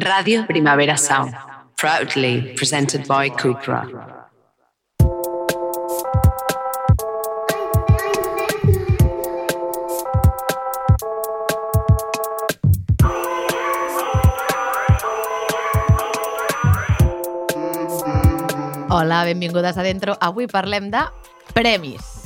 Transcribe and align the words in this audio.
Radio 0.00 0.46
Primavera 0.46 0.96
Sound, 0.96 1.34
proudly 1.76 2.54
presented 2.54 3.06
by 3.06 3.30
Cupra. 3.30 3.86
Hola, 18.88 19.24
benvingudes 19.24 19.76
a 19.76 19.82
Dentro. 19.82 20.16
Avui 20.20 20.46
premis. 21.52 22.17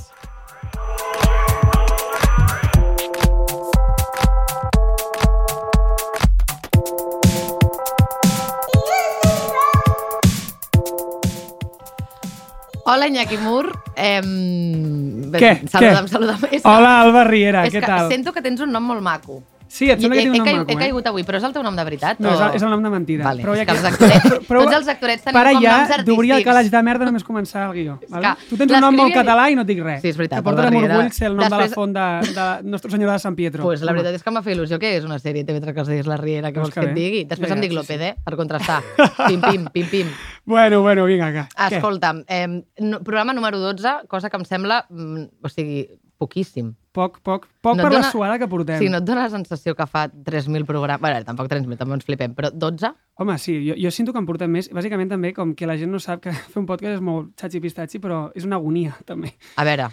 Hola, 12.92 13.08
Iñaki 13.08 13.38
Mur. 13.40 13.72
Eh, 13.96 14.20
Què? 14.20 15.52
Saluda'm, 15.64 16.04
Què? 16.04 16.12
saluda'm. 16.12 16.42
És 16.52 16.60
Hola, 16.68 16.90
Alba 17.00 17.22
Riera, 17.24 17.62
és 17.64 17.72
què 17.72 17.80
que 17.80 17.88
tal? 17.88 18.10
sento 18.12 18.34
que 18.36 18.42
tens 18.44 18.60
un 18.60 18.68
nom 18.74 18.84
molt 18.84 19.00
maco. 19.00 19.38
Sí, 19.72 19.86
et 19.88 20.02
sembla 20.02 20.18
que 20.18 20.24
tinc 20.26 20.34
un 20.34 20.36
he, 20.36 20.38
nom 20.38 20.46
caigut- 20.46 20.66
maco, 20.68 20.72
he 20.72 20.76
caigut 20.82 21.06
avui, 21.08 21.22
però 21.24 21.38
és 21.38 21.44
el 21.48 21.52
teu 21.54 21.62
nom 21.64 21.76
de 21.78 21.84
veritat? 21.88 22.18
No, 22.20 22.28
és 22.34 22.40
o... 22.40 22.44
el, 22.44 22.56
és 22.58 22.62
el 22.66 22.68
nom 22.74 22.82
de 22.84 22.90
mentida. 22.92 23.24
Vale, 23.24 23.40
és 23.40 23.58
ja 23.58 23.64
que 23.64 23.72
els 23.72 23.84
actorets, 23.90 24.26
prou- 24.50 24.66
tots 24.66 24.76
els 24.76 24.88
actorets 24.92 25.22
tenim 25.24 25.38
com 25.48 25.62
ja 25.64 25.76
noms 25.78 26.04
d'obrir 26.04 26.28
el 26.28 26.34
artístics. 26.36 26.48
calaix 26.50 26.70
de 26.74 26.82
merda 26.84 27.06
només 27.08 27.24
començar 27.24 27.62
el 27.70 27.72
guió. 27.78 27.94
Vale? 28.12 28.34
que 28.42 28.50
Tu 28.50 28.58
tens 28.60 28.74
un 28.76 28.84
nom 28.84 28.94
molt 29.00 29.14
català 29.16 29.46
i 29.50 29.56
no 29.56 29.64
et 29.64 29.70
dic 29.72 29.80
res. 29.82 30.02
Sí, 30.04 30.10
és 30.12 30.18
veritat, 30.20 30.42
Que 30.42 30.44
porta 30.50 30.66
amb 30.68 30.76
orgull 30.82 31.08
ser 31.16 31.30
el 31.30 31.36
nom 31.38 31.46
de 31.46 31.50
la 31.56 31.62
Després- 31.62 31.74
font 31.80 31.94
de, 31.96 32.06
de 32.36 32.70
Nostra 32.74 32.90
Senyora 32.92 33.12
de 33.16 33.24
Sant 33.24 33.34
Pietro. 33.40 33.62
Pues 33.64 33.80
la 33.80 33.92
veritat 33.96 34.14
és 34.20 34.22
que 34.22 34.28
em 34.28 34.36
va 34.36 34.42
fer 34.44 34.56
il·lusió 34.58 34.78
que 34.78 34.92
és 34.98 35.08
una 35.08 35.18
sèrie 35.18 35.46
TV3 35.48 35.72
que 35.72 35.80
es 35.86 35.88
digués 35.88 36.06
La 36.12 36.18
Riera, 36.20 36.52
que 36.52 36.60
vols 36.60 36.74
que 36.76 36.84
et 36.84 36.92
digui. 36.94 37.24
Després 37.32 37.48
Ja, 37.48 37.56
em 37.56 37.64
dic 37.64 37.72
López, 37.72 38.00
eh? 38.00 38.12
Per 38.22 38.36
contrastar. 38.36 38.82
Pim, 39.28 39.40
pim, 39.40 39.66
pim, 39.72 39.88
pim. 39.88 40.12
Bueno, 40.44 40.82
bueno, 40.82 41.06
vinga, 41.06 41.32
que. 41.32 41.46
Escolta'm, 41.76 42.24
eh, 42.28 42.62
programa 43.02 43.32
número 43.32 43.58
12, 43.58 44.04
cosa 44.08 44.28
que 44.28 44.36
em 44.36 44.44
sembla, 44.44 44.84
mm, 44.90 45.24
o 45.42 45.48
sigui, 45.48 45.88
poquíssim. 46.18 46.74
Poc, 46.92 47.20
poc, 47.24 47.46
poc 47.64 47.76
No 47.78 47.82
per 47.86 47.90
dona- 47.94 48.02
la 48.04 48.10
suada 48.10 48.38
que 48.38 48.46
portem. 48.52 48.78
Sí, 48.78 48.90
no 48.92 48.98
et 49.00 49.04
dona 49.08 49.22
la 49.24 49.30
sensació 49.32 49.74
que 49.74 49.86
fa 49.88 50.10
3.000 50.12 50.66
programes... 50.68 51.00
Bé, 51.00 51.24
tampoc 51.24 51.48
3.000, 51.48 51.78
també 51.80 51.96
ens 51.96 52.04
flipem, 52.04 52.34
però 52.36 52.50
12? 52.52 52.92
Home, 53.16 53.38
sí, 53.40 53.56
jo, 53.70 53.74
jo 53.80 53.90
sento 53.90 54.12
que 54.12 54.20
en 54.20 54.26
portem 54.28 54.52
més. 54.52 54.68
Bàsicament 54.68 55.08
també 55.08 55.32
com 55.32 55.54
que 55.56 55.66
la 55.66 55.78
gent 55.80 55.90
no 55.90 55.98
sap 55.98 56.20
que 56.26 56.32
fer 56.52 56.60
un 56.60 56.66
podcast 56.68 56.98
és 56.98 57.04
molt 57.04 57.32
xatxi-pistatxi, 57.40 57.98
però 58.02 58.26
és 58.36 58.44
una 58.44 58.56
agonia, 58.60 58.92
també. 59.08 59.32
A 59.56 59.64
veure, 59.64 59.88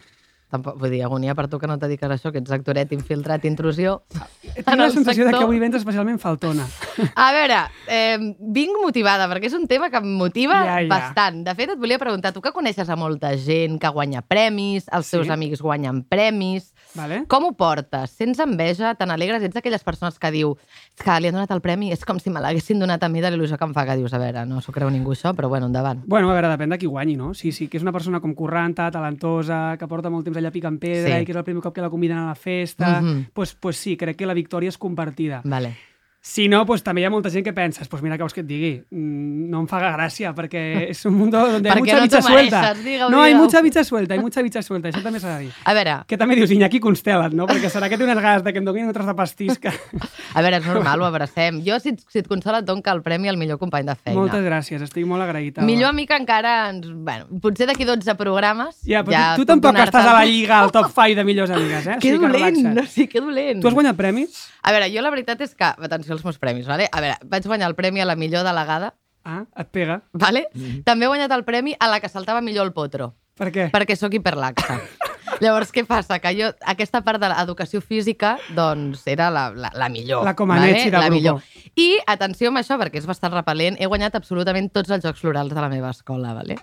tampoc, 0.51 0.75
vull 0.81 0.91
dir, 0.91 0.99
agonia 1.05 1.35
per 1.37 1.47
tu 1.47 1.59
que 1.61 1.67
no 1.71 1.75
et 1.77 1.83
dediques 1.85 2.09
a 2.09 2.17
això, 2.17 2.33
que 2.35 2.41
ets 2.43 2.51
actoret 2.51 2.91
infiltrat, 2.91 3.45
intrusió. 3.47 4.01
Tinc 4.09 4.67
en 4.67 4.81
la 4.83 4.89
sensació 4.91 5.23
de 5.23 5.29
sector. 5.29 5.39
que 5.39 5.45
avui 5.47 5.59
vens 5.61 5.77
especialment 5.79 6.19
faltona. 6.19 6.65
A 7.15 7.29
veure, 7.31 7.61
eh, 7.87 8.17
vinc 8.41 8.75
motivada, 8.83 9.29
perquè 9.31 9.47
és 9.47 9.55
un 9.55 9.67
tema 9.71 9.87
que 9.93 10.01
em 10.03 10.11
motiva 10.19 10.57
Ja, 10.65 10.81
ja. 10.81 10.87
bastant. 10.91 11.45
De 11.47 11.55
fet, 11.55 11.77
et 11.77 11.79
volia 11.79 11.99
preguntar, 12.01 12.33
tu 12.35 12.41
que 12.43 12.51
coneixes 12.51 12.89
a 12.91 12.97
molta 12.99 13.31
gent 13.37 13.79
que 13.79 13.87
guanya 13.93 14.21
premis, 14.25 14.89
els 14.91 15.05
Sí. 15.07 15.15
teus 15.15 15.29
amics 15.31 15.61
guanyen 15.63 16.03
premis, 16.03 16.73
Vale? 16.95 17.25
com 17.27 17.43
ho 17.45 17.51
portes? 17.53 18.09
Sents 18.17 18.39
enveja? 18.39 18.95
Te 18.95 19.05
n'alegres? 19.05 19.43
Ets 19.43 19.53
d'aquelles 19.53 19.83
persones 19.83 20.17
que 20.17 20.31
diu 20.31 20.55
"És 20.97 21.03
que 21.03 21.19
li 21.19 21.27
han 21.27 21.33
donat 21.35 21.51
el 21.51 21.61
premi, 21.61 21.91
és 21.91 22.03
com 22.03 22.17
si 22.19 22.29
me 22.31 22.39
l'haguessin 22.41 22.79
donat 22.79 23.03
a 23.03 23.09
mi 23.09 23.21
de 23.21 23.29
l'il·lusió 23.29 23.57
que 23.57 23.65
em 23.65 23.73
fa, 23.73 23.85
que 23.85 23.95
dius, 23.95 24.13
a 24.13 24.17
veure, 24.17 24.45
no 24.45 24.59
s'ho 24.59 24.71
creu 24.71 24.89
ningú 24.89 25.11
això, 25.13 25.35
però 25.35 25.47
bueno, 25.49 25.67
endavant. 25.67 26.01
Bueno, 26.07 26.31
a 26.31 26.33
veure, 26.33 26.47
depèn 26.49 26.69
de 26.71 26.77
qui 26.79 26.87
guanyi, 26.87 27.15
no? 27.15 27.33
Sí, 27.33 27.51
sí, 27.51 27.67
que 27.67 27.77
és 27.77 27.83
una 27.83 27.91
persona 27.91 28.19
com 28.19 28.33
corranta, 28.33 28.89
talentosa, 28.89 29.77
que 29.77 29.87
porta 29.87 30.09
molt 30.09 30.25
temps 30.25 30.37
allà 30.37 30.51
picant 30.51 30.79
pedra 30.79 31.17
Sí. 31.17 31.21
i 31.21 31.25
que 31.25 31.31
és 31.31 31.37
el 31.37 31.43
primer 31.43 31.61
cop 31.61 31.73
que 31.75 31.81
la 31.81 31.89
conviden 31.89 32.17
a 32.17 32.27
la 32.27 32.35
festa, 32.35 33.01
Mhm. 33.01 33.27
pues, 33.33 33.53
pues 33.53 33.77
sí, 33.77 33.95
crec 33.95 34.17
que 34.17 34.25
la 34.25 34.33
victòria 34.33 34.69
és 34.69 34.77
compartida. 34.77 35.41
Vale. 35.43 35.75
Si 36.21 36.49
no, 36.51 36.65
pues 36.67 36.83
també 36.83 36.99
hi 36.99 37.05
ha 37.07 37.09
molta 37.09 37.29
gent 37.31 37.45
que 37.45 37.53
penses, 37.55 37.87
pues 37.87 38.01
mira, 38.03 38.17
què 38.19 38.25
vols 38.25 38.33
que 38.35 38.41
et 38.43 38.47
digui? 38.47 38.73
Mm, 38.91 39.47
No 39.49 39.61
em 39.63 39.67
fa 39.71 39.79
gràcia, 39.79 40.33
perquè 40.35 40.89
és 40.91 40.99
un 41.07 41.15
mundo 41.15 41.39
donde 41.39 41.69
hay 41.69 41.77
Perquè 41.77 41.79
mucha 41.79 41.95
no 41.95 42.03
bicha 42.03 42.21
suelta. 42.21 42.73
digue-ho, 42.75 43.07
no, 43.09 43.21
hay 43.23 43.31
digue-ho. 43.31 43.43
mucha 43.45 43.61
bicha 43.61 43.83
suelta, 43.83 44.13
hay 44.13 44.19
mucha 44.19 44.41
bicha 44.43 44.61
suelta, 44.61 44.89
això 44.89 45.01
també 45.01 45.19
s'ha 45.21 45.37
de 45.37 45.45
dir. 45.45 45.53
A 45.63 45.73
veure, 45.73 45.93
Que 46.07 46.17
també 46.17 46.35
dius, 46.35 46.51
Iñaki, 46.51 46.79
constela't, 46.83 47.33
no? 47.33 47.47
Perquè 47.47 47.69
serà 47.71 47.87
que 47.89 47.97
té 47.97 48.03
unes 48.03 48.19
ganes 48.19 48.43
de 48.43 48.51
que 48.51 48.59
em 48.59 48.65
donin 48.67 48.85
un 48.85 48.93
tros 48.93 49.07
de 49.07 49.15
pastís 49.15 49.57
que... 49.63 49.69
a 49.71 50.41
veure, 50.43 50.57
és 50.59 50.65
normal, 50.67 51.01
ho 51.01 51.05
abracem. 51.07 51.61
Jo, 51.65 51.79
si, 51.79 51.95
et- 51.95 52.03
si 52.11 52.19
et 52.19 52.27
consola, 52.27 52.59
et 52.59 52.67
que 52.83 52.91
el 52.91 53.01
premi 53.01 53.29
al 53.29 53.37
millor 53.37 53.57
company 53.57 53.87
de 53.87 53.95
feina. 53.95 54.19
Moltes 54.19 54.43
gràcies, 54.43 54.81
estic 54.83 55.07
molt 55.07 55.23
agraït. 55.23 55.57
Millor 55.63 55.89
amic 55.95 56.11
encara 56.11 56.69
ens... 56.69 56.85
Bueno, 56.93 57.25
potser 57.41 57.65
d'aquí 57.65 57.85
12 57.87 58.13
programes... 58.19 58.75
Ja, 58.85 59.01
però 59.07 59.15
ja 59.15 59.25
tu, 59.39 59.45
tu 59.47 59.53
tampoc 59.53 59.79
estàs 59.87 60.05
a 60.05 60.13
la 60.19 60.25
lliga, 60.27 60.59
al 60.59 60.71
top 60.75 60.91
5 60.93 61.15
de 61.15 61.23
millors 61.25 61.49
amigues, 61.55 61.87
eh? 61.87 61.95
O 61.95 61.99
Que 62.03 62.11
sigui 62.11 62.19
que 62.19 62.27
dolent, 62.27 62.59
relaxa't. 62.59 62.75
no 62.75 62.85
sé, 62.85 63.07
que 63.07 63.21
dolent. 63.23 63.61
Tu 63.63 63.67
has 63.71 63.73
guanyat 63.73 63.95
premis? 63.97 64.45
A 64.61 64.73
veure, 64.75 64.91
jo 64.93 65.01
la 65.01 65.09
veritat 65.15 65.41
és 65.47 65.55
que... 65.55 65.73
Atenció 65.89 66.08
als 66.11 66.23
meus 66.25 66.37
premis, 66.39 66.67
vale? 66.67 66.87
A 66.91 67.01
veure, 67.01 67.17
vaig 67.25 67.45
guanyar 67.47 67.69
el 67.69 67.75
premi 67.75 68.01
a 68.01 68.05
la 68.09 68.15
millor 68.15 68.43
delegada, 68.47 68.93
Ah, 69.25 69.43
et 69.59 69.67
pega. 69.67 70.01
vale? 70.13 70.47
Mm-hmm. 70.55 70.83
També 70.87 71.05
he 71.05 71.09
guanyat 71.11 71.31
el 71.35 71.43
premi 71.45 71.75
a 71.79 71.89
la 71.91 71.99
que 71.99 72.09
saltava 72.09 72.41
millor 72.41 72.65
el 72.65 72.73
potro, 72.73 73.13
Per 73.37 73.51
què? 73.51 73.69
perquè 73.71 73.95
sóc 73.99 74.13
hiperlaxa. 74.15 74.79
Llavors, 75.43 75.69
què 75.71 75.85
passa? 75.87 76.17
Que 76.19 76.31
jo, 76.35 76.47
aquesta 76.65 77.01
part 77.05 77.19
de 77.21 77.29
l'educació 77.29 77.79
física, 77.81 78.37
doncs, 78.55 79.03
era 79.07 79.29
la, 79.29 79.49
la, 79.55 79.69
la 79.75 79.87
millor. 79.89 80.23
La 80.25 80.33
Comaneci 80.35 80.89
del 80.89 80.99
la 80.99 81.05
grupo. 81.07 81.15
millor. 81.15 81.43
I, 81.75 81.99
atenció 82.07 82.49
amb 82.49 82.59
això, 82.59 82.75
perquè 82.81 82.97
és 82.99 83.05
bastant 83.07 83.31
repel·lent, 83.35 83.77
he 83.79 83.85
guanyat 83.87 84.15
absolutament 84.15 84.71
tots 84.73 84.89
els 84.89 85.03
Jocs 85.05 85.21
Florals 85.21 85.53
de 85.53 85.61
la 85.61 85.69
meva 85.69 85.91
escola, 85.91 86.33
vale? 86.33 86.57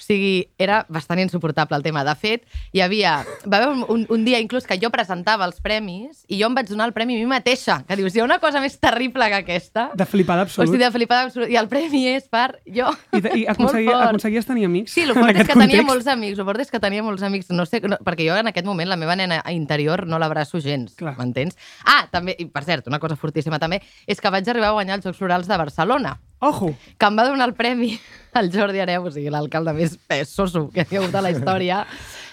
O 0.00 0.02
sigui, 0.02 0.48
era 0.58 0.86
bastant 0.88 1.20
insuportable 1.20 1.76
el 1.76 1.84
tema. 1.84 2.04
De 2.08 2.14
fet, 2.16 2.46
hi 2.72 2.80
havia... 2.80 3.18
Va 3.44 3.60
haver 3.60 3.84
un, 3.92 4.06
un, 4.08 4.24
dia 4.24 4.40
inclús 4.40 4.64
que 4.66 4.78
jo 4.80 4.88
presentava 4.92 5.44
els 5.44 5.60
premis 5.60 6.24
i 6.28 6.40
jo 6.40 6.48
em 6.48 6.56
vaig 6.56 6.70
donar 6.70 6.88
el 6.88 6.94
premi 6.96 7.18
a 7.18 7.20
mi 7.20 7.28
mateixa. 7.28 7.82
Que 7.88 7.98
dius, 8.00 8.16
hi 8.16 8.22
ha 8.22 8.26
una 8.26 8.40
cosa 8.40 8.62
més 8.64 8.78
terrible 8.80 9.28
que 9.28 9.42
aquesta? 9.44 9.90
De 9.94 10.06
flipada 10.08 10.46
O 10.46 10.48
absolut. 10.48 10.72
sigui, 10.72 10.82
de 10.82 10.90
flipada 10.94 11.28
absolut. 11.28 11.52
I 11.52 11.60
el 11.60 11.68
premi 11.68 12.06
és 12.14 12.30
per 12.32 12.48
jo. 12.64 12.88
I, 13.12 13.20
i 13.42 13.44
aconseguia, 13.52 13.98
aconseguies 14.08 14.48
tenir 14.48 14.66
amics 14.70 14.96
Sí, 14.96 15.04
el 15.04 15.12
fort 15.14 15.36
és 15.36 15.44
que 15.44 15.52
tenia 15.52 15.66
context? 15.66 15.90
molts 15.90 16.10
amics, 16.10 16.40
el 16.40 16.48
fort 16.48 16.64
és 16.64 16.72
que 16.72 16.80
tenia 16.82 17.04
molts 17.04 17.26
amics, 17.26 17.52
no 17.54 17.66
sé, 17.68 17.82
no, 17.84 18.00
perquè 18.06 18.26
jo 18.26 18.38
en 18.40 18.50
aquest 18.50 18.66
moment 18.66 18.88
la 18.88 18.98
meva 19.00 19.16
nena 19.18 19.42
interior 19.52 20.06
no 20.08 20.18
l'abraço 20.22 20.60
gens, 20.64 20.96
m'entens? 21.18 21.58
Ah, 21.84 22.06
també, 22.10 22.36
i 22.38 22.48
per 22.50 22.64
cert, 22.64 22.88
una 22.88 23.00
cosa 23.02 23.18
fortíssima 23.20 23.60
també, 23.60 23.82
és 24.06 24.20
que 24.20 24.32
vaig 24.32 24.48
arribar 24.48 24.72
a 24.72 24.78
guanyar 24.78 24.98
els 24.98 25.06
Jocs 25.06 25.20
Florals 25.20 25.50
de 25.50 25.60
Barcelona, 25.60 26.16
Ojo! 26.40 26.72
que 26.96 27.06
em 27.06 27.18
va 27.18 27.26
donar 27.28 27.48
el 27.50 27.54
premi 27.54 27.92
al 28.32 28.50
Jordi 28.52 28.80
Areu, 28.80 29.04
o 29.08 29.12
sigui, 29.12 29.28
l'alcalde 29.32 29.74
més 29.76 29.98
soso 30.28 30.68
que 30.72 30.86
hi 30.86 30.96
ha 30.96 31.02
hagut 31.02 31.14
a 31.14 31.24
la 31.24 31.32
història. 31.34 31.84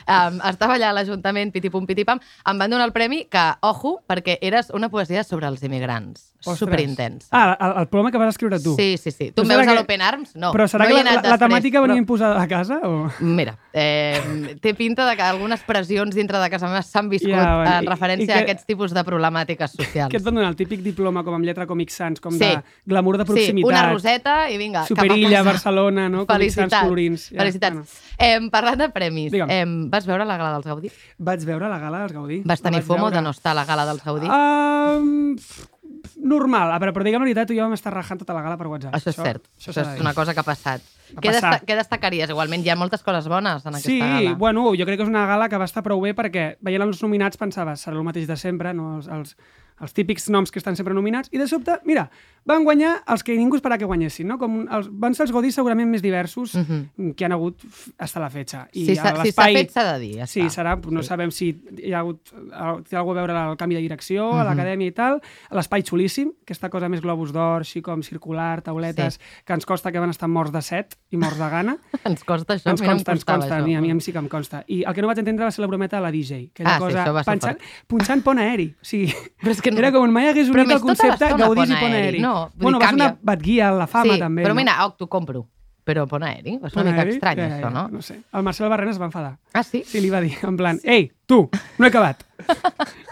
Um, 0.07 0.39
estava 0.49 0.75
allà 0.75 0.89
a 0.89 0.93
l'Ajuntament, 0.93 1.51
pitipum, 1.51 1.85
pitipam, 1.85 2.19
em 2.47 2.57
van 2.57 2.69
donar 2.71 2.85
el 2.87 2.93
premi 2.93 3.25
que, 3.29 3.43
ojo, 3.61 3.99
perquè 4.07 4.37
eres 4.41 4.69
una 4.73 4.87
poesia 4.89 5.23
sobre 5.23 5.47
els 5.47 5.61
immigrants. 5.63 6.33
Ostres. 6.37 6.59
Superintens. 6.59 7.27
Ah, 7.31 7.57
el, 7.59 7.81
el 7.81 7.87
poema 7.89 8.11
que 8.11 8.17
vas 8.17 8.29
escriure 8.29 8.59
tu. 8.61 8.75
Sí, 8.77 8.95
sí, 8.97 9.11
sí. 9.11 9.31
Tu 9.35 9.41
em 9.41 9.47
veus 9.49 9.59
serà 9.59 9.71
a 9.71 9.73
que- 9.73 9.79
l'Open 9.81 10.01
Arms? 10.01 10.35
No. 10.35 10.51
Però 10.53 10.67
serà 10.69 10.85
no 10.87 10.95
que 10.95 11.03
la, 11.03 11.15
la, 11.17 11.21
la 11.33 11.37
temàtica 11.41 11.81
venia 11.81 11.95
però- 11.95 11.97
imposada 11.97 12.41
a 12.41 12.47
casa? 12.47 12.77
O... 12.87 13.09
Mira, 13.19 13.57
eh, 13.73 14.55
té 14.61 14.73
pinta 14.77 15.07
de 15.09 15.15
que 15.17 15.23
algunes 15.25 15.59
pressions 15.65 16.15
dintre 16.15 16.37
de 16.39 16.49
casa 16.53 16.67
meva 16.69 16.83
s'han 16.85 17.09
viscut 17.09 17.31
Ja, 17.33 17.55
bueno, 17.57 17.73
en 17.79 17.83
i- 17.83 17.87
referència 17.89 18.23
i 18.23 18.27
que- 18.27 18.37
a 18.37 18.45
aquests 18.45 18.65
tipus 18.69 18.93
de 18.93 19.03
problemàtiques 19.03 19.71
socials. 19.75 20.11
Que 20.13 20.17
et 20.21 20.23
van 20.23 20.35
donar 20.35 20.49
el 20.53 20.55
típic 20.55 20.79
diploma 20.85 21.23
com 21.25 21.33
amb 21.35 21.43
lletra 21.49 21.65
Comic 21.67 21.89
Sans, 21.89 22.21
com 22.21 22.31
Sí. 22.31 22.39
de 22.45 22.61
glamour 22.85 23.17
de 23.17 23.25
Sí, 23.25 23.31
proximitat. 23.33 23.69
una 23.71 23.89
roseta 23.91 24.49
i 24.49 24.57
vinga, 24.57 24.85
Superilla, 24.85 25.17
cap 25.17 25.25
a 25.25 25.43
casa. 25.43 25.51
Barcelona, 25.51 26.07
no? 26.07 26.25
Comic 26.27 26.51
Sans 26.51 26.55
Felicitats. 26.69 26.83
colorins. 26.83 27.29
Ja, 27.31 27.37
Felicitats. 27.39 27.73
bueno. 27.73 27.87
Eh, 28.19 28.49
parlant 28.51 28.77
de 28.79 28.89
premis, 28.89 29.31
Digue'm. 29.31 29.49
eh, 29.49 29.65
vas 29.97 30.05
veure 30.09 30.25
la 30.29 30.37
gala 30.39 30.53
dels 30.57 30.69
Gaudí? 30.69 30.91
Vaig 31.17 31.43
veure 31.49 31.69
la 31.73 31.79
gala 31.81 32.03
dels 32.05 32.13
Gaudí. 32.15 32.41
Vas 32.45 32.61
tenir 32.61 32.83
FOMO 32.85 33.07
veure. 33.09 33.17
de 33.17 33.25
no 33.25 33.33
estar 33.35 33.51
a 33.55 33.59
la 33.61 33.65
gala 33.65 33.85
dels 33.89 34.03
Gaudí? 34.05 34.29
Um, 34.29 35.35
normal. 36.21 36.71
A 36.73 36.79
veure, 36.81 36.93
però 36.95 37.05
diguem 37.05 37.21
la 37.21 37.27
veritat, 37.27 37.49
tu 37.49 37.55
i 37.55 37.59
jo 37.59 37.65
vam 37.65 37.75
estar 37.77 37.93
rajant 37.93 38.19
tota 38.21 38.35
la 38.37 38.41
gala 38.45 38.57
per 38.59 38.67
WhatsApp. 38.71 38.95
això 38.97 39.11
és 39.11 39.17
cert, 39.17 39.43
això, 39.59 39.73
de 39.73 39.81
és 39.95 40.01
una 40.03 40.13
cosa 40.17 40.33
que 40.33 40.41
ha 40.41 40.47
passat. 40.47 40.81
Ha 41.15 41.21
Què, 41.21 41.29
passat. 41.31 41.51
desta 41.51 41.65
què 41.69 41.77
destacaries? 41.79 42.29
Igualment, 42.33 42.65
hi 42.65 42.69
ha 42.73 42.75
moltes 42.75 43.03
coses 43.03 43.27
bones 43.31 43.63
en 43.65 43.75
aquesta 43.77 43.87
Sí, 43.89 43.99
gala. 43.99 44.33
bueno, 44.35 44.65
jo 44.75 44.85
crec 44.85 44.97
que 44.99 45.03
és 45.05 45.09
una 45.09 45.25
gala 45.29 45.47
que 45.49 45.57
va 45.57 45.65
estar 45.69 45.83
prou 45.83 46.01
bé 46.03 46.13
perquè 46.15 46.57
veient 46.61 46.83
els 46.83 47.01
nominats 47.03 47.37
pensava, 47.39 47.75
serà 47.79 47.95
el 47.95 48.03
mateix 48.03 48.27
de 48.27 48.35
sempre, 48.35 48.73
no? 48.73 48.97
els, 48.97 49.07
els, 49.07 49.37
els 49.81 49.93
típics 49.93 50.29
noms 50.29 50.51
que 50.51 50.59
estan 50.59 50.75
sempre 50.75 50.93
nominats, 50.93 51.29
i 51.31 51.37
de 51.37 51.47
sobte, 51.47 51.79
mira, 51.85 52.09
van 52.47 52.63
guanyar 52.63 53.03
els 53.07 53.23
que 53.23 53.35
ningú 53.37 53.57
esperava 53.57 53.77
que 53.77 53.85
guanyessin, 53.85 54.27
no? 54.27 54.37
Com 54.39 54.67
els, 54.71 54.87
van 54.91 55.13
ser 55.13 55.23
els 55.27 55.31
godis 55.35 55.53
segurament 55.55 55.89
més 55.89 56.01
diversos 56.01 56.55
Mhm. 56.55 57.13
que 57.15 57.25
han 57.25 57.31
hagut 57.33 57.61
f- 57.63 57.91
hasta 57.97 58.19
la 58.19 58.29
fetxa. 58.29 58.69
I 58.73 58.85
Si 58.85 58.95
s'ha 58.95 59.09
a 59.09 59.25
si 59.25 59.31
fet, 59.33 59.69
s'ha 59.71 59.93
de 59.93 59.99
dir. 59.99 60.15
Ja 60.17 60.27
Sí, 60.27 60.41
serà, 60.49 60.77
no 60.89 61.01
Sí. 61.03 61.07
sabem 61.09 61.31
si 61.31 61.49
hi 61.77 61.91
ha 61.93 61.99
hagut, 61.99 62.21
té 62.89 62.95
alguna 62.95 63.21
a 63.21 63.25
veure 63.27 63.51
el 63.51 63.57
canvi 63.57 63.75
de 63.75 63.81
direcció, 63.81 64.31
a 64.33 64.43
l'acadèmia 64.45 64.87
i 64.87 64.91
tal, 64.91 65.21
l'espai 65.51 65.83
xulíssim, 65.83 66.31
aquesta 66.41 66.69
cosa 66.69 66.87
més 66.89 67.01
globus 67.01 67.31
d'or, 67.33 67.61
així 67.61 67.81
com 67.81 68.01
circular, 68.01 68.61
tauletes, 68.61 69.19
que 69.45 69.53
ens 69.53 69.65
costa 69.65 69.91
que 69.91 69.99
van 69.99 70.09
estar 70.09 70.29
morts 70.29 70.51
de 70.51 70.61
set 70.61 70.95
i 71.11 71.17
morts 71.17 71.37
de 71.37 71.49
gana. 71.49 71.77
Ens 72.05 72.23
costa 72.23 72.55
això, 72.55 72.69
ens 72.71 72.81
a 72.81 72.85
consta, 72.85 73.11
ens 73.11 73.25
consta, 73.25 73.55
a 73.57 73.59
això. 73.59 73.65
mi, 73.65 73.75
a 73.75 73.81
mi, 73.81 73.91
a 73.91 73.93
mi 73.95 74.01
sí 74.01 74.11
que 74.11 74.19
em 74.19 74.27
consta. 74.29 74.63
I 74.67 74.83
el 74.87 74.93
que 74.93 75.01
no 75.01 75.07
vaig 75.07 75.19
entendre 75.19 75.45
va 75.45 75.51
ser 75.51 75.61
la 75.61 75.67
brometa 75.67 75.97
de 75.97 76.01
la 76.03 76.11
DJ, 76.11 76.51
aquella 76.53 76.75
Ah, 76.75 76.77
sí, 76.77 76.83
cosa 76.85 77.03
ser 77.03 77.23
punxant, 77.25 77.57
punxant 77.87 78.23
pont 78.23 78.39
aeri. 78.39 78.73
O 78.81 78.85
sigui, 78.85 79.13
Però 79.41 79.51
és 79.51 79.61
que 79.61 79.66
no- 79.71 79.79
era 79.79 79.91
com 79.91 80.09
mai 80.11 80.27
hagués 80.29 80.49
unit 80.49 80.65
el 80.65 80.79
tota 80.79 80.85
concepte 80.85 81.29
Gaudís 81.37 81.69
i 81.69 81.73
pont 81.73 81.93
aeri. 81.93 82.05
aeri. 82.07 82.19
No, 82.19 82.49
bueno, 82.55 82.77
dir, 82.79 82.85
va 82.85 82.89
ser 82.89 82.95
una 82.95 83.17
batguia 83.21 83.69
a 83.69 83.71
la 83.71 83.87
fama, 83.87 84.13
sí, 84.13 84.19
també. 84.19 84.43
però 84.43 84.49
no? 84.55 84.55
mira, 84.55 84.85
oh, 84.85 84.93
t'ho 84.97 85.07
compro. 85.07 85.47
Però 85.87 86.05
pont 86.05 86.23
aeri, 86.23 86.59
és 86.61 86.73
una 86.75 86.83
mica 86.83 86.99
aeri, 86.99 87.11
estrany, 87.15 87.37
ja, 87.39 87.59
això, 87.61 87.69
no? 87.71 87.87
No 87.87 88.01
sé. 88.01 88.17
El 88.33 88.43
Marcel 88.43 88.67
Barrena 88.67 88.91
es 88.91 88.99
va 88.99 89.05
enfadar. 89.05 89.37
Ah, 89.53 89.63
sí? 89.63 89.83
Sí, 89.87 90.01
li 90.01 90.09
va 90.09 90.19
dir, 90.19 90.33
en 90.43 90.57
plan, 90.57 90.79
ei, 90.83 91.11
tu, 91.25 91.49
no 91.77 91.85
he 91.85 91.87
acabat. 91.87 92.23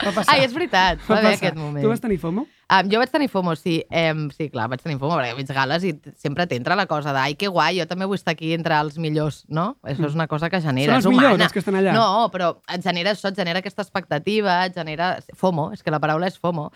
Va 0.06 0.12
passar. 0.12 0.36
Ai, 0.36 0.44
és 0.44 0.54
veritat, 0.54 1.00
va 1.00 1.16
Va 1.16 1.20
haver 1.22 1.32
passar. 1.32 1.48
aquest 1.48 1.56
moment. 1.58 1.82
Tu 1.82 1.88
vas 1.90 2.02
tenir 2.02 2.20
FOMO? 2.20 2.46
Um, 2.66 2.88
jo 2.90 2.98
vaig 2.98 3.12
tenir 3.14 3.28
FOMO, 3.30 3.54
sí. 3.60 3.76
Um, 3.94 4.24
sí, 4.34 4.48
clar, 4.50 4.66
vaig 4.72 4.82
tenir 4.82 4.98
FOMO, 4.98 5.20
perquè 5.20 5.36
veig 5.38 5.52
gales 5.54 5.84
i 5.86 5.92
sempre 6.18 6.48
t'entra 6.50 6.74
la 6.78 6.88
cosa 6.90 7.14
de 7.14 7.22
ai, 7.22 7.36
que 7.38 7.52
guai, 7.54 7.78
jo 7.78 7.86
també 7.86 8.08
vull 8.10 8.18
estar 8.18 8.34
aquí 8.34 8.56
entre 8.58 8.80
els 8.82 8.98
millors, 8.98 9.44
no? 9.54 9.76
Això 9.86 10.08
és 10.10 10.16
una 10.18 10.26
cosa 10.32 10.50
que 10.50 10.62
genera, 10.64 10.96
Són 10.96 10.98
els 10.98 11.06
és 11.06 11.12
millors, 11.14 11.36
humana. 11.36 11.46
els 11.46 11.54
que 11.54 11.62
estan 11.62 11.78
allà. 11.78 11.94
No, 11.94 12.08
però 12.34 12.56
et 12.74 12.82
genera 12.82 13.14
això, 13.14 13.30
et 13.30 13.38
genera 13.38 13.62
aquesta 13.62 13.86
expectativa, 13.86 14.64
et 14.66 14.74
genera... 14.74 15.12
FOMO, 15.38 15.70
és 15.78 15.86
que 15.86 15.94
la 15.94 16.02
paraula 16.02 16.32
és 16.32 16.40
FOMO. 16.42 16.72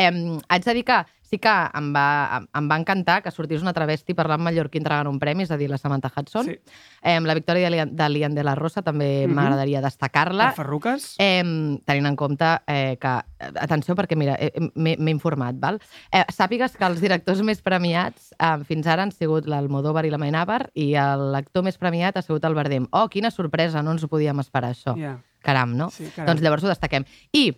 Um, 0.00 0.40
haig 0.48 0.64
de 0.64 0.74
dir 0.80 0.86
que 0.88 1.02
sí 1.24 1.38
que 1.40 1.50
em 1.74 1.86
va, 1.94 2.42
em- 2.54 2.68
va 2.70 2.76
encantar 2.78 3.22
que 3.24 3.30
sortís 3.32 3.62
una 3.64 3.72
travesti 3.72 4.14
parlant 4.14 4.42
mallorquí 4.44 4.78
entregant 4.78 5.08
un 5.08 5.18
premi, 5.18 5.42
és 5.46 5.50
a 5.50 5.56
dir, 5.56 5.70
la 5.72 5.78
Samantha 5.80 6.10
Hudson. 6.14 6.44
Sí. 6.46 6.58
Em, 7.02 7.24
la 7.24 7.34
victòria 7.34 7.64
de 7.66 7.70
Lian- 7.74 7.94
de 7.96 8.08
Lian 8.12 8.34
de 8.36 8.44
la 8.44 8.54
Rosa 8.54 8.82
també 8.82 9.26
Mhm. 9.26 9.34
m'agradaria 9.34 9.80
destacar-la. 9.80 10.50
Per 10.52 10.56
Ferruques? 10.62 11.14
Eh, 11.18 11.42
tenint 11.84 12.06
en 12.06 12.16
compte 12.16 12.44
eh, 12.66 12.96
que... 13.00 13.14
Atenció, 13.60 13.94
perquè 13.94 14.16
mira, 14.16 14.36
eh, 14.38 14.52
m'he 14.74 15.10
informat, 15.10 15.54
val? 15.58 15.80
Eh, 16.12 16.24
sàpigues 16.32 16.76
que 16.78 16.84
els 16.86 17.00
directors 17.00 17.42
més 17.42 17.60
premiats 17.60 18.32
eh, 18.38 18.64
fins 18.64 18.86
ara 18.86 19.02
han 19.02 19.12
sigut 19.12 19.46
l'Almodóvar 19.46 20.04
i 20.06 20.10
la 20.10 20.18
Mainavar 20.18 20.70
i 20.74 20.92
l'actor 20.94 21.62
més 21.64 21.76
premiat 21.76 22.16
ha 22.16 22.22
sigut 22.22 22.44
el 22.44 22.54
Bardem. 22.54 22.86
Oh, 22.92 23.08
quina 23.08 23.30
sorpresa, 23.30 23.82
no 23.82 23.92
ens 23.92 24.04
ho 24.04 24.08
podíem 24.08 24.38
esperar, 24.40 24.70
això. 24.72 24.94
Ja. 24.98 25.18
Caram, 25.42 25.74
no? 25.76 25.90
Sí, 25.90 26.06
caram. 26.14 26.26
Doncs 26.32 26.40
llavors 26.42 26.64
ho 26.64 26.68
destaquem. 26.68 27.04
I, 27.32 27.50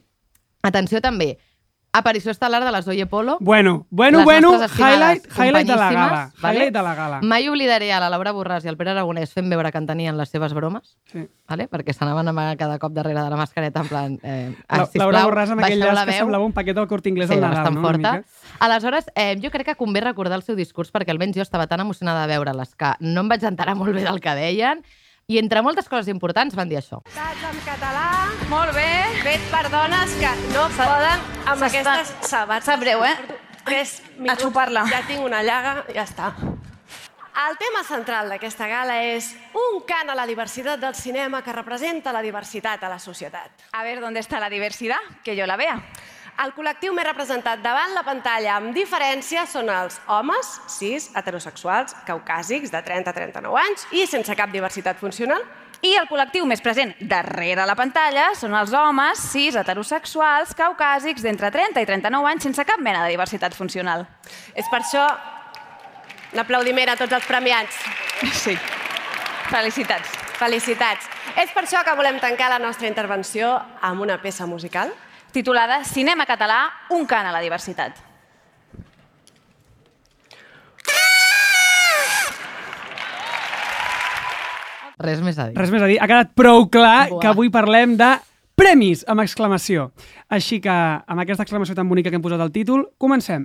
atenció 0.62 1.00
també, 1.00 1.36
aparició 1.98 2.30
estel·lar 2.30 2.62
de 2.64 2.70
la 2.72 2.82
Zoe 2.82 3.06
Polo. 3.06 3.36
Bueno, 3.40 3.86
bueno, 3.90 4.24
bueno, 4.24 4.52
highlight, 4.78 5.26
highlight 5.36 5.66
de 5.66 5.76
la 5.76 5.92
gala. 5.92 6.32
vale? 6.40 6.56
Highlight 6.58 6.74
de 6.74 6.82
la 6.82 6.94
gala. 6.94 7.20
Mai 7.22 7.48
oblidaré 7.48 7.92
a 7.92 8.00
la 8.00 8.10
Laura 8.10 8.32
Borràs 8.36 8.64
i 8.64 8.68
al 8.68 8.76
Pere 8.76 8.90
Aragonès 8.92 9.32
fent 9.32 9.48
veure 9.50 9.72
que 9.72 9.78
entenien 9.78 10.16
les 10.16 10.28
seves 10.28 10.52
bromes, 10.54 10.96
Sí. 11.12 11.26
vale? 11.48 11.68
perquè 11.70 11.92
s'anaven 11.94 12.28
amagar 12.28 12.56
cada 12.56 12.78
cop 12.78 12.92
darrere 12.92 13.22
de 13.22 13.30
la 13.30 13.36
mascareta 13.36 13.80
en 13.80 13.88
plan... 13.88 14.18
Eh, 14.22 14.54
La, 14.68 14.82
ah, 14.82 14.86
sisplau, 14.86 15.10
Laura 15.10 15.26
Borràs 15.30 15.50
amb 15.52 15.64
aquell 15.64 15.80
llaç 15.80 15.94
la 15.94 16.04
que 16.06 16.12
semblava 16.18 16.44
un 16.44 16.52
paquet 16.52 16.74
del 16.76 16.86
Corte 16.86 17.08
Inglés 17.08 17.28
Sí, 17.28 17.34
al 17.34 17.40
Nadal, 17.40 17.74
no? 17.74 17.80
Forta. 17.82 18.22
Aleshores, 18.60 19.06
eh, 19.14 19.38
jo 19.42 19.50
crec 19.50 19.66
que 19.66 19.76
convé 19.76 20.00
recordar 20.00 20.36
el 20.36 20.42
seu 20.42 20.56
discurs 20.56 20.92
perquè 20.92 21.10
almenys 21.10 21.36
jo 21.36 21.42
estava 21.42 21.66
tan 21.66 21.80
emocionada 21.80 22.26
de 22.26 22.32
veure-les 22.34 22.74
que 22.74 22.92
no 23.00 23.20
em 23.22 23.28
vaig 23.28 23.44
enterar 23.44 23.74
molt 23.76 23.94
bé 23.94 24.02
del 24.04 24.20
que 24.20 24.34
deien 24.34 24.82
i 25.26 25.40
entre 25.40 25.58
moltes 25.58 25.88
coses 25.90 26.06
importants 26.12 26.54
van 26.54 26.68
dir 26.70 26.76
això. 26.78 27.00
Citats 27.10 27.46
en 27.48 27.56
català, 27.66 28.10
Molt 28.46 28.72
bé. 28.76 28.86
fet 29.24 29.42
per 29.50 29.64
dones 29.72 30.12
que 30.20 30.30
no 30.52 30.68
poden 30.76 31.24
amb 31.50 31.64
aquestes 31.66 32.12
sabates. 32.28 32.68
Sap 32.70 32.80
greu, 32.80 33.02
eh? 33.04 33.16
Tres 33.64 33.96
A 34.06 34.20
minuts, 34.20 34.44
xupar-la. 34.44 34.84
Ja 34.86 35.00
tinc 35.08 35.24
una 35.26 35.42
llaga, 35.42 35.84
ja 35.92 36.04
està. 36.06 36.30
El 37.36 37.58
tema 37.58 37.82
central 37.84 38.30
d'aquesta 38.30 38.68
gala 38.70 39.02
és 39.02 39.32
un 39.52 39.82
cant 39.84 40.08
a 40.08 40.14
la 40.14 40.28
diversitat 40.30 40.78
del 40.80 40.94
cinema 40.94 41.42
que 41.42 41.52
representa 41.52 42.12
la 42.14 42.22
diversitat 42.22 42.84
a 42.84 42.88
la 42.88 43.00
societat. 43.00 43.50
A 43.72 43.82
ver, 43.82 44.00
¿dónde 44.00 44.20
está 44.20 44.38
la 44.38 44.48
diversidad? 44.48 45.02
Que 45.24 45.34
yo 45.34 45.44
la 45.44 45.56
vea. 45.56 45.82
El 46.36 46.50
col·lectiu 46.52 46.92
més 46.92 47.06
representat 47.06 47.62
davant 47.64 47.94
la 47.96 48.02
pantalla 48.04 48.58
amb 48.58 48.74
diferència 48.76 49.46
són 49.48 49.70
els 49.72 49.94
homes, 50.12 50.50
cis, 50.68 51.06
heterosexuals, 51.16 51.94
caucàsics, 52.04 52.68
de 52.74 52.82
30 52.84 53.08
a 53.08 53.14
39 53.16 53.56
anys 53.62 53.86
i 53.96 54.04
sense 54.04 54.36
cap 54.36 54.52
diversitat 54.52 55.00
funcional. 55.00 55.40
I 55.80 55.94
el 55.96 56.04
col·lectiu 56.10 56.44
més 56.48 56.60
present 56.60 56.92
darrere 57.00 57.64
la 57.68 57.76
pantalla 57.78 58.26
són 58.36 58.52
els 58.58 58.74
homes 58.76 59.22
cis, 59.32 59.56
heterosexuals, 59.56 60.52
caucàsics, 60.58 61.24
d'entre 61.24 61.48
30 61.54 61.80
i 61.80 61.88
39 61.88 62.28
anys, 62.34 62.44
sense 62.50 62.68
cap 62.68 62.84
mena 62.84 63.06
de 63.06 63.14
diversitat 63.14 63.56
funcional. 63.56 64.04
És 64.52 64.68
per 64.68 64.82
això 64.82 65.06
un 66.34 66.44
aplaudiment 66.44 66.92
a 66.92 66.98
tots 67.00 67.16
els 67.16 67.24
premiats. 67.24 67.80
Sí. 68.44 68.58
Felicitats. 69.48 70.12
Felicitats. 70.36 71.08
És 71.40 71.48
per 71.56 71.64
això 71.64 71.80
que 71.84 71.96
volem 71.96 72.20
tancar 72.20 72.52
la 72.52 72.60
nostra 72.60 72.88
intervenció 72.92 73.54
amb 73.80 74.04
una 74.04 74.20
peça 74.20 74.44
musical. 74.44 74.92
Titulada 75.36 75.84
Cinema 75.84 76.24
català, 76.24 76.62
un 76.96 77.04
cant 77.04 77.26
a 77.28 77.32
la 77.34 77.42
diversitat. 77.44 77.98
Res 84.96 85.20
més 85.20 85.36
a 85.36 85.50
dir. 85.50 85.58
Res 85.60 85.74
més 85.74 85.84
a 85.84 85.90
dir. 85.92 86.00
Ha 86.00 86.08
quedat 86.08 86.32
prou 86.32 86.70
clar 86.72 87.10
Buah. 87.10 87.20
que 87.20 87.28
avui 87.28 87.52
parlem 87.52 87.98
de 88.00 88.14
premis 88.56 89.04
amb 89.04 89.26
exclamació. 89.26 89.90
Així 90.32 90.56
que, 90.64 90.72
amb 90.72 91.20
aquesta 91.20 91.44
exclamació 91.44 91.76
tan 91.76 91.92
bonica 91.92 92.08
que 92.08 92.16
hem 92.16 92.24
posat 92.24 92.40
al 92.40 92.54
títol, 92.56 92.88
comencem. 92.96 93.44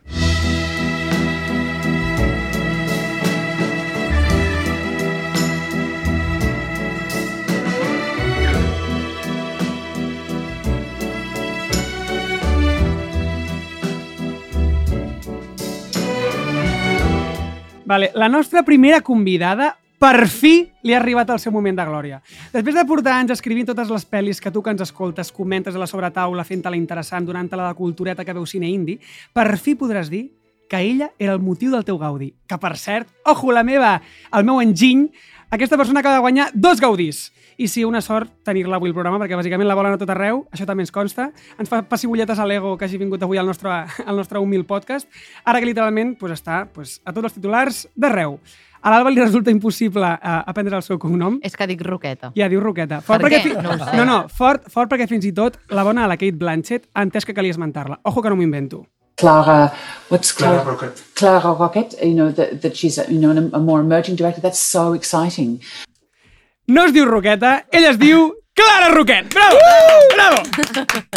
Vale, 17.91 18.11
la 18.15 18.29
nostra 18.29 18.63
primera 18.63 19.01
convidada 19.01 19.73
per 19.99 20.29
fi 20.31 20.63
li 20.87 20.93
ha 20.93 20.99
arribat 21.01 21.29
el 21.33 21.41
seu 21.43 21.51
moment 21.51 21.75
de 21.75 21.83
glòria. 21.83 22.21
Després 22.53 22.77
de 22.77 22.85
portar 22.87 23.17
anys 23.19 23.33
escrivint 23.35 23.67
totes 23.67 23.91
les 23.91 24.05
pel·lis 24.07 24.39
que 24.39 24.47
tu 24.47 24.61
que 24.63 24.71
ens 24.71 24.85
escoltes, 24.85 25.33
comentes 25.35 25.75
a 25.75 25.81
la 25.81 25.89
sobretaula, 25.91 26.45
fent-te-la 26.47 26.79
interessant, 26.79 27.27
donant-te-la 27.27 27.65
de 27.67 27.75
cultureta 27.75 28.23
que 28.23 28.37
veu 28.37 28.47
cine 28.47 28.69
indi, 28.71 28.95
per 29.35 29.57
fi 29.59 29.75
podràs 29.75 30.07
dir 30.07 30.23
que 30.71 30.79
ella 30.79 31.11
era 31.19 31.33
el 31.35 31.43
motiu 31.43 31.73
del 31.75 31.83
teu 31.83 31.97
gaudi. 31.99 32.31
Que, 32.47 32.55
per 32.57 32.77
cert, 32.79 33.09
ojo, 33.27 33.51
la 33.51 33.65
meva, 33.67 33.97
el 34.31 34.45
meu 34.47 34.61
enginy, 34.63 35.09
aquesta 35.51 35.75
persona 35.75 35.99
acaba 35.99 36.15
de 36.15 36.21
guanyar 36.23 36.49
dos 36.55 36.79
gaudis. 36.79 37.25
I 37.61 37.67
sí, 37.67 37.83
una 37.85 37.99
sort 38.01 38.31
tenir-la 38.47 38.77
avui 38.79 38.89
al 38.89 38.95
programa, 38.95 39.19
perquè 39.19 39.35
bàsicament 39.37 39.67
la 39.67 39.75
volen 39.77 39.93
a 39.93 39.99
tot 39.99 40.09
arreu, 40.09 40.45
això 40.55 40.65
també 40.65 40.81
ens 40.87 40.93
consta. 40.95 41.27
Ens 41.59 41.69
fa 41.69 41.81
pessigolletes 41.85 42.39
a 42.39 42.45
l'ego 42.47 42.77
que 42.79 42.87
hagi 42.87 42.97
vingut 42.97 43.21
avui 43.27 43.37
al 43.37 43.45
nostre, 43.45 43.69
al 44.07 44.15
nostre 44.17 44.39
humil 44.39 44.63
podcast. 44.65 45.09
Ara 45.43 45.59
que 45.59 45.67
literalment 45.67 46.15
pues, 46.17 46.31
està 46.39 46.63
pues, 46.73 47.01
a 47.03 47.11
tots 47.13 47.27
els 47.27 47.35
titulars 47.35 47.83
d'arreu. 47.93 48.39
A 48.81 48.89
l'Alba 48.89 49.11
li 49.13 49.19
resulta 49.21 49.51
impossible 49.53 50.07
uh, 50.07 50.39
aprendre 50.49 50.79
el 50.79 50.81
seu 50.87 50.97
cognom. 50.97 51.35
És 51.45 51.53
que 51.59 51.67
dic 51.69 51.83
Roqueta. 51.85 52.31
Ja, 52.33 52.47
diu 52.49 52.63
Roqueta. 52.63 52.97
Fort 53.05 53.21
Per 53.21 53.27
perquè 53.27 53.43
què? 53.43 53.51
fi- 53.51 53.93
No 53.93 53.99
no, 53.99 54.05
no, 54.09 54.15
fort, 54.31 54.71
fort 54.73 54.89
perquè 54.89 55.05
fins 55.11 55.27
i 55.29 55.33
tot 55.37 55.59
la 55.69 55.83
bona, 55.85 56.07
la 56.09 56.17
Kate 56.17 56.39
Blanchett, 56.39 56.87
ha 56.95 57.03
entès 57.05 57.27
que 57.27 57.35
calia 57.37 57.51
esmentar-la. 57.53 57.99
Ojo 58.09 58.23
que 58.23 58.31
no 58.33 58.39
m'ho 58.39 58.47
invento. 58.47 58.87
Clara, 59.21 59.71
what's 60.09 60.31
Clara 60.33 60.61
Clara 60.63 60.71
Rocket. 60.71 61.03
Clara 61.15 61.53
Rocket, 61.53 61.95
you 62.01 62.15
know, 62.15 62.31
that, 62.31 62.61
that 62.61 62.75
she's, 62.75 62.97
a, 62.97 63.05
you 63.11 63.19
know, 63.21 63.31
a 63.53 63.59
more 63.59 63.79
emerging 63.81 64.15
director. 64.17 64.41
That's 64.41 64.59
so 64.59 64.93
exciting. 64.93 65.59
No 66.67 66.85
es 66.87 66.93
diu 66.95 67.05
Roqueta, 67.05 67.65
ella 67.71 67.91
es 67.93 67.99
diu 68.01 68.31
Clara 68.55 68.89
Roquet! 68.93 69.29
Bravo! 69.33 69.59
Bravo! 70.15 70.41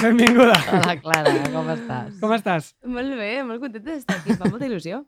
Benvinguda. 0.03 0.55
Hola, 0.73 0.95
Clara, 1.01 1.33
com 1.53 1.69
estàs? 1.75 2.13
Com 2.21 2.33
estàs? 2.37 2.69
Molt 2.87 3.17
bé, 3.19 3.31
molt 3.47 3.61
contenta 3.65 3.91
d'estar 3.95 4.21
aquí, 4.21 4.37
fa 4.39 4.49
molta 4.53 4.69
il·lusió. 4.69 5.01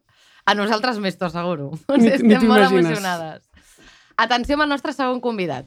A 0.46 0.54
nosaltres 0.54 0.98
més, 1.02 1.16
t'ho 1.18 1.26
asseguro. 1.28 1.72
Ni- 1.96 2.04
ni 2.06 2.12
Estem 2.14 2.32
t'ho 2.38 2.46
molt 2.48 2.64
imagines. 2.64 2.86
emocionades. 2.92 3.42
Atenció 4.16 4.56
amb 4.56 4.64
el 4.66 4.72
nostre 4.72 4.94
segon 4.96 5.20
convidat. 5.20 5.66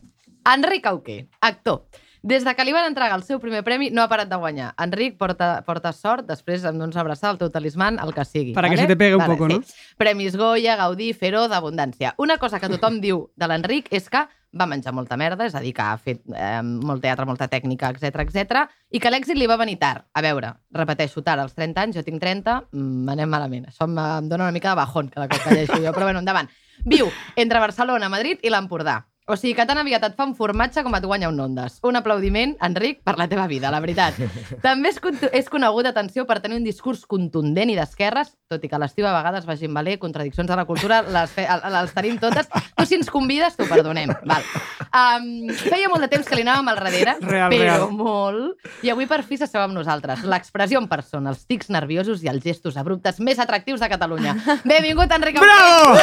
Enric 0.50 0.88
Auqué, 0.90 1.28
actor. 1.42 1.84
Des 2.22 2.44
de 2.44 2.54
que 2.56 2.66
li 2.68 2.74
van 2.76 2.90
entregar 2.90 3.16
el 3.16 3.24
seu 3.24 3.40
primer 3.40 3.62
premi, 3.64 3.90
no 3.96 4.04
ha 4.04 4.10
parat 4.12 4.28
de 4.28 4.40
guanyar. 4.40 4.74
Enric, 4.82 5.16
porta, 5.18 5.62
porta 5.68 5.94
sort, 5.96 6.26
després 6.28 6.66
em 6.68 6.80
dones 6.80 6.98
abraçar 7.00 7.32
el 7.32 7.40
teu 7.40 7.52
talisman, 7.54 8.00
el 8.04 8.12
que 8.14 8.26
sigui. 8.28 8.54
Para 8.58 8.70
que 8.70 8.78
se 8.78 8.88
te 8.88 8.98
pegue 8.98 9.16
un 9.16 9.26
poco, 9.26 9.48
no? 9.48 9.62
Premis 9.98 10.36
Goya, 10.36 10.76
Gaudí, 10.76 11.14
Feró, 11.14 11.48
d'abundància. 11.48 12.16
Una 12.18 12.38
cosa 12.38 12.60
que 12.60 12.70
tothom 12.70 13.00
diu 13.06 13.30
de 13.40 13.48
l'Enric 13.48 13.88
és 13.96 14.10
que 14.12 14.26
va 14.52 14.66
menjar 14.66 14.94
molta 14.98 15.16
merda, 15.18 15.46
és 15.46 15.56
a 15.56 15.62
dir, 15.62 15.74
que 15.78 15.86
ha 15.86 15.98
fet 16.02 16.24
eh, 16.34 16.62
molt 16.64 17.04
teatre, 17.06 17.28
molta 17.30 17.48
tècnica, 17.48 17.92
etc 17.94 18.24
etc 18.24 18.64
i 18.90 19.00
que 19.00 19.12
l'èxit 19.12 19.38
li 19.38 19.48
va 19.48 19.60
venir 19.62 19.78
tard. 19.80 20.08
A 20.14 20.24
veure, 20.26 20.56
repeteixo, 20.76 21.22
tard, 21.22 21.44
als 21.44 21.54
30 21.54 21.86
anys, 21.86 22.00
jo 22.00 22.04
tinc 22.04 22.20
30, 22.22 22.56
mm, 22.72 23.14
anem 23.14 23.30
malament. 23.30 23.70
Això 23.70 23.86
em, 23.86 23.96
em 24.00 24.32
dona 24.32 24.48
una 24.50 24.56
mica 24.56 24.74
de 24.74 24.82
bajón 24.82 25.14
cada 25.14 25.30
cop 25.30 25.46
que 25.46 25.54
llegeixo 25.54 25.80
jo, 25.84 25.94
però 25.94 26.10
bueno, 26.10 26.24
endavant. 26.26 26.50
Viu 26.86 27.12
entre 27.36 27.62
Barcelona, 27.62 28.10
Madrid 28.10 28.42
i 28.42 28.50
l'Empordà. 28.50 29.04
O 29.30 29.36
sigui 29.38 29.54
que 29.54 29.66
tan 29.70 29.78
aviat 29.78 30.02
et 30.08 30.16
fa 30.18 30.26
un 30.26 30.32
formatge 30.34 30.82
com 30.82 30.96
et 30.98 31.04
guanya 31.06 31.30
un 31.30 31.38
Ondas. 31.40 31.76
Un 31.86 32.00
aplaudiment, 32.00 32.56
Enric, 32.66 33.04
per 33.06 33.14
la 33.20 33.28
teva 33.30 33.46
vida, 33.48 33.70
la 33.70 33.78
veritat. 33.84 34.16
També 34.66 34.90
és, 34.90 34.98
és 35.38 35.50
conegut, 35.54 35.86
atenció, 35.86 36.26
per 36.26 36.40
tenir 36.42 36.58
un 36.58 36.66
discurs 36.66 37.04
contundent 37.06 37.70
i 37.70 37.76
d'esquerres, 37.78 38.32
tot 38.50 38.66
i 38.66 38.72
que 38.72 38.76
a 38.80 38.82
l'estiu 38.82 39.06
a 39.06 39.14
vegades 39.14 39.46
vagin 39.46 39.74
valer, 39.78 40.00
contradiccions 40.02 40.50
de 40.50 40.58
la 40.58 40.66
cultura, 40.66 41.04
les, 41.06 41.30
fe, 41.36 41.46
les 41.46 41.94
tenim 41.94 42.18
totes. 42.18 42.50
Tu 42.74 42.88
si 42.90 42.98
ens 42.98 43.12
convides, 43.14 43.54
t'ho 43.60 43.70
perdonem. 43.70 44.10
Val. 44.26 44.50
Um, 44.90 45.30
feia 45.62 45.92
molt 45.94 46.02
de 46.08 46.10
temps 46.16 46.26
que 46.26 46.40
li 46.40 46.48
anàvem 46.48 46.74
al 46.74 46.82
darrere, 46.82 47.16
Real, 47.22 47.54
però 47.54 47.62
real. 47.68 47.88
molt. 47.94 48.70
I 48.82 48.90
avui 48.96 49.06
per 49.06 49.22
fi 49.28 49.38
s'asseu 49.38 49.62
amb 49.62 49.78
nosaltres. 49.78 50.26
L'expressió 50.26 50.82
en 50.82 50.90
persona, 50.90 51.30
els 51.36 51.46
tics 51.46 51.70
nerviosos 51.70 52.26
i 52.26 52.34
els 52.34 52.42
gestos 52.42 52.82
abruptes 52.82 53.22
més 53.22 53.38
atractius 53.38 53.80
de 53.86 53.94
Catalunya. 53.94 54.34
Benvingut, 54.66 55.14
Enric 55.14 55.38
Auqué. 55.38 55.54
Bravo! 55.54 56.00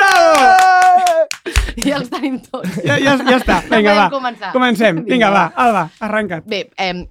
Bravo! 0.00 0.79
I 1.86 1.94
els 1.96 2.10
tenim 2.10 2.40
tots. 2.44 2.76
Ja, 2.84 2.98
ja, 2.98 3.16
ja 3.16 3.36
està. 3.38 3.60
Ja 3.68 3.76
Vinga, 3.78 3.94
va. 3.98 4.08
començar. 4.12 4.52
Comencem. 4.52 5.04
Vinga, 5.08 5.30
va. 5.34 5.46
Alba, 5.54 5.86
arranca't. 6.00 6.44
Bé, 6.50 6.70
eh, 6.76 7.08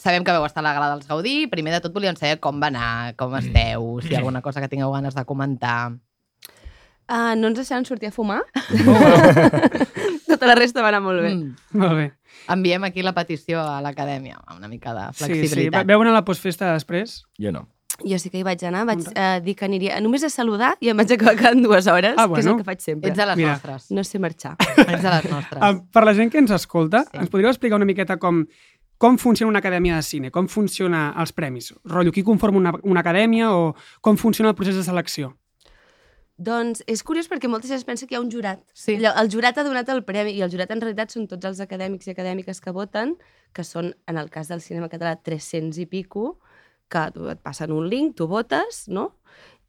sabem 0.00 0.24
que 0.24 0.32
veu 0.32 0.44
estar 0.46 0.62
a 0.64 0.68
la 0.68 0.74
gala 0.76 0.90
dels 0.94 1.08
Gaudí. 1.08 1.46
Primer 1.52 1.74
de 1.76 1.80
tot 1.84 1.92
volíem 1.94 2.16
saber 2.16 2.38
com 2.40 2.60
va 2.62 2.68
anar, 2.72 3.14
com 3.20 3.34
esteu, 3.36 3.98
si 4.02 4.12
hi 4.12 4.14
ha 4.16 4.22
alguna 4.22 4.40
cosa 4.42 4.60
que 4.60 4.68
tingueu 4.68 4.92
ganes 4.92 5.14
de 5.14 5.24
comentar. 5.24 5.92
Uh, 7.10 7.34
no 7.34 7.48
ens 7.50 7.58
deixaran 7.58 7.84
sortir 7.84 8.08
a 8.08 8.14
fumar. 8.14 8.42
Tota 10.30 10.46
la 10.46 10.54
resta 10.54 10.82
va 10.82 10.92
anar 10.92 11.00
molt 11.02 11.20
bé. 11.24 11.32
Mm. 11.34 11.54
Molt 11.82 11.96
bé. 11.98 12.04
Enviem 12.50 12.84
aquí 12.86 13.02
la 13.02 13.12
petició 13.16 13.60
a 13.60 13.80
l'acadèmia, 13.82 14.38
una 14.56 14.68
mica 14.70 14.94
de 14.94 15.08
Sí, 15.12 15.24
sí. 15.24 15.32
flexibilitat. 15.32 15.86
Veuen 15.90 16.08
a 16.08 16.14
la 16.14 16.22
postfesta 16.24 16.70
després? 16.72 17.24
Jo 17.38 17.50
no. 17.52 17.66
Jo 18.04 18.18
sí 18.18 18.30
que 18.30 18.38
hi 18.38 18.42
vaig 18.46 18.62
anar, 18.64 18.86
vaig 18.86 19.04
eh, 19.14 19.40
dir 19.44 19.54
que 19.56 19.64
aniria 19.66 20.00
només 20.00 20.22
a 20.24 20.30
saludar 20.30 20.74
i 20.80 20.88
em 20.92 20.96
vaig 20.96 21.12
acabar 21.12 21.36
quedant 21.36 21.62
dues 21.62 21.86
hores, 21.86 22.14
Ah, 22.16 22.26
que 22.28 22.40
és 22.40 22.46
bueno. 22.46 22.52
el 22.52 22.58
que 22.58 22.64
faig 22.64 22.80
sempre. 22.80 23.10
Ets 23.10 23.16
de 23.18 23.26
les 23.26 23.36
Mira. 23.36 23.52
nostres. 23.52 23.90
No 23.90 24.04
sé 24.04 24.18
marxar. 24.18 24.56
Ets 24.60 25.02
de 25.02 25.10
les 25.10 25.30
nostres. 25.30 25.60
Uh, 25.62 25.84
per 25.92 26.04
la 26.04 26.14
gent 26.14 26.30
que 26.32 26.38
ens 26.38 26.50
escolta, 26.50 27.04
Sí. 27.10 27.18
ens 27.18 27.30
podríeu 27.30 27.50
explicar 27.50 27.76
una 27.76 27.84
miqueta 27.86 28.16
com, 28.18 28.46
com 28.98 29.16
funciona 29.18 29.48
una 29.50 29.58
acadèmia 29.60 29.96
de 29.96 30.02
cine, 30.02 30.30
com 30.30 30.46
funciona 30.48 31.14
els 31.18 31.32
premis? 31.32 31.72
Rotllo, 31.84 32.12
qui 32.12 32.22
conforma 32.22 32.58
una, 32.58 32.72
una 32.82 33.00
acadèmia 33.00 33.50
o 33.52 33.74
com 34.00 34.16
funciona 34.16 34.50
el 34.50 34.54
procés 34.56 34.76
de 34.76 34.82
selecció? 34.84 35.36
Doncs 36.40 36.80
és 36.88 37.02
curiós 37.04 37.26
perquè 37.28 37.48
molta 37.52 37.68
gent 37.68 37.76
es 37.76 37.84
pensa 37.84 38.06
que 38.08 38.14
hi 38.14 38.16
ha 38.16 38.20
un 38.22 38.30
jurat. 38.32 38.62
Sí. 38.72 38.94
El 38.96 39.28
jurat 39.32 39.58
ha 39.60 39.64
donat 39.66 39.88
el 39.92 40.00
premi 40.08 40.32
i 40.32 40.40
el 40.40 40.48
jurat 40.50 40.70
en 40.72 40.80
realitat 40.80 41.12
són 41.12 41.26
tots 41.28 41.44
els 41.44 41.60
acadèmics 41.60 42.08
i 42.08 42.14
acadèmiques 42.14 42.62
que 42.64 42.72
voten, 42.72 43.12
que 43.52 43.64
són, 43.66 43.90
en 44.08 44.16
el 44.16 44.30
cas 44.32 44.48
del 44.48 44.62
cinema 44.64 44.88
català, 44.88 45.18
300 45.20 45.76
i 45.82 45.84
pico, 45.84 46.38
que 46.90 47.06
et 47.32 47.40
passen 47.42 47.72
un 47.74 47.88
link, 47.90 48.16
tu 48.18 48.28
votes, 48.30 48.84
no? 48.88 49.10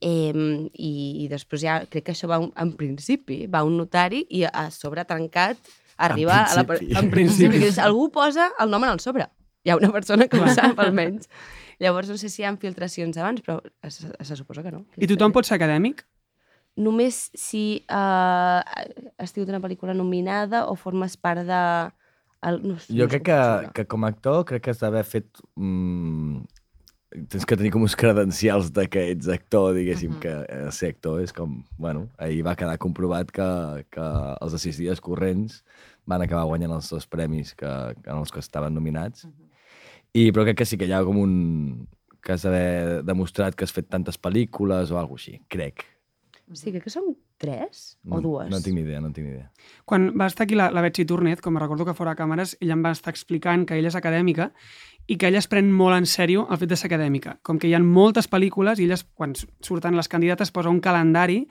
Eh, 0.02 0.34
i, 0.34 0.92
I 1.24 1.28
després 1.30 1.62
ja, 1.62 1.78
crec 1.86 2.08
que 2.08 2.16
això 2.16 2.30
va 2.32 2.40
un, 2.42 2.50
en 2.58 2.74
principi, 2.78 3.44
va 3.52 3.62
un 3.68 3.78
notari 3.78 4.24
i 4.34 4.44
a 4.50 4.70
sobre 4.74 5.06
trencat 5.06 5.60
arriba 6.02 6.44
a 6.44 6.56
la... 6.58 6.66
principi. 6.66 6.98
En 6.98 7.12
principi. 7.14 7.64
Algú 7.82 8.10
posa 8.14 8.50
el 8.60 8.74
nom 8.74 8.84
en 8.88 8.96
el 8.96 9.04
sobre. 9.04 9.30
Hi 9.62 9.72
ha 9.72 9.78
una 9.78 9.92
persona 9.94 10.26
que 10.28 10.40
ho 10.42 10.48
sap, 10.50 10.80
almenys. 10.82 11.30
Llavors, 11.82 12.10
no 12.10 12.18
sé 12.18 12.30
si 12.30 12.42
hi 12.42 12.48
ha 12.50 12.56
filtracions 12.62 13.18
abans, 13.18 13.44
però 13.46 13.60
se, 13.90 14.10
se 14.10 14.38
suposa 14.38 14.66
que 14.66 14.74
no. 14.74 14.84
I 14.98 15.10
tothom 15.10 15.34
pot 15.34 15.46
ser 15.46 15.60
acadèmic? 15.60 16.04
Només 16.82 17.28
si 17.38 17.82
uh, 17.92 18.62
has 19.20 19.34
tingut 19.36 19.52
una 19.52 19.62
pel·lícula 19.64 19.96
nominada 19.98 20.66
o 20.72 20.78
formes 20.80 21.18
part 21.18 21.46
de... 21.46 21.64
El, 22.42 22.58
no, 22.66 22.78
Jo 22.88 23.04
no 23.04 23.10
crec 23.12 23.28
que, 23.28 23.40
que 23.78 23.86
com 23.86 24.06
a 24.06 24.10
actor 24.10 24.46
crec 24.50 24.66
que 24.66 24.74
has 24.74 24.82
d'haver 24.82 25.04
fet... 25.06 25.30
Mm, 25.60 26.42
tens 27.12 27.46
que 27.46 27.58
tenir 27.60 27.72
com 27.74 27.84
uns 27.84 27.96
credencials 28.00 28.72
de 28.76 28.86
que 28.92 29.04
ets 29.12 29.28
actor, 29.32 29.74
diguéssim, 29.76 30.16
que 30.24 30.32
eh, 30.32 30.68
ser 30.72 30.94
actor 30.96 31.22
és 31.24 31.34
com... 31.36 31.62
Bueno, 31.78 32.08
ahir 32.18 32.44
va 32.48 32.56
quedar 32.60 32.78
comprovat 32.80 33.32
que, 33.36 33.48
que 33.92 34.10
els 34.40 34.56
de 34.56 34.62
sis 34.64 34.80
dies 34.80 35.04
corrents 35.04 35.62
van 36.08 36.24
acabar 36.24 36.48
guanyant 36.50 36.78
els 36.78 36.90
dos 36.92 37.08
premis 37.12 37.54
que, 37.58 37.68
en 37.68 38.16
els 38.16 38.32
que 38.32 38.40
estaven 38.40 38.76
nominats. 38.78 39.28
I, 40.16 40.30
però 40.32 40.48
crec 40.48 40.62
que 40.62 40.68
sí 40.68 40.80
que 40.80 40.88
hi 40.88 40.96
ha 40.96 41.04
com 41.08 41.20
un... 41.20 41.34
que 42.22 42.36
has 42.36 42.44
d'haver 42.46 43.02
demostrat 43.04 43.56
que 43.58 43.66
has 43.66 43.74
fet 43.74 43.90
tantes 43.90 44.20
pel·lícules 44.22 44.92
o 44.94 45.00
alguna 45.00 45.20
així, 45.20 45.40
crec. 45.50 45.88
Sí, 46.54 46.72
crec 46.72 46.84
que 46.86 46.92
són 46.92 47.14
tres 47.42 47.98
No, 48.04 48.20
o 48.20 48.22
dues. 48.22 48.50
No 48.52 48.60
tinc 48.62 48.76
ni 48.78 48.84
idea, 48.84 49.00
no 49.02 49.10
tinc 49.16 49.26
ni 49.26 49.34
idea. 49.34 49.50
Quan 49.90 50.12
va 50.20 50.28
estar 50.30 50.46
aquí 50.46 50.58
la, 50.58 50.70
la 50.72 50.84
Betsy 50.86 51.06
Turnet, 51.10 51.42
com 51.42 51.58
recordo 51.58 51.88
que 51.88 51.96
fora 51.98 52.14
a 52.14 52.20
càmeres, 52.20 52.54
ella 52.60 52.76
em 52.78 52.84
va 52.86 52.92
estar 52.94 53.14
explicant 53.14 53.66
que 53.66 53.80
ella 53.80 53.90
és 53.90 53.98
acadèmica 53.98 54.52
i 55.12 55.18
que 55.20 55.28
ella 55.28 55.42
es 55.42 55.50
pren 55.52 55.68
molt 55.76 55.98
en 55.98 56.06
sèrio 56.08 56.46
el 56.50 56.60
fet 56.62 56.70
de 56.72 56.78
ser 56.80 56.88
acadèmica. 56.88 57.36
Com 57.44 57.60
que 57.60 57.68
hi 57.68 57.74
ha 57.76 57.82
moltes 57.84 58.30
pel·lícules 58.32 58.80
i 58.80 58.86
elles, 58.88 59.04
quan 59.18 59.34
surten 59.36 59.98
les 60.00 60.08
candidates, 60.08 60.54
posa 60.56 60.72
un 60.72 60.80
calendari 60.80 61.42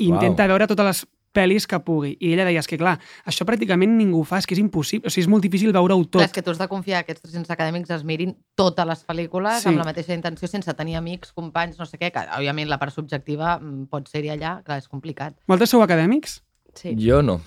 i 0.00 0.10
Uau. 0.10 0.14
intenta 0.18 0.46
veure 0.50 0.68
totes 0.68 0.86
les 0.90 1.00
pel·lis 1.32 1.66
que 1.70 1.78
pugui. 1.86 2.16
I 2.20 2.32
ella 2.34 2.44
deia, 2.44 2.58
és 2.60 2.66
que 2.66 2.76
clar, 2.76 2.96
això 3.24 3.46
pràcticament 3.46 3.92
ningú 3.96 4.20
ho 4.20 4.26
fa, 4.26 4.40
és 4.42 4.48
que 4.50 4.56
és 4.56 4.60
impossible, 4.60 5.06
o 5.06 5.14
sigui, 5.14 5.24
és 5.24 5.30
molt 5.30 5.46
difícil 5.46 5.72
veure-ho 5.72 6.02
tot. 6.04 6.18
Clar, 6.18 6.26
és 6.26 6.34
que 6.34 6.42
tu 6.42 6.50
has 6.50 6.58
de 6.58 6.66
confiar 6.68 7.04
que 7.04 7.12
aquests 7.14 7.22
300 7.30 7.54
acadèmics 7.54 7.94
es 7.94 8.04
mirin 8.04 8.34
totes 8.58 8.86
les 8.90 9.06
pel·lícules 9.06 9.62
Sí. 9.62 9.68
amb 9.70 9.78
la 9.78 9.86
mateixa 9.86 10.12
intenció, 10.12 10.48
sense 10.48 10.74
tenir 10.74 10.96
amics, 10.96 11.32
companys, 11.32 11.78
no 11.78 11.86
sé 11.86 11.98
què, 11.98 12.10
que 12.10 12.26
òbviament 12.36 12.68
la 12.68 12.78
part 12.78 12.92
subjectiva 12.92 13.58
mm, 13.60 13.86
pot 13.86 14.08
ser-hi 14.10 14.34
allà, 14.34 14.58
clar, 14.64 14.78
és 14.82 14.88
complicat. 14.88 15.38
Moltes 15.46 15.70
sou 15.70 15.82
acadèmics? 15.86 16.42
Sí. 16.74 16.96
Jo 16.98 17.22
no. 17.22 17.40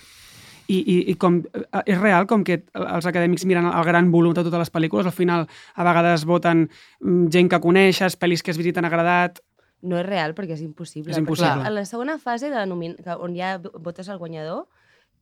I, 0.67 0.77
i, 0.77 0.97
i 1.11 1.15
com, 1.19 1.41
eh, 1.43 1.81
és 1.85 1.99
real 1.99 2.27
com 2.29 2.43
que 2.47 2.61
els 2.73 3.07
acadèmics 3.09 3.45
miren 3.49 3.67
el 3.69 3.87
gran 3.87 4.11
volum 4.13 4.35
de 4.35 4.45
totes 4.45 4.61
les 4.65 4.71
pel·lícules, 4.73 5.09
al 5.09 5.15
final 5.15 5.47
a 5.75 5.87
vegades 5.87 6.27
voten 6.29 6.67
mm, 6.67 7.25
gent 7.33 7.49
que 7.51 7.59
coneixes, 7.63 8.19
pel·lis 8.19 8.43
que 8.43 8.53
has 8.53 8.61
vist 8.61 8.71
i 8.71 8.75
t'han 8.77 8.89
agradat... 8.89 9.41
No 9.83 9.97
és 9.99 10.05
real 10.07 10.31
perquè 10.37 10.55
és 10.55 10.63
impossible. 10.63 11.11
És 11.11 11.19
impossible. 11.19 11.57
Perquè 11.59 11.67
a 11.67 11.75
la 11.75 11.83
segona 11.85 12.15
fase, 12.19 12.47
de 12.47 12.55
la 12.55 12.67
nomin... 12.69 12.95
on 13.19 13.35
ja 13.35 13.57
votes 13.59 14.07
el 14.07 14.21
guanyador, 14.21 14.67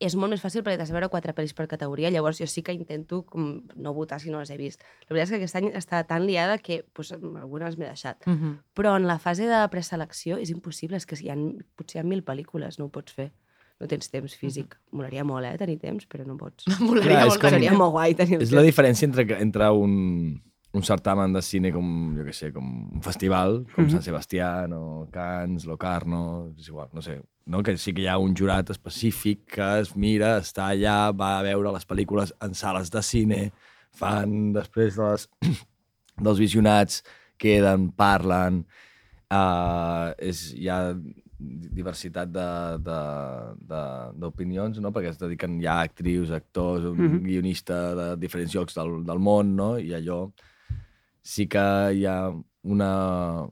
és 0.01 0.15
molt 0.17 0.33
més 0.33 0.41
fàcil 0.41 0.63
perquè 0.65 0.79
t'has 0.79 0.89
de 0.89 0.95
veure 0.95 1.12
quatre 1.13 1.33
pel·lis 1.38 1.53
per 1.57 1.67
categoria, 1.69 2.10
llavors 2.13 2.39
jo 2.41 2.48
sí 2.50 2.63
que 2.65 2.74
intento 2.74 3.21
com, 3.29 3.51
no 3.77 3.93
votar 3.93 4.17
si 4.21 4.33
no 4.33 4.41
les 4.41 4.50
he 4.50 4.57
vist. 4.57 4.81
La 5.07 5.13
veritat 5.13 5.27
és 5.27 5.33
que 5.33 5.39
aquest 5.41 5.60
any 5.60 5.69
està 5.77 6.01
tan 6.10 6.25
liada 6.25 6.57
que 6.57 6.81
pues, 6.98 7.13
algunes 7.13 7.77
m'he 7.77 7.86
deixat. 7.86 8.25
Mm 8.25 8.38
-hmm. 8.38 8.57
Però 8.74 8.95
en 8.98 9.05
la 9.07 9.19
fase 9.19 9.45
de 9.45 9.62
preselecció 9.69 10.38
és 10.38 10.50
impossible, 10.50 10.98
és 10.98 11.05
que 11.05 11.15
hi 11.21 11.29
ha, 11.29 11.38
potser 11.75 12.00
hi 12.00 12.01
ha 12.01 12.10
mil 12.10 12.24
pel·lícules, 12.24 12.79
no 12.79 12.86
ho 12.86 12.89
pots 12.89 13.13
fer. 13.13 13.31
No 13.81 13.88
tens 13.89 14.11
temps 14.13 14.35
físic. 14.38 14.75
Molaria 14.93 15.23
molt, 15.25 15.47
eh, 15.50 15.55
tenir 15.57 15.79
temps, 15.81 16.05
però 16.05 16.21
no 16.27 16.35
pots. 16.38 16.67
Molaria 16.79 17.15
Clar, 17.17 17.27
molt 17.31 17.41
com- 17.41 17.50
Seria 17.57 17.73
molt 17.73 17.91
guai 17.95 18.13
tenir 18.15 18.38
el 18.38 18.43
És 18.45 18.51
la 18.53 18.61
temps. 18.61 18.69
diferència 18.69 19.07
entre, 19.09 19.25
entre 19.41 19.69
un, 19.73 19.95
un 20.77 20.83
certamen 20.85 21.33
de 21.33 21.41
cine 21.41 21.71
com, 21.73 21.88
jo 22.15 22.23
què 22.27 22.31
sé, 22.38 22.51
com 22.53 22.67
un 22.93 23.01
festival, 23.01 23.63
com 23.73 23.83
Mhm. 23.88 23.91
Sant 23.97 24.05
Sebastián 24.05 24.71
o 24.77 25.07
Cannes, 25.11 25.65
Locarno, 25.65 26.53
és 26.57 26.67
igual, 26.69 26.89
no 26.93 27.01
sé, 27.01 27.17
no? 27.47 27.63
que 27.63 27.75
sí 27.77 27.91
que 27.93 28.03
hi 28.03 28.07
ha 28.07 28.19
un 28.21 28.35
jurat 28.38 28.69
específic 28.69 29.47
que 29.57 29.79
es 29.81 29.95
mira, 29.97 30.38
està 30.39 30.69
allà, 30.69 31.09
va 31.11 31.39
a 31.39 31.43
veure 31.43 31.73
les 31.73 31.88
pel·lícules 31.89 32.31
en 32.39 32.53
sales 32.53 32.91
de 32.93 33.01
cine, 33.01 33.51
fan 33.91 34.53
després 34.53 34.95
de 34.95 35.09
les, 35.09 35.27
dels 36.21 36.39
visionats, 36.39 37.01
queden, 37.41 37.89
parlen, 37.91 38.61
uh, 39.33 40.13
és, 40.21 40.53
hi 40.53 40.69
ha 40.69 40.93
diversitat 41.71 42.29
d'opinions, 44.19 44.79
no? 44.83 44.91
perquè 44.93 45.10
es 45.12 45.19
dediquen 45.21 45.60
ja 45.63 45.79
actrius, 45.81 46.31
actors, 46.36 46.86
un 46.86 46.98
Mhm. 46.98 47.24
guionista 47.25 47.95
de 47.95 48.07
diferents 48.17 48.53
llocs 48.53 48.75
del, 48.75 49.03
del 49.05 49.19
món, 49.19 49.55
no? 49.55 49.77
i 49.79 49.93
allò 49.93 50.31
sí 51.24 51.48
que 51.48 51.93
hi 51.93 52.05
ha 52.05 52.31
una 52.63 53.48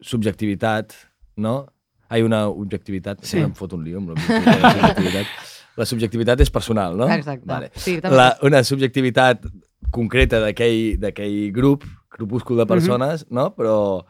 subjectivitat, 0.00 0.92
no? 1.36 1.66
Hi 2.10 2.22
una 2.22 2.48
objectivitat, 2.48 3.22
Sí. 3.24 3.38
em 3.38 3.52
fot 3.54 3.72
un 3.72 3.84
lío 3.84 3.98
amb 3.98 4.10
l'objectivitat. 4.10 5.26
la 5.76 5.84
subjectivitat. 5.86 6.40
És 6.40 6.50
personal, 6.50 6.96
no? 6.96 7.08
Exacte. 7.08 7.46
Vale. 7.46 7.70
Sí, 7.74 8.00
també. 8.00 8.16
La, 8.16 8.36
una 8.42 8.62
subjectivitat 8.62 9.46
concreta 9.90 10.40
d'aquell 10.40 11.52
grup, 11.52 11.84
grupúscul 12.10 12.58
de 12.58 12.66
persones, 12.66 13.24
no? 13.30 13.54
Però, 13.56 14.04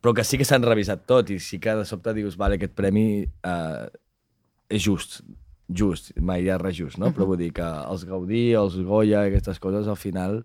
però 0.00 0.14
que 0.16 0.24
sí 0.24 0.38
que 0.38 0.46
s'han 0.48 0.66
revisat 0.66 1.06
tot 1.08 1.30
i 1.30 1.38
sí 1.42 1.60
que 1.62 1.74
de 1.78 1.86
sobte 1.88 2.14
dius, 2.16 2.36
vale, 2.36 2.58
aquest 2.60 2.76
premi 2.76 3.06
eh, 3.24 3.86
és 4.68 4.82
just, 4.82 5.20
just, 5.68 6.12
mai 6.20 6.44
hi 6.44 6.52
ha 6.52 6.60
res 6.62 6.76
just, 6.78 7.00
no? 7.02 7.12
Però 7.14 7.26
vull 7.28 7.40
dir 7.40 7.52
que 7.56 7.64
els 7.64 8.06
Gaudí, 8.06 8.46
els 8.58 8.78
Goya, 8.86 9.26
aquestes 9.26 9.62
coses, 9.62 9.88
al 9.88 10.00
final... 10.00 10.44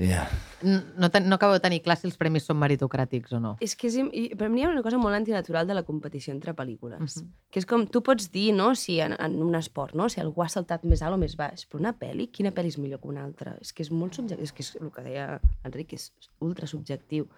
Yeah. 0.00 0.30
No, 0.62 1.10
ten, 1.10 1.28
no 1.28 1.34
acabo 1.34 1.52
de 1.52 1.60
tenir 1.60 1.82
clar 1.84 1.98
si 1.98 2.06
els 2.08 2.16
premis 2.16 2.46
són 2.48 2.56
meritocràtics 2.56 3.34
o 3.36 3.40
no. 3.42 3.50
És 3.60 3.74
que 3.76 3.90
és, 3.90 3.98
per 4.38 4.48
mi 4.48 4.62
hi 4.62 4.64
ha 4.64 4.70
una 4.70 4.84
cosa 4.86 4.96
molt 5.02 5.18
antinatural 5.18 5.68
de 5.68 5.76
la 5.76 5.82
competició 5.84 6.32
entre 6.32 6.54
pel·lícules. 6.56 7.02
Mhm. 7.02 7.26
Que 7.52 7.60
és 7.60 7.66
com, 7.68 7.84
tu 7.84 8.00
pots 8.06 8.30
dir, 8.32 8.54
no?, 8.56 8.70
si 8.74 8.96
en, 9.04 9.12
en 9.20 9.36
un 9.44 9.58
esport, 9.58 9.92
no?, 9.98 10.08
si 10.08 10.22
algú 10.22 10.44
ha 10.44 10.48
saltat 10.48 10.86
més 10.88 11.02
alt 11.02 11.18
o 11.18 11.20
més 11.20 11.36
baix, 11.36 11.66
però 11.68 11.82
una 11.82 11.92
pel·li, 11.92 12.30
quina 12.32 12.54
pel·li 12.56 12.72
és 12.72 12.78
millor 12.80 13.02
que 13.02 13.10
una 13.12 13.26
altra? 13.26 13.58
És 13.60 13.74
que 13.74 13.84
és 13.84 13.92
molt 13.92 14.16
subjectiu, 14.16 14.46
és 14.48 14.56
que 14.56 14.64
és 14.64 14.72
el 14.80 14.94
que 14.94 15.04
deia 15.04 15.26
Enric, 15.68 15.92
és 15.98 16.10
ultra 16.40 16.70
subjectiu. 16.70 17.28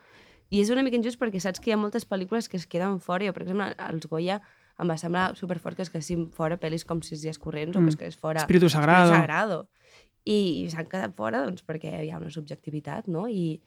I 0.52 0.60
és 0.60 0.70
una 0.70 0.82
mica 0.84 0.98
injust 0.98 1.18
perquè 1.20 1.40
saps 1.40 1.60
que 1.62 1.70
hi 1.70 1.74
ha 1.74 1.80
moltes 1.80 2.04
pel·lícules 2.08 2.48
que 2.52 2.58
es 2.60 2.66
queden 2.68 2.98
fora. 3.00 3.24
Jo, 3.24 3.32
per 3.32 3.42
exemple, 3.46 3.70
als 3.80 4.06
Goya 4.10 4.40
em 4.80 4.88
va 4.90 4.96
semblar 5.00 5.30
superfort 5.38 5.76
que 5.78 5.82
es 5.86 5.90
quedessin 5.92 6.26
fora 6.34 6.58
pel·lis 6.60 6.84
com 6.88 7.00
Sis 7.04 7.22
dies 7.24 7.38
corrents 7.40 7.76
mm. 7.76 7.78
o 7.78 7.82
Mm. 7.82 7.86
que 7.86 7.92
es 7.94 7.96
quedés 8.00 8.16
fora... 8.20 8.40
Espíritu 8.44 8.68
Sagrado. 8.68 9.12
Espíritu 9.12 9.20
Sagrado. 9.22 9.68
I, 10.24 10.36
i 10.64 10.70
s'han 10.70 10.86
quedat 10.86 11.14
fora 11.16 11.40
doncs, 11.46 11.64
perquè 11.66 12.04
hi 12.04 12.10
ha 12.12 12.18
una 12.20 12.30
subjectivitat, 12.30 13.08
no? 13.08 13.24
I, 13.28 13.60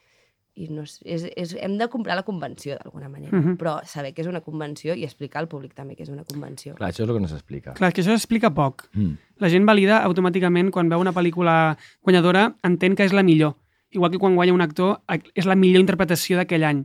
i 0.55 0.69
no 0.71 0.85
és, 0.87 0.99
és, 1.03 1.25
és, 1.35 1.51
hem 1.59 1.73
de 1.77 1.89
comprar 1.91 2.15
la 2.15 2.23
convenció 2.23 2.77
d'alguna 2.79 3.09
manera, 3.09 3.35
Mhm. 3.35 3.57
però 3.59 3.81
saber 3.83 4.13
que 4.13 4.21
és 4.21 4.27
una 4.27 4.39
convenció 4.39 4.93
i 4.95 5.03
explicar 5.03 5.41
al 5.41 5.49
públic 5.49 5.73
també 5.75 5.97
que 5.97 6.03
és 6.03 6.09
una 6.13 6.23
convenció. 6.23 6.75
Clar, 6.75 6.91
això 6.93 7.03
és 7.03 7.09
el 7.09 7.15
que 7.15 7.19
no 7.25 7.27
s'explica. 7.27 7.73
Clar, 7.73 7.91
que 7.91 8.01
això 8.01 8.13
s'explica 8.15 8.53
poc. 8.53 8.87
Mm. 8.93 9.17
La 9.43 9.49
gent 9.49 9.65
valida 9.67 9.99
automàticament 10.05 10.71
quan 10.71 10.87
veu 10.87 10.99
una 11.03 11.11
pel·lícula 11.11 11.75
guanyadora, 12.01 12.55
entén 12.63 12.95
que 12.95 13.03
és 13.03 13.11
la 13.11 13.23
millor. 13.23 13.57
Igual 13.95 14.11
que 14.11 14.19
quan 14.19 14.35
guanya 14.35 14.53
un 14.53 14.61
actor, 14.61 14.99
ac- 15.07 15.29
és 15.33 15.45
la 15.47 15.55
millor 15.55 15.79
interpretació 15.81 16.37
d'aquell 16.37 16.65
any. 16.67 16.83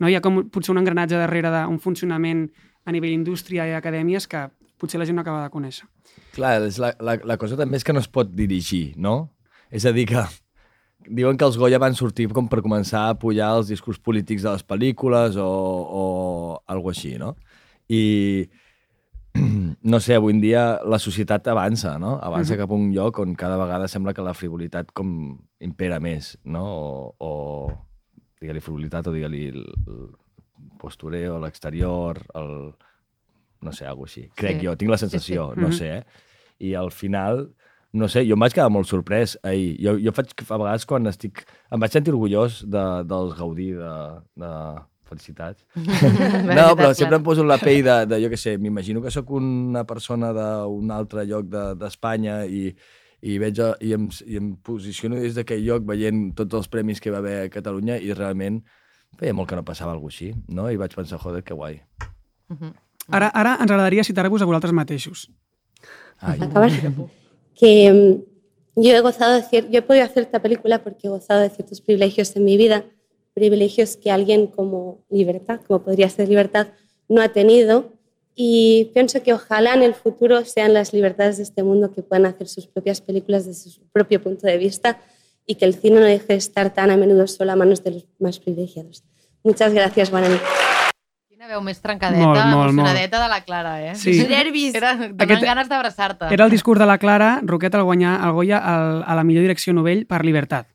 No? 0.00 0.08
Hi 0.08 0.14
ha 0.16 0.22
com 0.24 0.44
potser 0.48 0.72
un 0.72 0.80
engranatge 0.80 1.18
darrere 1.20 1.50
d'un 1.52 1.78
funcionament 1.82 2.46
a 2.88 2.92
nivell 2.94 3.12
indústria 3.12 3.66
i 3.68 3.74
acadèmies 3.76 4.26
que 4.30 4.46
potser 4.80 5.00
la 5.00 5.04
gent 5.08 5.18
no 5.18 5.24
acaba 5.24 5.42
de 5.44 5.50
conèixer. 5.52 5.88
Clar, 6.36 6.54
és 6.64 6.78
la, 6.80 6.92
la, 7.02 7.18
la 7.26 7.36
cosa 7.36 7.58
també 7.58 7.76
és 7.76 7.84
que 7.84 7.92
no 7.92 8.00
es 8.00 8.08
pot 8.08 8.30
dirigir, 8.32 8.94
no? 8.96 9.34
És 9.70 9.84
a 9.84 9.92
dir, 9.92 10.06
que 10.08 10.22
diuen 11.08 11.36
que 11.36 11.44
els 11.44 11.58
Goya 11.58 11.80
van 11.82 11.96
sortir 11.98 12.28
com 12.32 12.48
per 12.48 12.62
començar 12.64 13.02
a 13.08 13.16
apoyar 13.16 13.50
els 13.58 13.68
discurs 13.74 13.98
polítics 13.98 14.46
de 14.46 14.54
les 14.54 14.64
pel·lícules 14.64 15.36
o, 15.36 15.48
o 15.48 16.04
alguna 16.70 16.94
així, 16.96 17.16
no? 17.20 17.34
I 17.90 18.48
no 19.82 20.00
sé, 20.00 20.14
avui 20.14 20.32
en 20.34 20.40
dia 20.40 20.80
la 20.84 20.98
societat 20.98 21.46
avança, 21.48 21.98
no? 21.98 22.18
Avança 22.22 22.54
Mhm. 22.54 22.58
cap 22.60 22.70
a 22.70 22.74
un 22.74 22.92
lloc 22.94 23.18
on 23.18 23.34
cada 23.34 23.56
vegada 23.56 23.88
sembla 23.88 24.14
que 24.14 24.22
la 24.22 24.34
frivolitat 24.34 24.92
com 24.92 25.38
impera 25.60 26.00
més, 26.00 26.38
no? 26.44 26.64
O, 26.64 27.14
o 27.18 27.72
digue-li 28.40 28.60
frivolitat 28.60 29.06
o 29.06 29.12
digue-li 29.12 29.48
el, 29.48 29.64
el 29.86 30.10
postureo, 30.78 31.38
l'exterior, 31.40 32.18
el... 32.34 32.74
no 33.60 33.72
sé, 33.72 33.86
alguna 33.86 34.06
així. 34.06 34.28
Crec 34.36 34.60
Sí. 34.60 34.66
jo, 34.66 34.76
tinc 34.76 34.90
la 34.90 34.98
sensació, 34.98 35.52
sí. 35.54 35.60
no 35.60 35.68
Mhm. 35.68 35.72
sé, 35.74 35.88
eh? 35.98 36.04
I 36.60 36.74
al 36.74 36.90
final 36.90 37.48
no 37.92 38.06
sé, 38.06 38.20
jo 38.28 38.34
em 38.34 38.40
vaig 38.40 38.52
quedar 38.52 38.68
molt 38.70 38.86
sorprès 38.86 39.38
ahir. 39.42 39.78
Jo, 39.80 39.96
jo 39.98 40.12
faig, 40.12 40.28
a 40.50 40.56
vegades, 40.58 40.84
quan 40.86 41.06
estic... 41.06 41.44
Em 41.72 41.80
vaig 41.80 41.90
sentir 41.90 42.12
orgullós 42.12 42.60
de, 42.68 42.82
dels 43.08 43.32
Gaudí, 43.38 43.70
de, 43.72 43.94
de 44.36 44.50
felicitats. 45.08 45.64
no, 45.74 46.68
però 46.76 46.92
sempre 46.94 47.16
em 47.18 47.24
poso 47.26 47.44
la 47.44 47.56
pell 47.58 47.82
de, 47.86 47.96
de 48.10 48.20
jo 48.22 48.30
què 48.32 48.38
sé, 48.38 48.56
m'imagino 48.60 49.02
que 49.02 49.10
sóc 49.14 49.30
una 49.38 49.84
persona 49.88 50.30
d'un 50.36 50.90
altre 50.94 51.24
lloc 51.26 51.48
de- 51.50 51.74
d'Espanya 51.80 52.42
de, 52.44 52.48
i, 52.52 52.76
i, 53.32 53.38
veig, 53.42 53.58
a- 53.64 53.74
i, 53.80 53.94
em, 53.96 54.08
i 54.26 54.36
em 54.38 54.52
posiciono 54.62 55.16
des 55.18 55.34
d'aquell 55.34 55.64
lloc 55.66 55.86
veient 55.88 56.28
tots 56.38 56.54
els 56.60 56.68
premis 56.68 57.00
que 57.00 57.10
va 57.10 57.18
haver 57.24 57.38
a 57.46 57.50
Catalunya 57.50 57.96
i 57.98 58.12
realment 58.12 58.60
feia 59.18 59.34
molt 59.34 59.48
que 59.50 59.56
no 59.56 59.64
passava 59.64 59.90
alguna 59.96 60.12
així, 60.12 60.34
no? 60.52 60.68
I 60.70 60.76
vaig 60.78 60.94
pensar, 60.94 61.18
joder, 61.18 61.42
que 61.42 61.54
guai. 61.56 61.80
Ara, 63.08 63.28
ara 63.32 63.54
ens 63.60 63.70
agradaria 63.70 64.04
citar-vos 64.04 64.42
a 64.42 64.46
vosaltres 64.48 64.72
mateixos. 64.76 65.28
Ai. 66.20 66.38
acabar, 66.42 66.70
que 67.58 67.70
mm, 67.92 68.82
yo 68.82 68.90
he 68.94 69.00
gozado 69.00 69.34
de 69.34 69.42
cier- 69.42 69.68
yo 69.70 69.78
he 69.78 69.82
podido 69.82 70.04
hacer 70.04 70.24
esta 70.24 70.40
película 70.42 70.82
porque 70.82 71.06
he 71.06 71.10
gozado 71.10 71.40
de 71.40 71.50
ciertos 71.50 71.80
privilegios 71.80 72.34
en 72.36 72.44
mi 72.44 72.56
vida, 72.56 72.84
privilegios 73.38 73.96
que 73.96 74.10
alguien 74.10 74.46
como 74.46 75.04
Libertad, 75.08 75.60
como 75.66 75.82
podría 75.82 76.08
ser 76.08 76.28
Libertad, 76.28 76.68
no 77.08 77.22
ha 77.22 77.28
tenido. 77.28 77.92
Y 78.34 78.90
pienso 78.94 79.22
que 79.22 79.32
ojalá 79.32 79.74
en 79.74 79.82
el 79.82 79.94
futuro 79.94 80.44
sean 80.44 80.72
las 80.72 80.92
libertades 80.92 81.38
de 81.38 81.42
este 81.42 81.62
mundo 81.62 81.92
que 81.92 82.02
puedan 82.02 82.26
hacer 82.26 82.46
sus 82.46 82.66
propias 82.66 83.00
películas 83.00 83.46
desde 83.46 83.70
su 83.70 83.82
propio 83.88 84.22
punto 84.22 84.46
de 84.46 84.58
vista 84.58 85.00
y 85.46 85.56
que 85.56 85.64
el 85.64 85.74
cine 85.74 85.98
no 85.98 86.06
deje 86.06 86.26
de 86.28 86.34
estar 86.34 86.72
tan 86.72 86.90
a 86.90 86.96
menudo 86.96 87.26
solo 87.26 87.50
a 87.52 87.56
manos 87.56 87.82
de 87.82 87.92
los 87.92 88.06
más 88.18 88.38
privilegiados. 88.38 89.02
Muchas 89.42 89.72
gracias, 89.72 90.10
buena 90.10 90.28
Quina 91.48 91.56
veu 91.56 91.64
més 91.64 91.78
trencadeta, 91.80 92.26
Molt, 92.28 92.40
molt, 92.52 92.72
emocionadeta 92.74 93.20
de 93.22 93.28
la 93.32 93.38
Clara, 93.40 93.70
eh? 93.80 93.94
Sí. 93.96 94.12
Nervis. 94.28 94.74
Era, 94.76 94.90
donant 94.98 95.22
Aquest- 95.24 95.46
ganes 95.48 95.68
d'abraçar-te. 95.70 96.28
Era 96.34 96.44
el 96.44 96.50
discurs 96.52 96.78
de 96.78 96.84
la 96.84 96.98
Clara, 96.98 97.40
Roquet 97.42 97.74
el 97.74 97.84
guanyar 97.88 98.18
el 98.26 98.32
Goya 98.36 98.58
al, 98.58 99.02
a 99.06 99.14
la 99.16 99.24
millor 99.24 99.46
direcció 99.46 99.72
novell 99.72 100.04
per 100.04 100.26
Libertat. 100.26 100.68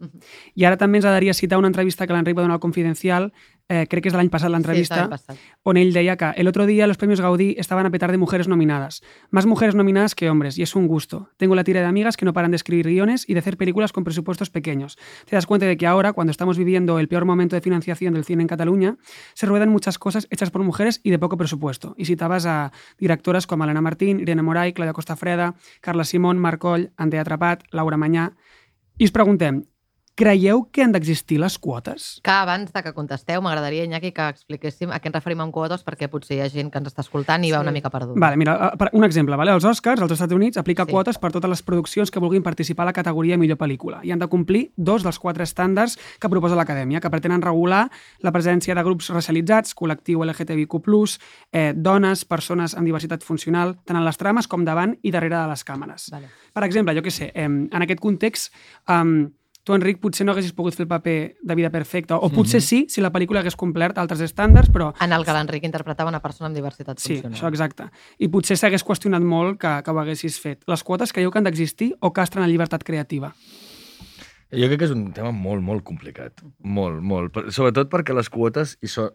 I 0.55 0.65
ara 0.65 0.75
també 0.81 0.97
ens 0.97 1.05
agradaria 1.05 1.35
citar 1.37 1.59
una 1.61 1.69
entrevista 1.69 2.07
que 2.07 2.13
l'Enric 2.13 2.35
va 2.39 2.41
donar 2.41 2.55
al 2.57 2.63
Confidencial, 2.63 3.29
eh, 3.69 3.87
crec 3.87 4.03
que 4.03 4.09
és 4.09 4.13
de 4.13 4.19
l'any 4.19 4.29
passat 4.29 4.51
l'entrevista, 4.51 5.07
Sí, 5.17 5.37
on 5.63 5.77
ell 5.77 5.93
deia 5.95 6.15
que 6.17 6.31
el 6.35 6.47
otro 6.47 6.65
día 6.65 6.87
los 6.87 6.97
premios 6.97 7.21
Gaudí 7.21 7.55
estaban 7.57 7.85
a 7.85 7.91
petar 7.91 8.11
de 8.11 8.17
mujeres 8.17 8.47
nominadas. 8.47 9.01
Más 9.31 9.45
mujeres 9.45 9.75
nominadas 9.75 10.15
que 10.15 10.29
hombres, 10.29 10.57
y 10.57 10.63
es 10.63 10.75
un 10.75 10.87
gusto. 10.87 11.29
Tengo 11.37 11.55
la 11.55 11.63
tira 11.63 11.79
de 11.79 11.87
amigas 11.87 12.17
que 12.17 12.25
no 12.25 12.33
paran 12.33 12.51
de 12.51 12.57
escribir 12.57 12.87
guiones 12.87 13.27
y 13.27 13.33
de 13.33 13.39
hacer 13.39 13.57
películas 13.57 13.93
con 13.93 14.03
presupuestos 14.03 14.49
pequeños. 14.49 14.97
Te 15.25 15.35
das 15.35 15.45
cuenta 15.45 15.65
de 15.65 15.77
que 15.77 15.87
ahora, 15.87 16.13
cuando 16.13 16.31
estamos 16.31 16.57
viviendo 16.57 16.99
el 16.99 17.07
peor 17.07 17.25
momento 17.25 17.55
de 17.55 17.61
financiación 17.61 18.13
del 18.13 18.25
cine 18.25 18.41
en 18.41 18.47
Cataluña, 18.47 18.97
se 19.33 19.45
ruedan 19.45 19.69
muchas 19.69 19.97
cosas 19.97 20.27
hechas 20.29 20.51
por 20.51 20.63
mujeres 20.63 20.99
y 21.03 21.11
de 21.11 21.19
poco 21.19 21.37
presupuesto. 21.37 21.95
Y 21.97 22.05
citabas 22.05 22.45
a 22.45 22.71
directoras 22.97 23.47
como 23.47 23.63
Elena 23.63 23.81
Martín, 23.81 24.19
Irene 24.19 24.41
Moray, 24.41 24.73
Claudia 24.73 24.93
Costafreda, 24.93 25.55
Carla 25.81 26.03
Simón, 26.03 26.37
Marc 26.37 26.59
Coll, 26.59 26.91
Andrea 26.97 27.21
Atrapat, 27.21 27.63
Laura 27.71 27.97
Manyà... 27.97 28.33
I 28.99 29.05
us 29.05 29.11
preguntem, 29.11 29.63
creieu 30.15 30.67
que 30.71 30.83
han 30.83 30.91
d'existir 30.93 31.39
les 31.41 31.57
quotes? 31.57 32.19
Que 32.23 32.31
abans 32.31 32.71
de 32.71 32.83
que 32.83 32.93
contesteu, 32.93 33.41
m'agradaria, 33.41 33.83
Iñaki, 33.83 34.11
que 34.13 34.27
expliquéssim 34.29 34.91
a 34.91 34.99
què 35.01 35.09
ens 35.09 35.15
referim 35.17 35.41
amb 35.41 35.53
quotes, 35.53 35.83
perquè 35.85 36.09
potser 36.09 36.37
hi 36.37 36.41
ha 36.41 36.49
gent 36.53 36.69
que 36.71 36.77
ens 36.77 36.91
està 36.91 37.01
escoltant 37.01 37.43
i 37.43 37.51
va 37.51 37.59
Sí. 37.59 37.63
una 37.63 37.71
mica 37.71 37.89
perduda. 37.89 38.19
Vale, 38.19 38.37
mira, 38.37 38.73
eh, 38.79 38.89
un 38.93 39.03
exemple, 39.03 39.35
vale? 39.35 39.51
els 39.51 39.65
Oscars, 39.65 40.01
als 40.01 40.11
Estats 40.11 40.33
Units, 40.33 40.57
aplica 40.57 40.85
Sí. 40.85 40.91
quotes 40.91 41.17
per 41.17 41.31
totes 41.31 41.49
les 41.49 41.63
produccions 41.63 42.11
que 42.11 42.19
vulguin 42.19 42.43
participar 42.43 42.83
a 42.83 42.85
la 42.87 42.93
categoria 42.93 43.37
millor 43.37 43.57
pel·lícula 43.57 44.01
i 44.03 44.11
han 44.11 44.19
de 44.19 44.27
complir 44.27 44.71
dos 44.77 45.03
dels 45.03 45.19
quatre 45.19 45.43
estàndards 45.43 45.97
que 46.19 46.29
proposa 46.29 46.55
l'Acadèmia, 46.55 46.99
que 47.01 47.09
pretenen 47.09 47.41
regular 47.41 47.89
la 48.19 48.31
presència 48.31 48.75
de 48.75 48.83
grups 48.83 49.09
racialitzats, 49.09 49.75
col·lectiu 49.75 50.23
LGTBIQ+, 50.23 51.19
eh, 51.51 51.73
dones, 51.75 52.25
persones 52.25 52.75
amb 52.75 52.85
diversitat 52.85 53.23
funcional, 53.23 53.77
tant 53.83 53.97
en 53.97 54.05
les 54.05 54.17
trames 54.17 54.47
com 54.47 54.63
davant 54.63 54.97
i 55.01 55.11
darrere 55.11 55.37
de 55.37 55.47
les 55.47 55.65
càmeres. 55.65 56.11
Vale. 56.11 56.27
Per 56.53 56.63
exemple, 56.63 56.93
jo 56.95 57.01
què 57.01 57.09
sé, 57.11 57.31
eh, 57.33 57.43
en 57.45 57.81
aquest 57.81 57.99
context, 57.99 58.53
eh, 58.87 59.29
tu, 59.63 59.73
Enric, 59.73 59.99
potser 60.03 60.25
no 60.27 60.33
haguessis 60.33 60.51
pogut 60.53 60.75
fer 60.75 60.83
el 60.83 60.89
paper 60.91 61.17
de 61.41 61.55
vida 61.55 61.69
perfecta, 61.71 62.17
o 62.17 62.29
potser 62.29 62.59
sí, 62.61 62.81
si 62.91 63.01
la 63.01 63.11
pel·lícula 63.15 63.39
hagués 63.39 63.55
complert 63.55 63.97
altres 63.97 64.19
estàndards, 64.25 64.69
però 64.73 64.91
En 64.99 65.13
el 65.15 65.23
que 65.23 65.31
l'Enric 65.35 65.63
interpretava 65.63 66.09
una 66.11 66.19
persona 66.21 66.49
amb 66.49 66.55
diversitat 66.57 66.99
Sí, 66.99 67.15
funcional. 67.21 67.37
això 67.37 67.47
exacte. 67.47 67.89
I 68.19 68.27
potser 68.27 68.57
s'hagués 68.59 68.83
qüestionat 68.83 69.23
molt 69.23 69.59
que, 69.61 69.71
que 69.83 69.91
ho 69.91 69.99
haguessis 69.99 70.39
fet. 70.39 70.63
Les 70.67 70.83
quotes 70.83 71.13
creieu 71.13 71.31
que 71.31 71.39
han 71.39 71.47
d'existir 71.47 71.93
o 72.01 72.11
castren 72.11 72.43
la 72.43 72.49
llibertat 72.51 72.83
creativa? 72.83 73.33
Jo 74.53 74.67
crec 74.67 74.79
que 74.83 74.85
és 74.85 74.91
un 74.93 75.07
tema 75.13 75.31
molt, 75.31 75.63
molt 75.63 75.81
complicat. 75.83 76.43
Molt, 76.61 76.99
molt. 77.01 77.39
Sobretot 77.49 77.89
perquè 77.89 78.13
les 78.13 78.29
quotes 78.29 78.77
hi 78.83 78.87
són... 78.91 79.09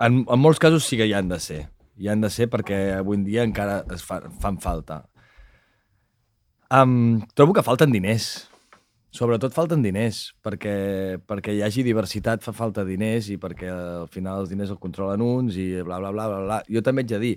En, 0.00 0.24
en 0.28 0.40
molts 0.40 0.58
casos 0.58 0.84
sí 0.84 0.96
que 0.96 1.06
hi 1.06 1.12
han 1.14 1.28
de 1.28 1.38
ser. 1.38 1.68
Hi 1.96 2.08
han 2.08 2.20
de 2.20 2.28
ser 2.32 2.48
perquè 2.50 2.96
avui 2.98 3.16
en 3.16 3.22
dia 3.24 3.44
encara 3.46 3.84
es 3.94 4.02
fa, 4.02 4.18
fan 4.42 4.58
falta. 4.58 5.04
Um, 6.68 7.22
trobo 7.34 7.52
que 7.54 7.62
falten 7.62 7.92
diners. 7.94 8.48
Sobretot 9.16 9.54
falten 9.56 9.80
diners, 9.84 10.34
perquè, 10.44 11.16
perquè 11.24 11.54
hi 11.56 11.62
hagi 11.64 11.84
diversitat 11.86 12.42
fa 12.44 12.52
falta 12.52 12.84
diners 12.84 13.30
i 13.32 13.38
perquè 13.40 13.70
al 13.72 14.10
final 14.12 14.42
els 14.42 14.50
diners 14.52 14.74
el 14.74 14.80
controlen 14.82 15.22
uns 15.24 15.56
i 15.56 15.70
bla, 15.80 16.00
bla, 16.02 16.10
bla, 16.12 16.26
bla, 16.28 16.40
bla. 16.44 16.58
Jo 16.68 16.82
també 16.84 17.04
haig 17.04 17.14
de 17.14 17.20
dir, 17.22 17.32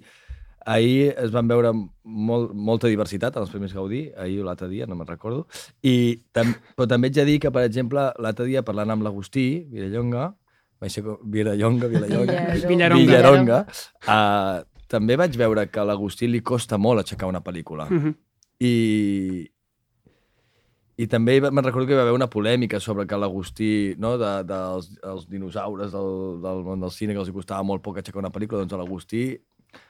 ahir 0.65 1.13
es 1.15 1.31
van 1.31 1.47
veure 1.47 1.71
molt, 1.73 2.51
molta 2.53 2.91
diversitat 2.91 3.37
als 3.39 3.53
Premis 3.53 3.73
Gaudí, 3.75 4.09
ahir 4.19 4.41
o 4.43 4.47
l'altre 4.47 4.67
dia, 4.71 4.87
no 4.89 4.97
me'n 4.99 5.07
recordo, 5.07 5.45
i 5.81 6.19
tam 6.35 6.51
però 6.75 6.89
també 6.89 7.09
haig 7.09 7.19
de 7.21 7.27
dir 7.29 7.37
que, 7.45 7.51
per 7.55 7.63
exemple, 7.67 8.09
l'altre 8.19 8.49
dia 8.49 8.65
parlant 8.67 8.97
amb 8.97 9.05
l'Agustí, 9.07 9.47
Vilallonga, 9.71 10.33
vaig 10.83 10.95
ser 10.95 11.05
com... 11.05 11.21
Vilallonga, 11.31 11.91
Vilallonga, 11.91 12.41
Villaronga. 12.65 13.05
Villaronga, 13.05 13.61
uh, 14.07 14.83
també 14.91 15.15
vaig 15.19 15.37
veure 15.39 15.67
que 15.69 15.79
a 15.79 15.87
l'Agustí 15.87 16.27
li 16.27 16.43
costa 16.43 16.79
molt 16.81 17.05
aixecar 17.05 17.29
una 17.31 17.43
pel·lícula. 17.45 17.87
Mm 17.89 18.03
-hmm. 18.03 18.19
I, 18.59 19.49
i 20.99 21.07
també 21.07 21.37
me'n 21.39 21.63
recordo 21.63 21.87
que 21.87 21.95
hi 21.95 21.99
va 21.99 22.03
haver 22.03 22.15
una 22.17 22.27
polèmica 22.31 22.79
sobre 22.83 23.05
que 23.07 23.17
l'Agustí, 23.17 23.95
no, 24.03 24.17
de, 24.19 24.31
dels 24.47 24.89
els 25.07 25.29
dinosaures 25.31 25.93
del, 25.93 26.41
del 26.43 26.63
món 26.65 26.83
del 26.83 26.91
cine, 26.91 27.15
que 27.15 27.23
els 27.23 27.31
hi 27.31 27.35
costava 27.35 27.63
molt 27.63 27.83
poc 27.85 28.01
aixecar 28.01 28.19
una 28.19 28.33
pel·lícula, 28.35 28.65
doncs 28.65 28.75
l'Agustí, 28.75 29.23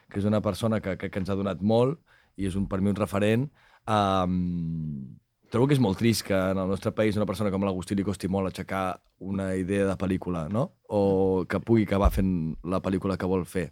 que 0.09 0.21
és 0.21 0.27
una 0.29 0.41
persona 0.45 0.77
que, 0.85 0.97
que, 1.01 1.09
que 1.09 1.21
ens 1.23 1.31
ha 1.31 1.37
donat 1.39 1.63
molt 1.65 1.97
i 2.37 2.45
és 2.49 2.57
un, 2.59 2.67
per 2.69 2.77
mi 2.81 2.93
un 2.93 2.99
referent, 2.99 3.47
um, 3.89 4.35
trobo 5.49 5.69
que 5.69 5.75
és 5.75 5.81
molt 5.81 5.97
trist 5.97 6.27
que 6.27 6.37
en 6.37 6.61
el 6.61 6.69
nostre 6.69 6.93
país 6.95 7.17
una 7.17 7.27
persona 7.29 7.49
com 7.49 7.65
l'Agustí 7.65 7.97
li 7.97 8.05
costi 8.05 8.29
molt 8.29 8.51
aixecar 8.51 8.99
una 9.25 9.49
idea 9.57 9.87
de 9.89 9.97
pel·lícula, 9.97 10.45
no? 10.53 10.67
O 10.93 11.45
que 11.49 11.61
pugui 11.65 11.87
acabar 11.89 12.11
fent 12.13 12.31
la 12.63 12.83
pel·lícula 12.85 13.17
que 13.17 13.29
vol 13.29 13.47
fer. 13.49 13.71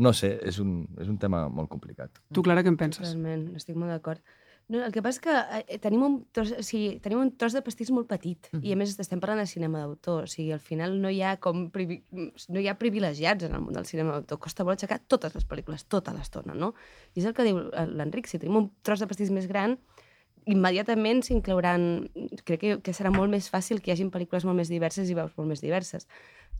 No 0.00 0.14
sé, 0.14 0.36
és 0.46 0.60
un, 0.62 0.84
és 1.02 1.10
un 1.10 1.18
tema 1.18 1.48
molt 1.50 1.68
complicat. 1.72 2.22
Tu, 2.30 2.44
Clara, 2.46 2.62
què 2.62 2.70
en 2.70 2.78
penses? 2.78 3.10
Realment, 3.10 3.48
estic 3.58 3.74
molt 3.74 3.90
d'acord. 3.90 4.22
No, 4.70 4.84
el 4.86 4.92
que 4.94 5.02
passa 5.02 5.18
és 5.18 5.22
que 5.24 5.32
eh, 5.74 5.78
tenim 5.82 6.02
un, 6.06 6.12
tros, 6.30 6.52
o 6.54 6.62
sigui, 6.62 7.00
tenim 7.02 7.18
un 7.18 7.32
tros 7.36 7.56
de 7.56 7.62
pastís 7.66 7.88
molt 7.90 8.06
petit 8.06 8.46
Mhm. 8.52 8.60
i 8.62 8.72
a 8.72 8.76
més 8.78 8.92
estem 9.02 9.18
parlant 9.18 9.40
de 9.42 9.46
cinema 9.50 9.80
d'autor, 9.82 10.24
o 10.24 10.30
sigui, 10.30 10.52
al 10.54 10.60
final 10.62 10.94
no 11.02 11.10
hi 11.10 11.22
ha 11.26 11.36
com 11.42 11.70
privi, 11.74 12.04
no 12.12 12.60
hi 12.62 12.68
ha 12.70 12.76
privilegiats 12.78 13.44
en 13.48 13.54
el 13.56 13.60
món 13.64 13.74
del 13.74 13.84
cinema 13.86 14.12
d'autor, 14.12 14.38
costa 14.38 14.62
molt 14.62 14.78
aixecar 14.78 15.00
totes 15.08 15.34
les 15.34 15.46
pel·lícules, 15.48 15.84
tota 15.88 16.14
l'estona, 16.14 16.54
no? 16.54 16.74
I 17.16 17.20
és 17.20 17.26
el 17.26 17.34
que 17.34 17.42
diu 17.48 17.58
eh, 17.72 17.86
l'Enric, 17.86 18.28
si 18.30 18.38
tenim 18.38 18.56
un 18.62 18.70
tros 18.86 19.00
de 19.02 19.08
pastís 19.10 19.30
més 19.34 19.48
gran, 19.50 19.76
immediatament 20.46 21.22
s'inclouran... 21.26 22.08
Crec 22.44 22.60
que, 22.60 22.76
que 22.84 22.94
serà 22.96 23.10
molt 23.12 23.30
més 23.32 23.50
fàcil 23.52 23.80
que 23.82 23.90
hi 23.90 23.94
hagin 23.96 24.10
pel·lícules 24.10 24.46
molt 24.48 24.56
més 24.56 24.70
diverses 24.72 25.10
i 25.10 25.14
veus 25.18 25.32
molt 25.36 25.48
més 25.50 25.60
diverses. 25.60 26.06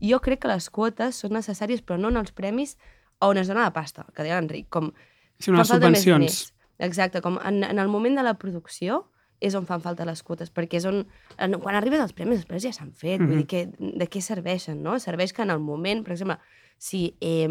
Jo 0.01 0.19
crec 0.23 0.41
que 0.43 0.51
les 0.51 0.69
quotes 0.69 1.15
són 1.23 1.33
necessàries, 1.37 1.81
però 1.83 1.97
no 1.99 2.11
en 2.13 2.17
els 2.21 2.31
premis 2.35 2.75
on 3.21 3.37
es 3.37 3.47
dona 3.49 3.63
la 3.67 3.73
pasta, 3.73 4.05
que 4.15 4.23
deia 4.25 4.39
l'Enric, 4.39 4.67
com 4.69 4.91
Si 5.39 5.51
no, 5.51 5.57
les 5.57 5.69
més 5.69 5.75
subvencions. 5.77 6.05
diners. 6.05 6.53
Exacte, 6.81 7.21
com 7.21 7.37
en, 7.45 7.63
en 7.67 7.79
el 7.79 7.89
moment 7.93 8.17
de 8.17 8.25
la 8.25 8.35
producció 8.41 9.03
és 9.41 9.55
on 9.57 9.65
fan 9.65 9.81
falta 9.81 10.05
les 10.05 10.21
quotes, 10.21 10.51
perquè 10.53 10.77
és 10.77 10.85
on, 10.89 11.01
en, 11.41 11.57
quan 11.61 11.77
arribes 11.77 12.01
als 12.01 12.13
premis, 12.17 12.43
després 12.43 12.63
ja 12.67 12.73
s'han 12.73 12.91
fet, 12.93 13.19
mm 13.19 13.23
-hmm. 13.23 13.29
vull 13.29 13.37
dir, 13.41 13.47
que, 13.47 13.61
de 13.77 14.07
què 14.09 14.21
serveixen, 14.21 14.83
no? 14.83 14.99
Serveix 14.99 15.33
que 15.33 15.41
en 15.41 15.49
el 15.49 15.59
moment, 15.59 16.03
per 16.03 16.13
exemple, 16.13 16.37
si 16.77 17.15
eh, 17.21 17.49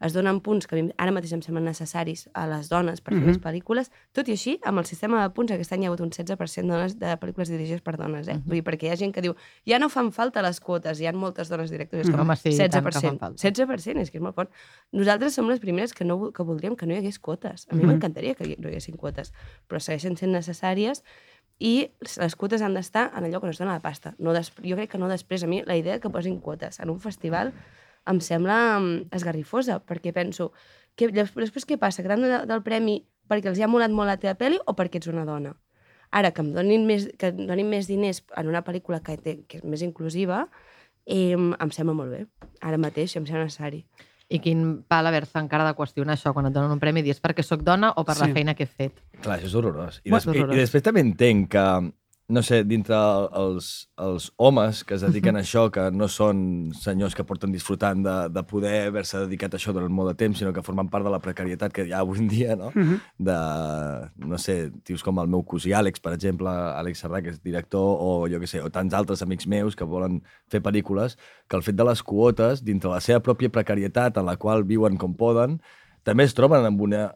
es 0.00 0.12
donen 0.12 0.40
punts 0.40 0.66
que 0.66 0.94
ara 0.96 1.12
mateix 1.12 1.32
em 1.32 1.42
semblen 1.42 1.64
necessaris 1.64 2.28
a 2.32 2.46
les 2.46 2.68
dones 2.70 3.00
per 3.00 3.12
fer 3.14 3.20
Mhm. 3.20 3.26
les 3.28 3.40
pel·lícules, 3.40 3.90
tot 4.12 4.28
i 4.28 4.32
així, 4.32 4.58
amb 4.64 4.78
el 4.78 4.84
sistema 4.86 5.22
de 5.22 5.30
punts 5.34 5.52
aquest 5.52 5.72
any 5.72 5.82
hi 5.82 5.84
ha 5.86 5.88
hagut 5.88 6.00
un 6.00 6.10
16% 6.10 6.66
de, 6.66 6.72
dones, 6.72 6.98
de 6.98 7.06
pel·lícules 7.20 7.48
dirigides 7.48 7.82
per 7.82 7.96
dones, 7.98 8.26
eh? 8.28 8.38
Vull 8.46 8.54
dir, 8.54 8.64
perquè 8.64 8.84
hi 8.84 8.90
ha 8.90 8.96
gent 8.96 9.12
que 9.12 9.20
diu 9.20 9.34
ja 9.66 9.78
no 9.78 9.88
fan 9.88 10.10
falta 10.12 10.40
les 10.42 10.58
quotes, 10.60 11.00
hi 11.00 11.06
ha 11.06 11.12
moltes 11.12 11.48
dones 11.48 11.70
directores, 11.70 12.06
Mhm. 12.08 12.12
com 12.16 12.20
Home, 12.20 12.36
sí, 12.36 12.48
i 12.48 12.56
tant 12.56 12.72
que 12.72 12.78
16%. 12.80 13.10
fan 13.10 13.18
falta. 13.18 13.36
16%, 13.42 14.00
és 14.00 14.10
que 14.10 14.18
és 14.18 14.22
molt 14.22 14.34
fort. 14.34 14.50
Nosaltres 14.92 15.34
som 15.34 15.48
les 15.48 15.60
primeres 15.60 15.92
que, 15.92 16.04
no, 16.04 16.32
que 16.32 16.42
voldríem 16.42 16.76
que 16.76 16.86
no 16.86 16.94
hi 16.94 16.98
hagués 16.98 17.18
quotes. 17.18 17.66
A 17.70 17.74
mi 17.74 17.82
Mhm. 17.82 17.88
m'encantaria 17.90 18.34
que 18.34 18.44
hi- 18.44 18.56
no 18.58 18.68
hi 18.68 18.72
haguessin 18.72 18.96
quotes, 18.96 19.32
però 19.68 19.78
segueixen 19.80 20.16
sent 20.16 20.32
necessàries 20.34 21.02
i 21.58 21.90
les 22.18 22.36
quotes 22.36 22.62
han 22.62 22.72
d'estar 22.72 23.12
en 23.14 23.24
allò 23.24 23.38
que 23.40 23.46
no 23.46 23.50
es 23.50 23.58
dona 23.58 23.74
la 23.74 23.80
pasta. 23.80 24.14
No 24.18 24.32
des... 24.32 24.50
Jo 24.64 24.76
crec 24.76 24.90
que 24.92 24.98
no 24.98 25.08
després. 25.08 25.42
A 25.44 25.46
mi 25.46 25.62
la 25.62 25.76
idea 25.76 26.00
que 26.00 26.08
posin 26.08 26.40
quotes 26.40 26.80
en 26.80 26.88
un 26.88 27.00
festival 27.00 27.52
em 28.08 28.20
sembla 28.24 28.78
mm, 28.78 29.08
esgarrifosa, 29.16 29.80
perquè 29.84 30.12
penso, 30.16 30.52
que, 30.96 31.10
després 31.12 31.66
què 31.66 31.78
passa? 31.78 32.02
Que 32.02 32.08
t'han 32.08 32.22
donat 32.24 32.46
del 32.48 32.62
premi 32.62 33.00
perquè 33.30 33.50
els 33.52 33.58
hi 33.60 33.62
ha 33.64 33.70
molat 33.70 33.92
molt 33.94 34.10
la 34.10 34.18
teva 34.18 34.34
pel·li 34.38 34.58
o 34.66 34.74
perquè 34.78 34.98
ets 35.00 35.10
una 35.12 35.24
dona? 35.28 35.54
Ara, 36.10 36.32
que 36.34 36.42
em 36.42 36.50
donin 36.52 36.86
més, 36.88 37.06
que 37.18 37.30
em 37.30 37.44
donin 37.46 37.68
més 37.70 37.86
diners 37.86 38.24
en 38.36 38.48
una 38.50 38.64
pel·lícula 38.66 38.98
que, 39.04 39.14
té, 39.16 39.36
que 39.46 39.60
és 39.60 39.64
més 39.64 39.82
inclusiva, 39.86 40.48
eh, 41.06 41.36
em 41.38 41.70
sembla 41.70 41.94
molt 41.94 42.10
bé. 42.10 42.24
Ara 42.66 42.80
mateix 42.82 43.14
em 43.16 43.26
sembla 43.28 43.46
necessari. 43.46 43.84
I 44.30 44.38
quin 44.42 44.82
pal 44.86 45.06
haver-se 45.06 45.38
encara 45.38 45.64
de 45.66 45.74
qüestionar 45.78 46.14
això 46.14 46.32
quan 46.34 46.46
et 46.46 46.54
donen 46.54 46.70
un 46.70 46.82
premi 46.82 47.02
i 47.02 47.06
dir 47.06 47.14
és 47.16 47.22
perquè 47.22 47.42
sóc 47.42 47.62
dona 47.66 47.92
o 47.98 48.04
per 48.06 48.14
Sí. 48.14 48.22
la 48.26 48.34
feina 48.34 48.54
que 48.54 48.62
he 48.62 48.66
fet. 48.66 49.00
Clar, 49.22 49.38
això 49.38 49.46
és 49.46 49.54
horrorós. 49.54 50.00
I, 50.04 50.10
des, 50.10 50.24
i, 50.24 50.28
horrorós. 50.28 50.54
I 50.54 50.60
després 50.60 50.82
també 50.86 51.00
entenc 51.00 51.48
que, 51.50 51.64
no 52.30 52.42
sé, 52.46 52.60
dintre 52.64 52.96
els, 53.36 53.68
els 53.98 54.28
homes 54.38 54.84
que 54.86 54.94
es 54.94 55.02
dediquen 55.02 55.36
a 55.36 55.42
això, 55.42 55.64
que 55.74 55.88
no 55.90 56.06
són 56.10 56.70
senyors 56.78 57.16
que 57.18 57.26
porten 57.26 57.52
disfrutant 57.52 58.04
de, 58.04 58.14
de 58.32 58.44
poder 58.46 58.86
haver-se 58.86 59.24
dedicat 59.24 59.54
a 59.54 59.58
això 59.58 59.74
durant 59.74 59.92
molt 59.92 60.12
de 60.12 60.16
temps, 60.22 60.38
sinó 60.38 60.52
que 60.54 60.64
formen 60.64 60.88
part 60.92 61.06
de 61.06 61.12
la 61.12 61.20
precarietat 61.22 61.74
que 61.74 61.88
hi 61.88 61.94
ha 61.94 62.04
avui 62.04 62.22
en 62.22 62.30
dia, 62.30 62.56
no? 62.56 62.70
Mhm. 62.74 63.00
De, 63.30 63.38
no 64.30 64.38
sé, 64.38 64.56
tios 64.86 65.04
com 65.06 65.18
el 65.22 65.30
meu 65.32 65.42
cosí 65.42 65.74
Àlex, 65.76 66.02
per 66.02 66.14
exemple, 66.14 66.50
Àlex 66.50 67.02
Serrà, 67.04 67.22
que 67.24 67.34
és 67.34 67.42
director, 67.42 67.98
o 68.00 68.28
jo 68.30 68.40
què 68.42 68.50
sé, 68.50 68.62
o 68.62 68.70
tants 68.70 68.94
altres 68.94 69.26
amics 69.26 69.50
meus 69.50 69.76
que 69.76 69.88
volen 69.88 70.20
fer 70.52 70.62
pel·lícules, 70.62 71.18
que 71.50 71.58
el 71.58 71.66
fet 71.66 71.76
de 71.76 71.88
les 71.90 72.02
quotes, 72.06 72.64
dintre 72.64 72.94
la 72.94 73.02
seva 73.04 73.20
pròpia 73.26 73.50
precarietat 73.50 74.22
en 74.22 74.30
la 74.30 74.38
qual 74.38 74.64
viuen 74.64 74.96
com 75.00 75.18
poden, 75.18 75.58
també 76.06 76.24
es 76.24 76.36
troben 76.36 76.64
amb 76.64 76.80
una 76.80 77.10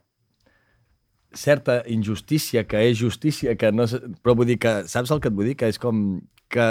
certa 1.35 1.83
injustícia 1.91 2.65
que 2.69 2.81
és 2.91 2.99
justícia, 2.99 3.57
que 3.57 3.73
no... 3.73 3.87
Però 4.23 4.37
vull 4.39 4.49
dir 4.49 4.59
que, 4.63 4.75
saps 4.91 5.13
el 5.15 5.21
que 5.21 5.31
et 5.33 5.37
vull 5.37 5.51
dir? 5.51 5.57
Que 5.61 5.71
és 5.73 5.81
com 5.83 6.21
que, 6.55 6.67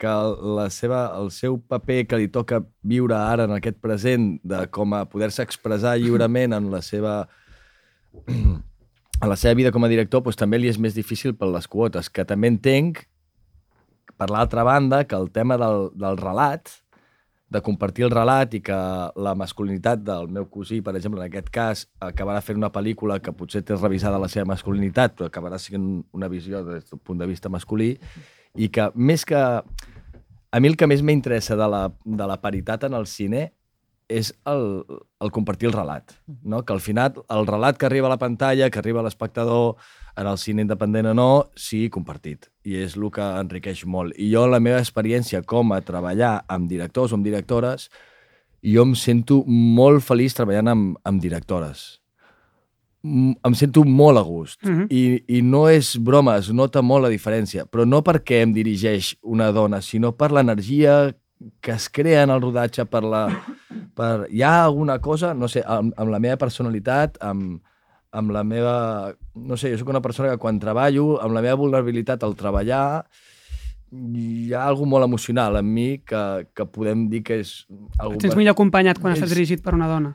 que 0.00 0.14
la 0.58 0.68
seva, 0.72 1.02
el 1.20 1.30
seu 1.34 1.58
paper 1.60 2.00
que 2.08 2.20
li 2.20 2.30
toca 2.32 2.62
viure 2.82 3.16
ara 3.18 3.48
en 3.48 3.54
aquest 3.58 3.80
present, 3.84 4.30
de 4.42 4.64
com 4.72 4.96
a 4.96 5.04
poder-se 5.10 5.44
expressar 5.44 5.98
lliurement 6.00 6.56
en 6.56 6.70
la 6.72 6.80
seva 6.84 7.20
en 8.26 9.28
la 9.28 9.36
seva 9.36 9.54
vida 9.58 9.72
com 9.74 9.84
a 9.84 9.90
director, 9.90 10.22
doncs 10.24 10.38
també 10.38 10.60
li 10.60 10.70
és 10.70 10.78
més 10.80 10.96
difícil 10.96 11.34
per 11.36 11.50
les 11.52 11.68
quotes, 11.68 12.08
que 12.08 12.24
també 12.24 12.50
entenc, 12.52 13.02
per 14.18 14.30
l'altra 14.32 14.64
banda, 14.66 15.04
que 15.06 15.16
el 15.18 15.30
tema 15.34 15.58
del, 15.60 15.90
del 15.98 16.18
relat, 16.18 16.70
de 17.48 17.60
compartir 17.64 18.04
el 18.04 18.12
relat 18.12 18.52
i 18.58 18.60
que 18.64 18.76
la 19.16 19.34
masculinitat 19.38 20.02
del 20.04 20.28
meu 20.32 20.48
cosí, 20.52 20.82
per 20.84 20.94
exemple, 20.98 21.22
en 21.22 21.30
aquest 21.30 21.48
cas, 21.52 21.86
acabarà 22.04 22.42
fent 22.44 22.60
una 22.60 22.72
pel·lícula 22.72 23.18
que 23.24 23.32
potser 23.32 23.62
té 23.64 23.76
revisada 23.78 24.20
la 24.20 24.28
seva 24.28 24.50
masculinitat, 24.52 25.16
però 25.16 25.30
acabarà 25.30 25.60
sent 25.62 25.86
una 26.12 26.28
visió 26.28 26.60
des 26.66 26.90
del 26.90 27.00
punt 27.00 27.20
de 27.20 27.28
vista 27.30 27.48
masculí, 27.48 27.94
i 28.54 28.68
que 28.68 28.90
més 28.94 29.24
que... 29.24 29.44
A 30.48 30.60
mi 30.64 30.68
el 30.70 30.78
que 30.80 30.86
més 30.88 31.02
m'interessa 31.04 31.58
de, 31.60 31.66
la, 31.68 31.80
de 32.04 32.26
la 32.26 32.38
paritat 32.40 32.86
en 32.88 32.94
el 32.96 33.04
cine 33.06 33.50
és 34.08 34.32
el, 34.48 34.84
el 35.20 35.30
compartir 35.30 35.68
el 35.68 35.76
relat. 35.76 36.16
No? 36.42 36.64
Que 36.64 36.72
al 36.72 36.80
final 36.80 37.20
el 37.28 37.46
relat 37.46 37.78
que 37.78 37.86
arriba 37.86 38.08
a 38.08 38.14
la 38.14 38.18
pantalla, 38.20 38.70
que 38.70 38.80
arriba 38.80 39.00
a 39.00 39.06
l'espectador, 39.06 39.76
en 40.18 40.26
el 40.26 40.38
cine 40.38 40.64
independent 40.64 41.12
o 41.12 41.14
no, 41.14 41.30
sigui 41.54 41.90
compartit. 41.94 42.48
I 42.66 42.80
és 42.82 42.96
el 42.98 43.06
que 43.14 43.22
enriqueix 43.38 43.84
molt. 43.86 44.16
I 44.18 44.32
jo, 44.32 44.46
la 44.50 44.60
meva 44.64 44.80
experiència 44.82 45.44
com 45.46 45.72
a 45.72 45.82
treballar 45.84 46.40
amb 46.50 46.68
directors 46.70 47.12
o 47.12 47.18
amb 47.20 47.28
directores, 47.28 47.86
jo 48.64 48.82
em 48.82 48.96
sento 48.98 49.44
molt 49.46 50.02
feliç 50.02 50.34
treballant 50.34 50.72
amb, 50.72 50.98
amb 51.06 51.22
directores. 51.22 52.00
Mm, 53.06 53.36
Em 53.46 53.54
sento 53.54 53.84
molt 53.84 54.18
a 54.18 54.24
gust. 54.26 54.58
Mhm. 54.64 54.88
I, 54.90 55.38
I 55.38 55.42
no 55.42 55.68
és 55.70 55.94
broma, 55.96 56.36
es 56.38 56.50
nota 56.50 56.82
molt 56.82 57.06
la 57.06 57.12
diferència. 57.14 57.64
Però 57.66 57.86
no 57.86 58.02
perquè 58.02 58.42
em 58.42 58.52
dirigeix 58.52 59.14
una 59.22 59.52
dona, 59.52 59.80
sinó 59.80 60.12
per 60.16 60.32
l'energia 60.32 61.14
que 61.60 61.72
es 61.72 61.88
crea 61.88 62.24
en 62.24 62.30
el 62.30 62.42
rodatge, 62.42 62.84
per 62.86 63.04
la... 63.04 63.28
Per... 63.94 64.26
Hi 64.30 64.42
ha 64.42 64.64
alguna 64.64 64.98
cosa, 65.04 65.34
no 65.34 65.48
sé, 65.48 65.62
amb, 65.66 65.92
amb 65.96 66.12
la 66.12 66.20
meva 66.22 66.38
personalitat, 66.40 67.18
amb, 67.20 67.58
amb 68.10 68.30
la 68.34 68.44
meva... 68.44 68.76
No 69.34 69.56
sé, 69.60 69.72
jo 69.72 69.80
sóc 69.80 69.90
una 69.92 70.02
persona 70.04 70.30
que 70.32 70.40
quan 70.42 70.60
treballo, 70.62 71.18
amb 71.22 71.36
la 71.36 71.42
meva 71.44 71.58
vulnerabilitat 71.60 72.24
al 72.24 72.36
treballar, 72.38 73.04
hi 73.92 74.52
ha 74.52 74.66
alguna 74.68 74.90
molt 74.96 75.08
emocional 75.08 75.56
en 75.60 75.68
mi 75.72 75.98
que, 76.04 76.22
que 76.54 76.66
podem 76.68 77.06
dir 77.12 77.22
que 77.24 77.40
és... 77.44 77.66
Algú 77.98 78.18
Et 78.18 78.26
sents 78.26 78.36
millor 78.36 78.56
acompanyat 78.56 79.00
quan 79.00 79.14
És- 79.14 79.22
estàs 79.22 79.32
dirigit 79.36 79.64
per 79.64 79.76
una 79.76 79.88
dona. 79.88 80.14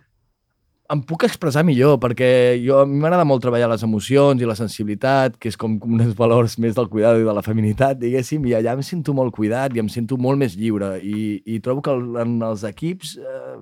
Em 0.93 1.01
puc 1.07 1.25
expressar 1.25 1.63
millor, 1.65 1.97
perquè 2.01 2.27
jo, 2.61 2.77
a 2.83 2.87
mi 2.87 2.99
m'agrada 3.01 3.25
molt 3.27 3.41
treballar 3.43 3.69
les 3.71 3.83
emocions 3.85 4.41
i 4.41 4.47
la 4.47 4.55
sensibilitat, 4.57 5.35
que 5.41 5.49
és 5.51 5.57
com 5.59 5.75
uns 5.87 6.13
valors 6.17 6.57
més 6.61 6.75
del 6.77 6.89
cuidado 6.91 7.21
i 7.21 7.27
de 7.27 7.35
la 7.35 7.43
feminitat, 7.45 7.97
diguéssim, 8.01 8.45
i 8.49 8.55
allà 8.57 8.75
em 8.77 8.83
sento 8.85 9.15
molt 9.17 9.33
cuidat 9.35 9.75
i 9.75 9.81
em 9.83 9.89
sento 9.91 10.17
molt 10.21 10.39
més 10.41 10.57
lliure. 10.59 10.95
I, 11.01 11.41
i 11.49 11.59
trobo 11.65 11.83
que 11.85 11.95
en 12.23 12.37
els 12.45 12.65
equips 12.69 13.15
eh, 13.19 13.53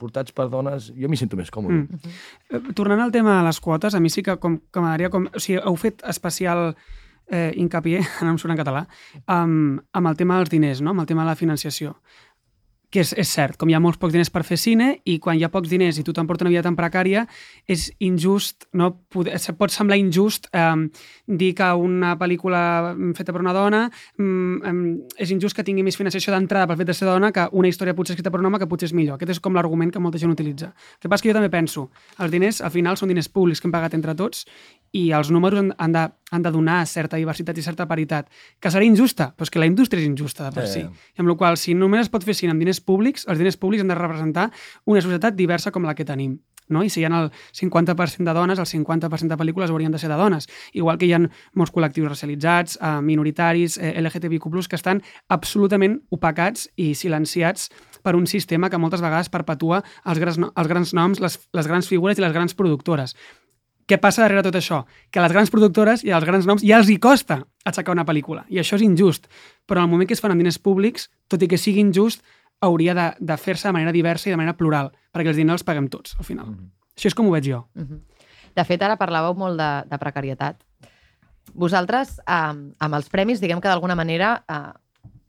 portats 0.00 0.34
per 0.36 0.48
dones, 0.52 0.90
jo 0.94 1.10
m'hi 1.10 1.20
sento 1.20 1.38
més 1.40 1.52
còmode. 1.54 1.84
Mm. 1.84 2.18
Eh, 2.50 2.62
Tornant 2.78 3.06
al 3.06 3.14
tema 3.14 3.40
de 3.40 3.48
les 3.48 3.60
quotes, 3.64 3.94
a 3.94 4.02
mi 4.02 4.12
sí 4.12 4.24
que, 4.26 4.38
com, 4.42 4.60
que 4.70 4.82
m'agradaria... 4.82 5.12
Com, 5.14 5.28
o 5.30 5.42
sigui, 5.42 5.58
heu 5.60 5.78
fet 5.80 6.04
especial 6.10 6.70
eh, 7.30 7.50
hincapié, 7.56 8.04
ara 8.20 8.30
em 8.30 8.38
surt 8.40 8.54
en 8.54 8.60
català, 8.60 8.86
amb, 9.26 9.82
amb 9.92 10.12
el 10.12 10.20
tema 10.20 10.38
dels 10.40 10.52
diners, 10.54 10.84
no? 10.84 10.94
amb 10.94 11.04
el 11.04 11.10
tema 11.10 11.26
de 11.26 11.32
la 11.32 11.40
financiació 11.40 11.96
que 12.94 13.02
és, 13.02 13.10
és 13.18 13.26
cert, 13.26 13.56
com 13.58 13.70
hi 13.70 13.74
ha 13.74 13.82
molts 13.82 13.98
pocs 13.98 14.14
diners 14.14 14.30
per 14.30 14.44
fer 14.46 14.58
cine 14.60 14.92
i 15.10 15.16
quan 15.22 15.34
hi 15.34 15.42
ha 15.42 15.50
pocs 15.50 15.72
diners 15.72 15.98
i 15.98 16.04
tothom 16.06 16.28
porta 16.28 16.46
una 16.46 16.52
vida 16.52 16.62
tan 16.62 16.76
precària, 16.78 17.24
és 17.66 17.88
injust, 17.98 18.68
no? 18.70 18.92
Pot 19.10 19.74
semblar 19.74 19.98
injust 19.98 20.46
eh, 20.54 20.68
dir 21.26 21.54
que 21.56 21.66
una 21.72 22.14
pel·lícula 22.20 22.92
feta 23.16 23.32
per 23.32 23.40
una 23.40 23.54
dona 23.56 23.84
mm, 24.18 24.56
em, 24.68 24.80
és 25.16 25.30
injust 25.32 25.56
que 25.56 25.64
tingui 25.64 25.82
més 25.86 25.96
financiació 25.96 26.34
d'entrada 26.34 26.68
pel 26.68 26.76
fet 26.82 26.90
de 26.90 26.96
ser 26.96 27.08
dona 27.08 27.32
que 27.32 27.46
una 27.52 27.68
història 27.70 27.94
potser 27.96 28.14
escrita 28.14 28.30
per 28.30 28.40
un 28.42 28.46
home 28.50 28.60
que 28.60 28.68
potser 28.68 28.90
és 28.90 28.94
millor. 28.96 29.16
Aquest 29.16 29.36
és 29.36 29.40
com 29.40 29.56
l'argument 29.56 29.90
que 29.90 30.02
molta 30.02 30.20
gent 30.20 30.32
utilitza. 30.34 30.72
El 30.74 31.00
que 31.00 31.08
passa 31.08 31.22
que 31.24 31.30
jo 31.32 31.36
també 31.36 31.50
penso, 31.50 31.88
els 32.18 32.30
diners 32.34 32.60
al 32.60 32.70
final 32.74 32.98
són 33.00 33.08
diners 33.08 33.28
públics 33.32 33.60
que 33.60 33.68
hem 33.68 33.72
pagat 33.72 33.96
entre 33.96 34.14
tots 34.14 34.44
i 34.92 35.10
els 35.16 35.30
números 35.34 35.58
han, 35.60 35.72
han, 35.78 35.92
de, 35.96 36.04
han 36.30 36.42
de 36.44 36.50
donar 36.54 36.86
certa 36.86 37.16
diversitat 37.16 37.58
i 37.58 37.62
certa 37.62 37.88
paritat. 37.88 38.28
Que 38.60 38.70
serà 38.70 38.84
injusta? 38.84 39.32
Però 39.34 39.48
és 39.48 39.50
que 39.50 39.58
la 39.62 39.66
indústria 39.70 40.02
és 40.02 40.08
injusta 40.08 40.48
de 40.48 40.52
per 40.54 40.68
Sí. 40.68 40.80
si. 40.80 40.86
I 41.16 41.20
amb 41.24 41.28
la 41.28 41.36
qual 41.40 41.56
si 41.56 41.74
només 41.74 42.06
es 42.06 42.10
pot 42.12 42.24
fer 42.24 42.34
cine 42.34 42.52
amb 42.52 42.60
diners 42.60 42.80
públics, 42.80 43.26
els 43.28 43.38
diners 43.38 43.56
públics 43.56 43.82
han 43.82 43.88
de 43.88 43.94
representar 43.98 44.50
una 44.84 45.00
societat 45.00 45.34
diversa 45.34 45.70
com 45.72 45.84
la 45.84 45.94
que 45.94 46.04
tenim. 46.04 46.38
No? 46.68 46.82
I 46.82 46.88
si 46.90 47.00
hi 47.00 47.04
ha 47.04 47.10
el 47.12 47.30
50% 47.52 48.24
de 48.24 48.32
dones, 48.34 48.58
el 48.58 48.66
50% 48.66 49.28
de 49.28 49.36
pel·lícules 49.36 49.70
haurien 49.70 49.92
de 49.92 49.98
ser 49.98 50.08
de 50.08 50.16
dones. 50.16 50.48
Igual 50.72 50.96
que 50.98 51.06
hi 51.06 51.12
ha 51.12 51.20
molts 51.52 51.72
col·lectius 51.74 52.08
racialitzats, 52.08 52.78
eh, 52.80 53.00
minoritaris, 53.02 53.76
eh, 53.78 53.94
LGTBIQ+, 54.00 54.68
que 54.68 54.76
estan 54.76 55.02
absolutament 55.28 56.00
opacats 56.10 56.68
i 56.76 56.94
silenciats 56.94 57.70
per 58.02 58.14
un 58.16 58.26
sistema 58.26 58.70
que 58.70 58.78
moltes 58.78 59.00
vegades 59.04 59.28
perpetua 59.28 59.82
els 60.04 60.18
grans, 60.18 60.38
no- 60.38 60.52
els 60.56 60.68
grans 60.68 60.94
noms, 60.94 61.20
les, 61.20 61.38
les 61.52 61.66
grans 61.66 61.88
figures 61.88 62.18
i 62.18 62.20
les 62.24 62.32
grans 62.32 62.54
productores. 62.54 63.14
Què 63.86 63.98
passa 64.00 64.22
darrere 64.24 64.42
tot 64.42 64.54
això? 64.56 64.86
Que 65.12 65.20
les 65.20 65.32
grans 65.32 65.50
productores 65.52 66.04
i 66.04 66.10
als 66.10 66.24
grans 66.24 66.46
noms 66.48 66.62
ja 66.64 66.78
els 66.80 66.88
hi 66.88 66.96
costa 66.96 67.42
aixecar 67.68 67.92
una 67.92 68.06
pel·lícula. 68.08 68.46
I 68.48 68.56
això 68.62 68.78
és 68.78 68.82
injust. 68.86 69.26
Però 69.68 69.82
en 69.82 69.84
el 69.84 69.90
moment 69.90 70.08
que 70.08 70.14
es 70.16 70.22
fan 70.24 70.32
amb 70.32 70.40
diners 70.40 70.56
públics, 70.58 71.10
tot 71.28 71.42
i 71.44 71.48
que 71.48 71.58
sigui 71.60 71.80
injust, 71.84 72.22
hauria 72.64 72.94
de, 72.96 73.10
de 73.20 73.36
fer-se 73.36 73.68
de 73.68 73.72
manera 73.76 73.92
diversa 73.92 74.30
i 74.30 74.32
de 74.32 74.38
manera 74.40 74.56
plural, 74.56 74.92
perquè 75.14 75.30
els 75.32 75.38
diners 75.38 75.60
els 75.62 75.66
paguem 75.66 75.86
tots, 75.88 76.16
al 76.18 76.26
final. 76.26 76.50
Això 76.96 77.06
és 77.10 77.14
com 77.14 77.26
ho 77.30 77.34
veig 77.36 77.46
jo. 77.48 77.64
Mhm. 77.78 78.00
De 78.54 78.64
fet, 78.64 78.82
ara 78.86 78.98
parlàveu 78.98 79.34
molt 79.38 79.58
de, 79.58 79.70
de 79.90 79.98
precarietat. 79.98 80.60
Vosaltres, 81.54 82.18
eh, 82.26 82.54
amb 82.78 82.94
els 82.98 83.08
premis, 83.12 83.40
diguem 83.42 83.60
que 83.60 83.68
d'alguna 83.70 83.94
manera 83.98 84.44
eh, 84.48 84.72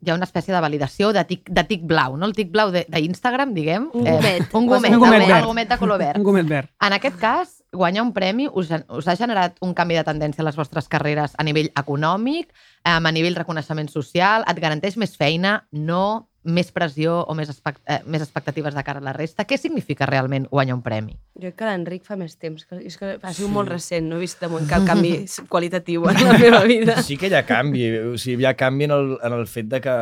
hi 0.05 0.11
ha 0.11 0.15
una 0.15 0.25
espècie 0.27 0.53
de 0.53 0.61
validació 0.61 1.11
de 1.13 1.23
tic, 1.25 1.49
de 1.49 1.63
tic 1.65 1.83
blau, 1.89 2.15
no? 2.17 2.25
El 2.29 2.33
tic 2.37 2.51
blau 2.53 2.69
de- 2.71 2.85
d'Instagram, 2.89 3.53
diguem. 3.53 3.89
Un 3.93 4.05
gomet. 4.05 4.53
un 4.53 4.67
gomet, 4.69 4.91
Un 4.93 4.99
gomet 4.99 5.25
verd. 5.27 5.39
el 5.39 5.45
gomet 5.49 5.69
de 5.69 5.77
color 5.81 5.97
verd. 5.99 6.17
Un 6.21 6.23
gomet 6.23 6.45
verd. 6.47 6.69
En 6.81 6.93
aquest 6.93 7.17
cas, 7.17 7.63
guanyar 7.73 8.03
un 8.05 8.13
premi 8.13 8.47
us, 8.51 8.69
us 8.71 9.07
ha 9.07 9.15
generat 9.15 9.57
un 9.61 9.73
canvi 9.73 9.95
de 9.95 10.03
tendència 10.03 10.41
a 10.43 10.45
les 10.45 10.55
vostres 10.55 10.87
carreres 10.87 11.33
a 11.37 11.43
nivell 11.43 11.71
econòmic, 11.75 12.51
eh, 12.85 12.91
a 12.93 13.11
nivell 13.11 13.35
reconeixement 13.35 13.89
social, 13.89 14.45
et 14.47 14.59
garanteix 14.61 14.97
més 14.97 15.17
feina, 15.17 15.67
no 15.71 16.29
més 16.45 16.69
pressió 16.71 17.23
o 17.27 17.33
més, 17.33 17.49
expect 17.49 17.81
eh, 17.89 17.99
més 18.05 18.21
expectatives 18.21 18.75
de 18.77 18.83
cara 18.85 18.99
a 19.01 19.03
la 19.03 19.13
resta. 19.17 19.43
Què 19.49 19.57
significa 19.57 20.05
realment 20.05 20.45
guanyar 20.51 20.75
un 20.77 20.83
premi? 20.85 21.17
Jo 21.35 21.47
crec 21.49 21.55
que 21.57 21.65
l'Enric 21.65 22.05
fa 22.05 22.15
més 22.15 22.37
temps. 22.37 22.63
Que, 22.69 22.77
és 22.85 22.97
que 23.01 23.15
ha 23.21 23.33
sigut 23.33 23.51
molt 23.51 23.69
recent, 23.73 24.05
no 24.07 24.17
he 24.17 24.23
vist 24.27 24.39
de 24.39 24.47
moment 24.47 24.69
cap 24.69 24.85
canvi 24.91 25.25
qualitatiu 25.49 26.05
en 26.09 26.21
la 26.23 26.37
meva 26.37 26.63
vida. 26.69 27.01
Sí 27.01 27.17
que 27.17 27.27
hi 27.27 27.35
ha 27.35 27.45
canvi, 27.45 27.89
o 28.13 28.17
sigui, 28.21 28.43
hi 28.43 28.49
ha 28.49 28.53
canvi 28.55 28.85
en 28.85 28.91
el, 28.91 29.17
en 29.25 29.33
el 29.41 29.45
fet 29.47 29.67
de 29.73 29.81
que... 29.81 29.97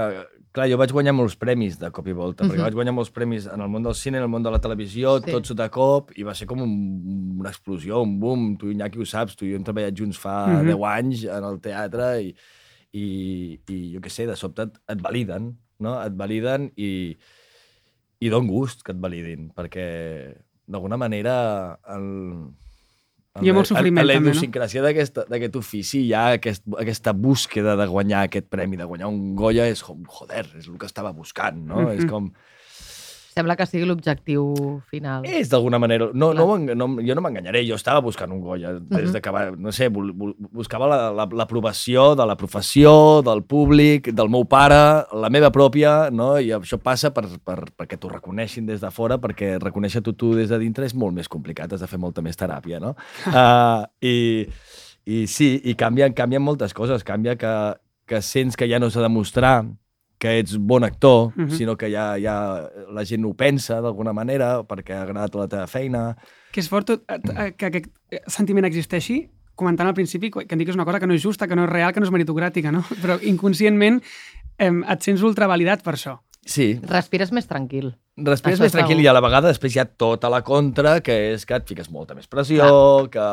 Clar, 0.53 0.67
jo 0.69 0.77
vaig 0.77 0.91
guanyar 0.93 1.15
molts 1.17 1.33
premis 1.41 1.79
de 1.81 1.89
cop 1.89 2.05
i 2.05 2.13
volta, 2.13 2.43
perquè 2.45 2.59
Mhm. 2.59 2.65
vaig 2.67 2.75
guanyar 2.77 2.91
molts 2.93 3.09
premis 3.09 3.47
en 3.49 3.59
el 3.65 3.69
món 3.73 3.81
del 3.81 3.95
cine, 3.97 4.19
en 4.19 4.23
el 4.27 4.29
món 4.29 4.43
de 4.45 4.51
la 4.53 4.59
televisió, 4.61 5.15
Sí. 5.17 5.23
sí. 5.25 5.31
tots 5.31 5.55
de 5.57 5.65
cop, 5.73 6.11
i 6.15 6.21
va 6.21 6.35
ser 6.37 6.45
com 6.45 6.61
un, 6.61 7.39
una 7.39 7.49
explosió, 7.49 8.03
un 8.03 8.19
boom. 8.19 8.55
Tu, 8.61 8.69
Iñaki, 8.69 8.99
ho 9.01 9.05
saps, 9.09 9.33
tu 9.35 9.47
i 9.47 9.49
jo 9.49 9.57
hem 9.57 9.63
treballat 9.65 9.97
junts 9.97 10.19
fa 10.21 10.45
Mhm. 10.45 10.67
10 10.67 10.83
anys 10.91 11.23
en 11.25 11.43
el 11.49 11.57
teatre 11.59 12.21
i, 12.21 12.35
i, 12.93 13.05
i 13.67 13.79
jo 13.95 13.99
què 14.05 14.11
sé, 14.13 14.27
de 14.29 14.35
sobte 14.37 14.67
et, 14.67 14.77
et 14.93 15.01
validen, 15.01 15.55
no? 15.83 15.97
Et 16.01 16.15
validen 16.17 16.71
i, 16.79 16.91
i 18.23 18.33
don 18.33 18.49
gust 18.49 18.83
que 18.85 18.95
et 18.95 19.01
validin, 19.03 19.51
perquè 19.55 19.87
d'alguna 20.63 20.97
manera 20.99 21.35
el, 21.91 22.07
Hi 23.41 23.49
ha 23.49 23.53
molt 23.55 23.65
sofriment, 23.65 24.03
en 24.03 24.05
la 24.05 24.15
també, 24.19 24.29
no? 24.29 24.33
idiosincràsia 24.35 24.81
d'aquest 24.85 25.55
ofici 25.57 26.03
hi 26.05 26.11
ha 26.13 26.35
aquest, 26.35 26.67
aquesta 26.77 27.15
búsqueda 27.17 27.73
de 27.79 27.87
guanyar 27.89 28.27
aquest 28.27 28.45
premi, 28.53 28.77
de 28.77 28.85
guanyar 28.85 29.09
un 29.09 29.31
Goya, 29.39 29.65
és 29.73 29.81
com, 29.81 30.03
joder, 30.19 30.43
és 30.59 30.67
el 30.67 30.77
que 30.77 30.89
estava 30.89 31.11
buscant, 31.17 31.63
no? 31.65 31.81
Mhm. 31.81 31.95
És 31.97 32.09
com... 32.09 32.29
Sembla 33.33 33.55
que 33.57 33.65
sigui 33.65 33.85
l'objectiu 33.89 34.43
final. 34.91 35.23
És 35.25 35.49
d'alguna 35.49 35.79
manera... 35.81 36.09
No, 36.13 36.31
no, 36.37 36.45
no, 36.57 36.87
jo 37.01 37.15
no 37.17 37.21
m'enganyaré, 37.25 37.63
jo 37.67 37.75
estava 37.79 38.01
buscant 38.05 38.31
un 38.31 38.41
Goya. 38.43 38.75
Des 38.79 39.11
de 39.13 39.21
que 39.25 39.31
va, 39.33 39.47
no 39.57 39.71
sé, 39.73 39.87
buscava 39.89 40.87
la- 40.91 41.11
la- 41.11 41.27
l'aprovació 41.41 42.13
de 42.15 42.25
la 42.29 42.35
professió, 42.37 43.21
del 43.25 43.43
públic, 43.43 44.11
del 44.13 44.29
meu 44.29 44.45
pare, 44.45 44.79
la 45.17 45.29
meva 45.33 45.49
pròpia, 45.51 46.09
no? 46.11 46.37
i 46.39 46.51
això 46.53 46.77
passa 46.77 47.09
per, 47.13 47.25
per, 47.43 47.57
perquè 47.77 47.97
t'ho 47.97 48.09
reconeixin 48.13 48.65
des 48.69 48.81
de 48.81 48.91
fora, 48.93 49.17
perquè 49.17 49.55
reconèixer-t'ho 49.61 50.13
tu 50.13 50.33
des 50.37 50.49
de 50.53 50.59
dintre 50.61 50.85
és 50.85 50.93
molt 50.95 51.15
més 51.17 51.27
complicat, 51.31 51.73
has 51.73 51.81
de 51.81 51.87
fer 51.89 51.99
molta 51.99 52.21
més 52.21 52.37
teràpia, 52.37 52.79
no? 52.83 52.93
Uh, 53.27 53.83
i, 54.13 54.15
I 55.05 55.25
sí, 55.27 55.55
i 55.67 55.73
canvien, 55.75 56.13
canvien 56.15 56.41
moltes 56.43 56.73
coses. 56.73 57.03
Canvia 57.03 57.33
que, 57.35 57.49
que 58.07 58.21
sents 58.23 58.55
que 58.55 58.69
ja 58.71 58.79
no 58.79 58.87
s'ha 58.93 59.01
de 59.03 59.09
mostrar 59.11 59.65
que 60.23 60.37
ets 60.39 60.55
bon 60.57 60.85
actor, 60.87 61.33
Mhm. 61.35 61.51
sinó 61.51 61.75
que 61.75 61.89
ja, 61.91 62.13
ja 62.17 62.37
la 62.95 63.03
gent 63.03 63.25
ho 63.27 63.33
pensa 63.35 63.81
d'alguna 63.83 64.13
manera 64.15 64.61
perquè 64.63 64.95
ha 64.95 65.01
agradat 65.03 65.35
la 65.35 65.47
teva 65.51 65.67
feina. 65.67 66.15
Que 66.53 66.61
és 66.63 66.69
fort 66.71 66.87
tot, 66.87 67.03
eh, 67.11 67.51
que 67.57 67.65
aquest 67.67 67.89
sentiment 68.31 68.65
existeixi, 68.65 69.25
comentant 69.55 69.87
al 69.89 69.93
principi 69.97 70.31
que 70.31 70.45
em 70.49 70.57
dic 70.57 70.67
que 70.67 70.71
és 70.71 70.79
una 70.79 70.85
cosa 70.85 70.99
que 71.01 71.07
no 71.07 71.13
és 71.13 71.21
justa, 71.21 71.47
que 71.47 71.55
no 71.55 71.65
és 71.65 71.69
real, 71.69 71.91
que 71.93 71.99
no 71.99 72.05
és 72.07 72.11
meritocràtica, 72.13 72.71
no? 72.71 72.81
Però 73.03 73.19
inconscientment 73.21 74.01
eh, 74.57 74.71
et 74.71 75.01
sents 75.01 75.21
ultravalidat 75.21 75.83
per 75.83 75.93
això. 75.97 76.19
Sí, 76.45 76.79
Respires 76.83 77.31
més 77.31 77.47
tranquil. 77.47 77.93
Respires 78.17 78.59
Això 78.59 78.63
més 78.67 78.73
tranquil 78.75 78.97
segur. 78.99 79.05
i 79.05 79.07
a 79.09 79.13
la 79.15 79.21
vegada 79.25 79.49
després 79.49 79.73
hi 79.73 79.79
ha 79.81 79.85
tota 79.89 80.29
la 80.29 80.43
contra, 80.45 80.99
que 81.01 81.15
és 81.33 81.45
que 81.49 81.55
et 81.57 81.65
fiques 81.67 81.89
molta 81.89 82.13
més 82.13 82.27
pressió, 82.29 82.67
que, 83.09 83.23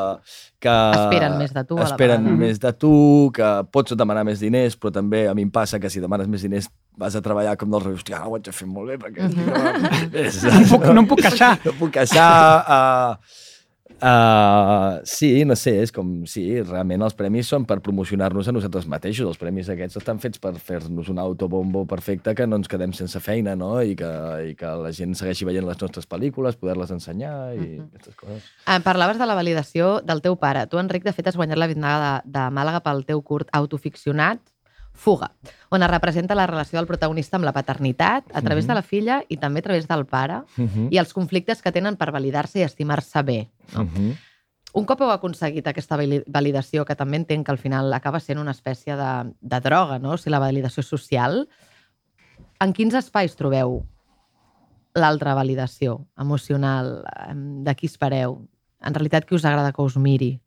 que... 0.63 0.77
Esperen 0.97 1.37
més 1.37 1.53
de 1.53 1.65
tu, 1.69 1.77
a 1.77 1.83
la 1.83 1.89
Esperen 1.91 2.25
vegada. 2.25 2.39
més 2.41 2.63
de 2.63 2.73
tu, 2.81 2.93
que 3.37 3.51
pots 3.77 3.93
demanar 4.01 4.25
més 4.25 4.41
diners, 4.41 4.79
però 4.81 4.95
també 4.97 5.27
a 5.29 5.35
mi 5.37 5.45
em 5.45 5.51
passa 5.53 5.79
que 5.83 5.91
si 5.93 6.01
demanes 6.01 6.31
més 6.33 6.47
diners 6.47 6.71
vas 7.01 7.15
a 7.17 7.21
treballar 7.25 7.59
com 7.61 7.71
del 7.73 7.85
rei, 7.85 7.95
hòstia, 7.99 8.23
ho 8.25 8.35
haig 8.39 8.49
de 8.49 8.53
fer 8.57 8.67
molt 8.69 8.89
bé, 8.89 8.97
perquè... 9.01 9.29
estic... 10.25 10.49
No 10.49 10.59
em 10.61 10.67
puc, 10.73 10.89
no 10.95 11.05
em 11.05 11.09
puc 11.13 11.23
queixar. 11.29 11.53
no 11.65 11.77
puc 11.79 11.93
queixar. 11.99 12.33
Uh, 12.65 13.47
uh, 14.03 15.01
sí, 15.05 15.45
no 15.45 15.57
sé, 15.57 15.77
és 15.85 15.93
com... 15.95 16.11
Sí, 16.31 16.45
realment 16.63 17.05
els 17.07 17.17
premis 17.19 17.49
són 17.53 17.65
per 17.69 17.79
promocionar-nos 17.85 18.51
a 18.51 18.55
nosaltres 18.55 18.89
mateixos. 18.91 19.29
Els 19.31 19.41
premis 19.41 19.71
aquests 19.73 20.01
estan 20.01 20.21
fets 20.23 20.43
per 20.43 20.53
fer-nos 20.59 21.11
un 21.13 21.21
autobombo 21.23 21.85
perfecte 21.91 22.35
que 22.37 22.47
no 22.49 22.61
ens 22.61 22.71
quedem 22.71 22.95
sense 22.97 23.23
feina, 23.25 23.57
no? 23.59 23.73
I 23.83 23.97
que, 23.99 24.11
i 24.51 24.55
que 24.59 24.75
la 24.83 24.93
gent 24.97 25.17
segueixi 25.19 25.49
veient 25.49 25.69
les 25.69 25.81
nostres 25.81 26.09
pel·lícules, 26.11 26.59
poder-les 26.61 26.95
ensenyar 26.97 27.35
i 27.57 27.67
aquestes 27.87 28.17
coses. 28.19 28.49
Eh, 28.67 28.81
parlaves 28.85 29.21
de 29.21 29.29
la 29.31 29.39
validació 29.39 29.99
del 30.05 30.25
teu 30.25 30.39
pare. 30.41 30.67
Tu, 30.71 30.81
Enric, 30.83 31.07
de 31.07 31.15
fet, 31.17 31.31
has 31.31 31.39
guanyat 31.41 31.61
la 31.61 31.71
Biennale 31.71 32.07
de, 32.07 32.39
de 32.39 32.47
Màlaga 32.57 32.83
pel 32.85 33.05
teu 33.09 33.23
curt 33.27 33.53
autoficcionat 33.57 34.43
Fuga, 35.01 35.31
on 35.73 35.83
es 35.83 35.89
representa 35.89 36.35
la 36.37 36.45
relació 36.47 36.77
del 36.79 36.87
protagonista 36.87 37.39
amb 37.39 37.47
la 37.49 37.55
paternitat 37.57 38.27
a 38.37 38.43
través 38.45 38.67
de 38.69 38.75
la 38.77 38.83
filla 38.85 39.23
i 39.33 39.39
també 39.41 39.61
a 39.63 39.67
través 39.71 39.87
del 39.89 40.05
pare 40.05 40.43
Mhm. 40.59 40.89
i 40.93 40.99
els 41.01 41.15
conflictes 41.17 41.63
que 41.63 41.73
tenen 41.73 41.97
per 41.97 42.11
validar-se 42.13 42.59
i 42.61 42.63
estimar-se 42.67 43.23
bé. 43.23 43.39
No? 43.75 43.85
Mhm. 43.85 44.11
Un 44.75 44.85
cop 44.85 45.01
heu 45.01 45.11
aconseguit 45.11 45.67
aquesta 45.67 45.97
vali- 45.97 46.23
validació, 46.29 46.85
que 46.85 46.95
també 46.95 47.17
entenc 47.17 47.47
que 47.47 47.51
al 47.53 47.59
final 47.59 47.93
acaba 47.95 48.21
sent 48.21 48.39
una 48.39 48.53
espècie 48.53 48.95
de, 48.95 49.33
de 49.41 49.61
droga, 49.61 49.99
no? 49.99 50.13
o 50.13 50.17
sigui, 50.19 50.31
la 50.33 50.39
validació 50.39 50.83
social, 50.83 51.49
en 52.61 52.73
quins 52.73 52.95
espais 52.95 53.35
trobeu 53.37 53.81
l'altra 54.95 55.35
validació 55.35 56.07
emocional? 56.19 57.05
Em, 57.29 57.65
De 57.65 57.75
qui 57.75 57.87
espereu? 57.87 58.47
En 58.83 58.95
realitat, 58.95 59.25
qui 59.25 59.35
us 59.35 59.45
agrada 59.45 59.73
que 59.73 59.83
us 59.83 59.97
miri? 59.97 60.41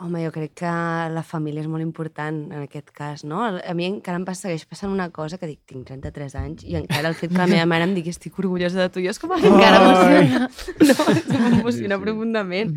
Home, 0.00 0.22
jo 0.24 0.30
crec 0.32 0.54
que 0.62 0.70
la 1.12 1.22
família 1.26 1.60
és 1.60 1.68
molt 1.68 1.84
important 1.84 2.38
en 2.54 2.62
aquest 2.64 2.88
cas, 2.96 3.20
no? 3.28 3.42
A 3.44 3.74
mi 3.76 3.84
encara 3.84 4.16
em 4.16 4.24
passa, 4.24 4.46
segueix 4.48 4.64
passant 4.70 4.88
una 4.94 5.10
cosa 5.12 5.36
que 5.36 5.44
dic, 5.50 5.58
tinc 5.68 5.84
33 5.90 6.36
anys 6.40 6.64
i 6.64 6.78
encara 6.78 7.10
el 7.12 7.18
fet 7.18 7.34
que 7.34 7.36
la 7.42 7.48
meva 7.50 7.66
mare 7.68 7.84
em 7.84 7.92
digui 7.98 8.08
estic 8.14 8.38
orgullosa 8.40 8.80
de 8.80 8.88
tu, 8.94 9.02
jo 9.04 9.12
és 9.12 9.20
com, 9.20 9.34
ai, 9.36 9.44
encara 9.44 9.82
m'emociona. 9.84 10.48
No, 10.88 10.96
m'emociona 11.04 11.70
Sí, 11.70 11.84
sí. 11.84 12.04
profundament. 12.06 12.74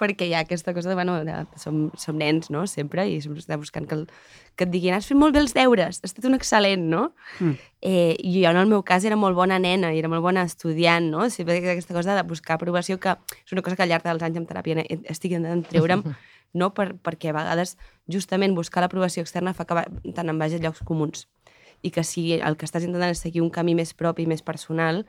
Perquè 0.00 0.24
hi 0.26 0.32
ha 0.34 0.40
aquesta 0.46 0.72
cosa 0.74 0.88
de, 0.88 0.96
bueno, 0.96 1.18
de, 1.22 1.34
som, 1.60 1.82
som 2.00 2.16
nens, 2.18 2.48
no?, 2.50 2.64
sempre, 2.66 3.04
i 3.06 3.20
sempre 3.22 3.44
està 3.44 3.58
buscant 3.60 3.84
que, 3.86 3.94
el, 4.00 4.06
que 4.56 4.64
et 4.64 4.72
diguin 4.72 4.96
has 4.96 5.06
fet 5.06 5.18
molt 5.20 5.36
bé 5.36 5.42
els 5.44 5.52
deures, 5.54 6.00
has 6.00 6.08
estat 6.08 6.24
un 6.26 6.34
excel·lent, 6.34 6.88
no? 6.90 7.02
Mm. 7.38 7.52
Eh, 7.84 8.16
jo, 8.24 8.48
en 8.48 8.58
el 8.64 8.72
meu 8.72 8.80
cas, 8.82 9.04
era 9.04 9.20
molt 9.20 9.36
bona 9.36 9.60
nena 9.62 9.92
i 9.92 10.00
era 10.00 10.08
molt 10.10 10.24
bona 10.24 10.42
estudiant, 10.48 11.12
no? 11.12 11.28
Sempre 11.30 11.60
aquesta 11.60 11.94
cosa 11.94 12.16
de 12.16 12.24
buscar 12.26 12.56
aprovació, 12.56 12.96
que 12.98 13.14
és 13.44 13.52
una 13.54 13.62
cosa 13.62 13.76
que 13.76 13.84
al 13.84 13.92
llarg 13.92 14.08
dels 14.08 14.24
anys 14.26 14.40
en 14.40 14.48
teràpia 14.48 14.82
estic 15.12 15.36
intentant 15.36 15.68
treure'm, 15.70 16.02
no? 16.52 16.72
Per, 16.74 16.94
perquè 17.02 17.30
a 17.30 17.36
vegades 17.36 17.76
justament 18.08 18.54
buscar 18.54 18.82
l'aprovació 18.82 19.22
externa 19.22 19.54
fa 19.54 19.64
que 19.64 19.86
te 20.12 20.22
n'en 20.24 20.38
vagi 20.38 20.56
a 20.56 20.62
llocs 20.66 20.82
comuns 20.84 21.28
i 21.82 21.90
que 21.90 22.04
si 22.06 22.32
el 22.38 22.54
que 22.56 22.62
estàs 22.64 22.84
intentant 22.86 23.10
és 23.10 23.18
seguir 23.18 23.40
un 23.42 23.48
camí 23.50 23.74
més 23.74 23.90
propi, 23.92 24.22
més 24.30 24.40
personal, 24.46 25.00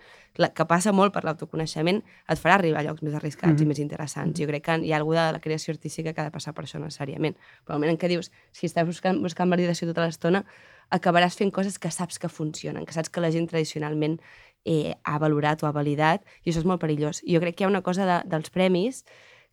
la, 0.42 0.48
que 0.58 0.66
passa 0.66 0.90
molt 0.92 1.14
per 1.14 1.22
l'autoconeixement, 1.24 2.00
et 2.02 2.40
farà 2.42 2.56
arribar 2.56 2.80
a 2.82 2.84
llocs 2.88 3.04
més 3.06 3.14
arriscats 3.14 3.54
Mhm. 3.54 3.62
i 3.62 3.66
més 3.70 3.78
interessants. 3.80 4.40
Jo 4.40 4.48
crec 4.48 4.64
que 4.66 4.78
hi 4.82 4.92
ha 4.92 4.98
alguna 4.98 5.28
de 5.28 5.34
la 5.34 5.40
creació 5.40 5.72
artística 5.76 6.14
que 6.14 6.22
ha 6.22 6.24
de 6.24 6.32
passar 6.32 6.56
per 6.56 6.64
això 6.66 6.80
necessàriament. 6.82 7.36
Però 7.64 7.76
al 7.76 7.80
moment 7.80 7.92
en 7.92 8.00
què 8.00 8.08
dius, 8.10 8.32
si 8.52 8.66
estàs 8.66 8.88
buscant, 8.88 9.22
buscant 9.22 9.52
validació 9.52 9.88
tota 9.88 10.02
l'estona, 10.08 10.46
acabaràs 10.90 11.38
fent 11.38 11.52
coses 11.52 11.78
que 11.78 11.92
saps 11.92 12.18
que 12.18 12.28
funcionen, 12.28 12.86
que 12.86 12.94
saps 12.94 13.10
que 13.12 13.22
la 13.22 13.30
gent 13.30 13.48
tradicionalment 13.50 14.20
eh, 14.66 14.96
ha 15.04 15.20
valorat 15.20 15.62
o 15.62 15.68
ha 15.68 15.72
validat, 15.72 16.26
i 16.44 16.50
això 16.50 16.58
és 16.58 16.66
molt 16.66 16.82
perillós. 16.82 17.22
Jo 17.28 17.40
crec 17.40 17.56
que 17.56 17.64
hi 17.64 17.66
ha 17.66 17.70
una 17.70 17.84
cosa 17.84 18.06
de, 18.08 18.30
dels 18.30 18.50
premis 18.50 19.04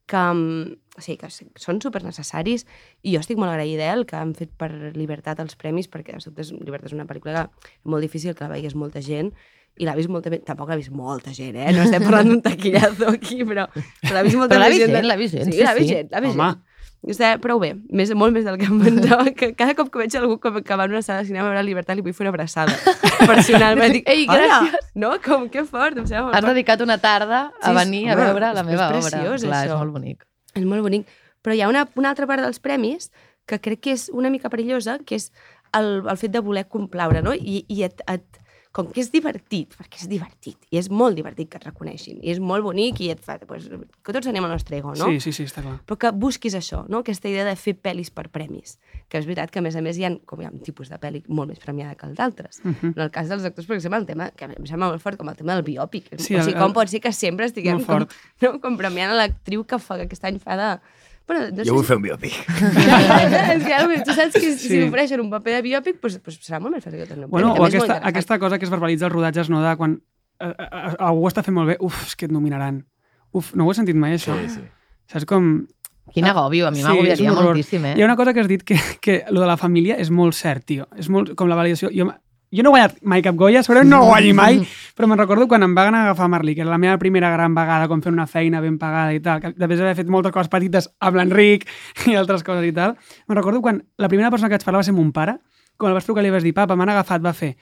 que, 0.07 0.17
mm, 0.17 0.77
o 0.97 1.05
sigui, 1.05 1.19
que 1.21 1.31
són 1.31 1.81
super 1.83 2.03
necessaris 2.05 2.67
i 3.03 3.15
jo 3.15 3.21
estic 3.23 3.39
molt 3.39 3.53
agraïda 3.53 3.93
el 3.95 4.07
que 4.07 4.19
han 4.19 4.35
fet 4.35 4.53
per 4.59 4.71
Libertat 4.97 5.41
els 5.41 5.57
premis, 5.57 5.89
perquè 5.89 6.17
de 6.17 6.25
sobte 6.25 6.47
Libertat 6.61 6.91
és 6.91 6.97
una 6.97 7.07
pel·lícula 7.07 7.49
que 7.61 7.73
és 7.77 7.89
molt 7.95 8.03
difícil 8.05 8.35
que 8.35 8.45
la 8.45 8.55
veigués 8.55 8.75
molta 8.75 9.03
gent 9.05 9.33
i 9.79 9.85
l'ha 9.85 9.95
vist 9.95 10.09
molta 10.09 10.31
gent, 10.31 10.45
tampoc 10.45 10.69
l'ha 10.69 10.77
vist 10.77 10.91
molta 10.91 11.31
gent, 11.33 11.57
eh? 11.57 11.73
No 11.73 11.83
estem 11.83 12.03
parlant 12.03 12.29
d'un 12.29 12.43
taquillazo 12.43 13.09
aquí, 13.09 13.45
però, 13.45 13.69
però 14.03 14.15
l'ha 14.15 14.23
vist 14.23 14.37
molta 14.37 14.55
Però 14.57 14.61
l'ha 14.65 14.69
més 14.69 14.77
vist 14.79 14.87
de- 14.89 14.93
gent, 14.97 15.07
l'ha 15.07 15.17
vist 15.17 15.35
gent, 15.35 15.45
Sí, 15.53 15.53
sí, 15.59 15.63
l'ha 15.65 15.75
vist 15.75 15.89
sí. 15.89 15.95
gent, 15.95 16.11
l'ha 16.11 16.21
vist 16.21 16.35
Home. 16.35 16.51
gent. 16.51 16.67
Està 17.15 17.39
prou 17.41 17.59
bé, 17.59 17.71
més, 17.89 18.11
molt 18.13 18.35
més 18.35 18.45
del 18.45 18.59
que 18.61 18.67
em 18.67 18.79
pensava. 18.83 19.25
Que 19.39 19.55
cada 19.57 19.73
cop 19.75 19.89
que 19.91 19.99
veig 20.03 20.15
algú 20.19 20.39
que, 20.39 20.51
que 20.63 20.77
va 20.77 20.85
a 20.85 20.87
una 20.87 21.01
sala 21.01 21.23
de 21.23 21.29
cinema 21.31 21.47
a 21.47 21.51
veure 21.55 21.63
Libertat 21.65 21.97
li 21.97 22.03
vull 22.05 22.13
fer 22.13 22.27
una 22.27 22.35
abraçada. 22.35 22.75
Personalment 23.31 23.93
dic, 23.95 24.09
Ei, 24.09 24.27
"Hola!" 24.29 24.61
gràcies. 24.61 24.91
No? 24.95 25.15
Com, 25.25 25.49
que 25.49 25.65
fort, 25.65 25.97
em 25.97 26.05
sembla 26.07 26.25
molt 26.27 26.35
Has 26.37 26.43
fort. 26.45 26.53
dedicat 26.53 26.81
una 26.85 26.99
tarda 26.99 27.53
a 27.63 27.71
Sí, 27.71 27.75
venir 27.79 28.11
a 28.11 28.15
home, 28.15 28.25
veure 28.27 28.53
la 28.53 28.61
és- 28.61 28.67
meva 28.67 28.91
és 28.99 29.07
obra. 29.07 29.11
preciós, 29.17 29.45
Clar, 29.49 29.65
és 29.67 29.75
molt 29.75 29.93
bonic. 29.93 30.27
És 30.55 30.65
molt 30.65 30.83
bonic. 30.83 31.07
Però 31.43 31.55
hi 31.57 31.63
ha 31.63 31.69
una, 31.73 31.89
una 31.97 32.11
altra 32.11 32.27
part 32.27 32.43
dels 32.45 32.61
premis 32.61 33.11
que 33.47 33.59
crec 33.61 33.81
que 33.81 33.93
és 33.93 34.11
una 34.13 34.29
mica 34.29 34.51
perillosa, 34.51 34.99
que 35.07 35.15
és 35.17 35.33
el, 35.73 36.03
el 36.07 36.17
fet 36.19 36.33
de 36.33 36.41
voler 36.41 36.67
complaure, 36.69 37.23
no? 37.23 37.33
I, 37.33 37.65
i 37.69 37.83
et, 37.85 38.03
et, 38.13 38.40
com 38.73 38.87
que 38.87 39.01
és 39.03 39.09
divertit, 39.11 39.73
perquè 39.75 39.99
és 39.99 40.09
divertit, 40.09 40.57
i 40.71 40.79
és 40.79 40.89
molt 40.91 41.17
divertit 41.19 41.49
que 41.51 41.59
et 41.59 41.65
reconeixin, 41.67 42.21
i 42.23 42.31
és 42.31 42.39
molt 42.39 42.63
bonic 42.63 43.01
i 43.03 43.09
et 43.11 43.19
fa, 43.21 43.35
pues, 43.43 43.65
que 43.69 44.13
tots 44.15 44.29
anem 44.31 44.45
al 44.47 44.51
nostre 44.55 44.79
ego, 44.79 44.93
no? 44.95 45.09
Sí, 45.11 45.19
sí, 45.21 45.33
sí, 45.33 45.43
està 45.49 45.61
clar. 45.65 45.81
però 45.87 45.97
que 45.99 46.11
busquis 46.13 46.55
això, 46.55 46.85
no? 46.89 46.99
aquesta 47.03 47.29
idea 47.29 47.45
de 47.45 47.57
fer 47.57 47.75
pel·lis 47.83 48.13
per 48.15 48.29
premis. 48.31 48.79
Que 49.09 49.19
és 49.19 49.27
veritat 49.27 49.51
que, 49.51 49.59
a 49.59 49.63
més 49.63 49.75
a 49.75 49.83
més, 49.83 49.99
hi 49.99 50.05
ha, 50.07 50.13
com 50.25 50.41
hi 50.41 50.45
ha 50.47 50.51
un 50.55 50.61
tipus 50.63 50.89
de 50.89 50.99
pel·li 51.03 51.25
molt 51.27 51.49
més 51.51 51.59
premiada 51.59 51.97
que 51.97 52.07
el 52.07 52.15
d'altres. 52.15 52.61
Uh 52.63 52.69
Mhm. 52.69 52.75
-huh. 52.81 52.93
En 52.97 53.03
el 53.03 53.11
cas 53.11 53.29
dels 53.29 53.45
actors, 53.45 53.67
per 53.67 53.75
exemple, 53.77 53.99
el 53.99 54.07
tema, 54.07 54.31
que 54.31 54.45
em 54.45 54.67
sembla 54.67 54.89
molt 54.89 55.03
fort, 55.03 55.17
com 55.19 55.29
el 55.29 55.35
tema 55.37 55.55
del 55.57 55.65
biòpic. 55.65 56.05
Sí, 56.19 56.37
o 56.37 56.43
sigui, 56.43 56.53
el- 56.55 56.59
com 56.59 56.69
el- 56.69 56.73
pot 56.75 56.87
ser 56.89 57.01
que 57.01 57.13
sempre 57.13 57.47
estiguem 57.47 57.83
com, 57.85 58.07
no? 58.43 58.61
com 58.61 58.77
premiant 58.77 59.11
a 59.11 59.15
l'actriu 59.15 59.65
que, 59.65 59.79
fa, 59.81 59.97
que 59.97 60.03
aquest 60.05 60.25
any 60.25 60.39
fa 60.39 60.57
de... 60.57 60.81
Bueno, 61.31 61.47
no 61.55 61.65
Jo 61.69 61.75
vull 61.77 61.85
si... 61.85 61.89
fer 61.93 61.97
un 62.01 62.03
biòpic. 62.09 62.37
és 63.55 63.63
que, 63.63 63.75
ara, 63.77 63.87
tu 64.03 64.15
saps 64.17 64.35
que 64.35 64.49
si 64.59 64.69
Sí. 64.69 64.79
m'ofereixen 64.83 65.21
un 65.23 65.29
paper 65.31 65.57
de 65.61 65.63
biòpic, 65.69 66.01
doncs, 66.03 66.17
doncs 66.27 66.41
serà 66.43 66.59
molt 66.63 66.75
més 66.75 66.83
fàcil 66.85 66.99
que 67.05 67.07
torni 67.07 67.29
un 67.29 67.31
Bueno, 67.31 67.53
o 67.55 67.67
aquesta, 67.69 68.01
aquesta 68.11 68.39
cosa 68.43 68.59
que 68.59 68.67
es 68.67 68.73
verbalitza 68.73 69.07
als 69.07 69.15
rodatges, 69.15 69.51
no, 69.53 69.61
de 69.63 69.75
quan 69.79 70.01
eh, 70.41 70.49
eh, 70.51 70.97
algú 70.99 71.23
ho 71.23 71.31
està 71.31 71.45
fent 71.47 71.55
molt 71.55 71.71
bé, 71.71 71.77
uf, 71.87 72.01
és 72.09 72.17
que 72.19 72.27
et 72.27 72.33
nominaran. 72.35 72.83
Uf, 73.31 73.53
no 73.55 73.67
ho 73.69 73.71
he 73.71 73.79
sentit 73.79 73.95
mai, 73.95 74.17
això. 74.19 74.35
Sí, 74.43 74.57
sí. 74.59 74.65
Saps 75.13 75.29
com... 75.31 75.53
Quin 76.11 76.27
agòbio, 76.27 76.67
a 76.67 76.73
mi 76.75 76.81
és 76.83 76.87
m'agobiaria 76.89 77.33
moltíssim, 77.37 77.85
eh? 77.87 77.95
Hi 77.95 78.03
ha 78.03 78.09
una 78.09 78.17
cosa 78.19 78.35
que 78.35 78.43
has 78.43 78.49
dit 78.51 78.65
que, 78.67 78.75
que 79.01 79.21
lo 79.31 79.41
de 79.45 79.47
la 79.47 79.55
família 79.61 79.95
és 80.03 80.11
molt 80.11 80.35
cert, 80.35 80.65
tio. 80.67 80.89
És 80.99 81.07
molt 81.09 81.37
com 81.39 81.47
la 81.47 81.55
validació. 81.55 81.93
Jo, 81.95 82.09
jo 82.51 82.65
no 82.65 82.71
he 82.71 82.75
guanyat 82.75 82.97
mai 83.07 83.23
cap 83.23 83.37
Goya, 83.39 83.63
segurament 83.63 83.91
no 83.93 84.01
ho 84.03 84.09
guanyi 84.11 84.33
mai, 84.35 84.61
però 84.99 85.07
me'n 85.11 85.21
recordo 85.21 85.47
quan 85.51 85.63
em 85.63 85.75
va 85.77 85.87
anar 85.89 86.01
a 86.03 86.09
agafar 86.11 86.29
Marlí, 86.33 86.55
que 86.57 86.65
era 86.65 86.71
la 86.71 86.81
meva 86.83 86.99
primera 86.99 87.31
gran 87.31 87.55
vegada 87.55 87.87
com 87.89 88.03
fent 88.03 88.17
una 88.17 88.27
feina 88.27 88.61
ben 88.61 88.79
pagada 88.79 89.15
i 89.15 89.21
tal, 89.23 89.43
que 89.43 89.53
després 89.55 89.79
d'haver 89.79 89.95
fet 90.01 90.11
moltes 90.11 90.35
coses 90.35 90.51
petites 90.51 90.91
amb 90.99 91.21
l'Enric 91.21 91.69
i 92.11 92.17
altres 92.19 92.43
coses 92.47 92.67
i 92.67 92.75
tal, 92.75 92.97
me'n 93.29 93.39
recordo 93.39 93.63
quan 93.63 93.85
la 93.99 94.11
primera 94.11 94.33
persona 94.35 94.51
que 94.51 94.59
vaig 94.59 94.67
parlar 94.67 94.83
va 94.83 94.89
ser 94.91 94.97
mon 94.97 95.13
pare, 95.15 95.39
quan 95.79 95.93
el 95.93 96.01
vas 96.01 96.09
trucar 96.09 96.27
li 96.27 96.35
vas 96.35 96.43
dir, 96.43 96.55
papa, 96.57 96.77
m'han 96.77 96.91
agafat, 96.93 97.23
va 97.23 97.33
fer, 97.37 97.55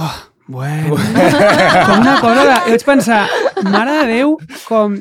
oh, 0.00 0.16
bueno, 0.48 0.96
com 0.96 2.00
una 2.00 2.16
cosa 2.22 2.48
de... 2.48 2.56
I 2.56 2.76
vaig 2.76 2.88
pensar, 2.88 3.20
mare 3.68 4.00
de 4.00 4.08
Déu, 4.14 4.36
com 4.64 4.96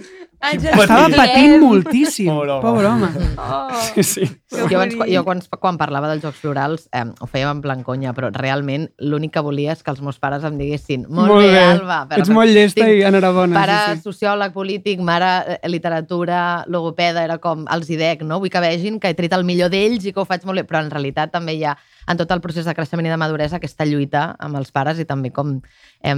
Estava 0.53 1.10
patint 1.10 1.55
moltíssim. 1.62 2.29
Pobre 2.29 2.51
home. 2.53 2.62
Pobre 2.62 2.88
home. 2.91 3.10
Oh, 3.38 3.81
Sí, 3.95 4.03
sí. 4.03 4.25
Jo, 4.55 4.77
abans, 4.77 4.95
jo 5.12 5.23
quan, 5.27 5.41
quan 5.60 5.77
parlava 5.79 6.10
dels 6.12 6.23
Jocs 6.23 6.39
Florals 6.43 6.86
eh, 6.95 7.03
ho 7.19 7.27
fèiem 7.27 7.49
en 7.58 7.62
plan 7.63 7.81
conya, 7.84 8.13
però 8.15 8.29
realment 8.34 8.88
l'únic 9.03 9.34
que 9.36 9.43
volia 9.43 9.73
és 9.75 9.84
que 9.84 9.91
els 9.91 10.01
meus 10.05 10.19
pares 10.21 10.43
em 10.47 10.58
diguessin 10.60 11.05
molt, 11.10 11.34
Molt 11.34 11.45
bé, 11.45 11.51
bé. 11.51 11.63
Alba. 11.75 11.99
Ets 12.17 12.31
molt 12.34 12.51
llesta 12.55 12.88
i 12.89 13.03
enhorabona, 13.08 13.58
Pare 13.60 13.77
sí, 13.81 13.97
sí. 13.99 14.05
sociòleg, 14.10 14.53
polític, 14.55 15.01
mare 15.03 15.58
eh, 15.58 15.69
literatura, 15.71 16.39
logopeda, 16.71 17.23
era 17.27 17.38
com 17.43 17.65
els 17.71 17.89
hi 17.91 17.99
dec, 17.99 18.23
no? 18.27 18.39
Vull 18.43 18.53
que 18.53 18.63
vegin 18.63 18.99
que 18.99 19.12
he 19.12 19.17
tret 19.17 19.36
el 19.36 19.45
millor 19.47 19.71
d'ells 19.73 20.08
i 20.08 20.13
que 20.15 20.23
ho 20.23 20.27
faig 20.29 20.45
molt 20.47 20.62
bé, 20.62 20.67
però 20.69 20.84
en 20.84 20.91
realitat 20.93 21.34
també 21.36 21.58
hi 21.60 21.65
ha 21.67 21.75
en 22.08 22.17
tot 22.17 22.31
el 22.31 22.41
procés 22.41 22.65
de 22.67 22.73
creixement 22.77 23.08
i 23.08 23.12
de 23.13 23.17
maduresa 23.17 23.58
aquesta 23.58 23.86
lluita 23.89 24.36
amb 24.39 24.60
els 24.62 24.71
pares 24.71 24.99
i 25.01 25.05
també 25.10 25.31
com... 25.36 25.58
Eh, 26.05 26.15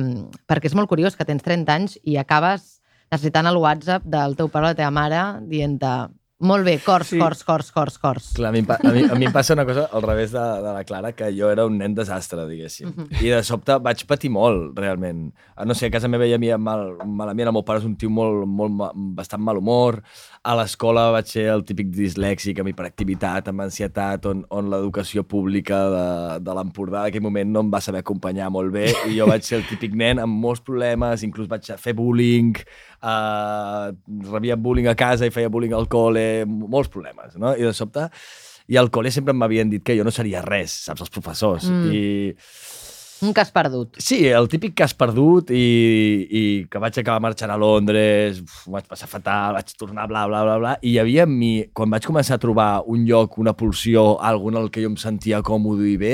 perquè 0.48 0.70
és 0.70 0.76
molt 0.76 0.90
curiós 0.92 1.16
que 1.16 1.26
tens 1.26 1.44
30 1.46 1.74
anys 1.74 1.98
i 2.04 2.18
acabes 2.20 2.77
necessitant 3.12 3.48
el 3.52 3.58
WhatsApp 3.64 4.06
del 4.06 4.36
teu 4.40 4.50
pare 4.52 4.68
o 4.68 4.72
la 4.74 4.78
teva 4.78 4.92
mare 4.92 5.26
dient-te 5.48 5.96
molt 6.40 6.68
bé, 6.68 6.76
cors, 6.86 7.08
Sí. 7.10 7.18
cors, 7.18 7.40
cors, 7.44 7.72
cors, 7.74 7.96
cors. 7.98 8.26
Clar, 8.38 8.50
a 8.50 8.52
mi, 8.54 8.60
a, 8.62 8.92
mi, 8.94 9.02
a 9.10 9.16
mi 9.18 9.26
em 9.26 9.32
passa 9.34 9.56
una 9.56 9.64
cosa 9.66 9.88
al 9.92 10.04
revés 10.04 10.30
de, 10.32 10.38
de 10.62 10.74
la 10.76 10.84
Clara, 10.86 11.10
que 11.18 11.32
jo 11.34 11.48
era 11.50 11.64
un 11.66 11.80
nen 11.80 11.96
desastre, 11.98 12.44
diguéssim. 12.46 12.92
I 13.26 13.32
de 13.34 13.40
sobte 13.42 13.74
vaig 13.82 14.04
patir 14.06 14.30
molt, 14.30 14.78
realment. 14.78 15.32
No 15.66 15.74
sé, 15.74 15.88
a 15.90 15.94
casa 15.96 16.06
meva 16.08 16.28
hi 16.30 16.36
havia 16.38 16.60
mal, 16.62 16.92
malament, 17.10 17.50
el 17.50 17.56
meu 17.58 17.66
pare 17.66 17.82
és 17.82 17.88
un 17.90 17.96
tio 17.98 18.12
molt, 18.14 18.46
molt, 18.46 18.94
bastant 19.18 19.42
mal 19.42 19.58
humor. 19.58 19.98
A 20.46 20.54
l'escola 20.60 21.08
vaig 21.16 21.26
ser 21.26 21.48
el 21.56 21.66
típic 21.66 21.90
dislèxic, 21.98 22.62
amb 22.62 22.70
hiperactivitat, 22.70 23.50
amb 23.50 23.66
ansietat, 23.66 24.30
on, 24.30 24.46
on 24.54 24.70
l'educació 24.70 25.26
pública 25.26 25.82
de, 25.90 26.06
de 26.46 26.54
l'Empordà 26.60 27.08
d'aquell 27.08 27.26
moment 27.26 27.50
no 27.50 27.66
em 27.66 27.74
va 27.74 27.82
saber 27.82 28.06
acompanyar 28.06 28.52
molt 28.54 28.70
bé 28.78 28.92
i 29.10 29.18
jo 29.18 29.26
vaig 29.26 29.42
ser 29.42 29.58
el 29.64 29.66
típic 29.74 29.98
nen 29.98 30.22
amb 30.22 30.38
molts 30.38 30.62
problemes, 30.62 31.26
inclús 31.26 31.50
vaig 31.50 31.74
fer 31.82 31.98
bullying, 31.98 32.54
uh, 33.02 33.92
rebia 34.32 34.58
bullying 34.58 34.90
a 34.92 34.96
casa 34.98 35.28
i 35.28 35.34
feia 35.34 35.52
bullying 35.54 35.76
al 35.78 35.88
col·le, 35.92 36.46
molts 36.46 36.92
problemes, 36.94 37.38
no? 37.38 37.56
I 37.56 37.68
de 37.68 37.74
sobte... 37.78 38.10
I 38.68 38.76
al 38.76 38.90
col·le 38.92 39.08
sempre 39.16 39.32
m'havien 39.32 39.70
dit 39.72 39.80
que 39.80 39.96
jo 39.96 40.04
no 40.04 40.12
seria 40.12 40.42
res, 40.44 40.74
saps, 40.90 41.06
els 41.06 41.12
professors. 41.14 41.70
Mm. 41.72 41.86
I 41.88 42.02
Un 43.24 43.32
cas 43.34 43.50
perdut. 43.50 43.96
sí, 43.98 44.28
el 44.28 44.46
típic 44.52 44.76
cas 44.78 44.94
perdut 44.94 45.50
i, 45.50 46.28
i 46.30 46.42
que 46.70 46.82
vaig 46.84 47.00
acabar 47.00 47.24
marxant 47.24 47.50
a 47.50 47.58
Londres, 47.58 48.44
uf, 48.44 48.58
vaig 48.76 48.86
passar 48.86 49.08
fatal, 49.10 49.56
vaig 49.58 49.72
tornar, 49.80 50.06
bla, 50.12 50.28
bla, 50.28 50.44
bla, 50.46 50.58
bla. 50.62 50.74
I 50.84 50.92
hi 50.92 51.00
havia 51.02 51.24
en 51.26 51.34
mi, 51.34 51.54
quan 51.74 51.90
vaig 51.90 52.06
començar 52.06 52.38
a 52.38 52.44
trobar 52.44 52.84
un 52.86 53.08
lloc, 53.08 53.40
una 53.42 53.56
pulsió, 53.58 54.20
algun 54.20 54.60
en 54.60 54.68
el 54.68 54.70
que 54.70 54.84
jo 54.84 54.92
em 54.92 55.00
sentia 55.02 55.42
còmode 55.42 55.88
i 55.90 55.96
bé, 55.98 56.14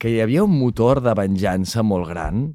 que 0.00 0.10
hi 0.10 0.18
havia 0.24 0.42
un 0.48 0.56
motor 0.56 1.02
de 1.04 1.14
venjança 1.14 1.84
molt 1.86 2.08
gran 2.10 2.48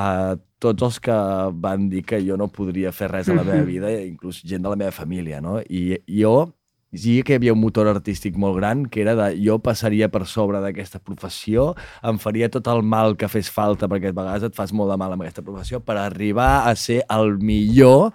a 0.00 0.38
tots 0.60 0.86
els 0.86 1.00
que 1.00 1.16
van 1.64 1.88
dir 1.92 2.04
que 2.06 2.20
jo 2.24 2.36
no 2.40 2.50
podria 2.52 2.92
fer 2.92 3.10
res 3.12 3.28
a 3.28 3.36
la 3.36 3.44
meva 3.44 3.64
vida, 3.66 3.92
inclús 4.04 4.42
gent 4.44 4.64
de 4.64 4.72
la 4.72 4.78
meva 4.80 4.92
família, 4.92 5.40
no? 5.44 5.58
I 5.60 6.00
jo 6.20 6.52
sí 6.92 7.20
que 7.22 7.36
hi 7.36 7.38
havia 7.38 7.54
un 7.54 7.60
motor 7.62 7.88
artístic 7.88 8.36
molt 8.40 8.58
gran, 8.58 8.84
que 8.90 9.00
era 9.04 9.14
de 9.14 9.30
jo 9.38 9.60
passaria 9.62 10.10
per 10.10 10.24
sobre 10.26 10.60
d'aquesta 10.60 10.98
professió, 10.98 11.70
em 12.02 12.18
faria 12.18 12.50
tot 12.50 12.68
el 12.72 12.82
mal 12.82 13.16
que 13.16 13.30
fes 13.30 13.50
falta, 13.52 13.88
perquè 13.88 14.10
a 14.10 14.16
vegades 14.16 14.50
et 14.50 14.58
fas 14.58 14.74
molt 14.74 14.90
de 14.90 14.98
mal 15.00 15.14
amb 15.14 15.24
aquesta 15.24 15.44
professió, 15.46 15.80
per 15.80 16.00
arribar 16.02 16.68
a 16.68 16.74
ser 16.76 17.02
el 17.08 17.36
millor 17.38 18.10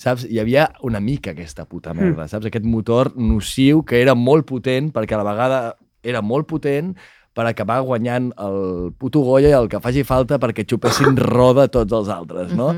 saps? 0.00 0.26
Hi 0.26 0.40
havia 0.42 0.68
una 0.82 1.00
mica 1.00 1.32
aquesta 1.32 1.66
puta 1.70 1.94
merda, 1.94 2.26
saps? 2.28 2.48
Aquest 2.48 2.66
motor 2.66 3.12
nociu 3.16 3.84
que 3.86 4.00
era 4.02 4.16
molt 4.18 4.48
potent, 4.48 4.90
perquè 4.94 5.16
a 5.16 5.22
la 5.22 5.28
vegada 5.28 5.60
era 6.04 6.22
molt 6.22 6.48
potent, 6.50 6.94
per 7.34 7.46
acabar 7.48 7.80
guanyant 7.82 8.30
el 8.40 8.92
puto 8.98 9.24
Goya 9.26 9.50
i 9.50 9.56
el 9.58 9.70
que 9.70 9.82
faci 9.82 10.04
falta 10.06 10.38
perquè 10.42 10.66
xupessin 10.68 11.18
roda 11.36 11.66
tots 11.68 11.92
els 11.92 12.12
altres, 12.12 12.54
no? 12.54 12.74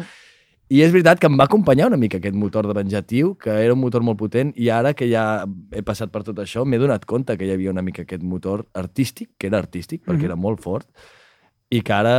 I 0.66 0.80
és 0.82 0.90
veritat 0.90 1.20
que 1.22 1.28
em 1.30 1.36
va 1.38 1.44
acompanyar 1.46 1.86
una 1.86 1.98
mica 2.00 2.18
aquest 2.18 2.34
motor 2.34 2.66
de 2.66 2.74
venjatiu, 2.74 3.36
que 3.38 3.52
era 3.54 3.74
un 3.76 3.78
motor 3.78 4.02
molt 4.02 4.18
potent, 4.18 4.50
i 4.58 4.66
ara 4.74 4.96
que 4.98 5.06
ja 5.06 5.44
he 5.70 5.82
passat 5.86 6.10
per 6.10 6.24
tot 6.26 6.40
això, 6.42 6.64
m'he 6.66 6.80
donat 6.82 7.04
compte 7.06 7.36
que 7.38 7.46
hi 7.46 7.52
havia 7.54 7.70
una 7.70 7.84
mica 7.86 8.02
aquest 8.02 8.24
motor 8.26 8.64
artístic, 8.74 9.36
que 9.38 9.46
era 9.46 9.60
artístic, 9.62 10.02
perquè 10.08 10.26
era 10.26 10.34
molt 10.34 10.64
fort, 10.64 10.88
i 11.70 11.80
que 11.86 11.94
ara 11.94 12.16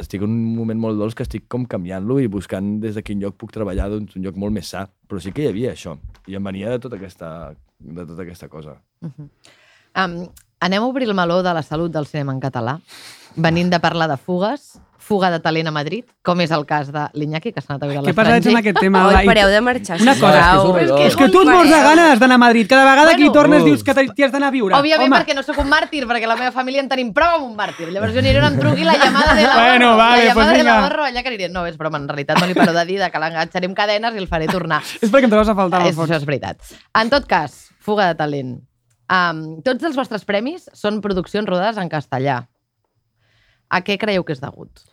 estic 0.00 0.24
en 0.24 0.32
un 0.32 0.56
moment 0.56 0.80
molt 0.80 0.96
dolç 1.00 1.16
que 1.16 1.24
estic 1.26 1.44
com 1.52 1.66
canviant-lo 1.68 2.18
i 2.20 2.30
buscant 2.32 2.78
des 2.80 2.96
de 2.96 3.04
quin 3.04 3.20
lloc 3.20 3.36
puc 3.40 3.52
treballar, 3.52 3.90
doncs 3.92 4.16
un 4.16 4.24
lloc 4.24 4.40
molt 4.40 4.56
més 4.56 4.72
sa. 4.72 4.86
Però 5.08 5.20
sí 5.20 5.32
que 5.32 5.44
hi 5.44 5.50
havia 5.52 5.72
això, 5.76 5.98
i 6.28 6.36
em 6.36 6.48
venia 6.48 6.72
de 6.72 6.80
tota 6.80 6.96
aquesta, 6.96 7.52
de 7.76 8.06
tota 8.08 8.24
aquesta 8.24 8.48
cosa. 8.52 8.78
Um, 10.00 10.16
anem 10.62 10.82
a 10.82 10.86
obrir 10.86 11.08
el 11.10 11.14
meló 11.18 11.42
de 11.42 11.52
la 11.58 11.62
salut 11.66 11.92
del 11.92 12.06
cinema 12.06 12.32
en 12.32 12.40
català. 12.40 12.78
Venint 13.34 13.70
de 13.72 13.80
parlar 13.80 14.08
de 14.10 14.16
fugues, 14.20 14.74
fuga 15.02 15.30
de 15.32 15.40
talent 15.42 15.66
a 15.66 15.72
Madrid, 15.74 16.04
com 16.22 16.38
és 16.44 16.50
el 16.54 16.62
cas 16.68 16.92
de 16.94 17.00
l'Iñaki, 17.18 17.50
que 17.52 17.60
s'ha 17.60 17.72
anat 17.74 17.82
a 17.82 17.86
viure 17.90 18.02
a 18.04 18.10
Què 18.10 18.14
passa 18.14 18.30
l'estranger. 18.36 18.52
amb 18.52 18.58
aquest 18.60 18.78
tema? 18.78 19.00
Oi, 19.08 19.26
pareu 19.26 19.48
de 19.50 19.60
marxar, 19.64 19.96
Una 20.00 20.14
cosa, 20.14 20.42
és 20.84 20.92
que 20.92 21.06
És 21.08 21.16
que 21.16 21.28
tu 21.32 21.40
et 21.42 21.48
mors 21.48 21.68
de 21.68 21.80
ganes 21.82 22.20
d'anar 22.20 22.36
a 22.36 22.42
Madrid. 22.44 22.68
Cada 22.70 22.84
vegada 22.86 23.16
que 23.16 23.22
hi 23.24 23.28
Bueno. 23.28 23.32
tornes 23.40 23.64
dius 23.64 23.82
que 23.82 23.94
t'hi 23.94 24.22
has 24.22 24.30
d'anar 24.32 24.48
a 24.48 24.54
viure. 24.54 24.76
Òbviament 24.76 25.10
Home. 25.10 25.16
perquè 25.24 25.34
no 25.34 25.42
sóc 25.42 25.58
un 25.58 25.68
màrtir, 25.68 26.04
perquè 26.06 26.26
la 26.28 26.36
meva 26.36 26.52
família 26.52 26.80
en 26.80 26.88
tenim 26.88 27.12
prou 27.12 27.34
amb 27.40 27.50
un 27.50 27.56
màrtir. 27.56 27.88
Llavors 27.90 28.12
jo 28.12 28.20
aniré 28.20 28.38
on 28.38 28.52
em 28.52 28.60
truqui 28.60 28.84
la 28.84 28.94
llamada 28.96 29.34
de 29.34 29.42
la 29.42 29.54
Bueno, 29.54 29.96
vale, 29.96 30.18
la 30.18 30.28
llamada 30.28 30.50
pues 30.52 30.58
de 30.58 30.64
la 30.64 30.80
borro, 30.82 31.04
allà 31.04 31.22
que 31.22 31.28
aniré. 31.28 31.48
No, 31.48 31.66
és 31.66 31.76
broma, 31.76 31.98
en 31.98 32.06
realitat 32.08 32.38
no 32.40 32.46
li 32.46 32.54
paro 32.54 32.72
de 32.72 32.84
dir 32.86 33.00
de 33.00 33.10
que 33.10 33.18
l'enganxaré 33.18 33.66
amb 33.66 33.74
cadenes 33.76 34.14
i 34.14 34.18
el 34.18 34.28
faré 34.28 34.46
tornar. 34.46 34.82
És 35.02 35.10
perquè 35.10 35.24
em 35.24 35.30
trobes 35.30 35.48
a 35.48 35.54
faltar 35.56 35.80
al 35.82 35.88
És, 35.88 35.96
fons. 35.96 36.08
això 36.10 36.16
és 36.20 36.24
veritat. 36.24 36.58
En 36.94 37.10
tot 37.10 37.26
cas, 37.26 37.70
fuga 37.80 38.06
de 38.06 38.14
talent. 38.14 38.60
Um, 39.10 39.60
tots 39.66 39.84
els 39.84 39.96
vostres 39.98 40.24
premis 40.24 40.68
són 40.78 41.00
produccions 41.04 41.48
rodades 41.48 41.80
en 41.82 41.90
castellà. 41.92 42.42
A 43.72 43.80
què 43.84 43.98
creieu 44.00 44.24
que 44.24 44.34
és 44.36 44.40
degut? 44.42 44.84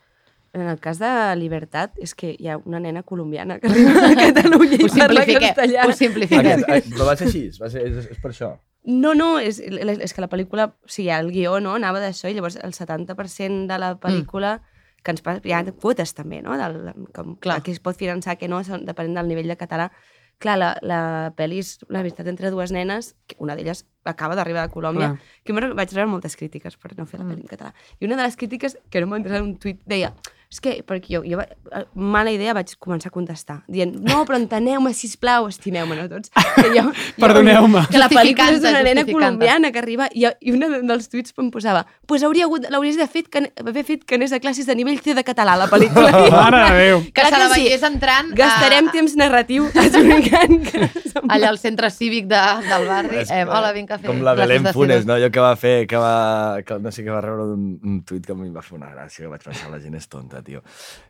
En 0.55 0.63
el 0.65 0.79
cas 0.81 0.97
de 0.97 1.09
Libertat, 1.37 1.93
és 2.01 2.15
que 2.17 2.31
hi 2.33 2.47
ha 2.49 2.55
una 2.57 2.79
nena 2.81 3.03
colombiana 3.05 3.59
que 3.61 3.67
arriba 3.69 4.07
a 4.07 4.15
Catalunya 4.17 4.79
i 4.81 4.87
parla 4.95 5.25
castellà. 5.27 5.85
ho 5.85 5.93
simplifiquem. 5.93 6.63
Aquest, 6.65 6.89
però 6.95 7.05
va 7.11 7.15
ser 7.19 7.27
així, 7.29 7.43
va 7.61 7.69
ser, 7.69 7.83
és, 7.85 8.09
és 8.15 8.23
per 8.23 8.31
això. 8.33 8.55
No, 8.89 9.13
no, 9.13 9.37
és, 9.43 9.59
és 9.59 10.13
que 10.15 10.23
la 10.23 10.29
pel·lícula, 10.31 10.71
o 10.71 10.89
sigui, 10.89 11.11
el 11.13 11.29
guió 11.35 11.59
no, 11.61 11.75
anava 11.77 12.01
d'això 12.01 12.31
i 12.31 12.33
llavors 12.33 12.57
el 12.63 12.73
70% 12.73 13.67
de 13.69 13.77
la 13.77 13.91
pel·lícula 14.01 14.55
que 15.03 15.13
ens 15.13 15.21
passa, 15.23 15.43
hi 15.45 15.53
ha 15.53 15.61
quotes 15.71 16.15
també, 16.17 16.41
no? 16.41 16.55
Del, 16.57 16.79
com, 17.15 17.35
Clar. 17.43 17.59
Que 17.63 17.71
es 17.75 17.79
pot 17.83 17.99
finançar, 17.99 18.39
que 18.39 18.49
no, 18.49 18.63
són- 18.65 18.87
depenent 18.87 19.19
del 19.19 19.29
nivell 19.29 19.51
de 19.51 19.59
català. 19.59 19.91
Clar, 20.39 20.55
la, 20.55 20.69
la 20.87 21.01
pel·li 21.35 21.59
és 21.59 21.73
l'amistat 21.91 22.29
entre 22.31 22.51
dues 22.53 22.71
nenes, 22.71 23.13
que 23.27 23.35
una 23.43 23.57
d'elles 23.59 23.83
acaba 24.07 24.37
d'arribar 24.39 24.67
de 24.67 24.73
Colòmbia, 24.73 25.09
Clar. 25.11 25.31
que 25.43 25.55
vaig 25.75 25.91
rebre 25.91 26.07
moltes 26.13 26.37
crítiques 26.39 26.77
per 26.79 26.93
no 26.95 27.05
fer 27.05 27.19
la 27.19 27.27
pel·li 27.27 27.43
en 27.43 27.51
català. 27.51 27.73
I 27.99 28.07
una 28.07 28.15
de 28.15 28.23
les 28.23 28.39
crítiques, 28.39 28.77
que 28.89 29.01
no 29.03 29.11
m'ha 29.11 29.19
en 29.19 29.41
un 29.43 29.57
tuit, 29.59 29.81
deia 29.85 30.13
és 30.49 30.57
que, 30.65 30.71
perquè 30.81 31.11
jo, 31.13 31.19
jo 31.21 31.37
va- 31.37 31.45
eh, 31.77 31.83
mala 31.93 32.31
idea 32.33 32.55
vaig 32.57 32.71
començar 32.81 33.11
a 33.11 33.13
contestar, 33.13 33.59
dient, 33.69 33.91
no, 34.01 34.23
però 34.25 34.35
enteneu-me, 34.39 34.95
sisplau, 34.97 35.45
estimeu-me, 35.47 35.93
no 35.95 36.07
tots. 36.09 36.31
Que 36.55 36.71
jo, 36.73 36.87
Perdoneu-me. 37.21 37.83
Que 37.91 37.99
la 38.01 38.07
pel·lícula 38.09 38.55
és 38.55 38.57
d'una 38.63 38.79
Justificant-te, 38.81 38.83
nena 38.95 39.05
colombiana 39.05 39.71
que 39.71 39.77
arriba 39.77 40.07
i, 40.11 40.25
i 40.25 40.51
un 40.55 40.65
dels 40.89 41.05
tuits 41.11 41.35
em 41.37 41.51
posava 41.53 41.85
pues 42.09 42.23
hauria 42.25 42.45
hagut, 42.47 42.65
l'hauries 42.73 42.97
de 42.97 43.05
fet 43.05 43.27
que, 43.29 43.43
haver 43.61 43.83
fet 43.85 44.03
que 44.09 44.15
anés 44.17 44.33
a 44.33 44.39
classes 44.41 44.65
de 44.65 44.73
nivell 44.73 44.97
C 45.05 45.13
de 45.13 45.23
català, 45.23 45.53
la 45.55 45.67
pel·lícula. 45.69 46.09
Mare 46.33 46.63
de 46.73 46.79
Déu. 46.81 47.03
Que 47.13 47.21
Clar 47.21 47.29
se 47.29 47.37
la 47.37 47.47
que 47.47 47.53
veiés 47.53 47.83
entrant 47.85 48.33
Gastarem 48.33 48.89
a, 48.89 48.91
temps 48.91 49.15
narratiu 49.21 49.67
explicant 49.69 50.57
que... 50.65 50.89
allà 51.29 51.49
al 51.53 51.59
centre 51.61 51.91
cívic 51.93 52.25
de, 52.25 52.41
del 52.65 52.87
barri. 52.89 53.21
Eh, 53.21 53.25
que- 53.29 53.45
hola, 53.45 53.69
vinc 53.77 53.91
a 53.93 53.99
fer 54.01 54.09
Com 54.09 54.23
la 54.25 54.33
Belén 54.33 54.63
de 54.65 54.73
Funes, 54.73 55.03
C2. 55.05 55.11
no? 55.13 55.19
Jo 55.21 55.29
que 55.29 55.39
va 55.45 55.53
fer, 55.61 55.85
que 55.85 56.01
va, 56.01 56.57
que 56.65 56.79
no 56.81 56.91
sé, 56.91 57.03
que 57.05 57.11
va 57.13 57.21
rebre 57.21 57.45
un, 57.53 57.69
un 57.83 58.01
tuit 58.03 58.25
que 58.25 58.33
a 58.33 58.35
mi 58.39 58.47
em 58.49 58.55
va 58.57 58.65
fer 58.65 58.79
una 58.81 58.89
gràcia, 58.89 59.21
que 59.27 59.31
vaig 59.31 59.45
pensar, 59.45 59.69
la 59.69 59.79
gent 59.83 59.93
és 59.99 60.07
tonta, 60.09 60.38
tio. 60.45 60.61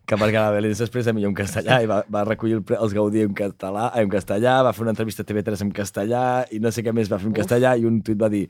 Que 0.05 0.17
perquè 0.17 0.39
la 0.39 0.49
Belén 0.55 0.73
s'expressa 0.75 1.13
millor 1.13 1.29
en 1.33 1.37
castellà 1.37 1.81
i 1.83 1.87
va, 1.89 2.01
va 2.09 2.23
recollir 2.25 2.57
el, 2.59 2.63
els 2.79 2.93
Gaudí 2.97 3.21
en 3.21 3.33
català, 3.37 3.91
en 4.01 4.09
castellà, 4.09 4.59
va 4.65 4.73
fer 4.73 4.83
una 4.87 4.91
entrevista 4.97 5.23
a 5.23 5.29
TV3 5.29 5.61
en 5.67 5.71
castellà 5.71 6.25
i 6.51 6.59
no 6.59 6.71
sé 6.71 6.83
què 6.83 6.93
més 6.93 7.11
va 7.11 7.19
fer 7.21 7.27
en 7.31 7.37
castellà 7.41 7.77
i 7.77 7.85
un 7.85 8.01
tuit 8.01 8.19
va 8.19 8.29
dir 8.33 8.47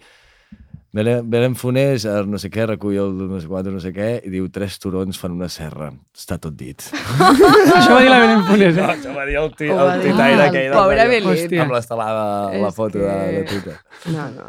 Belén, 0.91 1.21
Belén 1.29 1.53
eh, 1.53 2.23
no 2.25 2.39
sé 2.41 2.49
què, 2.49 2.63
recull 2.65 2.95
el 2.97 3.11
no 3.29 3.37
sé 3.39 3.45
quant, 3.45 3.67
no 3.69 3.77
sé 3.79 3.91
què, 3.93 4.23
i 4.25 4.29
diu 4.33 4.47
tres 4.49 4.79
turons 4.81 5.19
fan 5.21 5.35
una 5.35 5.45
serra. 5.47 5.91
Està 6.17 6.39
tot 6.41 6.55
dit. 6.57 6.81
Això 6.81 7.93
va 7.93 7.99
dir 8.01 8.09
la 8.09 8.17
Belén 8.23 8.41
Funes, 8.47 8.73
No, 8.75 8.87
eh? 8.87 8.95
això 8.95 9.13
va 9.13 9.27
dir 9.27 9.35
el, 9.37 9.51
va 9.77 9.93
el 9.93 10.01
dir. 10.01 10.09
tuitaire 10.09 10.41
Ah, 10.41 10.47
aquell. 10.47 10.71
pobra 10.73 11.03
del- 11.03 11.11
Belén. 11.11 11.29
Hòstia. 11.29 11.61
Amb 11.61 11.75
l'estelada, 11.77 12.25
la 12.57 12.71
foto 12.71 12.97
de, 12.97 13.05
de 13.05 13.43
que- 13.43 13.51
Twitter. 13.51 13.77
No, 14.15 14.25
no. 14.31 14.47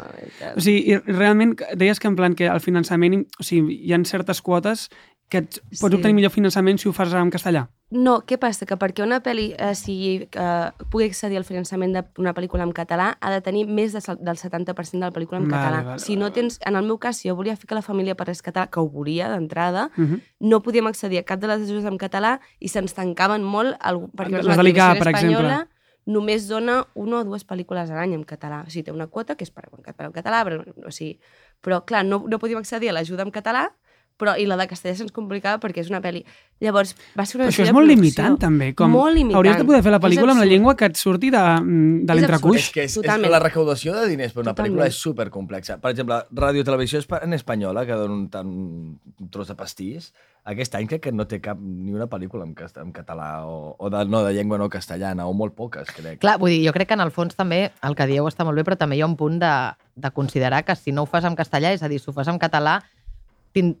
O 0.55 0.59
sigui, 0.65 0.81
i 0.95 0.97
realment 1.13 1.53
deies 1.77 1.99
que 2.01 2.07
en 2.09 2.15
plan 2.17 2.33
que 2.33 2.47
el 2.49 2.59
finançament, 2.59 3.27
o 3.37 3.43
sigui, 3.45 3.77
hi 3.85 3.93
ha 3.93 4.01
certes 4.09 4.41
quotes 4.41 4.87
que 5.31 5.39
et 5.39 5.61
pots 5.79 5.79
Sí. 5.79 5.95
obtenir 5.95 6.13
millor 6.17 6.31
finançament 6.33 6.77
si 6.77 6.89
ho 6.89 6.91
fas 6.91 7.13
en 7.15 7.29
castellà. 7.31 7.69
No, 7.91 8.17
què 8.27 8.37
passa? 8.37 8.65
Que 8.67 8.75
perquè 8.79 9.01
una 9.03 9.21
pel·li 9.23 9.53
eh, 9.57 9.69
sigui, 9.75 10.27
eh, 10.27 10.71
pugui 10.91 11.05
accedir 11.07 11.37
al 11.39 11.45
finançament 11.47 11.93
d'una 11.95 12.33
pel·lícula 12.35 12.63
en 12.67 12.73
català 12.75 13.13
ha 13.19 13.31
de 13.31 13.39
tenir 13.41 13.65
més 13.67 13.93
de, 13.95 14.01
del 14.19 14.35
70% 14.35 14.99
de 14.99 15.07
la 15.07 15.11
pel·lícula 15.15 15.39
en 15.39 15.47
Vale, 15.47 15.55
català. 15.55 15.83
vale, 15.85 15.99
si 16.03 16.17
no 16.19 16.31
tens, 16.35 16.59
en 16.65 16.75
el 16.75 16.83
meu 16.85 16.97
cas, 16.99 17.17
si 17.17 17.29
jo 17.29 17.35
volia 17.39 17.55
fer 17.55 17.65
que 17.67 17.75
la 17.75 17.81
família 17.81 18.15
parlés 18.15 18.41
català, 18.43 18.67
que 18.69 18.79
ho 18.81 18.89
volia 18.89 19.29
d'entrada, 19.29 19.89
Uh 19.97 20.03
-huh. 20.03 20.21
no 20.41 20.61
podíem 20.61 20.87
accedir 20.87 21.19
a 21.19 21.23
cap 21.23 21.39
de 21.39 21.47
les 21.47 21.61
ajudes 21.61 21.85
en 21.85 21.97
català 21.97 22.39
i 22.59 22.67
se'ns 22.67 22.93
tancaven 22.93 23.41
molt, 23.43 23.77
el, 23.85 23.95
perquè 24.15 24.37
Les 24.37 24.45
la 24.45 24.57
de 24.57 24.63
l'ICA, 24.63 24.93
televisió 24.95 25.03
per 25.03 25.15
espanyola 25.15 25.67
només 26.05 26.47
dona 26.47 26.87
una 26.95 27.19
o 27.19 27.23
dues 27.23 27.45
pel·lícules 27.47 27.89
a 27.89 27.95
l'any 27.95 28.13
en 28.15 28.23
català. 28.25 28.63
O 28.65 28.69
sigui, 28.69 28.83
té 28.83 28.91
una 28.91 29.07
quota 29.07 29.35
que 29.35 29.43
és 29.45 29.51
per 29.51 29.69
català, 29.83 30.07
en 30.07 30.11
català 30.13 30.43
però, 30.43 30.63
o 30.85 30.91
sigui, 30.91 31.19
però 31.63 31.85
clar, 31.85 32.03
no, 32.05 32.25
no 32.27 32.39
podíem 32.39 32.57
accedir 32.57 32.89
a 32.89 32.93
l'ajuda 32.93 33.23
en 33.23 33.31
català 33.31 33.71
però 34.17 34.35
i 34.37 34.45
la 34.45 34.57
de 34.57 34.67
castellà 34.69 34.93
se'ns 34.95 35.11
complicava 35.11 35.59
perquè 35.59 35.81
és 35.81 35.89
una 35.89 36.01
pel·li. 36.01 36.23
Llavors, 36.61 36.91
va 37.17 37.25
ser 37.25 37.39
una 37.39 37.47
Però 37.47 37.53
això 37.55 37.63
és 37.65 37.71
molt 37.73 37.87
producció. 37.87 37.95
limitant, 38.03 38.35
també. 38.37 38.67
Com 38.77 38.91
Molt 38.93 39.15
limitant. 39.15 39.37
Hauries 39.39 39.57
de 39.57 39.65
poder 39.65 39.81
fer 39.81 39.91
la 39.91 39.97
És 39.97 40.03
pel·lícula 40.03 40.31
amb 40.35 40.41
la 40.41 40.45
llengua 40.45 40.75
que 40.77 40.85
et 40.85 40.95
surti 40.95 41.31
de, 41.33 41.39
mm, 41.39 42.05
de 42.05 42.13
És 42.13 42.19
l'entrecuix. 42.19 42.59
És 42.61 42.69
que 42.71 42.83
és, 42.83 42.97
és, 42.97 43.29
la 43.31 43.39
recaudació 43.39 43.93
de 43.95 44.07
diners 44.07 44.31
per 44.33 44.43
una 44.43 44.51
Totalment. 44.53 44.75
pel·lícula 44.77 44.87
és 44.87 44.95
supercomplexa. 45.01 45.79
Per 45.81 45.89
exemple, 45.91 46.19
Radio 46.31 46.63
Televisió 46.63 46.99
en 47.21 47.33
Espanyola, 47.33 47.85
que 47.85 47.93
dona 47.93 48.13
un, 48.13 48.29
tant, 48.29 48.45
un 48.47 49.29
tros 49.31 49.47
de 49.47 49.55
pastís, 49.55 50.13
aquest 50.45 50.75
any 50.75 50.85
crec 50.87 51.01
que 51.01 51.11
no 51.11 51.25
té 51.25 51.39
cap 51.41 51.57
ni 51.59 51.91
una 51.93 52.05
pel·lícula 52.07 52.43
en, 52.45 52.53
cast- 52.53 52.77
en 52.77 52.91
català 52.93 53.45
o, 53.47 53.75
o 53.79 53.89
de, 53.89 54.05
no, 54.05 54.23
de 54.23 54.33
llengua 54.33 54.57
no 54.59 54.69
castellana, 54.69 55.25
o 55.25 55.33
molt 55.33 55.55
poques, 55.55 55.89
crec. 55.89 56.19
Clar, 56.19 56.37
vull 56.37 56.49
dir, 56.51 56.63
jo 56.67 56.73
crec 56.73 56.87
que 56.89 56.93
en 56.93 57.01
el 57.01 57.11
fons 57.11 57.35
també 57.35 57.71
el 57.81 57.95
que 57.95 58.05
dieu 58.05 58.25
està 58.29 58.43
molt 58.45 58.55
bé, 58.57 58.63
però 58.63 58.77
també 58.77 58.97
hi 58.97 59.01
ha 59.01 59.07
un 59.09 59.17
punt 59.17 59.39
de, 59.39 59.51
de 59.95 60.11
considerar 60.11 60.63
que 60.63 60.75
si 60.75 60.91
no 60.91 61.03
ho 61.03 61.05
fas 61.09 61.25
en 61.25 61.35
castellà, 61.35 61.73
és 61.73 61.81
a 61.81 61.87
dir, 61.89 61.99
si 61.99 62.09
ho 62.09 62.13
fas 62.13 62.27
en 62.27 62.37
català, 62.37 62.83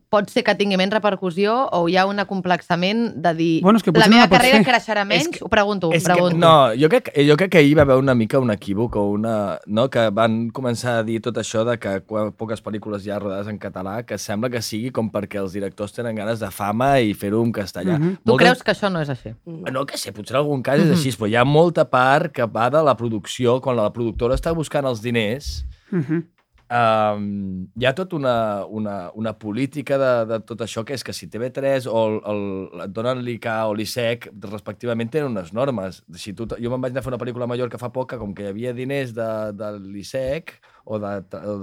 pot 0.09 0.29
ser 0.29 0.43
que 0.43 0.53
tingui 0.55 0.75
menys 0.77 0.91
repercussió 0.93 1.69
o 1.71 1.87
hi 1.87 1.95
ha 1.95 2.05
un 2.05 2.19
acomplexament 2.19 3.13
de 3.15 3.33
dir 3.33 3.61
Bueno, 3.63 3.77
és 3.77 3.83
que 3.83 3.91
la 3.91 4.05
no 4.07 4.15
meva 4.15 4.27
pots 4.27 4.37
carrera 4.41 4.57
fer." 4.57 4.65
creixerà 4.67 5.05
menys? 5.05 5.29
que- 5.29 5.39
ho 5.43 5.47
pregunto, 5.49 5.87
ho 5.89 5.93
És 5.93 6.03
que, 6.03 6.11
pregunto. 6.13 6.37
no, 6.37 6.73
jo 6.75 6.89
crec, 6.89 7.11
jo 7.15 7.37
crec 7.37 7.51
que 7.51 7.57
ahir 7.59 7.77
va 7.77 7.83
haver 7.83 7.95
una 7.97 8.13
mica 8.15 8.39
un 8.39 8.51
equívoc 8.51 8.95
o 8.97 9.05
una, 9.11 9.59
no, 9.67 9.89
que 9.89 10.09
van 10.09 10.49
començar 10.51 10.97
a 10.99 11.03
dir 11.03 11.21
tot 11.21 11.35
això 11.37 11.63
de 11.63 11.77
que 11.79 12.01
poques 12.01 12.61
pel·lícules 12.63 13.05
hi 13.05 13.11
ha 13.11 13.19
rodades 13.19 13.47
en 13.47 13.57
català, 13.59 14.03
que 14.05 14.17
sembla 14.17 14.49
que 14.49 14.61
sigui 14.61 14.91
com 14.91 15.09
perquè 15.11 15.39
els 15.39 15.53
directors 15.53 15.93
tenen 15.93 16.15
ganes 16.15 16.39
de 16.39 16.51
fama 16.51 16.99
i 16.99 17.13
fer-ho 17.13 17.41
en 17.43 17.51
castellà. 17.53 17.97
Mhm. 17.97 18.17
Tu 18.25 18.31
Moltes- 18.31 18.45
creus 18.47 18.63
que 18.63 18.71
això 18.71 18.91
no 18.91 18.99
és 19.01 19.09
així? 19.09 19.33
No, 19.45 19.85
que 19.85 19.97
sé, 19.97 20.11
potser 20.11 20.35
en 20.35 20.41
algun 20.41 20.61
cas 20.61 20.79
és 20.79 20.91
així, 20.91 21.11
però 21.17 21.29
hi 21.29 21.35
ha 21.35 21.45
molta 21.45 21.89
part 21.89 22.31
que 22.33 22.43
va 22.45 22.69
de 22.69 22.81
la 22.83 22.95
producció, 22.97 23.61
quan 23.61 23.75
la 23.77 23.91
productora 23.93 24.35
està 24.35 24.53
buscant 24.53 24.85
els 24.85 25.01
diners, 25.01 25.65
Mhm. 25.91 26.23
Um, 26.71 27.67
hi 27.75 27.85
ha 27.85 27.91
tota 27.97 28.15
una, 28.15 28.35
una, 28.65 28.95
una 29.19 29.33
política 29.39 29.97
de, 29.99 30.11
de 30.29 30.39
tot 30.47 30.63
això, 30.63 30.85
que 30.87 30.95
és 30.95 31.03
que 31.03 31.13
si 31.13 31.27
TV3 31.31 31.89
o 31.91 32.05
el, 32.07 32.17
el, 32.31 32.85
donen 32.95 33.23
l'ICA 33.25 33.57
o 33.67 33.75
l'ISEC, 33.77 34.29
respectivament, 34.47 35.11
tenen 35.11 35.35
unes 35.35 35.51
normes. 35.57 36.01
Si 36.15 36.33
tu, 36.37 36.47
jo 36.55 36.73
me'n 36.73 36.81
vaig 36.83 36.95
anar 36.95 37.03
a 37.03 37.07
fer 37.07 37.13
una 37.13 37.21
pel·lícula 37.21 37.49
a 37.49 37.51
Mallorca 37.51 37.81
fa 37.81 37.91
poc, 37.93 38.13
que 38.13 38.21
com 38.21 38.33
que 38.37 38.47
hi 38.47 38.51
havia 38.53 38.73
diners 38.77 39.13
de, 39.17 39.29
de 39.59 39.75
l'ISEC 39.83 40.55
o 40.85 40.99
de, 41.01 41.13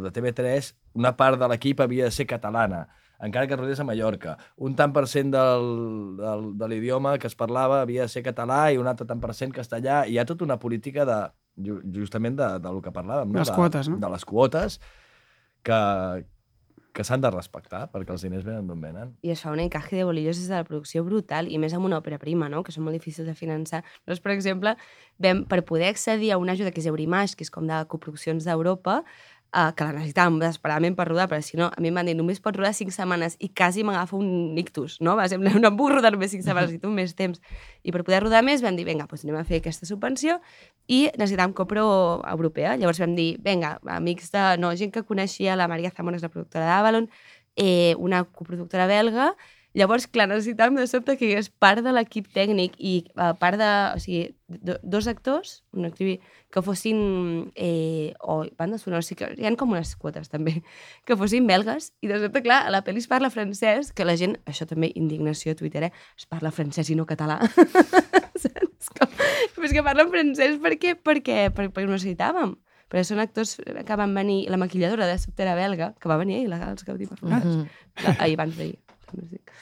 de 0.05 0.15
TV3, 0.15 0.73
una 1.01 1.17
part 1.17 1.41
de 1.41 1.51
l'equip 1.51 1.81
havia 1.85 2.09
de 2.09 2.15
ser 2.15 2.29
catalana 2.29 2.87
encara 3.19 3.49
que 3.51 3.57
rodés 3.57 3.81
a 3.81 3.85
Mallorca. 3.85 4.37
Un 4.63 4.77
tant 4.79 4.93
per 4.95 5.07
cent 5.11 5.33
del, 5.35 5.65
del, 6.21 6.45
de 6.59 6.69
l'idioma 6.71 7.17
que 7.19 7.27
es 7.27 7.35
parlava 7.35 7.81
havia 7.83 8.07
de 8.07 8.13
ser 8.13 8.23
català 8.23 8.69
i 8.71 8.79
un 8.79 8.87
altre 8.87 9.09
tant 9.09 9.19
per 9.19 9.35
cent 9.35 9.51
castellà. 9.55 10.05
I 10.07 10.15
hi 10.15 10.19
ha 10.23 10.27
tota 10.29 10.47
una 10.47 10.59
política 10.63 11.07
de, 11.09 11.19
justament 11.95 12.39
de, 12.39 12.49
del 12.63 12.83
que 12.85 12.95
parlàvem. 12.95 13.31
No? 13.35 13.43
Les 13.43 13.53
quotes, 13.55 13.91
no? 13.91 13.99
De 14.03 14.11
les 14.13 14.25
quotes 14.29 14.79
que, 15.67 15.79
que 16.99 17.05
s'han 17.07 17.23
de 17.23 17.31
respectar 17.31 17.85
perquè 17.93 18.15
els 18.15 18.25
diners 18.27 18.47
venen 18.47 18.67
d'on 18.71 18.81
venen. 18.83 19.13
i 19.23 19.31
es 19.35 19.43
fa 19.45 19.53
un 19.55 19.63
encaje 19.63 19.97
de 19.97 20.07
bolillos 20.09 20.39
des 20.41 20.49
de 20.51 20.57
la 20.57 20.67
producció 20.67 21.05
brutal, 21.07 21.51
i 21.51 21.59
més 21.63 21.75
amb 21.77 21.87
una 21.87 22.01
òpera 22.01 22.19
prima, 22.19 22.49
no? 22.51 22.65
que 22.67 22.75
són 22.75 22.87
molt 22.87 22.99
difícils 22.99 23.29
de 23.29 23.35
finançar. 23.39 23.85
Nosaltres, 23.85 24.23
per 24.25 24.35
exemple, 24.35 24.75
vam, 25.23 25.45
per 25.47 25.63
poder 25.69 25.93
accedir 25.93 26.33
a 26.33 26.39
una 26.43 26.57
ajuda 26.59 26.73
que 26.75 26.83
és 26.83 26.89
Eurimaix, 26.91 27.37
que 27.39 27.47
és 27.47 27.55
com 27.55 27.69
de 27.71 27.79
coproduccions 27.93 28.49
d'Europa, 28.49 29.03
eh, 29.55 29.72
que 29.76 29.86
la 29.86 29.94
necessitàvem 29.96 30.38
desesperadament 30.42 30.96
per 30.99 31.07
rodar, 31.09 31.28
però 31.30 31.40
si 31.44 31.59
no, 31.61 31.70
a 31.72 31.82
mi 31.82 31.90
em 31.90 31.99
van 31.99 32.09
dir, 32.09 32.14
només 32.18 32.40
pots 32.44 32.59
rodar 32.59 32.74
5 32.76 32.94
setmanes, 32.94 33.36
i 33.40 33.49
quasi 33.49 33.84
m'agafa 33.86 34.16
un 34.18 34.59
ictus, 34.61 34.99
no? 35.05 35.16
Va 35.18 35.28
ser, 35.30 35.38
no 35.40 35.53
em 35.55 35.80
rodar 35.94 36.12
només 36.14 36.32
5 36.34 36.44
setmanes, 36.46 36.72
necessito 36.72 36.92
més 36.92 37.14
temps. 37.18 37.40
I 37.82 37.94
per 37.94 38.05
poder 38.05 38.22
rodar 38.26 38.42
més 38.44 38.62
vam 38.64 38.76
dir, 38.76 38.86
vinga, 38.88 39.09
doncs 39.09 39.24
anem 39.24 39.40
a 39.40 39.44
fer 39.49 39.62
aquesta 39.62 39.88
subvenció, 39.88 40.38
i 40.88 41.07
necessitàvem 41.16 41.55
copro 41.57 41.86
europea. 42.28 42.76
Llavors 42.76 43.01
vam 43.01 43.16
dir, 43.16 43.34
vinga, 43.44 43.76
amics 43.99 44.32
de... 44.34 44.44
No, 44.61 44.72
gent 44.76 44.92
que 44.94 45.05
coneixia, 45.05 45.57
la 45.57 45.68
Maria 45.68 45.92
Zamora 45.96 46.16
és 46.16 46.24
la 46.24 46.32
productora 46.32 46.68
d'Avalon, 46.68 47.09
eh, 47.59 47.94
una 47.99 48.24
coproductora 48.24 48.86
belga, 48.86 49.32
Llavors, 49.77 50.07
clar, 50.09 50.25
necessitàvem 50.31 50.79
de 50.81 50.87
sobte 50.89 51.16
que 51.19 51.27
hi 51.27 51.35
hagués 51.35 51.51
part 51.61 51.85
de 51.85 51.93
l'equip 51.93 52.31
tècnic 52.33 52.75
i 52.81 52.95
uh, 53.19 53.35
part 53.39 53.59
de... 53.61 53.69
O 53.95 54.01
sigui, 54.01 54.35
do, 54.49 54.79
dos 54.83 55.07
actors, 55.11 55.62
un 55.77 55.85
actriu, 55.91 56.16
que 56.51 56.62
fossin... 56.64 57.53
Eh, 57.55 58.14
o 58.21 58.41
banda 58.57 58.79
sonora, 58.81 59.03
o 59.05 59.07
sigui 59.07 59.21
que 59.27 59.29
hi 59.37 59.47
ha 59.47 59.53
com 59.61 59.75
unes 59.77 59.93
quotes 60.01 60.33
també, 60.33 60.62
que 61.05 61.16
fossin 61.21 61.47
belgues, 61.47 61.93
i 62.01 62.09
de 62.09 62.21
sobte, 62.23 62.43
clar, 62.47 62.62
a 62.64 62.73
la 62.73 62.81
pel·li 62.87 63.05
es 63.05 63.11
parla 63.11 63.31
francès, 63.31 63.93
que 63.93 64.09
la 64.09 64.16
gent, 64.16 64.39
això 64.49 64.66
també, 64.66 64.89
indignació 64.97 65.53
a 65.53 65.61
Twitter, 65.61 65.85
eh? 65.91 65.93
es 66.16 66.25
parla 66.27 66.51
francès 66.55 66.89
i 66.89 66.97
no 66.97 67.05
català. 67.07 67.39
Saps? 68.43 68.89
Com, 68.97 69.12
però 69.55 69.69
és 69.69 69.77
que 69.77 69.85
parlen 69.85 70.11
francès 70.14 70.57
perquè, 70.64 70.97
perquè, 70.97 71.39
perquè, 71.53 71.71
perquè 71.75 71.87
ho 71.87 71.93
necessitàvem. 71.93 72.57
Però 72.89 73.03
són 73.05 73.21
actors 73.21 73.59
que 73.61 73.97
van 74.01 74.14
venir, 74.16 74.47
la 74.49 74.57
maquilladora 74.57 75.07
de 75.11 75.19
sobte 75.21 75.45
era 75.45 75.53
belga, 75.59 75.93
que 76.01 76.09
va 76.09 76.16
venir 76.16 76.39
ahir, 76.39 76.49
la, 76.49 76.62
els 76.71 76.87
Gaudí 76.89 77.05
per 77.07 77.19
Mhm. 77.21 77.35
mm 77.37 77.66
-hmm. 77.66 78.16
Ahir, 78.19 78.39
abans 78.41 78.57
d'ahir. 78.57 78.79
Us 79.17 79.29
dic. 79.31 79.53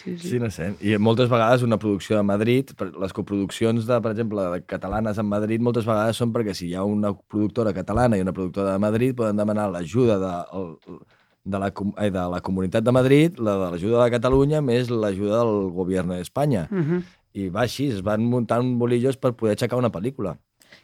Sí, 0.00 0.16
sí. 0.16 0.28
Sí, 0.30 0.38
no 0.40 0.48
sé. 0.50 0.70
I 0.80 0.96
moltes 0.96 1.28
vegades 1.28 1.62
una 1.62 1.76
producció 1.78 2.16
de 2.16 2.22
Madrid, 2.24 2.70
les 3.02 3.12
coproduccions, 3.12 3.84
de, 3.84 3.98
per 4.00 4.14
exemple, 4.14 4.46
de 4.54 4.62
catalanes 4.64 5.18
en 5.20 5.28
Madrid, 5.28 5.60
moltes 5.60 5.84
vegades 5.84 6.16
són 6.16 6.32
perquè 6.32 6.54
si 6.56 6.70
hi 6.70 6.76
ha 6.78 6.84
una 6.88 7.12
productora 7.12 7.74
catalana 7.76 8.16
i 8.16 8.24
una 8.24 8.32
productora 8.32 8.72
de 8.72 8.80
Madrid, 8.80 9.16
poden 9.18 9.36
demanar 9.36 9.68
l'ajuda 9.74 10.16
de, 10.22 10.32
el, 10.56 11.00
de, 11.44 11.58
la, 11.58 11.70
de 12.16 12.26
la 12.34 12.40
Comunitat 12.40 12.86
de 12.86 12.94
Madrid, 12.96 13.38
la 13.38 13.58
de 13.60 13.72
l'ajuda 13.74 14.04
de 14.06 14.14
Catalunya, 14.16 14.62
més 14.64 14.88
l'ajuda 14.88 15.42
del 15.42 15.70
govern 15.76 16.14
d'Espanya. 16.16 16.68
Mhm. 16.70 17.02
I 17.40 17.50
va 17.52 17.66
així, 17.68 17.90
es 17.92 18.00
van 18.02 18.24
muntant 18.26 18.72
bolillos 18.78 19.20
per 19.20 19.34
poder 19.38 19.54
aixecar 19.54 19.78
una 19.78 19.92
pel·lícula. 19.92 20.38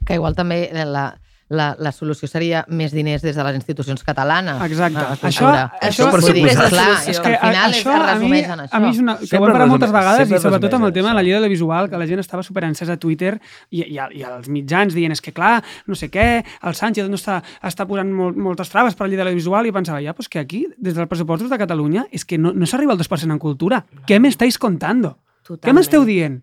Que 0.05 0.15
igual 0.15 0.35
també 0.35 0.69
la, 0.85 1.09
la, 1.49 1.75
la 1.79 1.91
solució 1.95 2.27
seria 2.27 2.65
més 2.67 2.91
diners 2.91 3.21
des 3.23 3.35
de 3.35 3.43
les 3.43 3.55
institucions 3.55 4.03
catalanes. 4.03 4.59
Exacte. 4.65 4.97
a 4.99 5.09
la 5.09 5.15
Això- 5.15 5.51
això 5.81 6.09
Vull 6.11 6.21
per 6.25 6.33
dir. 6.33 6.43
Clar, 6.69 6.87
és 7.07 7.19
que 7.19 7.27
al 7.35 7.39
final 7.39 7.71
és, 7.71 7.77
es 7.77 7.85
a 7.87 7.93
mi, 7.93 8.07
resumeix 8.11 8.49
en 8.49 8.59
això. 8.65 8.69
a 8.75 8.79
mi 8.79 8.89
és 8.89 8.99
una, 8.99 9.15
que 9.17 9.25
Sempre 9.27 9.39
ho 9.39 9.45
hem 9.47 9.53
parlat 9.53 9.69
moltes 9.69 9.91
vegades 9.91 10.29
i 10.31 10.39
sobretot 10.43 10.73
amb 10.73 10.85
el 10.85 10.93
tema 10.93 11.09
de 11.09 11.13
la 11.15 11.21
això. 11.21 11.23
llei 11.25 11.33
de 11.33 11.39
l'audiovisual, 11.39 11.89
que 11.89 11.97
la 11.97 12.07
gent 12.07 12.19
estava 12.19 12.43
super 12.43 12.63
encesa 12.65 12.93
a 12.93 12.97
Twitter 12.97 13.39
i, 13.69 13.83
i, 13.83 13.97
i 14.19 14.23
als 14.23 14.49
mitjans 14.49 14.93
dient 14.93 15.11
és 15.15 15.21
que 15.21 15.31
clar, 15.31 15.63
no 15.87 15.95
sé 15.95 16.09
què, 16.11 16.43
el 16.63 16.75
Sánchez 16.75 17.07
no 17.09 17.15
està, 17.15 17.41
està 17.63 17.87
posant 17.87 18.11
molt, 18.11 18.35
moltes 18.35 18.69
traves 18.69 18.95
per 18.95 19.07
la 19.07 19.09
llei 19.13 19.17
de 19.17 19.23
l'audiovisual 19.23 19.65
i 19.65 19.71
pensava, 19.71 20.01
ja, 20.03 20.13
pues 20.13 20.27
que 20.27 20.39
aquí, 20.39 20.67
des 20.77 20.93
dels 20.95 21.07
pressupostos 21.07 21.49
de 21.49 21.57
Catalunya, 21.57 22.07
és 22.11 22.25
que 22.25 22.37
no, 22.37 22.51
no 22.53 22.65
s'arriba 22.65 22.91
al 22.93 22.99
2% 22.99 23.31
en 23.31 23.39
cultura. 23.39 23.85
Què 24.05 24.19
m'estáis 24.19 24.57
contando? 24.57 25.17
Què 25.43 25.47
Totalment. 25.55 25.75
m'esteu 25.79 26.03
dient? 26.03 26.41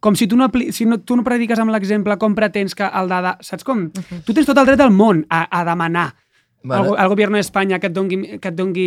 Com 0.00 0.16
si 0.16 0.26
tu 0.28 0.36
no, 0.36 0.50
si 0.70 0.84
no, 0.84 0.98
tu 1.00 1.16
no 1.16 1.24
prediques 1.24 1.58
amb 1.58 1.72
l'exemple 1.72 2.16
com 2.20 2.34
pretens 2.36 2.74
que 2.76 2.84
el 2.84 3.08
dada... 3.08 3.38
Saps 3.40 3.64
com? 3.64 3.86
Tu 4.26 4.34
tens 4.36 4.46
tot 4.46 4.58
el 4.60 4.66
dret 4.68 4.78
del 4.78 4.90
món 4.92 5.24
a, 5.30 5.46
a 5.50 5.64
demanar 5.64 6.10
Bueno. 6.64 6.94
al, 6.94 7.02
al 7.04 7.08
govern 7.12 7.34
d'Espanya 7.36 7.76
que, 7.78 7.90
et 7.90 7.92
dongui, 7.92 8.38
que 8.40 8.48
et 8.48 8.54
dongui 8.56 8.84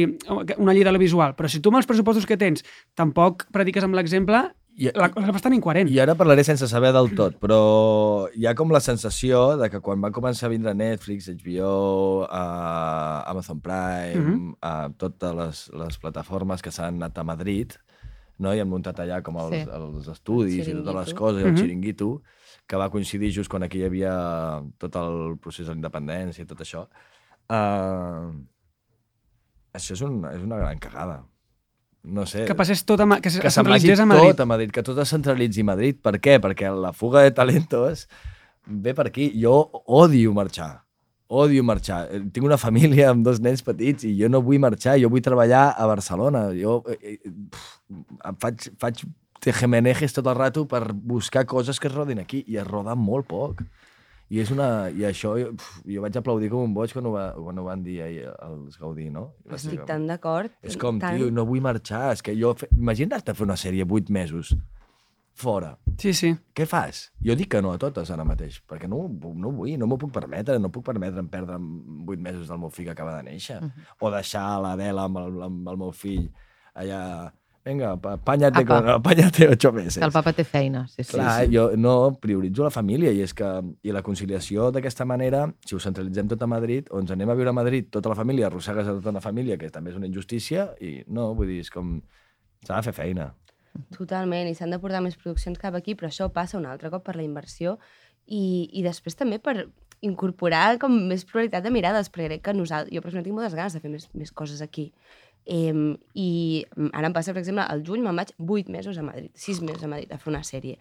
una 0.58 0.74
llei 0.74 0.82
de 0.82 0.90
l'audiovisual. 0.90 1.36
Però 1.38 1.46
si 1.50 1.60
tu 1.62 1.70
amb 1.70 1.78
els 1.78 1.86
pressupostos 1.86 2.26
que 2.26 2.38
tens 2.38 2.64
tampoc 2.98 3.46
prediques 3.54 3.86
amb 3.86 3.94
l'exemple, 3.94 4.40
I- 4.78 4.90
la 4.98 5.10
cosa 5.14 5.28
és 5.30 5.34
bastant 5.34 5.54
incoherent. 5.54 5.90
I 5.90 6.00
ara 6.02 6.14
parlaré 6.18 6.44
sense 6.46 6.66
saber 6.70 6.90
del 6.94 7.12
tot, 7.18 7.38
però 7.42 8.28
hi 8.34 8.46
ha 8.50 8.56
com 8.58 8.70
la 8.74 8.82
sensació 8.82 9.58
de 9.62 9.70
que 9.74 9.80
quan 9.82 10.02
va 10.02 10.10
començar 10.14 10.46
a 10.50 10.54
vindre 10.54 10.74
Netflix, 10.78 11.30
HBO, 11.30 12.26
uh, 12.26 13.30
Amazon 13.30 13.60
Prime, 13.62 14.22
Mhm. 14.22 14.56
uh, 14.62 14.90
totes 14.98 15.34
les, 15.38 15.62
les 15.86 15.98
plataformes 16.02 16.62
que 16.62 16.72
s'han 16.74 16.96
anat 17.02 17.18
a 17.18 17.24
Madrid, 17.24 17.74
no? 18.40 18.54
i 18.54 18.60
han 18.60 18.70
muntat 18.70 19.00
allà 19.00 19.22
com 19.24 19.38
els, 19.38 19.56
Sí. 19.56 19.70
els 19.74 20.08
estudis 20.08 20.68
i 20.68 20.74
totes 20.74 20.96
les 20.96 21.14
coses, 21.14 21.42
i 21.42 21.46
el 21.46 21.52
Mhm. 21.54 21.58
xiringuito, 21.62 22.22
que 22.68 22.76
va 22.78 22.90
coincidir 22.90 23.32
just 23.32 23.50
quan 23.50 23.64
aquí 23.64 23.80
hi 23.80 23.86
havia 23.86 24.62
tot 24.78 24.96
el 24.96 25.38
procés 25.40 25.66
de 25.66 25.72
la 25.72 25.78
independència 25.78 26.44
i 26.44 26.46
tot 26.46 26.60
això. 26.60 26.88
Uh, 27.50 28.34
això 29.74 29.94
és, 29.94 30.02
un, 30.02 30.24
és 30.26 30.42
una 30.44 30.58
gran 30.58 30.78
cagada. 30.80 31.26
No 32.04 32.26
sé 32.26 32.46
Que 32.46 32.56
passés 32.56 32.86
tot 32.86 33.00
a, 33.02 33.06
Ma- 33.06 33.20
que, 33.20 33.30
que 33.30 33.52
centralitzés 33.52 34.00
a 34.00 34.06
Madrid. 34.06 34.30
tot 34.32 34.40
a 34.42 34.46
Madrid, 34.46 34.72
que 34.72 34.84
tot 34.84 34.98
es 35.00 35.10
centralitzi 35.10 35.62
a 35.62 35.66
Madrid. 35.66 35.98
Per 36.02 36.14
què? 36.22 36.40
Perquè 36.40 36.70
la 36.74 36.94
fuga 36.94 37.22
de 37.22 37.32
talentos 37.32 38.08
ve 38.66 38.94
per 38.94 39.08
aquí. 39.08 39.32
Jo 39.42 39.70
odio 39.86 40.34
marxar. 40.34 40.84
Odio 41.28 41.64
marxar. 41.64 42.08
Eh, 42.12 42.22
Tinc 42.32 42.46
una 42.48 42.58
família 42.58 43.10
amb 43.12 43.26
dos 43.26 43.42
nens 43.44 43.64
petits 43.66 44.08
i 44.08 44.14
jo 44.20 44.30
no 44.32 44.42
vull 44.44 44.62
marxar, 44.64 44.98
jo 45.02 45.10
vull 45.12 45.24
treballar 45.24 45.74
a 45.76 45.88
Barcelona. 45.90 46.48
Jo 46.56 46.80
eh, 46.94 47.18
eh, 47.18 48.36
faig, 48.40 48.70
faig 48.80 49.04
tejemenejes 49.44 50.16
tot 50.16 50.28
el 50.32 50.38
rato 50.38 50.66
per 50.68 50.94
buscar 50.94 51.46
coses 51.46 51.80
que 51.80 51.92
es 51.92 51.96
rodin 51.96 52.24
aquí 52.24 52.44
i 52.48 52.58
es 52.58 52.68
roda 52.68 52.96
molt 52.96 53.28
poc. 53.28 53.66
I, 54.28 54.42
és 54.44 54.50
una, 54.52 54.90
i 54.92 55.06
això, 55.08 55.36
pf, 55.40 55.84
jo 55.88 56.02
vaig 56.04 56.18
aplaudir 56.20 56.50
com 56.52 56.66
un 56.68 56.74
boig 56.76 56.92
quan 56.92 57.06
ho, 57.08 57.14
va, 57.14 57.30
quan 57.36 57.60
ho 57.60 57.64
van 57.64 57.84
dir 57.84 58.02
ahir 58.04 58.26
els 58.44 58.76
Gaudí, 58.80 59.06
no? 59.12 59.30
I 59.48 59.56
Estic 59.56 59.86
tan 59.88 60.04
d'acord. 60.10 60.52
és 60.68 60.76
com, 60.76 61.00
tant. 61.00 61.16
tio, 61.16 61.30
no 61.32 61.46
vull 61.48 61.64
marxar. 61.64 62.10
És 62.12 62.24
que 62.24 62.36
jo... 62.36 62.52
Fe... 62.60 62.68
Imagina't 62.76 63.24
fer 63.24 63.46
una 63.48 63.56
sèrie 63.56 63.88
vuit 63.88 64.12
mesos 64.12 64.56
fora. 65.38 65.76
Sí, 66.02 66.14
sí. 66.18 66.34
Què 66.58 66.66
fas? 66.70 67.08
Jo 67.24 67.36
dic 67.38 67.50
que 67.54 67.62
no 67.62 67.72
a 67.74 67.80
totes 67.82 68.10
ara 68.14 68.26
mateix, 68.28 68.60
perquè 68.70 68.90
no, 68.90 69.04
no 69.08 69.54
vull, 69.54 69.74
no 69.80 69.88
m'ho 69.90 69.98
puc 70.02 70.12
permetre, 70.14 70.58
no 70.62 70.70
puc 70.74 70.86
permetre'm 70.86 71.30
perdre 71.32 71.58
vuit 72.10 72.22
mesos 72.22 72.50
del 72.50 72.60
meu 72.62 72.70
fill 72.74 72.90
que 72.90 72.96
acaba 72.98 73.16
de 73.18 73.26
néixer. 73.32 73.60
O 74.02 74.12
deixar 74.14 74.46
l'Adela 74.62 75.08
amb, 75.10 75.22
el, 75.24 75.42
amb 75.50 75.70
el 75.74 75.84
meu 75.86 75.94
fill 75.96 76.30
allà 76.78 77.02
Vinga, 77.68 77.98
pa- 78.00 78.14
apáñate, 78.14 78.62
Apa. 78.64 78.68
con, 78.80 78.90
apáñate 78.90 79.48
ocho 79.50 79.74
meses. 79.74 79.98
Que 79.98 80.06
el 80.06 80.12
papa 80.16 80.32
té 80.32 80.46
feina, 80.48 80.86
sí, 80.88 81.04
sí. 81.04 81.18
Clar, 81.18 81.46
sí. 81.46 81.52
jo 81.52 81.66
no 81.76 82.14
prioritzo 82.22 82.64
la 82.64 82.72
família 82.72 83.12
i 83.12 83.20
és 83.26 83.34
que 83.36 83.50
i 83.84 83.92
la 83.92 84.02
conciliació 84.06 84.70
d'aquesta 84.72 85.04
manera, 85.04 85.42
si 85.68 85.76
ho 85.76 85.80
centralitzem 85.84 86.30
tot 86.32 86.46
a 86.46 86.48
Madrid, 86.48 86.88
o 86.96 87.02
ens 87.04 87.12
anem 87.12 87.28
a 87.28 87.36
viure 87.36 87.52
a 87.52 87.58
Madrid, 87.58 87.90
tota 87.92 88.14
la 88.14 88.16
família, 88.16 88.48
arrossegues 88.48 88.88
a 88.88 88.94
tota 89.02 89.12
una 89.12 89.24
família, 89.26 89.58
que 89.60 89.68
també 89.74 89.92
és 89.92 90.00
una 90.00 90.08
injustícia, 90.08 90.70
i 90.80 91.02
no, 91.12 91.34
vull 91.36 91.52
dir, 91.52 91.60
és 91.66 91.74
com... 91.74 91.98
S'ha 92.64 92.80
de 92.80 92.88
fer 92.88 92.96
feina. 93.04 93.28
Totalment, 93.98 94.48
i 94.50 94.56
s'han 94.56 94.72
de 94.74 94.80
portar 94.80 95.02
més 95.06 95.18
produccions 95.20 95.60
cap 95.62 95.76
aquí, 95.78 95.96
però 95.96 96.10
això 96.12 96.30
passa 96.34 96.58
un 96.58 96.66
altre 96.66 96.90
cop 96.94 97.04
per 97.06 97.16
la 97.16 97.24
inversió 97.26 97.78
i, 98.28 98.70
i 98.74 98.84
després 98.84 99.16
també 99.16 99.40
per 99.40 99.68
incorporar 100.06 100.78
com 100.82 100.94
més 101.10 101.24
pluralitat 101.26 101.64
de 101.66 101.72
mirades, 101.74 102.10
perquè 102.14 102.28
crec 102.30 102.44
que 102.46 102.54
nosaltres, 102.54 102.94
jo 102.94 103.02
personalment 103.02 103.26
tinc 103.32 103.38
moltes 103.40 103.56
ganes 103.58 103.74
de 103.74 103.82
fer 103.82 103.90
més, 103.90 104.10
més 104.14 104.32
coses 104.32 104.62
aquí. 104.62 104.92
Eh, 105.48 105.74
I 106.14 106.28
ara 106.92 107.08
em 107.08 107.14
passa, 107.16 107.34
per 107.34 107.42
exemple, 107.42 107.64
al 107.66 107.82
juny 107.88 108.04
me'n 108.06 108.18
vaig 108.20 108.34
8 108.38 108.70
mesos 108.74 108.98
a 109.00 109.06
Madrid, 109.08 109.32
6 109.34 109.62
mesos 109.66 109.84
a 109.88 109.90
Madrid 109.94 110.12
a 110.14 110.20
fer 110.22 110.34
una 110.34 110.44
sèrie. 110.46 110.78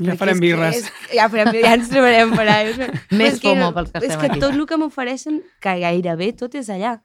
Ja 0.00 0.14
farem 0.18 0.38
és 0.38 0.40
que 0.40 0.46
birres. 0.46 0.76
És, 0.80 1.14
ja, 1.18 1.28
farem, 1.30 1.52
ja 1.60 1.74
ens 1.76 1.88
trobarem 1.90 2.30
per 2.34 2.46
allà. 2.46 2.90
Més 3.18 3.34
És 3.36 3.40
que- 3.42 3.50
FOMO 3.52 3.70
pels 3.76 3.90
que 3.92 3.98
És 4.02 4.08
estem 4.14 4.20
que 4.24 4.32
aquí. 4.32 4.40
tot 4.42 4.54
el 4.54 4.66
que 4.70 4.78
m'ofereixen, 4.80 5.40
que 5.62 5.76
gairebé 5.82 6.32
tot 6.38 6.54
és 6.58 6.70
allà. 6.70 6.96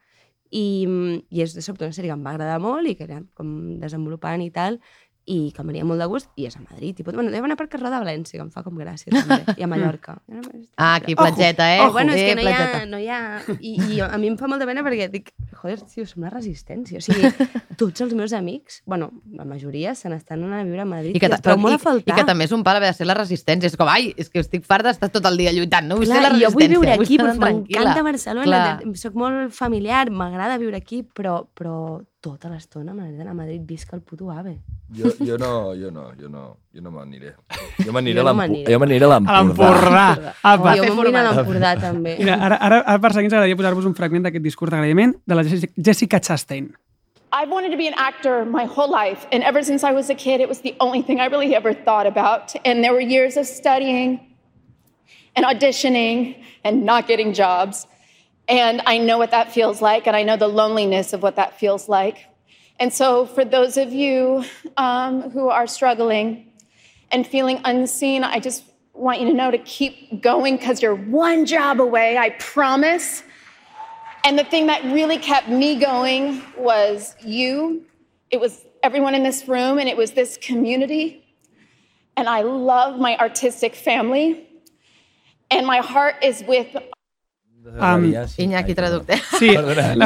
I, 0.56 0.86
I 1.34 1.42
és 1.42 1.56
de 1.58 1.62
sobte 1.66 1.84
una 1.84 1.92
sèrie 1.98 2.12
que 2.12 2.16
em 2.16 2.24
va 2.24 2.36
agradar 2.36 2.60
molt 2.64 2.88
i 2.88 2.94
que 2.96 3.04
era 3.08 3.18
com 3.36 3.50
desenvolupant 3.82 4.44
i 4.46 4.52
tal, 4.56 4.78
i 5.26 5.52
que 5.56 5.64
m'agrada 5.66 5.84
molt 5.90 5.98
de 6.00 6.06
gust, 6.06 6.28
i 6.38 6.46
és 6.46 6.56
a 6.56 6.62
Madrid. 6.62 7.00
I, 7.00 7.04
pot- 7.04 7.16
bueno, 7.18 7.32
deuen 7.34 7.46
anar 7.50 7.58
es 7.80 7.82
roda 7.82 7.98
a 7.98 8.04
València, 8.04 8.38
que 8.38 8.44
em 8.46 8.52
fa 8.54 8.62
com 8.62 8.76
gràcia, 8.78 9.10
també, 9.10 9.56
i 9.58 9.64
a 9.66 9.68
Mallorca. 9.68 10.20
Ah, 10.78 10.96
aquí, 10.96 11.16
platgeta, 11.16 11.66
eh? 11.76 11.80
Oh, 11.82 11.92
bueno, 11.94 12.12
és 12.14 12.22
que 12.22 12.36
no 12.36 12.42
hi, 12.44 12.52
ha, 12.54 12.86
no 12.86 12.98
hi 13.00 13.08
ha... 13.10 13.20
I, 13.60 13.72
I 13.96 14.00
a 14.04 14.18
mi 14.20 14.28
em 14.28 14.36
fa 14.38 14.48
molta 14.52 14.66
pena 14.68 14.84
perquè 14.84 15.08
dic, 15.10 15.32
joder, 15.56 15.80
tio, 15.88 16.06
som 16.06 16.22
una 16.22 16.30
resistència. 16.34 17.00
O 17.00 17.02
sigui, 17.06 17.30
tots 17.80 18.02
els 18.04 18.14
meus 18.14 18.34
amics, 18.34 18.82
bueno, 18.86 19.10
la 19.34 19.46
majoria 19.48 19.96
se 19.96 20.10
n'estan 20.12 20.44
anant 20.44 20.62
a 20.62 20.68
viure 20.68 20.84
a 20.84 20.86
Madrid 20.90 21.16
I 21.16 21.22
que, 21.24 21.30
trobo 21.42 21.64
molt 21.66 21.78
i, 21.78 21.80
a 21.80 21.84
faltar. 21.86 22.14
I 22.14 22.20
que 22.20 22.28
també 22.28 22.46
és 22.50 22.54
un 22.56 22.64
pal 22.68 22.78
haver 22.82 22.92
de 22.92 22.98
ser 23.00 23.08
la 23.08 23.16
resistència. 23.18 23.72
És 23.72 23.78
com, 23.80 23.90
ai, 23.90 24.12
és 24.20 24.30
que 24.30 24.44
estic 24.44 24.66
farta 24.68 24.92
d'estar 24.92 25.10
tot 25.16 25.26
el 25.32 25.40
dia 25.42 25.54
lluitant, 25.56 25.88
no? 25.90 25.98
Vull 26.02 26.10
Clar, 26.12 26.22
ser 26.22 26.28
la 26.28 26.34
i 26.38 26.44
jo 26.44 26.52
vull 26.54 26.68
resistència. 26.68 26.76
viure 26.76 26.98
aquí, 27.00 27.18
però 27.24 27.36
m'encanta 27.40 28.04
Barcelona, 28.12 28.46
Clar. 28.52 28.66
de- 28.84 28.98
soc 29.00 29.16
molt 29.16 29.54
familiar, 29.56 30.10
m'agrada 30.12 30.60
viure 30.62 30.78
aquí, 30.78 31.02
però, 31.04 31.46
però 31.56 31.78
tota 32.26 32.50
l'estona 32.50 32.94
m'agrada 32.98 33.22
anar 33.26 33.34
a 33.36 33.38
Madrid, 33.38 33.62
visca 33.70 33.96
el 33.96 34.02
puto 34.02 34.32
ave. 34.34 34.56
Jo, 34.98 35.12
jo 35.28 35.38
no, 35.42 35.52
jo 35.78 35.92
no, 35.94 36.06
jo 36.20 36.30
no, 36.30 36.46
jo 36.74 36.82
no 36.82 36.92
m'aniré. 36.96 37.34
Jo 37.86 37.94
m'aniré 37.94 38.24
a 38.24 38.34
m'aniré. 38.34 38.72
jo 38.74 38.80
m'aniré 38.82 39.06
a 39.06 39.10
l'Empordà. 39.12 39.44
l'Empordà. 39.44 40.34
Apa. 40.42 40.76
jo 40.80 40.84
anar 41.12 41.26
a 41.26 41.36
l'Empordà, 41.36 41.76
també. 41.82 42.16
Mira, 42.20 42.40
ara, 42.48 42.58
ara, 42.70 42.80
ara 42.82 43.00
per 43.04 43.14
seguir 43.14 43.30
ens 43.30 43.34
agradaria 43.38 43.60
posar-vos 43.62 43.86
un 43.86 43.96
fragment 44.00 44.26
d'aquest 44.26 44.44
discurs 44.44 44.72
d'agraïment 44.74 45.16
de 45.26 45.36
la 45.36 45.44
Jessica- 45.44 45.74
Jessica 45.90 46.20
Chastain. 46.20 46.72
I've 47.36 47.52
wanted 47.52 47.72
to 47.72 47.78
be 47.78 47.88
an 47.88 47.98
actor 47.98 48.46
my 48.46 48.66
whole 48.66 48.90
life, 48.90 49.28
and 49.32 49.44
ever 49.44 49.62
since 49.62 49.84
I 49.84 49.92
was 49.92 50.10
a 50.10 50.16
kid, 50.16 50.40
it 50.42 50.48
was 50.48 50.62
the 50.62 50.74
only 50.80 51.02
thing 51.04 51.20
I 51.20 51.28
really 51.28 51.54
ever 51.54 51.74
thought 51.74 52.08
about. 52.08 52.56
And 52.64 52.82
there 52.84 52.94
were 52.94 53.02
years 53.04 53.36
of 53.38 53.46
studying 53.46 54.20
and 55.36 55.46
auditioning 55.46 56.36
and 56.64 56.86
not 56.86 57.08
getting 57.08 57.34
jobs. 57.34 57.86
And 58.48 58.82
I 58.86 58.98
know 59.00 59.18
what 59.18 59.32
that 59.32 59.52
feels 59.52 59.82
like, 59.82 60.06
and 60.08 60.16
I 60.16 60.24
know 60.24 60.38
the 60.38 60.48
loneliness 60.48 61.14
of 61.14 61.24
what 61.24 61.36
that 61.38 61.60
feels 61.60 61.90
like. 61.90 62.28
And 62.80 62.94
so, 62.94 63.26
for 63.26 63.44
those 63.44 63.78
of 63.78 63.92
you 63.92 64.44
um, 64.78 65.32
who 65.32 65.50
are 65.50 65.66
struggling 65.66 66.52
and 67.12 67.26
feeling 67.26 67.60
unseen, 67.64 68.24
I 68.24 68.40
just 68.40 68.64
want 68.94 69.20
you 69.20 69.28
to 69.28 69.34
know 69.34 69.50
to 69.50 69.58
keep 69.58 70.22
going 70.22 70.58
because 70.58 70.82
you're 70.82 70.96
one 70.96 71.46
job 71.46 71.82
away, 71.82 72.18
I 72.18 72.32
promise. 72.32 73.24
And 74.24 74.38
the 74.38 74.44
thing 74.44 74.68
that 74.68 74.84
really 74.86 75.18
kept 75.18 75.50
me 75.50 75.76
going 75.76 76.42
was 76.58 77.16
you. 77.22 77.86
It 78.30 78.40
was 78.40 78.66
everyone 78.84 79.16
in 79.16 79.24
this 79.24 79.48
room, 79.48 79.80
and 79.80 79.90
it 79.90 79.98
was 79.98 80.12
this 80.12 80.38
community. 80.42 81.26
And 82.18 82.28
I 82.28 82.42
love 82.42 83.00
my 83.00 83.18
artistic 83.18 83.76
family. 83.76 84.48
And 85.52 85.66
my 85.66 85.78
heart 85.78 86.16
is 86.24 86.44
with 86.48 86.76
Um, 87.66 88.14
Iñaki, 88.38 88.76
traductor. 88.76 89.18
Sí. 89.40 89.50
No, 89.56 89.64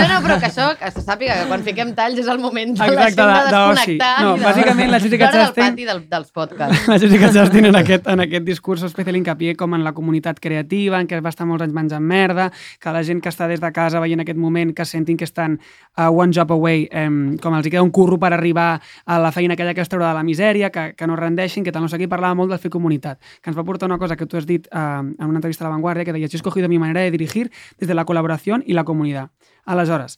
no, 0.08 0.18
però 0.24 0.38
que 0.40 0.48
això, 0.48 0.70
que 0.80 0.90
se 0.96 1.02
sàpiga 1.04 1.36
que 1.42 1.48
quan 1.50 1.64
fiquem 1.66 1.90
talls 1.94 2.18
és 2.22 2.28
el 2.32 2.40
moment 2.40 2.72
de 2.72 2.80
la 2.80 3.10
Exacte, 3.10 3.20
gent 3.20 3.34
de 3.36 3.42
desconnectar. 3.50 4.12
No, 4.24 4.30
de- 4.38 4.46
bàsicament 4.46 4.92
la 4.94 5.00
Jessica 5.04 5.26
L'hora 5.26 5.38
del 5.38 5.48
Chastain- 5.50 5.74
pati 5.76 5.86
del, 5.90 6.00
dels 6.10 6.32
podcasts. 6.32 6.88
La 6.94 6.98
Jessica 7.00 7.30
Chastain 7.36 7.66
en 7.66 7.76
aquest, 7.76 8.08
en 8.08 8.20
aquest 8.24 8.46
discurs 8.48 8.84
especial 8.88 9.18
hincapié 9.20 9.56
com 9.60 9.74
en 9.76 9.84
la 9.84 9.92
comunitat 9.94 10.40
creativa, 10.40 11.02
en 11.02 11.08
què 11.12 11.20
va 11.22 11.30
estar 11.34 11.46
molts 11.46 11.64
anys 11.68 11.74
menjant 11.76 12.02
merda, 12.04 12.50
que 12.80 12.94
la 12.96 13.04
gent 13.04 13.20
que 13.22 13.30
està 13.30 13.48
des 13.52 13.60
de 13.60 13.72
casa 13.76 14.00
veient 14.00 14.24
aquest 14.24 14.40
moment, 14.40 14.72
que 14.74 14.86
sentin 14.86 15.18
que 15.20 15.28
estan 15.28 15.60
a 15.96 16.10
one 16.10 16.32
job 16.34 16.52
away, 16.56 16.88
eh, 16.92 17.10
com 17.44 17.54
els 17.60 17.68
hi 17.68 17.74
queda 17.76 17.84
un 17.84 17.92
curro 17.92 18.18
per 18.18 18.32
arribar 18.34 18.80
a 19.06 19.20
la 19.20 19.32
feina 19.36 19.54
aquella 19.54 19.74
que 19.74 19.82
es 19.82 19.90
treure 19.90 20.08
de 20.08 20.14
la 20.16 20.24
misèria, 20.24 20.70
que, 20.72 20.94
que 20.96 21.08
no 21.08 21.16
rendeixin, 21.20 21.64
que 21.64 21.72
tal, 21.76 21.84
no 21.84 21.90
sé 21.92 21.98
qui 22.00 22.08
parlava 22.08 22.34
molt 22.40 22.50
del 22.56 22.60
fer 22.60 22.72
comunitat, 22.72 23.20
que 23.44 23.52
ens 23.52 23.58
va 23.60 23.64
portar 23.68 23.88
una 23.92 23.98
cosa 24.00 24.16
que 24.16 24.26
tu 24.26 24.38
has 24.38 24.46
dit 24.48 24.66
eh, 24.72 24.78
en 24.80 25.26
una 25.28 25.38
entrevista 25.44 25.66
a 25.66 25.68
La 25.68 25.76
Vanguardia, 25.76 26.06
que 26.06 26.14
deies, 26.14 26.32
yo 26.32 26.38
he 26.38 26.40
escogido 26.40 26.70
mi 26.70 26.80
manera 26.80 27.02
de 27.02 27.12
dirigir 27.12 27.49
desde 27.78 27.94
la 27.94 28.06
colaboración 28.06 28.64
y 28.66 28.74
la 28.74 28.84
comunidad. 28.84 29.32
Aleshores, 29.66 30.18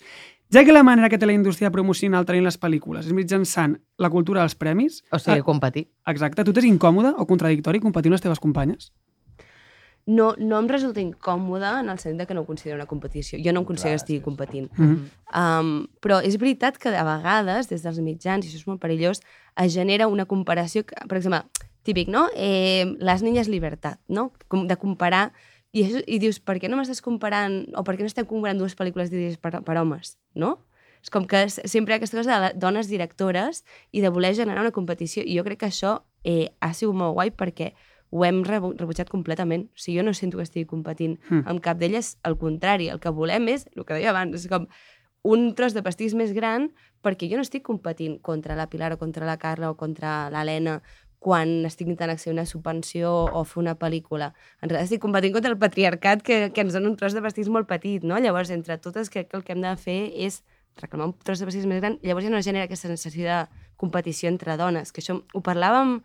ja 0.52 0.66
que 0.66 0.74
la 0.74 0.84
manera 0.84 1.10
que 1.10 1.18
té 1.18 1.26
la 1.26 1.34
indústria 1.34 1.70
de 1.70 1.76
promocionar 1.76 2.20
el 2.22 2.26
talent 2.28 2.44
les 2.44 2.60
pel·lícules 2.60 3.08
és 3.08 3.16
mitjançant 3.16 3.78
la 3.98 4.10
cultura 4.10 4.44
dels 4.44 4.56
premis... 4.56 5.00
O 5.12 5.20
sigui, 5.20 5.40
eh, 5.40 5.46
competir. 5.48 5.88
Exacte. 6.12 6.44
Tu 6.44 6.54
t'és 6.54 6.68
incòmode 6.68 7.14
o 7.16 7.28
contradictori 7.28 7.80
competir 7.80 8.12
amb 8.12 8.20
les 8.20 8.26
teves 8.26 8.44
companyes? 8.44 8.92
No, 10.06 10.32
no 10.38 10.58
em 10.58 10.68
resulta 10.68 11.00
incòmode 11.00 11.70
en 11.80 11.92
el 11.94 12.00
sentit 12.02 12.24
de 12.24 12.28
que 12.28 12.36
no 12.36 12.42
ho 12.42 12.48
considero 12.48 12.80
una 12.80 12.88
competició. 12.90 13.40
Jo 13.40 13.54
no 13.54 13.62
em 13.62 13.68
considero 13.70 13.94
que 13.94 14.02
estigui 14.02 14.22
competint. 14.26 14.68
Mhm. 14.76 15.10
Um, 15.32 15.72
però 16.02 16.20
és 16.26 16.36
veritat 16.42 16.78
que 16.78 16.90
a 16.90 17.06
vegades, 17.06 17.70
des 17.70 17.84
dels 17.86 18.00
mitjans, 18.00 18.44
i 18.44 18.50
això 18.50 18.60
és 18.64 18.68
molt 18.68 18.82
perillós, 18.82 19.22
es 19.56 19.74
genera 19.74 20.08
una 20.08 20.26
comparació, 20.26 20.84
que, 20.84 20.96
per 21.08 21.18
exemple, 21.18 21.44
típic, 21.84 22.10
no? 22.10 22.28
Eh, 22.36 22.98
les 23.00 23.22
niñas 23.22 23.48
libertat, 23.48 24.00
no? 24.08 24.32
Com 24.48 24.68
de 24.68 24.76
comparar 24.76 25.32
i, 25.74 25.84
això, 25.86 26.02
i 26.08 26.18
dius, 26.20 26.40
per 26.40 26.58
què 26.60 26.68
no 26.70 26.78
m'estàs 26.80 27.02
comparant 27.02 27.62
o 27.76 27.84
per 27.88 27.96
què 27.96 28.04
no 28.04 28.12
estem 28.12 28.26
comparant 28.28 28.60
dues 28.60 28.76
pel·lícules 28.76 29.10
dirigides 29.12 29.38
per, 29.40 29.62
per 29.64 29.78
homes, 29.80 30.18
no? 30.36 30.58
És 31.02 31.10
com 31.10 31.24
que 31.26 31.48
sempre 31.50 31.94
hi 31.94 31.96
ha 31.96 31.98
aquesta 32.02 32.18
cosa 32.20 32.40
de 32.44 32.50
dones 32.62 32.88
directores 32.92 33.64
i 33.92 34.02
de 34.04 34.10
voler 34.14 34.36
generar 34.38 34.62
una 34.62 34.72
competició. 34.76 35.24
I 35.26 35.40
jo 35.40 35.44
crec 35.48 35.60
que 35.64 35.70
això 35.72 36.04
eh, 36.24 36.52
ha 36.62 36.74
sigut 36.78 36.94
molt 36.96 37.16
guai 37.18 37.32
perquè 37.34 37.72
ho 38.12 38.26
hem 38.28 38.44
rebu- 38.44 38.76
rebutjat 38.78 39.10
completament. 39.10 39.70
O 39.74 39.80
sigui, 39.82 39.98
jo 39.98 40.04
no 40.06 40.14
sento 40.14 40.38
que 40.38 40.44
estigui 40.44 40.68
competint 40.70 41.18
Mm. 41.30 41.42
amb 41.48 41.62
cap 41.64 41.80
d'elles, 41.80 42.18
al 42.24 42.38
contrari, 42.38 42.90
el 42.94 43.00
que 43.00 43.10
volem 43.10 43.48
és, 43.50 43.66
el 43.76 43.86
que 43.86 43.96
deia 43.98 44.12
abans, 44.12 44.36
és 44.36 44.46
com 44.52 44.68
un 45.24 45.56
tros 45.56 45.74
de 45.74 45.82
pastís 45.82 46.14
més 46.14 46.34
gran 46.34 46.70
perquè 47.02 47.28
jo 47.32 47.38
no 47.38 47.42
estic 47.46 47.64
competint 47.64 48.20
contra 48.22 48.56
la 48.56 48.68
Pilar 48.70 48.92
o 48.94 48.98
contra 49.00 49.26
la 49.26 49.38
Carla 49.42 49.72
o 49.72 49.78
contra 49.78 50.30
l'Helena 50.30 50.82
quan 51.22 51.68
estic 51.70 51.86
intentant 51.86 52.16
accedir 52.16 52.34
a 52.34 52.40
una 52.40 52.48
subvenció 52.50 53.12
o 53.30 53.44
fer 53.46 53.60
una 53.62 53.76
pel·lícula. 53.78 54.32
En 54.58 54.72
realitat 54.72 54.88
estic 54.90 55.04
competint 55.04 55.36
contra 55.36 55.52
el 55.54 55.60
patriarcat 55.62 56.24
que, 56.26 56.40
que 56.50 56.64
ens 56.66 56.74
dona 56.74 56.90
un 56.90 56.96
tros 56.98 57.14
de 57.14 57.22
pastís 57.22 57.52
molt 57.54 57.70
petit, 57.70 58.02
no? 58.02 58.18
Llavors, 58.18 58.50
entre 58.50 58.80
totes, 58.82 59.12
crec 59.14 59.30
que 59.30 59.38
el 59.38 59.46
que 59.46 59.54
hem 59.54 59.62
de 59.62 59.76
fer 59.78 60.00
és 60.18 60.42
reclamar 60.82 61.12
un 61.12 61.14
tros 61.22 61.38
de 61.38 61.46
pastís 61.46 61.68
més 61.70 61.78
gran, 61.84 62.00
llavors 62.02 62.26
ja 62.26 62.34
no 62.34 62.42
genera 62.42 62.66
aquesta 62.66 62.90
sensació 62.90 63.28
de 63.28 63.68
competició 63.78 64.32
entre 64.32 64.58
dones, 64.58 64.90
que 64.90 65.04
això 65.04 65.20
ho 65.22 65.44
parlàvem 65.46 66.00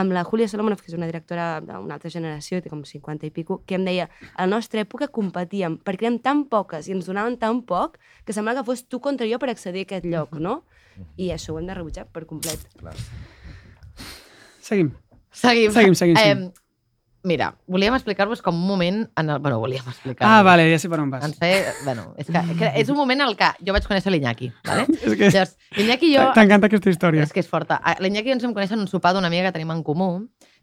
amb 0.00 0.14
la 0.14 0.22
Júlia 0.26 0.46
Solomonov, 0.50 0.82
que 0.82 0.90
és 0.90 0.98
una 0.98 1.06
directora 1.06 1.60
d'una 1.62 1.96
altra 1.98 2.10
generació, 2.10 2.58
té 2.62 2.70
com 2.70 2.82
50 2.86 3.26
i 3.26 3.32
pico, 3.34 3.60
que 3.66 3.78
em 3.78 3.86
deia, 3.86 4.06
a 4.34 4.46
la 4.46 4.50
nostra 4.50 4.82
època 4.82 5.10
competíem 5.14 5.78
perquè 5.82 6.06
érem 6.06 6.20
tan 6.22 6.44
poques 6.50 6.86
i 6.88 6.94
ens 6.94 7.10
donaven 7.10 7.38
tan 7.42 7.62
poc 7.66 7.98
que 8.26 8.34
semblava 8.34 8.62
que 8.62 8.70
fos 8.70 8.86
tu 8.86 9.02
contra 9.02 9.30
jo 9.30 9.38
per 9.42 9.50
accedir 9.50 9.86
a 9.86 9.90
aquest 9.90 10.06
lloc, 10.06 10.38
no? 10.38 10.62
I 11.18 11.32
això 11.34 11.54
ho 11.54 11.58
hem 11.58 11.66
de 11.70 11.74
rebutjar 11.74 12.06
per 12.06 12.26
complet. 12.30 12.66
Seguim. 14.70 14.94
Seguim. 15.34 15.72
Seguim, 15.74 15.94
seguim, 15.98 16.16
seguim. 16.16 16.42
Eh, 16.46 16.52
mira, 17.26 17.50
volíem 17.66 17.94
explicar-vos 17.94 18.40
com 18.42 18.54
un 18.54 18.66
moment... 18.68 19.00
En 19.18 19.30
el, 19.30 19.40
bueno, 19.42 19.58
volíem 19.58 19.86
explicar 19.90 20.28
Ah, 20.28 20.42
vale, 20.46 20.68
ja 20.70 20.78
sé 20.78 20.88
per 20.88 21.00
on 21.02 21.10
vas. 21.10 21.24
Ens 21.26 21.38
feia, 21.40 21.74
bueno, 21.84 22.12
és, 22.16 22.30
que, 22.30 22.42
que 22.60 22.70
és 22.80 22.92
un 22.92 22.98
moment 23.00 23.20
en 23.20 23.28
el 23.28 23.36
que 23.40 23.50
jo 23.66 23.74
vaig 23.74 23.88
conèixer 23.88 24.14
l'Iñaki, 24.14 24.52
¿vale? 24.68 24.86
És 25.04 25.16
que 25.18 25.28
Llavors, 25.34 25.56
l'Iñaki 25.76 26.12
i 26.12 26.14
jo... 26.14 26.28
t'encanta 26.38 26.70
aquesta 26.70 26.94
història. 26.94 27.26
És 27.26 27.34
que 27.34 27.42
és 27.42 27.50
forta. 27.50 27.80
L'Iñaki 28.00 28.32
i 28.32 28.36
ens 28.38 28.46
vam 28.46 28.54
conèixer 28.56 28.78
en 28.78 28.86
un 28.86 28.90
sopar 28.90 29.12
d'una 29.16 29.28
amiga 29.32 29.50
que 29.50 29.58
tenim 29.58 29.74
en 29.74 29.82
comú, 29.86 30.12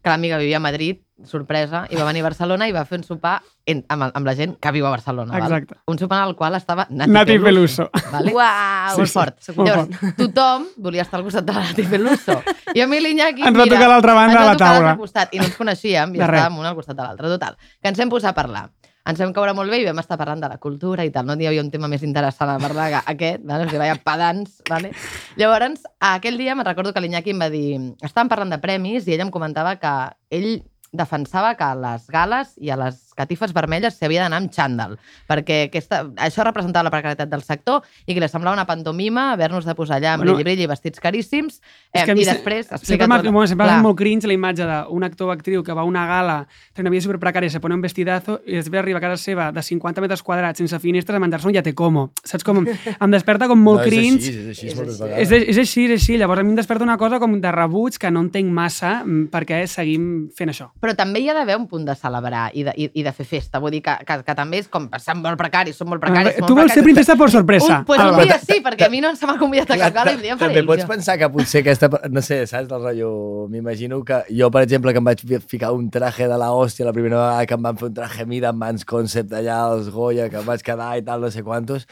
que 0.02 0.10
l'amiga 0.10 0.38
vivia 0.38 0.56
a 0.58 0.60
Madrid, 0.60 1.00
sorpresa, 1.26 1.80
i 1.90 1.96
va 1.98 2.04
venir 2.06 2.20
a 2.22 2.28
Barcelona 2.28 2.68
i 2.68 2.72
va 2.72 2.84
fer 2.86 3.00
un 3.00 3.04
sopar 3.04 3.40
en, 3.66 3.80
amb, 3.90 4.06
amb 4.14 4.26
la 4.28 4.34
gent 4.38 4.52
que 4.62 4.70
viu 4.72 4.86
a 4.86 4.92
Barcelona. 4.92 5.34
Exacte. 5.40 5.74
Val? 5.74 5.82
Un 5.90 5.98
sopar 5.98 6.20
en 6.22 6.28
el 6.30 6.36
qual 6.38 6.54
estava 6.54 6.86
Nati, 6.90 7.10
Nati 7.10 7.38
Peluso. 7.42 7.88
Peluso. 7.90 8.12
Vale? 8.12 8.32
Uau! 8.36 8.96
Molt 9.00 9.10
fort. 9.12 9.48
Molt 9.56 9.68
Llavors, 9.68 10.14
tothom 10.20 10.68
volia 10.76 11.02
estar 11.02 11.18
al 11.18 11.24
costat 11.26 11.44
de 11.44 11.52
la 11.56 11.64
Nati 11.66 11.82
Peluso. 11.90 12.38
I 12.74 12.80
a 12.80 12.86
mi 12.86 13.00
l'Iñaki... 13.02 13.42
Ens 13.42 13.58
va 13.58 13.64
mira, 13.66 13.74
tocar 13.74 13.88
a 13.90 13.92
l'altra 13.96 14.14
banda 14.14 14.32
ens 14.32 14.38
va 14.38 14.44
de 14.44 14.50
la 14.52 14.54
tocar 14.54 14.68
a 14.70 14.74
taula. 14.78 14.86
l'altre 14.86 15.02
Costat, 15.02 15.34
I 15.34 15.42
no 15.42 15.48
ens 15.50 15.56
coneixíem 15.58 16.14
i 16.14 16.18
De 16.22 16.26
res. 16.30 16.38
estàvem 16.40 16.58
un 16.62 16.70
al 16.70 16.78
costat 16.78 16.96
de 16.96 17.02
l'altre. 17.02 17.32
Total, 17.34 17.58
que 17.82 17.88
ens 17.92 17.98
vam 17.98 18.14
posar 18.14 18.30
a 18.30 18.38
parlar. 18.38 18.68
Ens 19.08 19.20
vam 19.22 19.30
caure 19.32 19.54
molt 19.56 19.72
bé 19.72 19.78
i 19.80 19.86
vam 19.86 20.00
estar 20.02 20.18
parlant 20.20 20.42
de 20.42 20.50
la 20.52 20.58
cultura 20.60 21.04
i 21.06 21.12
tal. 21.12 21.24
No 21.24 21.36
hi 21.40 21.46
havia 21.48 21.62
un 21.64 21.70
tema 21.72 21.88
més 21.88 22.02
interessant 22.04 22.50
a 22.52 22.58
parlar 22.60 22.88
que 22.92 23.00
aquest, 23.14 23.44
vale? 23.48 23.64
ens 23.64 23.76
veia 23.80 23.96
pedants. 24.04 24.58
Vale? 24.68 24.92
Llavors, 25.40 25.86
aquell 26.10 26.36
dia 26.36 26.56
me'n 26.58 26.68
recordo 26.68 26.92
que 26.92 27.00
l'Iñaki 27.00 27.32
em 27.32 27.40
va 27.40 27.48
dir... 27.52 27.68
Estàvem 28.04 28.28
parlant 28.28 28.52
de 28.52 28.60
premis 28.60 29.08
i 29.08 29.16
ell 29.16 29.24
em 29.24 29.32
comentava 29.32 29.78
que 29.80 29.94
ell 30.36 30.58
defensava 30.92 31.54
que 31.56 31.64
a 31.64 31.76
les 31.76 32.08
gales 32.12 32.52
i 32.60 32.72
a 32.72 32.76
les 32.80 33.07
catifes 33.18 33.52
vermelles 33.56 33.98
s'havia 33.98 34.22
d'anar 34.24 34.38
amb 34.44 34.52
xandall, 34.54 34.94
perquè 35.28 35.64
aquesta, 35.68 36.04
això 36.16 36.46
representava 36.46 36.86
la 36.86 36.94
precarietat 36.94 37.28
del 37.32 37.42
sector 37.42 37.82
i 38.06 38.14
que 38.14 38.22
li 38.22 38.28
semblava 38.30 38.54
una 38.56 38.66
pantomima 38.68 39.32
haver-nos 39.34 39.66
de 39.66 39.74
posar 39.74 39.98
allà 39.98 40.14
amb 40.14 40.22
Bueno, 40.22 40.36
brilli, 40.38 40.46
brilli, 40.54 40.66
vestits 40.70 41.00
caríssims, 41.02 41.60
eh, 41.92 42.02
És 42.02 42.08
i 42.14 42.24
després 42.24 42.70
Sempre 42.82 43.06
m'ha 43.10 43.20
fet 43.22 43.82
molt 43.82 43.98
cringe 43.98 44.26
la 44.28 44.34
imatge 44.36 44.64
d'un 44.68 45.04
actor 45.04 45.28
o 45.28 45.32
actriu 45.34 45.62
que 45.64 45.74
va 45.74 45.82
a 45.82 45.88
una 45.88 46.06
gala, 46.06 46.38
té 46.74 46.82
una 46.82 46.90
vida 46.90 47.02
superprecària, 47.06 47.50
se 47.50 47.60
pone 47.60 47.74
un 47.74 47.80
vestidazo 47.82 48.40
i 48.46 48.56
després 48.58 48.80
arriba 48.82 48.98
a 48.98 49.04
casa 49.04 49.16
seva 49.20 49.50
de 49.52 49.62
50 49.62 50.00
metres 50.04 50.22
quadrats 50.22 50.58
sense 50.58 50.78
finestres 50.78 51.16
a 51.16 51.20
menjar-se 51.22 51.48
un 51.48 51.54
ja 51.54 51.62
te 51.62 51.74
como. 51.74 52.10
Saps 52.24 52.44
com? 52.44 52.62
Em 53.04 53.10
desperta 53.10 53.48
com 53.48 53.58
molt 53.62 53.80
No, 53.82 53.86
és 53.86 53.92
cringe. 53.92 54.28
així, 54.28 54.38
és 54.38 54.48
així, 54.52 54.74
moltes 54.76 54.94
És, 54.94 55.00
vegades. 55.00 55.48
és 55.48 55.58
així, 55.64 55.84
és 55.86 56.00
així. 56.00 56.16
Llavors 56.18 56.40
a 56.40 56.44
mi 56.44 56.50
em 56.52 56.56
desperta 56.58 56.84
una 56.84 56.98
cosa 56.98 57.18
com 57.18 57.38
de 57.40 57.52
rebuig 57.52 57.96
que 57.98 58.10
no 58.10 58.20
entenc 58.26 58.50
massa 58.52 59.02
mm, 59.04 59.28
perquè 59.32 59.62
seguim 59.70 60.28
fent 60.36 60.50
això. 60.52 60.68
Però 60.80 60.94
també 60.98 61.20
hi 61.22 61.28
ha 61.30 61.34
d'haver 61.34 61.56
un 61.58 61.66
punt 61.70 61.84
de 61.88 61.94
celebrar 61.98 62.50
i 62.54 62.64
de, 62.66 62.74
i, 62.76 62.90
i 63.00 63.02
de 63.06 63.07
fer 63.16 63.26
festa. 63.28 63.60
Vull 63.62 63.74
dir 63.76 63.80
que, 63.84 63.94
que, 64.06 64.16
que 64.26 64.34
també 64.38 64.60
és 64.62 64.68
com, 64.72 64.88
som 65.02 65.20
molt 65.24 65.38
precaris, 65.40 65.76
som 65.76 65.90
molt 65.90 66.02
precaris. 66.02 66.38
som 66.38 66.48
tu 66.48 66.56
vols 66.58 66.72
ser 66.74 66.84
princesa 66.86 67.16
per 67.18 67.28
sorpresa. 67.32 67.80
Un, 67.80 67.84
pues 67.88 68.00
un 68.00 68.12
Alba. 68.12 68.24
dia 68.28 68.38
sí, 68.42 68.60
perquè 68.64 68.86
a 68.86 68.92
mi 68.92 69.02
no 69.04 69.14
se 69.16 69.28
m'ha 69.28 69.36
convidat 69.40 69.74
a 69.74 69.80
cap 69.82 69.98
gala 69.98 70.14
i 70.14 70.18
un 70.18 70.24
dia 70.24 70.38
faré 70.40 70.54
També 70.54 70.66
pots 70.70 70.88
pensar 70.90 71.18
que 71.20 71.30
potser 71.32 71.64
aquesta... 71.64 71.90
No 72.10 72.24
sé, 72.24 72.40
saps, 72.50 72.70
del 72.70 72.82
rotllo... 72.84 73.12
M'imagino 73.52 74.00
que 74.06 74.22
jo, 74.30 74.50
per 74.54 74.64
exemple, 74.66 74.94
que 74.94 75.02
em 75.02 75.10
vaig 75.10 75.24
ficar 75.48 75.72
un 75.76 75.90
traje 75.90 76.28
de 76.30 76.40
la 76.40 76.50
hòstia 76.54 76.88
la 76.88 76.96
primera 76.96 77.20
vegada 77.20 77.46
que 77.46 77.58
em 77.58 77.68
van 77.68 77.78
fer 77.80 77.90
un 77.90 77.98
traje 78.00 78.26
mida 78.28 78.52
amb 78.52 78.62
mans 78.62 78.84
concept 78.88 79.32
allà 79.36 79.60
als 79.68 79.92
Goya, 79.94 80.28
que 80.32 80.40
em 80.40 80.48
vaig 80.48 80.64
quedar 80.64 80.94
i 80.98 81.04
tal, 81.06 81.24
no 81.24 81.30
sé 81.34 81.44
quantos, 81.46 81.86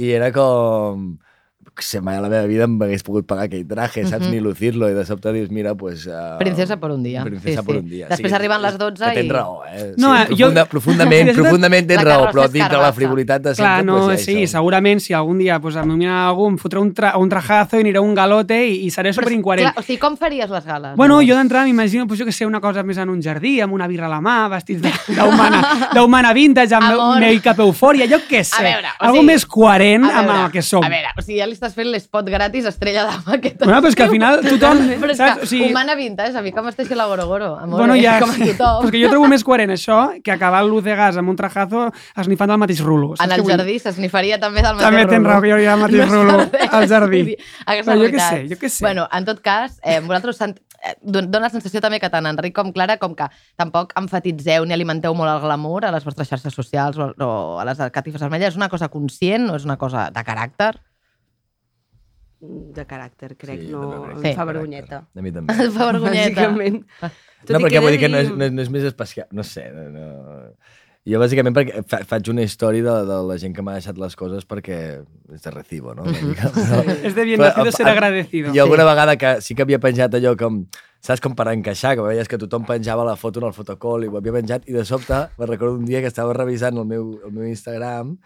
i 0.00 0.12
era 0.16 0.32
com 0.32 1.12
sé, 1.84 2.00
mai 2.00 2.16
a 2.16 2.20
la 2.20 2.28
meva 2.28 2.44
vida 2.46 2.64
em 2.64 2.76
hagués 2.82 3.02
pogut 3.02 3.26
pagar 3.26 3.44
aquell 3.48 3.66
traje, 3.66 4.04
saps? 4.06 4.26
Mhm. 4.26 4.30
Ni 4.32 4.40
lucir-lo, 4.40 4.88
i 4.90 4.94
de 4.94 5.04
sobte 5.04 5.32
dius, 5.32 5.50
mira, 5.50 5.74
pues... 5.74 6.06
Uh, 6.06 6.36
Princesa 6.38 6.76
per 6.80 6.90
un 6.92 7.02
dia. 7.02 7.22
Princesa 7.24 7.60
Sí, 7.60 7.66
per 7.66 7.74
sí. 7.76 7.80
un 7.80 7.88
dia. 7.88 8.08
Després 8.08 8.32
arriben 8.32 8.62
les 8.62 8.78
12 8.78 9.04
que 9.04 9.14
tens 9.14 9.26
i- 9.26 9.30
raó, 9.32 9.62
eh? 9.66 9.94
No, 9.96 10.14
sí, 10.16 10.22
eh, 10.22 10.26
jo- 10.30 10.36
profunda, 10.50 10.64
profundament, 10.66 11.32
profundament 11.40 11.86
tens 11.88 12.02
raó, 12.04 12.26
però 12.30 12.48
dintre 12.48 12.78
la 12.78 12.92
frivolitat 12.92 13.42
de 13.42 13.54
Clar, 13.54 13.78
sempre, 13.80 13.92
no, 13.92 14.06
pues, 14.06 14.24
sí, 14.24 14.36
això. 14.44 14.50
segurament 14.58 15.00
si 15.00 15.12
algun 15.14 15.38
dia 15.38 15.58
pues, 15.60 15.76
em 15.76 15.88
mira 15.96 16.26
algú, 16.28 16.48
em 16.48 16.58
fotré 16.58 16.80
un, 16.80 16.92
tra 16.94 17.16
un 17.18 17.28
trajazo 17.28 17.76
i 17.76 17.80
aniré 17.80 17.98
a 17.98 18.02
un 18.02 18.14
galote 18.14 18.58
i, 18.66 18.84
i 18.86 18.90
seré 18.90 19.12
superincoherent. 19.12 19.72
clar, 19.72 19.78
o 19.78 19.86
sigui, 19.86 19.98
com 19.98 20.16
faries 20.16 20.50
les 20.50 20.64
gales? 20.64 20.96
Bueno, 20.96 21.20
jo 21.22 21.36
d'entrada 21.36 21.64
m'imagino, 21.66 22.06
pues, 22.06 22.18
jo 22.20 22.26
que 22.26 22.32
sé, 22.32 22.46
una 22.46 22.60
cosa 22.60 22.82
més 22.82 22.98
en 22.98 23.08
un 23.10 23.20
jardí, 23.22 23.60
amb 23.60 23.72
una 23.74 23.86
birra 23.86 24.06
a 24.06 24.10
la 24.10 24.20
mà, 24.20 24.48
vestits 24.50 24.82
de- 24.82 24.92
d'humana 25.94 26.32
vintage, 26.32 26.74
amb 26.74 26.90
Amor. 26.92 27.20
make-up 27.20 27.58
eufòria, 27.64 28.06
jo 28.10 28.18
què 28.28 28.42
sé. 28.44 28.56
A 28.58 28.62
veure, 28.62 28.88
o 28.98 29.04
Algo 29.04 29.16
sigui, 29.20 29.26
més 29.26 29.46
coherent 29.46 30.04
a 30.04 30.18
amb 30.20 30.28
veure, 30.28 30.44
el 30.46 30.52
que 30.52 30.62
som. 30.62 30.84
A 30.84 30.88
veure, 30.92 31.10
o 31.16 31.22
sigui, 31.22 31.38
ja 31.40 31.46
li 31.46 31.56
estàs 31.56 31.69
fent 31.74 31.88
l'espot 31.90 32.26
gratis 32.26 32.64
Estrella 32.66 33.04
d'Ama. 33.04 33.38
Que 33.40 33.54
Bueno, 33.58 33.80
però 33.80 33.88
és 33.88 33.96
que 33.96 34.02
al 34.04 34.10
final 34.10 34.40
tothom, 34.40 34.78
Però 35.00 35.10
és 35.10 35.16
saps? 35.18 35.38
que 35.38 35.42
O 35.44 35.46
sigui- 35.46 35.70
humana 35.70 35.94
vintage, 35.94 36.36
a 36.36 36.42
mi 36.42 36.52
que 36.52 36.62
m'esteixi 36.62 36.94
la 36.94 37.06
Gorogoro. 37.06 37.56
Amor, 37.58 37.80
Bueno, 37.80 37.94
ja, 37.96 38.18
com 38.20 38.30
a 38.30 38.34
tothom. 38.34 38.86
Perquè 38.88 39.02
jo 39.04 39.10
trobo 39.10 39.28
més 39.28 39.44
coherent 39.44 39.70
això 39.70 40.20
que 40.22 40.32
acabar 40.32 40.62
el 40.62 40.68
luz 40.70 40.84
de 40.84 40.94
gas 40.96 41.16
amb 41.16 41.28
un 41.28 41.36
trajazo 41.36 41.92
esnifant 42.16 42.50
del 42.50 42.58
mateix 42.58 42.80
rulo. 42.80 43.14
En 43.22 43.32
el 43.32 43.44
jardí 43.44 43.78
s'esnifaria 43.78 44.38
també 44.40 44.62
del 44.62 44.74
mateix 44.76 44.88
També 44.90 45.06
tens 45.06 45.18
rulo. 45.22 45.30
raó, 45.30 45.40
que 45.40 45.48
hi 45.48 45.52
hauria 45.52 45.74
el 45.74 45.80
mateix 45.80 46.06
No 46.10 46.22
rulo 46.22 46.50
al 46.70 46.88
jardí. 46.88 47.36
Però 47.66 47.96
jo 47.96 48.10
què 48.10 48.20
sé, 48.30 48.42
jo 48.48 48.56
què 48.60 48.68
sé. 48.68 48.84
Bueno, 48.84 49.08
en 49.12 49.24
tot 49.24 49.40
cas, 49.40 49.78
eh, 49.82 50.00
vosaltres 50.00 50.36
sent, 50.36 50.58
eh, 50.82 50.94
don- 51.02 51.30
dona 51.30 51.46
la 51.46 51.50
sensació 51.50 51.80
també 51.80 52.00
que 52.00 52.08
tant 52.10 52.26
Enric 52.26 52.54
com 52.54 52.72
Clara 52.72 52.96
com 52.98 53.14
que 53.14 53.26
tampoc 53.56 53.92
enfatitzeu 53.96 54.64
ni 54.66 54.72
alimenteu 54.74 55.14
molt 55.14 55.30
el 55.30 55.40
glamour 55.40 55.84
a 55.84 55.92
les 55.92 56.04
vostres 56.04 56.28
xarxes 56.28 56.54
socials 56.54 56.96
o, 56.98 57.12
o 57.18 57.58
a 57.60 57.64
les 57.64 57.78
catifes 57.92 58.20
vermelles. 58.20 58.48
És 58.54 58.56
una 58.56 58.68
cosa 58.68 58.88
conscient 58.88 59.50
o 59.50 59.56
és 59.56 59.64
una 59.64 59.76
cosa 59.76 60.10
de 60.10 60.24
caràcter? 60.24 60.74
De 62.40 62.84
caràcter, 62.88 63.34
crec, 63.36 63.60
Sí, 63.66 63.72
no... 63.72 63.82
crec 64.06 64.16
em 64.16 64.22
que 64.22 64.34
fa 64.38 64.44
vergonyeta. 64.48 65.02
A 65.14 65.20
mi 65.24 65.32
també. 65.32 65.52
Et 65.60 65.72
fa 65.74 65.90
vergonyeta. 65.92 66.46
Bàsicament. 66.48 66.78
Tot 67.00 67.50
No, 67.52 67.58
i 67.58 67.62
perquè 67.64 67.74
que 67.76 67.80
vull 67.84 67.92
dir 67.96 68.00
que 68.00 68.08
no 68.12 68.20
és, 68.22 68.30
no, 68.32 68.44
és- 68.46 68.52
no 68.56 68.62
és 68.64 68.70
més 68.72 68.84
especial. 68.88 69.26
No 69.36 69.44
sé. 69.44 69.66
No, 69.76 69.88
no. 69.92 70.52
Jo, 71.08 71.16
bàsicament, 71.20 71.54
perquè 71.56 71.82
fa, 71.88 72.02
faig 72.04 72.28
una 72.32 72.42
història 72.44 72.84
de, 72.84 72.94
de 73.08 73.18
la 73.28 73.36
gent 73.40 73.54
que 73.56 73.62
m'ha 73.64 73.72
deixat 73.78 73.96
les 74.00 74.16
coses 74.16 74.44
perquè 74.48 74.76
és 75.32 75.42
de 75.46 75.50
recibo, 75.54 75.94
no? 75.96 76.04
Una 76.04 76.20
mica, 76.20 76.50
però, 76.56 76.80
És 77.00 77.14
de 77.16 77.24
bien 77.24 77.40
nacido 77.40 77.72
ser 77.72 77.88
agradecido. 77.88 78.52
Jo 78.56 78.64
alguna 78.66 78.84
vegada 78.88 79.16
que 79.16 79.40
sí 79.40 79.54
que 79.56 79.64
havia 79.64 79.78
penjat 79.80 80.12
allò 80.20 80.34
com, 80.36 80.62
saps, 81.00 81.20
com 81.24 81.34
per 81.36 81.48
encaixar, 81.52 81.94
que 81.96 82.04
veies 82.04 82.28
que 82.28 82.38
tothom 82.40 82.66
penjava 82.68 83.04
la 83.04 83.16
foto 83.16 83.40
en 83.40 83.48
el 83.50 83.56
fotocall 83.56 84.04
i 84.04 84.10
ho 84.10 84.18
havia 84.20 84.34
penjat, 84.36 84.66
i 84.68 84.76
de 84.76 84.84
sobte 84.84 85.20
me 85.38 85.48
recordo 85.48 85.78
un 85.78 85.86
dia 85.88 86.00
que 86.00 86.10
estava 86.12 86.34
revisant 86.36 86.76
el 86.76 86.86
meu, 86.88 87.12
el 87.24 87.32
meu 87.32 87.48
Instagram 87.48 88.16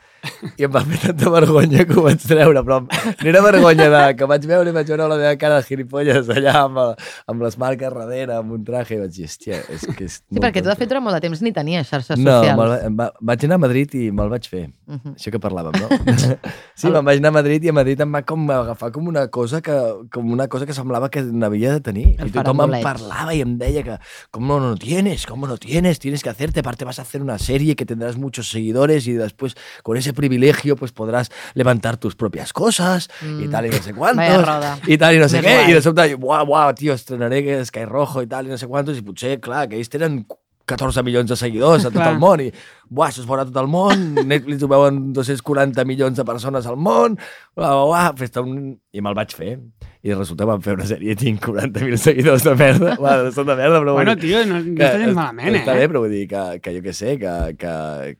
i 0.58 0.66
em 0.66 0.72
va 0.74 0.84
fer 0.86 1.00
tanta 1.06 1.30
vergonya 1.30 1.84
que 1.86 1.98
ho 1.98 2.04
vaig 2.06 2.22
treure, 2.22 2.64
però 2.66 2.80
no 2.84 3.28
era 3.30 3.42
vergonya 3.44 3.88
de, 3.92 4.02
que 4.18 4.28
vaig 4.30 4.48
veure 4.50 4.70
i 4.70 4.76
vaig 4.76 4.90
veure 4.90 5.08
la 5.10 5.20
meva 5.20 5.34
cara 5.40 5.60
de 5.60 5.68
gilipolles 5.68 6.30
allà 6.34 6.56
amb, 6.64 6.82
el, 6.82 6.94
amb 7.30 7.46
les 7.46 7.58
marques 7.60 7.94
darrere, 7.94 8.38
amb 8.38 8.54
un 8.56 8.64
traje, 8.66 8.96
i 8.96 9.02
vaig 9.02 9.14
dir, 9.14 9.28
hòstia, 9.28 9.60
és 9.72 9.86
que 9.94 10.08
és 10.08 10.18
Sí, 10.24 10.40
perquè 10.40 10.62
tu, 10.62 10.70
de 10.70 10.74
fet, 10.78 10.88
durant 10.90 11.04
molt 11.04 11.18
de 11.18 11.22
temps 11.26 11.42
ni 11.44 11.52
tenies 11.54 11.88
xarxes 11.90 12.18
no, 12.18 12.38
socials. 12.40 12.58
me'l 12.58 12.96
va, 12.98 13.08
vaig 13.20 13.44
anar 13.46 13.58
a 13.60 13.62
Madrid 13.66 13.94
i 13.98 14.08
me'l 14.14 14.30
vaig 14.32 14.46
fer. 14.50 14.64
Uh. 14.86 14.96
-huh. 14.96 15.14
Això 15.14 15.30
que 15.30 15.40
parlàvem, 15.42 15.74
no? 15.78 15.88
sí, 16.80 16.90
me'n 16.90 17.04
vaig 17.04 17.22
anar 17.22 17.30
a 17.34 17.36
Madrid 17.38 17.64
i 17.64 17.70
a 17.70 17.76
Madrid 17.76 18.00
em 18.00 18.14
va 18.14 18.22
com 18.22 18.50
agafar 18.50 18.90
com 18.92 19.08
una 19.08 19.28
cosa 19.28 19.60
que, 19.60 19.76
com 20.10 20.32
una 20.32 20.48
cosa 20.48 20.66
que 20.66 20.74
semblava 20.74 21.10
que 21.10 21.22
n'havia 21.22 21.72
de 21.74 21.80
tenir. 21.80 22.06
El 22.18 22.28
I 22.28 22.36
tothom 22.38 22.63
faranduleig. 22.70 22.84
parlava 22.84 23.34
i 23.34 23.42
em 23.44 23.56
deia 23.58 23.82
que 23.84 23.98
com 24.30 24.46
no, 24.46 24.60
no 24.60 24.74
tienes, 24.76 25.26
cómo 25.26 25.46
no 25.46 25.56
tienes, 25.56 25.98
tienes 25.98 26.22
que 26.22 26.30
hacerte, 26.30 26.60
aparte 26.60 26.84
vas 26.84 26.98
a 26.98 27.02
hacer 27.02 27.22
una 27.22 27.38
serie 27.38 27.76
que 27.76 27.86
tendrás 27.86 28.16
muchos 28.16 28.48
seguidores 28.48 29.06
y 29.06 29.12
después 29.12 29.54
con 29.82 29.96
ese 29.96 30.12
privilegio 30.12 30.76
pues 30.76 30.92
podrás 30.92 31.30
levantar 31.54 31.96
tus 31.96 32.14
propias 32.16 32.52
cosas 32.52 33.08
mm. 33.22 33.44
y 33.44 33.48
tal 33.48 33.66
y 33.66 33.70
no 33.70 33.82
sé 33.82 33.94
cuántos. 33.94 34.48
I 34.86 34.98
tal 34.98 35.14
i 35.14 35.18
no 35.18 35.28
sé 35.28 35.42
Més 35.42 35.50
què. 35.50 35.58
guai. 35.58 35.70
I 35.70 35.74
de 35.74 35.82
sobte, 35.82 36.14
buah, 36.16 36.44
buah, 36.44 36.72
tio, 36.74 36.94
estrenaré 36.94 37.64
Sky 37.64 37.84
Rojo 37.84 38.22
i 38.22 38.30
tal 38.30 38.48
i 38.48 38.54
no 38.54 38.58
sé 38.58 38.68
quantos 38.70 38.98
i 38.98 39.04
potser, 39.04 39.38
clar, 39.40 39.66
que 39.68 39.78
ells 39.78 39.92
tenen 39.92 40.24
14 40.66 41.02
milions 41.04 41.28
de 41.28 41.36
seguidors 41.36 41.84
a 41.84 41.90
tot 41.90 42.00
Clar. 42.00 42.12
el 42.14 42.20
món 42.20 42.40
i 42.40 42.48
buah, 42.88 43.10
això 43.10 43.22
es 43.22 43.28
veurà 43.28 43.44
a 43.44 43.48
tot 43.48 43.58
el 43.60 43.68
món, 43.70 44.04
Netflix 44.32 44.64
ho 44.64 44.70
veuen 44.70 45.00
240 45.16 45.84
milions 45.88 46.16
de 46.16 46.24
persones 46.24 46.68
al 46.70 46.78
món, 46.80 47.18
buah, 47.56 47.74
buah, 47.74 47.88
buah, 47.90 48.06
fes 48.20 48.40
un... 48.40 48.54
i 48.92 49.04
me'l 49.04 49.16
vaig 49.16 49.34
fer. 49.36 49.58
I 50.04 50.12
resulta 50.12 50.44
que 50.44 50.48
vam 50.50 50.60
fer 50.60 50.74
una 50.76 50.84
sèrie 50.84 51.14
i 51.14 51.16
tinc 51.16 51.40
40.000 51.48 51.96
seguidors 51.96 52.42
de 52.44 52.52
merda. 52.60 52.90
Buah, 53.00 53.30
són 53.32 53.46
de 53.48 53.54
merda, 53.56 53.78
però... 53.80 53.94
Bueno, 53.96 54.14
tio, 54.20 54.42
no, 54.44 54.58
no 54.60 54.74
que 54.76 54.84
està 54.84 54.98
gens 55.00 55.16
malament, 55.16 55.56
Està 55.62 55.72
eh? 55.72 55.78
bé, 55.80 55.88
però 55.88 56.02
vull 56.04 56.12
dir 56.12 56.26
que, 56.28 56.42
que 56.60 56.74
jo 56.76 56.82
què 56.84 56.92
sé, 56.92 57.14
que, 57.22 57.32
que, 57.56 57.72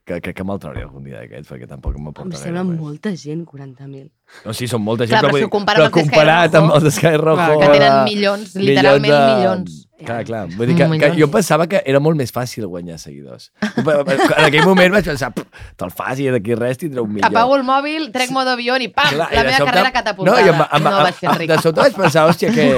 que, 0.09 0.21
que, 0.25 0.33
que 0.41 0.47
me'l 0.49 0.63
trauré 0.63 0.87
algun 0.87 1.05
dia 1.05 1.21
d'aquests, 1.21 1.51
perquè 1.53 1.69
tampoc 1.69 1.99
Em 2.01 2.07
m'aporta 2.09 2.41
sembla 2.41 2.63
gaire. 2.65 2.73
res. 2.73 2.81
molta 2.89 3.13
gent, 3.15 3.45
40.000. 3.45 4.09
No, 4.47 4.55
sí, 4.57 4.67
són 4.67 4.81
molta 4.81 5.05
gent, 5.05 5.19
Clar, 5.19 5.27
però 5.29 5.37
vull 5.37 5.45
si 5.45 5.53
compares 5.53 5.83
però 5.85 5.91
amb 5.93 5.99
comparat 6.01 6.55
amb 6.63 6.73
els 6.81 6.95
Sky 6.97 7.17
Rojo... 7.21 7.37
clar, 7.37 7.59
que 7.61 7.73
tenen 7.77 7.91
de- 7.99 8.05
milions, 8.09 8.55
literalment 8.57 9.13
milions. 9.13 9.81
Clar, 10.05 10.25
clar. 10.27 10.41
Vull 10.51 10.67
dir 10.69 10.75
que, 10.75 10.83
que 10.85 10.91
Milions. 10.91 11.17
jo 11.21 11.29
pensava 11.33 11.65
que 11.71 11.79
era 11.89 12.01
molt 12.03 12.19
més 12.19 12.33
fàcil 12.35 12.65
guanyar 12.69 12.97
seguidors. 13.01 13.53
En 13.79 14.45
aquell 14.49 14.65
moment 14.67 14.93
vaig 14.93 15.07
pensar, 15.07 15.31
"Pff, 15.33 15.47
te'l 15.81 15.93
fas 15.95 16.19
i 16.21 16.27
d'aquí 16.35 16.57
res 16.59 16.81
tindrà 16.83 17.01
un 17.05 17.13
milió. 17.15 17.29
Apago 17.29 17.55
el 17.57 17.63
mòbil, 17.65 18.11
trec 18.13 18.33
modo 18.35 18.51
avió 18.53 18.75
i 18.77 18.89
pam, 18.89 19.15
Clar, 19.15 19.31
la 19.33 19.43
de 19.45 19.47
meva 19.47 19.59
sobte- 19.63 19.71
carrera 19.71 19.93
catapultada. 19.95 20.41
No, 20.41 20.47
i 20.47 20.51
amb, 20.51 20.67
amb, 20.69 20.85
no 20.91 20.99
vaig 21.07 21.15
ser 21.21 21.29
amb, 21.31 21.39
ric. 21.41 21.49
de 21.55 21.59
sobte 21.63 21.74
vaig 21.75 21.95
pensar, 21.97 22.29
hòstia, 22.31 22.53
que... 22.55 22.69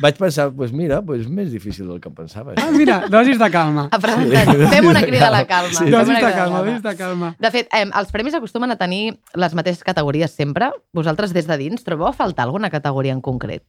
Vaig 0.00 0.16
pensar, 0.16 0.46
pues 0.56 0.70
mira, 0.72 1.02
pues 1.04 1.26
més 1.28 1.50
difícil 1.52 1.86
del 1.90 1.98
que 2.00 2.08
em 2.08 2.14
pensava. 2.16 2.54
Ah, 2.56 2.70
mira, 2.72 3.02
dosis 3.12 3.36
de 3.38 3.50
calma. 3.52 3.88
Aprenentatge. 3.92 4.68
Fem 4.72 4.86
una 4.88 5.02
crida 5.04 5.26
a 5.28 5.34
la 5.34 5.42
calma. 5.46 5.74
Sí. 5.76 5.90
Dosis 5.92 6.14
de 6.16 6.22
la 6.24 6.32
calma, 6.38 6.62
dosis 6.64 6.82
de 6.86 6.94
calma. 6.96 7.34
De 7.38 7.50
fet, 7.52 7.68
eh, 7.76 7.84
els 7.84 8.10
premis 8.14 8.34
acostumen 8.38 8.70
a 8.72 8.78
tenir 8.80 9.18
les 9.34 9.54
mateixes 9.58 9.84
categories 9.84 10.32
sempre. 10.32 10.70
Vosaltres, 10.96 11.34
des 11.36 11.46
de 11.50 11.58
dins, 11.60 11.84
trobeu 11.84 12.08
a 12.08 12.14
faltar 12.16 12.46
alguna 12.48 12.70
categoria 12.72 13.12
en 13.12 13.20
concret? 13.20 13.66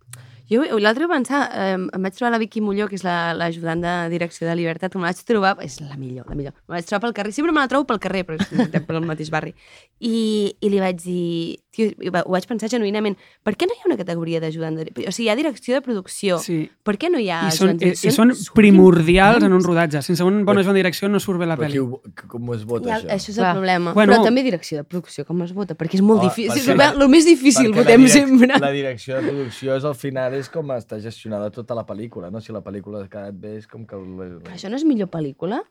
Jo 0.52 0.64
l'altre 0.84 1.06
vaig 1.08 1.22
pensar, 1.22 1.46
eh, 1.56 1.76
em 1.80 2.02
vaig 2.04 2.16
trobar 2.18 2.32
la 2.34 2.40
Vicky 2.42 2.60
Molló, 2.60 2.88
que 2.90 2.96
és 2.98 3.04
la- 3.06 3.34
l'ajudant 3.34 3.80
de 3.80 4.10
direcció 4.12 4.48
de 4.50 4.56
Libertat, 4.60 4.96
em 4.96 5.02
vaig 5.06 5.16
trobar, 5.24 5.54
és 5.64 5.78
la 5.80 5.96
millor, 5.96 6.26
la 6.28 6.36
millor, 6.36 6.54
me 6.68 6.76
vaig 6.76 6.86
trobar 6.90 7.06
pel 7.06 7.14
carrer, 7.14 7.32
sempre 7.32 7.54
me 7.56 7.62
la 7.62 7.70
trobo 7.72 7.86
pel 7.88 8.00
carrer, 8.04 8.26
però 8.28 8.36
és 8.36 8.84
pel 8.88 9.00
mateix 9.08 9.30
barri, 9.32 9.54
i, 10.02 10.52
i 10.60 10.70
li 10.74 10.80
vaig 10.84 11.00
dir, 11.00 11.60
tio, 11.72 11.90
ho 12.26 12.32
vaig 12.32 12.46
pensar 12.48 12.70
genuïnament, 12.70 13.16
per 13.44 13.56
què 13.56 13.66
no 13.66 13.74
hi 13.74 13.80
ha 13.82 13.88
una 13.88 13.98
categoria 13.98 14.40
d'ajudant 14.44 14.76
de... 14.78 14.92
O 15.08 15.12
sigui, 15.12 15.28
hi 15.28 15.30
ha 15.32 15.36
direcció 15.40 15.74
de 15.76 15.82
producció, 15.82 16.38
Sí. 16.40 16.70
per 16.84 16.98
què 17.00 17.10
no 17.10 17.18
hi 17.20 17.30
ha 17.32 17.48
I 17.48 17.52
són, 17.56 17.68
de 17.70 17.74
i, 17.76 17.78
direcció? 17.90 18.10
i 18.10 18.14
són 18.14 18.34
primordials 18.54 19.44
en 19.44 19.54
un 19.54 19.64
rodatge. 19.64 20.02
Sense 20.06 20.24
un 20.24 20.44
bon 20.46 20.58
ajudant 20.58 20.76
de 20.76 20.82
direcció 20.84 21.10
no 21.10 21.20
surt 21.20 21.40
bé 21.40 21.48
la 21.50 21.58
pel·li. 21.58 21.80
ho, 21.80 22.02
com 22.28 22.54
es 22.54 22.66
vota, 22.66 22.90
Ja, 22.90 22.98
això? 23.00 23.10
això 23.16 23.30
és 23.32 23.38
Clar. 23.38 23.50
el 23.52 23.60
problema. 23.60 23.94
Bueno. 23.94 24.14
Però 24.14 24.24
també 24.24 24.44
direcció 24.44 24.78
de 24.78 24.84
producció, 24.84 25.26
com 25.26 25.42
es 25.44 25.54
vota? 25.54 25.76
Perquè 25.76 25.96
és 25.96 26.02
molt 26.02 26.22
Ah, 26.22 26.30
difícil. 26.30 26.52
perquè 26.52 26.72
És 26.72 26.78
la- 26.78 27.04
el 27.04 27.10
més 27.10 27.26
difícil, 27.26 27.74
votem 27.74 28.02
direc- 28.02 28.12
sempre. 28.14 28.60
La 28.60 28.72
direcció 28.72 29.16
de 29.16 29.28
producció 29.30 29.76
és 29.78 29.84
al 29.86 29.96
final 29.96 30.34
és 30.34 30.50
com 30.50 30.68
està 30.76 31.00
gestionada 31.00 31.50
tota 31.52 31.74
la 31.76 31.86
pel·lícula, 31.86 32.32
no? 32.32 32.42
Si 32.42 32.52
la 32.52 32.62
pel·lícula 32.62 33.04
ha 33.04 33.08
quedat 33.10 33.34
bé 33.34 33.58
és 33.58 33.68
com 33.68 33.86
que... 33.86 33.96
Però 33.96 34.54
això 34.54 34.70
no 34.70 34.76
és 34.76 34.84
millor 34.84 35.08
pel·lícula? 35.10 35.62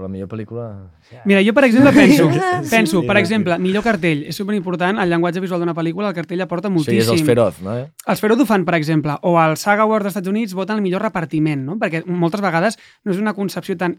Però 0.00 0.08
la 0.08 0.12
millor 0.14 0.30
pel·lícula... 0.32 0.66
Mira, 1.28 1.42
jo, 1.44 1.52
per 1.52 1.66
exemple, 1.66 1.92
penso, 1.92 2.30
Sí, 2.32 2.70
penso 2.70 3.00
sí, 3.02 3.06
per 3.06 3.18
sí. 3.18 3.20
exemple, 3.20 3.58
millor 3.60 3.84
cartell. 3.84 4.22
És 4.30 4.38
superimportant, 4.40 4.96
el 5.02 5.12
llenguatge 5.12 5.42
visual 5.44 5.60
d'una 5.60 5.74
pel·lícula, 5.76 6.08
el 6.08 6.16
cartell 6.16 6.40
aporta 6.40 6.70
moltíssim. 6.72 7.02
ja 7.02 7.04
és 7.04 7.12
els 7.18 7.26
feroz, 7.26 7.58
no? 7.60 7.74
Eh? 7.76 7.90
Els 8.08 8.22
Feroz 8.24 8.40
ho 8.40 8.46
fan, 8.48 8.64
per 8.64 8.78
exemple, 8.78 9.18
o 9.28 9.34
els 9.42 9.66
Saga 9.66 9.84
Awards 9.84 10.08
dels 10.08 10.16
Estats 10.16 10.32
Units 10.32 10.56
voten 10.56 10.80
el 10.80 10.86
millor 10.86 11.04
repartiment, 11.04 11.66
no? 11.68 11.76
perquè 11.82 12.00
moltes 12.08 12.40
vegades 12.40 12.80
no 13.04 13.12
és 13.12 13.20
una 13.20 13.36
concepció 13.36 13.76
tan 13.76 13.98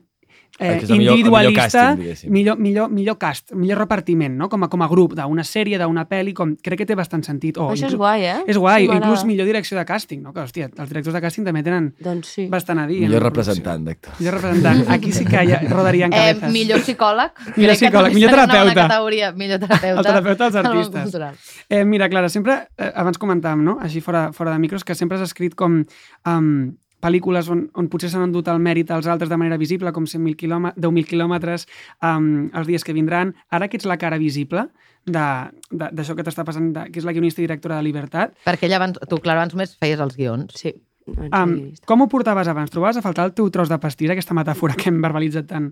eh, 0.59 0.67
el 0.67 0.81
millor- 0.81 0.97
millor 0.97 1.13
individualista, 1.17 1.63
càsting, 1.63 1.99
diguéssim. 2.03 2.31
millor, 2.31 2.57
millor, 2.59 2.89
millor 2.91 3.17
cast, 3.17 3.51
millor 3.53 3.77
repartiment, 3.79 4.35
no? 4.37 4.49
com, 4.49 4.63
a, 4.63 4.67
com 4.69 4.81
a 4.81 4.87
grup, 4.87 5.13
d'una 5.15 5.43
sèrie, 5.43 5.77
d'una 5.79 6.05
pel·li, 6.07 6.33
com, 6.33 6.55
crec 6.61 6.79
que 6.79 6.85
té 6.85 6.95
bastant 6.95 7.23
sentit. 7.23 7.57
O 7.57 7.69
Això 7.71 7.87
és 7.87 7.95
guai, 7.95 8.25
eh? 8.25 8.43
És 8.47 8.57
guai, 8.57 8.85
Sí, 8.87 8.91
inclús 8.95 9.23
millor 9.25 9.45
direcció 9.45 9.77
de 9.77 9.85
càsting, 9.85 10.21
no? 10.21 10.33
que, 10.33 10.41
hòstia, 10.41 10.69
els 10.77 10.89
directors 10.89 11.13
de 11.15 11.21
càsting 11.21 11.45
també 11.45 11.63
tenen 11.63 11.93
doncs 11.99 12.27
sí. 12.35 12.47
bastant 12.47 12.79
a 12.79 12.87
dir. 12.87 13.03
en 13.03 13.09
Millor 13.09 13.23
representant 13.23 13.85
d'actors. 13.85 14.19
Millor 14.19 14.33
representant. 14.35 14.83
Aquí 14.89 15.11
sí 15.11 15.25
que 15.25 15.45
ja 15.47 15.61
rodarien 15.69 16.11
Eh, 16.13 16.17
cabezas. 16.35 16.51
millor 16.51 16.79
psicòleg. 16.81 17.31
Millor 17.57 17.75
psicòleg, 17.75 18.13
millor 18.13 18.29
terapeuta. 18.31 18.87
Categoria, 18.87 19.31
millor 19.31 19.59
terapeuta. 19.59 19.99
El 19.99 20.05
terapeuta 20.05 20.49
dels 20.49 20.55
artistes. 20.65 21.55
Eh, 21.69 21.85
mira, 21.85 22.09
Clara, 22.09 22.29
sempre, 22.29 22.67
eh, 22.77 22.91
abans 22.95 23.17
comentàvem, 23.17 23.63
no? 23.63 23.77
així 23.81 24.01
fora, 24.01 24.31
fora 24.33 24.51
de 24.51 24.59
micros, 24.59 24.83
que 24.83 24.95
sempre 24.95 25.17
has 25.17 25.23
escrit 25.23 25.55
com 25.55 25.83
um, 26.25 26.77
pel·lícules 27.01 27.49
on, 27.49 27.65
on 27.73 27.89
potser 27.89 28.09
s'han 28.11 28.27
endut 28.29 28.47
el 28.47 28.59
mèrit 28.61 28.91
als 28.91 29.07
altres 29.11 29.29
de 29.29 29.37
manera 29.37 29.57
visible, 29.57 29.91
com 29.91 30.05
100.000 30.05 30.35
quilòmetres, 30.37 30.81
10.000 30.81 31.05
quilòmetres, 31.09 31.67
um, 32.01 32.49
els 32.53 32.67
dies 32.67 32.83
que 32.85 32.93
vindran. 32.93 33.33
Ara 33.49 33.67
que 33.67 33.77
ets 33.77 33.85
la 33.89 33.97
cara 33.97 34.17
visible 34.21 34.67
de- 35.05 35.49
de- 35.71 35.89
d'això 35.91 36.15
que 36.15 36.23
t'està 36.23 36.45
passant, 36.45 36.71
de, 36.73 36.85
que 36.91 36.99
és 36.99 37.05
la 37.05 37.11
guionista 37.13 37.41
i 37.41 37.45
directora 37.47 37.77
de 37.77 37.83
Libertat, 37.83 38.35
Perquè 38.45 38.65
ella 38.69 38.77
abans, 38.77 38.99
tu, 39.09 39.17
Clara, 39.17 39.41
abans 39.41 39.53
només 39.55 39.75
feies 39.81 39.99
els 39.99 40.15
guions. 40.15 40.53
Sí. 40.55 40.75
um, 41.11 41.71
com 41.85 42.01
ho 42.01 42.07
portaves 42.07 42.47
abans? 42.47 42.69
Trobaves 42.69 42.97
a 42.97 43.01
faltar 43.01 43.25
el 43.25 43.33
teu 43.33 43.49
tros 43.49 43.67
de 43.67 43.77
pastís, 43.81 44.11
aquesta 44.13 44.35
metàfora 44.37 44.75
que 44.77 44.89
hem 44.89 45.01
verbalitzat 45.01 45.47
tant 45.49 45.71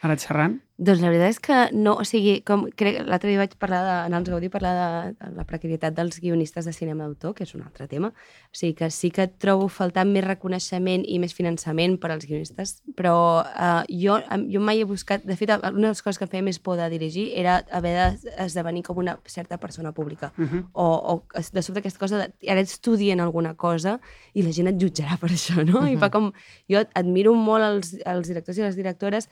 ara 0.00 0.16
xerrant? 0.16 0.58
Doncs 0.80 1.02
la 1.02 1.10
veritat 1.12 1.34
és 1.34 1.38
que 1.44 1.56
no, 1.76 1.92
o 2.00 2.04
sigui, 2.08 2.38
com 2.48 2.62
crec 2.72 3.02
l'altre 3.04 3.28
dia 3.28 3.42
vaig 3.42 3.52
parlar 3.60 3.80
de, 3.84 3.96
en 4.08 4.14
els 4.16 4.30
Gaudí 4.32 4.48
parlar 4.48 4.70
de, 4.78 5.10
de 5.18 5.28
la 5.36 5.44
precarietat 5.44 5.92
dels 5.92 6.16
guionistes 6.22 6.64
de 6.64 6.72
cinema 6.72 7.04
d'autor, 7.04 7.34
que 7.36 7.44
és 7.44 7.52
un 7.52 7.66
altre 7.66 7.84
tema. 7.90 8.08
O 8.48 8.56
sigui 8.56 8.72
que 8.78 8.88
sí 8.88 9.10
que 9.12 9.26
trobo 9.28 9.68
faltar 9.68 10.06
més 10.08 10.24
reconeixement 10.24 11.04
i 11.04 11.18
més 11.20 11.36
finançament 11.36 11.98
per 12.00 12.14
als 12.14 12.24
guionistes, 12.24 12.78
però 12.96 13.12
uh, 13.44 13.82
jo, 13.92 14.16
jo 14.48 14.64
mai 14.64 14.80
he 14.80 14.88
buscat... 14.88 15.28
De 15.28 15.36
fet, 15.36 15.52
una 15.52 15.90
de 15.90 15.92
les 15.92 16.00
coses 16.00 16.16
que 16.16 16.24
em 16.24 16.32
feia 16.32 16.48
més 16.48 16.62
por 16.64 16.80
de 16.80 16.88
dirigir 16.88 17.28
era 17.36 17.60
haver 17.76 17.92
d'esdevenir 18.24 18.86
com 18.88 19.04
una 19.04 19.18
certa 19.28 19.60
persona 19.60 19.92
pública. 19.92 20.32
Mhm. 20.40 20.70
o, 20.72 20.88
o 21.12 21.44
de 21.52 21.62
sobte 21.62 21.84
aquesta 21.84 22.00
cosa 22.00 22.24
de, 22.24 22.32
ara 22.48 22.64
ets 22.64 22.80
dient 22.96 23.20
alguna 23.20 23.52
cosa 23.54 23.98
i 24.32 24.42
la 24.42 24.52
gent 24.56 24.72
et 24.72 24.80
jutjarà 24.80 25.20
per 25.20 25.28
això, 25.28 25.60
no? 25.60 25.84
I 25.84 26.00
fa 26.00 26.08
com... 26.08 26.32
Jo 26.72 26.86
admiro 26.96 27.36
molt 27.36 27.68
els, 27.68 27.96
els 28.08 28.28
directors 28.32 28.56
i 28.56 28.64
les 28.64 28.80
directores 28.80 29.28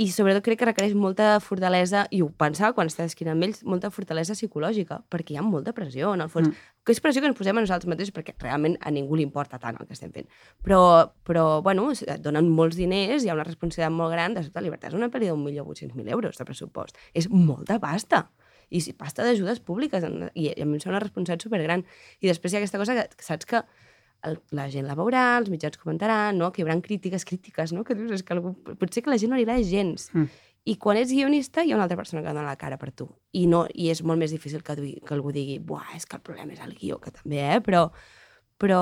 i 0.00 0.06
sobretot 0.08 0.44
crec 0.46 0.60
que 0.60 0.66
requereix 0.68 0.94
molta 0.96 1.34
fortalesa, 1.44 2.06
i 2.10 2.22
ho 2.24 2.30
pensava 2.40 2.72
quan 2.76 2.88
estava 2.88 3.10
escrivint 3.10 3.34
amb 3.34 3.44
ells, 3.44 3.60
molta 3.68 3.90
fortalesa 3.92 4.36
psicològica, 4.36 5.02
perquè 5.12 5.34
hi 5.34 5.40
ha 5.40 5.44
molta 5.44 5.74
pressió, 5.76 6.14
en 6.16 6.24
el 6.24 6.30
fons. 6.32 6.48
Mm. 6.48 6.70
Que 6.82 6.94
és 6.96 7.02
pressió 7.04 7.22
que 7.22 7.28
ens 7.28 7.38
posem 7.38 7.58
a 7.58 7.64
nosaltres 7.64 7.90
mateixos, 7.90 8.14
perquè 8.16 8.32
realment 8.40 8.78
a 8.80 8.90
ningú 8.90 9.18
li 9.18 9.26
importa 9.26 9.60
tant 9.62 9.76
el 9.78 9.86
que 9.86 9.92
estem 9.96 10.14
fent. 10.14 10.30
Però, 10.64 10.80
però 11.28 11.44
bueno, 11.62 11.90
et 11.92 12.24
donen 12.24 12.48
molts 12.48 12.80
diners, 12.80 13.22
hi 13.22 13.30
ha 13.30 13.36
una 13.36 13.46
responsabilitat 13.46 13.94
molt 13.94 14.16
gran, 14.16 14.34
de 14.34 14.46
sota 14.46 14.64
llibertat 14.64 14.94
és 14.94 14.98
una 14.98 15.10
pel·li 15.12 15.28
d'un 15.28 15.44
milió 15.44 15.66
800.000 15.68 16.08
euros 16.16 16.40
de 16.40 16.48
pressupost. 16.48 16.98
És 17.12 17.28
molta 17.28 17.78
pasta 17.82 18.26
i 18.72 18.80
si 18.80 18.94
pasta 18.96 19.24
d'ajudes 19.26 19.60
públiques, 19.60 20.02
i 20.32 20.48
a 20.48 20.64
mi 20.64 20.78
em 20.78 20.80
sembla 20.80 20.96
una 20.96 21.04
responsabilitat 21.04 21.44
supergran. 21.44 21.84
I 22.24 22.30
després 22.30 22.52
hi 22.52 22.56
ha 22.56 22.62
aquesta 22.62 22.80
cosa 22.80 22.96
que 22.96 23.26
saps 23.26 23.48
que 23.48 23.60
el, 24.24 24.38
la 24.54 24.68
gent 24.70 24.86
la 24.86 24.94
veurà, 24.98 25.36
els 25.40 25.50
mitjans 25.50 25.76
comentaran, 25.80 26.38
no? 26.38 26.52
que 26.52 26.62
hi 26.62 26.64
haurà 26.66 26.76
crítiques 26.84 27.24
crítiques, 27.28 27.72
no? 27.72 27.84
que 27.84 27.94
dius, 27.98 28.12
és 28.12 28.22
que 28.22 28.34
algú, 28.36 28.54
potser 28.78 29.02
que 29.02 29.10
la 29.10 29.18
gent 29.18 29.30
no 29.32 29.36
li 29.40 29.44
agrada 29.46 29.62
gens. 29.66 30.08
Mm. 30.14 30.28
I 30.64 30.76
quan 30.78 30.96
ets 31.00 31.10
guionista 31.10 31.64
hi 31.66 31.72
ha 31.72 31.74
una 31.74 31.84
altra 31.88 31.96
persona 31.98 32.22
que 32.22 32.28
dona 32.30 32.44
la 32.46 32.54
cara 32.56 32.76
per 32.78 32.92
tu. 32.94 33.08
I, 33.34 33.48
no, 33.50 33.64
i 33.74 33.88
és 33.90 34.02
molt 34.06 34.20
més 34.22 34.30
difícil 34.30 34.62
que, 34.62 34.76
du- 34.78 35.00
que 35.02 35.14
algú 35.16 35.32
digui 35.34 35.58
buah, 35.58 35.96
és 35.96 36.06
que 36.06 36.14
el 36.20 36.22
problema 36.22 36.52
és 36.54 36.60
el 36.62 36.76
guió, 36.78 37.00
que 37.02 37.10
també, 37.10 37.40
eh? 37.56 37.58
Però, 37.66 37.88
però 38.62 38.78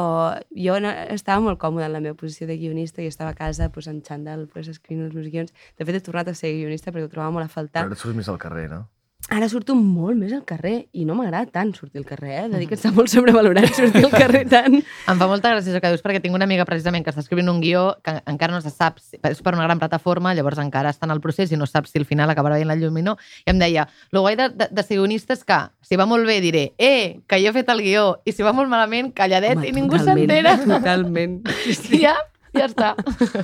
jo 0.52 0.76
no, 0.84 0.90
estava 1.14 1.40
molt 1.40 1.56
còmoda 1.62 1.86
en 1.88 1.94
la 1.96 2.02
meva 2.04 2.18
posició 2.20 2.44
de 2.50 2.58
guionista 2.60 3.00
i 3.00 3.08
estava 3.08 3.32
a 3.32 3.38
casa 3.38 3.70
pues, 3.72 3.88
en 3.88 4.02
xandall 4.04 4.44
pues, 4.52 4.68
escrivint 4.68 5.06
els 5.06 5.14
meus 5.16 5.30
guions. 5.32 5.54
De 5.78 5.86
fet, 5.88 5.96
he 5.96 6.04
tornat 6.04 6.28
a 6.28 6.34
ser 6.36 6.52
guionista 6.52 6.92
perquè 6.92 7.08
ho 7.08 7.12
trobava 7.14 7.32
molt 7.38 7.48
a 7.48 7.52
faltar. 7.54 7.86
Però 7.86 7.94
ara 7.94 8.00
surts 8.02 8.18
més 8.18 8.28
al 8.28 8.36
carrer, 8.42 8.66
no? 8.68 8.82
Ara 9.30 9.46
surto 9.48 9.76
molt 9.78 10.18
més 10.18 10.32
al 10.34 10.40
carrer 10.42 10.88
i 10.98 11.04
no 11.06 11.14
m'agrada 11.14 11.46
tant 11.54 11.68
sortir 11.76 12.00
al 12.00 12.06
carrer, 12.08 12.32
eh? 12.34 12.46
De 12.50 12.58
dir 12.58 12.66
que 12.66 12.74
està 12.74 12.90
molt 12.90 13.06
sobrevalorat 13.12 13.68
sortir 13.76 14.02
al 14.02 14.10
carrer 14.10 14.40
tant. 14.50 14.74
Em 14.80 15.20
fa 15.20 15.28
molta 15.30 15.52
gràcia 15.52 15.70
això 15.70 15.80
que 15.84 15.92
dius, 15.92 16.02
perquè 16.02 16.18
tinc 16.24 16.34
una 16.34 16.48
amiga 16.48 16.64
precisament 16.66 17.04
que 17.06 17.12
està 17.14 17.22
escrivint 17.22 17.46
un 17.52 17.60
guió 17.62 17.84
que 18.02 18.16
encara 18.26 18.56
no 18.56 18.60
se 18.64 18.72
sap, 18.74 18.98
si- 18.98 19.20
és 19.22 19.38
per 19.46 19.52
una 19.54 19.68
gran 19.68 19.78
plataforma, 19.78 20.32
llavors 20.34 20.58
encara 20.58 20.90
està 20.90 21.06
en 21.06 21.14
el 21.14 21.20
procés 21.22 21.52
i 21.54 21.56
no 21.60 21.68
sap 21.70 21.86
si 21.86 22.00
al 22.02 22.08
final 22.10 22.28
acabarà 22.34 22.56
veient 22.58 22.72
la 22.72 22.74
llum 22.80 22.98
i 22.98 23.04
no. 23.06 23.14
I 23.46 23.52
em 23.54 23.62
deia, 23.62 23.86
el 24.10 24.18
guai 24.18 24.34
de, 24.40 24.48
de, 24.50 24.66
de 24.72 24.82
ser 24.82 24.98
guionista 24.98 25.36
és 25.38 25.44
que 25.46 25.60
si 25.86 25.94
va 26.00 26.08
molt 26.10 26.26
bé 26.26 26.40
diré, 26.42 26.64
eh, 26.76 27.20
que 27.30 27.38
jo 27.44 27.52
he 27.52 27.56
fet 27.60 27.70
el 27.70 27.84
guió, 27.86 28.08
i 28.26 28.34
si 28.34 28.42
va 28.42 28.50
molt 28.52 28.68
malament, 28.68 29.12
calladet 29.14 29.56
Home, 29.60 29.68
i 29.70 29.72
ningú 29.78 29.94
totalment, 29.94 30.26
s'entera. 30.26 30.56
Totalment. 30.66 31.38
I 31.94 32.02
ja, 32.02 32.16
ja 32.58 32.66
està. 32.66 32.90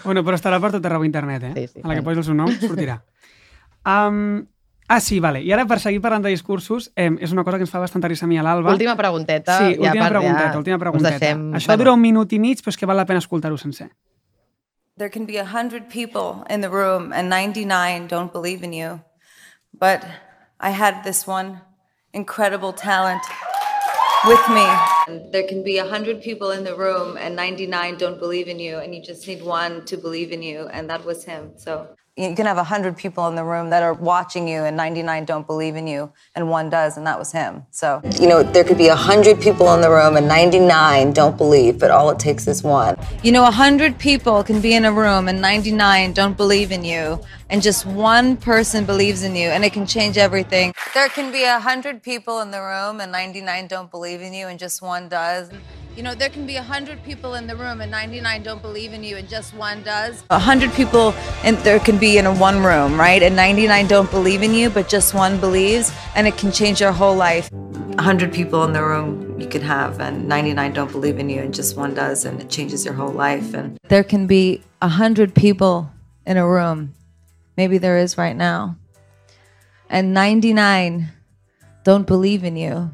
Bueno, 0.03 0.27
però 0.27 0.35
estarà 0.35 0.59
per 0.59 0.75
tot 0.75 0.91
arreu 0.91 1.07
internet, 1.07 1.47
eh? 1.47 1.55
Sí, 1.55 1.67
sí. 1.79 1.81
a 1.87 1.89
la 1.93 2.01
que 2.01 2.03
posis 2.03 2.25
el 2.25 2.29
seu 2.33 2.35
nom, 2.43 2.51
sortirà. 2.59 2.99
Um, 3.87 4.49
ah, 4.89 5.01
sí, 5.01 5.21
vale. 5.21 5.43
I 5.43 5.53
ara, 5.53 5.67
per 5.67 5.79
seguir 5.81 6.01
parlant 6.01 6.23
de 6.25 6.31
discursos, 6.31 6.91
eh, 6.97 7.11
és 7.21 7.33
una 7.33 7.45
cosa 7.45 7.59
que 7.59 7.65
ens 7.67 7.71
fa 7.71 7.79
bastanta 7.83 8.09
risa 8.09 8.25
a 8.27 8.29
mi 8.29 8.39
a 8.39 8.43
l'Alba. 8.43 8.73
Última 8.73 8.97
pregunteta. 8.97 9.59
Sí, 9.59 9.75
ja 9.75 9.81
última 9.91 10.05
per- 10.09 10.19
pregunteta, 10.19 10.53
ja 10.53 10.59
última 10.59 10.79
pregunteta. 10.79 11.19
Deixem, 11.19 11.53
Això 11.55 11.77
dura 11.77 11.93
un 11.93 12.01
minut 12.01 12.33
i 12.33 12.39
mig, 12.39 12.61
però 12.63 12.69
és 12.75 12.77
que 12.77 12.87
val 12.87 12.97
la 12.97 13.07
pena 13.07 13.19
escoltar-ho 13.19 13.57
sencer. 13.59 13.91
There 14.97 15.11
can 15.11 15.27
be 15.27 15.37
a 15.39 15.45
hundred 15.45 15.91
people 15.91 16.43
in 16.49 16.63
the 16.63 16.71
room 16.71 17.13
and 17.13 17.29
99 17.29 18.07
don't 18.09 18.33
believe 18.33 18.65
in 18.65 18.73
you. 18.73 19.01
But 19.79 20.05
I 20.59 20.71
had 20.71 21.03
this 21.05 21.27
one 21.29 21.61
incredible 22.15 22.73
talent 22.73 23.21
with 24.27 24.41
me. 24.49 24.65
There 25.31 25.47
can 25.47 25.63
be 25.63 25.77
a 25.79 25.85
hundred 25.85 26.23
people 26.23 26.51
in 26.51 26.65
the 26.65 26.75
room 26.75 27.19
and 27.19 27.37
99 27.37 27.99
don't 27.99 28.19
believe 28.19 28.49
in 28.49 28.59
you, 28.59 28.79
and 28.79 28.95
you 28.95 29.03
just 29.03 29.29
need 29.29 29.43
one 29.45 29.85
to 29.85 29.99
believe 29.99 30.33
in 30.33 30.43
you, 30.43 30.67
and 30.73 30.89
that 30.89 31.05
was 31.05 31.25
him. 31.25 31.53
So 31.59 31.89
you 32.19 32.35
can 32.35 32.47
have 32.47 32.57
a 32.57 32.65
hundred 32.65 32.97
people 32.97 33.29
in 33.29 33.35
the 33.35 33.45
room 33.45 33.69
that 33.69 33.83
are 33.83 33.93
watching 33.93 34.49
you, 34.49 34.65
and 34.65 34.75
99 34.75 35.27
don't 35.27 35.47
believe 35.47 35.77
in 35.77 35.87
you, 35.87 36.11
and 36.35 36.49
one 36.49 36.71
does, 36.71 36.97
and 36.97 37.07
that 37.07 37.19
was 37.19 37.31
him. 37.31 37.67
So 37.71 38.01
You 38.19 38.27
know, 38.27 38.43
there 38.43 38.65
could 38.65 38.79
be 38.79 38.89
a 38.89 38.97
hundred 38.97 39.39
people 39.39 39.75
in 39.75 39.83
the 39.83 39.91
room 39.91 40.17
and 40.17 40.27
99 40.27 41.13
don't 41.13 41.37
believe, 41.37 41.79
but 41.79 41.91
all 41.91 42.09
it 42.09 42.19
takes 42.19 42.49
is 42.49 42.63
one. 42.63 42.97
You 43.23 43.33
know, 43.33 43.43
100 43.43 43.99
people 43.99 44.43
can 44.43 44.63
be 44.63 44.73
in 44.73 44.87
a 44.87 44.93
room 44.93 45.29
and 45.29 45.43
99 45.43 46.15
don't 46.15 46.39
believe 46.39 46.73
in 46.73 46.85
you, 46.85 47.21
and 47.51 47.61
just 47.61 47.85
one 47.85 48.39
person 48.39 48.87
believes 48.87 49.23
in 49.23 49.37
you, 49.37 49.49
and 49.49 49.63
it 49.63 49.75
can 49.75 49.87
change 49.87 50.17
everything. 50.17 50.73
There 50.95 51.11
can 51.11 51.31
be 51.31 51.43
100 51.43 52.03
people 52.03 52.41
in 52.41 52.51
the 52.51 52.63
room 52.63 53.01
and 53.03 53.13
99 53.13 53.67
don't 53.67 53.91
believe 53.91 54.23
in 54.23 54.33
you, 54.33 54.47
and 54.47 54.59
just 54.59 54.81
one 54.81 55.11
does. 55.11 55.51
You 55.97 56.03
know, 56.03 56.15
there 56.15 56.29
can 56.29 56.45
be 56.47 56.57
100 56.57 57.03
people 57.05 57.37
in 57.37 57.47
the 57.47 57.57
room 57.57 57.81
and 57.81 57.91
99 57.91 58.43
don't 58.43 58.61
believe 58.61 58.93
in 58.93 59.03
you, 59.03 59.17
and 59.17 59.27
just 59.27 59.55
one 59.55 59.83
does. 59.83 60.25
100 60.29 60.71
people 60.75 61.15
and 61.43 61.57
there 61.59 61.81
can 61.81 61.97
be 61.97 62.19
in 62.19 62.27
a 62.27 62.35
one 62.35 62.63
room, 62.63 63.01
right? 63.01 63.23
And 63.23 63.35
99 63.35 63.87
don't 63.87 64.11
believe 64.11 64.43
in 64.43 64.53
you, 64.53 64.69
but 64.69 64.91
just 64.91 65.15
one 65.15 65.41
believes, 65.41 65.91
and 66.15 66.29
it 66.29 66.37
can 66.37 66.53
change 66.53 66.83
your 66.83 66.93
whole 66.93 67.17
life. 67.17 67.51
100 67.51 68.31
people 68.31 68.63
in 68.65 68.75
the 68.75 68.85
room 68.85 69.41
you 69.41 69.49
can 69.49 69.63
have 69.63 69.99
and 70.01 70.29
99 70.29 70.75
don't 70.75 70.93
believe 70.93 71.19
in 71.19 71.31
you 71.31 71.41
and 71.41 71.55
just 71.55 71.79
one 71.79 71.95
does 71.95 72.27
and 72.27 72.43
it 72.43 72.51
changes 72.51 72.85
your 72.85 72.93
whole 72.93 73.11
life 73.11 73.55
and 73.55 73.79
there 73.89 74.05
can 74.05 74.27
be 74.27 74.63
100 74.83 75.35
people 75.35 75.91
in 76.27 76.37
a 76.37 76.47
room 76.47 76.93
maybe 77.57 77.79
there 77.79 77.97
is 77.97 78.19
right 78.19 78.37
now 78.37 78.77
and 79.89 80.13
99 80.13 81.09
don't 81.85 82.07
believe 82.07 82.45
in 82.45 82.55
you 82.55 82.91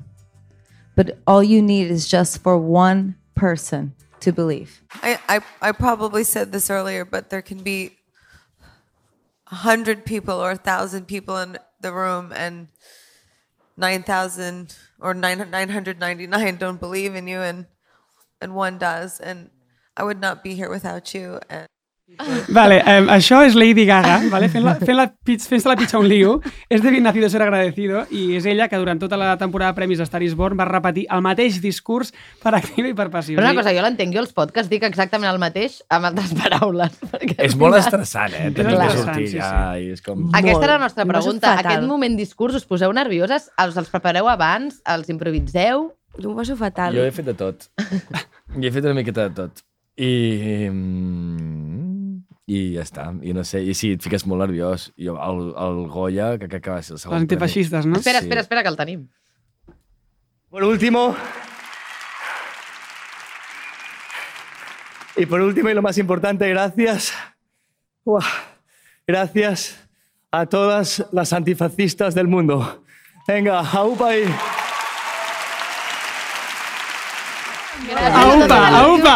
but 1.03 1.19
all 1.27 1.43
you 1.43 1.61
need 1.61 1.91
is 1.91 2.07
just 2.07 2.43
for 2.43 2.57
one 2.57 3.17
person 3.35 3.93
to 4.21 4.33
believe 4.33 4.83
I, 5.03 5.19
I, 5.29 5.41
I 5.61 5.73
probably 5.73 6.23
said 6.23 6.53
this 6.53 6.71
earlier, 6.71 7.05
but 7.05 7.29
there 7.29 7.43
can 7.43 7.63
be 7.65 7.97
a 9.51 9.57
hundred 9.57 10.05
people 10.05 10.35
or 10.35 10.53
a 10.53 10.57
thousand 10.57 11.07
people 11.07 11.39
in 11.39 11.59
the 11.81 11.93
room, 11.93 12.33
and 12.35 12.69
nine 13.77 14.05
thousand 14.05 14.77
or 15.01 15.13
nine 15.13 15.45
nine 15.51 15.71
hundred 15.71 15.99
ninety 15.99 16.29
nine 16.29 16.57
don't 16.57 16.79
believe 16.79 17.17
in 17.17 17.27
you, 17.27 17.41
and 17.41 17.67
and 18.41 18.55
one 18.55 18.79
does, 18.79 19.19
and 19.19 19.51
I 19.97 20.05
would 20.05 20.21
not 20.21 20.45
be 20.45 20.55
here 20.55 20.71
without 20.71 21.13
you. 21.15 21.41
And 21.51 21.67
Vale, 22.49 22.79
eh, 22.85 23.03
això 23.13 23.41
és 23.47 23.55
Lady 23.57 23.85
Gaga, 23.89 24.19
vale? 24.31 24.49
fent-la 24.53 24.75
fent 24.81 24.97
la, 24.99 25.07
fent 25.25 25.67
la 25.69 25.77
pitjar 25.79 26.01
un 26.01 26.09
lío. 26.09 26.35
És 26.69 26.83
de 26.83 26.91
bien 26.91 27.05
nacido 27.07 27.29
ser 27.33 27.43
agradecido 27.45 28.05
i 28.11 28.37
és 28.37 28.47
ella 28.49 28.69
que 28.69 28.81
durant 28.81 29.01
tota 29.01 29.17
la 29.21 29.37
temporada 29.41 29.73
de 29.73 29.79
Premis 29.81 30.03
de 30.03 30.07
Star 30.09 30.23
is 30.25 30.35
Born 30.39 30.59
va 30.59 30.67
repetir 30.69 31.07
el 31.11 31.23
mateix 31.25 31.61
discurs 31.63 32.13
per 32.43 32.55
activa 32.59 32.91
i 32.91 32.97
per 32.99 33.09
passiva. 33.13 33.41
Però 33.41 33.51
una 33.51 33.61
cosa, 33.61 33.75
jo 33.75 33.85
l'entenc, 33.85 34.15
jo 34.15 34.23
els 34.25 34.35
podcasts 34.37 34.71
dic 34.73 34.85
exactament 34.89 35.31
el 35.33 35.41
mateix 35.43 35.81
amb 35.93 36.11
altres 36.11 36.35
paraules. 36.43 37.01
perquè 37.15 37.39
És 37.49 37.57
molt 37.59 37.79
estressant, 37.81 38.37
eh? 38.37 38.51
És 38.51 38.59
Tenir 38.61 38.77
que 38.79 38.93
sortir 38.99 39.27
sí, 39.29 39.41
ja 39.41 39.73
i 39.81 39.91
és 39.97 40.05
com... 40.05 40.29
Aquesta 40.33 40.69
era 40.69 40.77
la 40.77 40.87
nostra 40.87 41.09
pregunta. 41.09 41.57
Aquest 41.63 41.89
moment 41.89 42.17
discurs, 42.19 42.59
us 42.61 42.69
poseu 42.69 42.93
nervioses? 42.97 43.51
Els, 43.63 43.79
els 43.81 43.93
prepareu 43.93 44.31
abans? 44.33 44.81
Els 44.97 45.11
improviseu? 45.13 45.91
Jo 46.19 46.33
ho 46.33 46.37
passo 46.37 46.59
fatal. 46.59 46.97
Jo 46.99 47.07
he 47.09 47.13
fet 47.15 47.31
de 47.31 47.37
tot. 47.39 47.71
I 48.59 48.67
he 48.67 48.73
fet 48.73 48.85
una 48.85 48.99
miqueta 48.99 49.31
de 49.31 49.37
tot. 49.39 49.65
I... 49.97 50.13
I 52.51 52.75
ja 52.75 52.83
està. 52.83 53.07
I 53.23 53.33
no 53.37 53.45
sé, 53.47 53.63
i 53.63 53.75
sí, 53.79 53.93
et 53.97 54.03
fiques 54.03 54.27
molt 54.27 54.43
nerviós. 54.43 54.91
I 54.99 55.13
el, 55.13 55.43
el 55.55 55.83
Goya, 55.93 56.35
que 56.41 56.49
crec 56.51 56.65
que 56.67 56.75
va 56.75 56.83
ser 56.83 56.97
el 56.97 57.03
segon 57.03 57.17
Els 57.17 57.27
antifeixistes, 57.29 57.87
no? 57.87 58.01
Espera, 58.01 58.25
espera, 58.25 58.43
espera, 58.43 58.65
que 58.67 58.73
el 58.73 58.79
tenim. 58.81 59.07
Por 60.53 60.65
último, 60.65 61.15
y 65.17 65.27
por 65.27 65.41
último 65.41 65.69
y 65.71 65.75
lo 65.75 65.83
más 65.83 65.99
importante, 65.99 66.49
gracias. 66.49 67.13
Uah. 68.05 68.25
Gracias 69.07 69.79
a 70.31 70.47
todas 70.47 71.05
las 71.13 71.33
antifascistas 71.33 72.15
del 72.15 72.29
mundo. 72.29 72.85
Venga, 73.27 73.61
aupa 73.61 74.11
ahí. 74.11 74.25
Aupa, 78.03 78.59
aupa! 78.83 79.15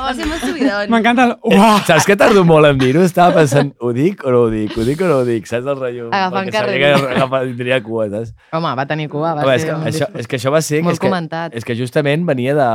Va 0.00 0.12
ser 0.16 0.26
molt 0.26 0.42
subidon. 0.42 0.88
M'encanta 0.90 1.24
el... 1.28 1.32
Eh, 1.46 1.54
Uah! 1.58 1.76
Saps 1.86 2.06
que 2.08 2.16
tardo 2.18 2.42
molt 2.48 2.66
en 2.66 2.78
dir-ho? 2.80 3.02
Estava 3.06 3.36
pensant, 3.36 3.70
ho 3.78 3.92
dic 3.94 4.24
o 4.26 4.32
no 4.34 4.40
ho 4.46 4.48
dic? 4.50 4.72
Ho 4.74 4.84
dic 4.86 5.02
o 5.04 5.10
no 5.10 5.18
ho 5.20 5.26
dic? 5.28 5.46
Saps 5.46 5.68
el 5.70 5.76
rotllo? 5.78 6.08
Agafant 6.10 6.48
Perquè 6.48 6.56
sabia 6.56 6.80
carrerilla. 6.80 6.90
que 7.06 7.14
agafava, 7.20 7.40
tindria 7.46 7.78
cua, 7.86 8.08
saps? 8.10 8.32
Home, 8.56 8.72
va 8.80 8.86
tenir 8.90 9.06
cua, 9.12 9.34
va 9.38 9.44
Home, 9.44 9.54
és, 9.54 9.66
que, 9.68 9.76
un 9.76 9.86
això, 9.92 10.08
és 10.24 10.26
que 10.32 10.40
això 10.40 10.52
va 10.54 10.62
ser... 10.66 10.82
molt 10.86 10.96
és 10.96 11.02
que, 11.04 11.06
comentat. 11.06 11.54
És 11.60 11.68
que 11.68 11.76
justament 11.78 12.26
venia 12.26 12.56
de... 12.58 12.68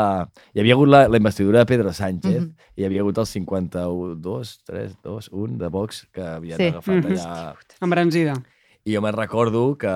Hi 0.56 0.64
havia 0.64 0.78
hagut 0.78 0.94
la, 0.94 1.04
la 1.12 1.20
investidura 1.22 1.60
de 1.66 1.70
Pedro 1.74 1.92
Sánchez 1.94 2.40
Mhm. 2.46 2.50
i 2.78 2.82
hi 2.84 2.88
havia 2.88 3.04
hagut 3.04 3.20
el 3.24 3.28
52, 3.28 4.56
3, 4.66 4.96
2, 5.04 5.30
1 5.34 5.58
de 5.60 5.68
Vox 5.74 6.06
que 6.14 6.22
havien 6.24 6.58
Sí. 6.62 6.68
agafat 6.72 6.96
Mhm. 6.96 7.12
allà... 7.20 7.56
Embranzida. 7.82 8.34
I 8.86 8.96
jo 8.96 9.02
me'n 9.02 9.16
recordo 9.18 9.76
que, 9.78 9.92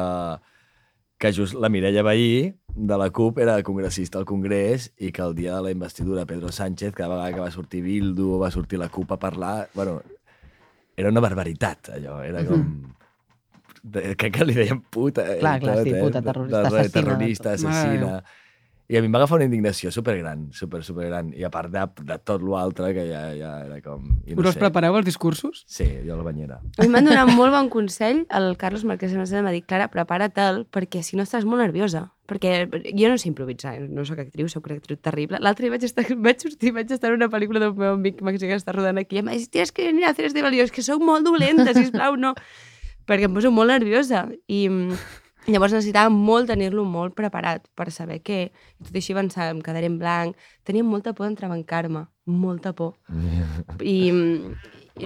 que 1.20 1.34
just 1.36 1.54
la 1.54 1.68
Mireia 1.70 2.02
Bahí 2.02 2.56
de 2.74 2.98
la 2.98 3.10
CUP 3.12 3.40
era 3.44 3.62
congressista 3.64 4.20
al 4.20 4.26
Congrés 4.26 4.94
i 4.98 5.12
que 5.12 5.22
el 5.22 5.34
dia 5.36 5.58
de 5.58 5.62
la 5.66 5.72
investidura 5.72 6.26
Pedro 6.26 6.52
Sánchez, 6.52 6.94
cada 6.96 7.10
vegada 7.16 7.34
que 7.34 7.42
va 7.44 7.52
sortir 7.52 7.82
Bildu 7.84 8.30
o 8.38 8.40
va 8.40 8.50
sortir 8.56 8.80
la 8.80 8.88
CUP 8.90 9.12
a 9.12 9.20
parlar, 9.20 9.68
bueno, 9.74 10.02
era 10.96 11.10
una 11.12 11.20
barbaritat, 11.20 11.90
allò. 11.98 12.22
Era 12.24 12.46
com... 12.48 12.64
De, 13.84 14.16
crec 14.20 14.34
que 14.36 14.44
li 14.46 14.54
deien 14.58 14.82
puta. 14.92 15.24
eh, 15.36 15.38
Clar, 15.40 15.60
clar, 15.62 15.76
tot, 15.78 15.84
sí, 15.88 15.92
eh? 15.96 16.00
puta, 16.04 16.20
De- 16.20 16.26
terrorista, 16.32 16.62
de- 16.62 16.68
assassina, 16.68 16.94
Terrorista, 17.02 17.54
assassina. 17.54 18.08
Mare 18.08 18.24
I 18.90 18.98
a 18.98 19.04
mi 19.04 19.06
em 19.06 19.14
va 19.14 19.20
agafar 19.20 19.38
una 19.38 19.46
indignació 19.46 19.92
supergran, 19.94 20.48
super, 20.58 20.80
supergran. 20.82 21.28
I 21.38 21.44
a 21.46 21.52
part 21.54 21.70
de, 21.70 21.84
de 22.08 22.16
tot 22.26 22.42
l'altre, 22.42 22.88
que 22.96 23.04
ja, 23.06 23.20
ja 23.38 23.52
era 23.68 23.76
com... 23.86 24.08
I 24.26 24.34
Us 24.34 24.48
els 24.50 24.58
prepareu, 24.58 24.96
els 24.98 25.06
discursos? 25.06 25.60
Sí, 25.70 25.86
jo 26.08 26.16
a 26.16 26.18
la 26.18 26.26
banyera. 26.26 26.58
A 26.58 26.88
mi 26.88 26.90
m'han 26.96 27.06
donat 27.06 27.30
molt 27.38 27.54
bon 27.54 27.70
consell. 27.70 28.24
El 28.34 28.58
Carlos 28.58 28.88
Marquès 28.90 29.14
de 29.14 29.22
Macedo 29.22 29.44
m'ha 29.46 29.54
dit, 29.54 29.68
Clara, 29.70 29.92
prepara-te'l, 29.94 30.64
perquè 30.74 31.04
si 31.06 31.22
no 31.22 31.28
estàs 31.30 31.46
molt 31.46 31.62
nerviosa. 31.62 32.08
Perquè 32.34 32.66
jo 32.66 33.14
no 33.14 33.22
sé 33.22 33.30
improvisar, 33.30 33.76
eh? 33.78 33.86
no 33.86 34.10
sóc 34.10 34.26
actriu, 34.26 34.50
sóc 34.50 34.66
una 34.66 34.82
actriu 34.82 34.98
terrible. 34.98 35.38
L'altre 35.38 35.70
dia 35.70 35.78
vaig 35.78 35.86
estar, 35.86 36.10
vaig 36.26 36.42
sortir, 36.42 36.74
vaig 36.74 36.90
estar 36.90 37.14
en 37.14 37.22
una 37.22 37.30
pel·lícula 37.30 37.62
del 37.62 37.78
meu 37.78 37.94
amic 37.94 38.26
mexicà 38.26 38.56
que 38.56 38.62
està 38.64 38.74
rodant 38.74 38.98
aquí 38.98 39.22
i 39.22 39.22
em 39.22 39.30
va 39.30 39.38
dir, 39.38 39.46
tienes 39.54 39.70
que 39.70 39.86
venir 39.86 40.10
a 40.10 40.16
hacer 40.18 40.26
este 40.34 40.42
balio, 40.42 40.66
és 40.66 40.74
que 40.74 40.82
sóc 40.82 41.06
molt 41.06 41.30
dolenta, 41.30 41.78
sisplau, 41.78 42.18
no. 42.18 42.34
Perquè 43.06 43.30
em 43.30 43.38
poso 43.38 43.54
molt 43.54 43.70
nerviosa. 43.70 44.26
I 44.50 44.66
mm, 44.66 44.98
llavors 45.52 45.74
necessitava 45.76 46.10
molt 46.14 46.50
tenir-lo 46.52 46.84
molt 46.86 47.16
preparat 47.18 47.66
per 47.76 47.90
saber 47.92 48.20
que, 48.26 48.52
tot 48.84 48.94
i 48.94 49.02
així 49.02 49.16
pensar, 49.18 49.50
em 49.54 49.62
quedaré 49.66 49.90
en 49.90 50.00
blanc. 50.02 50.38
Tenia 50.68 50.84
molta 50.84 51.14
por 51.14 51.28
d'entrebancar-me, 51.28 52.06
molta 52.26 52.74
por. 52.74 52.96
I, 53.82 54.10
i, 54.10 54.12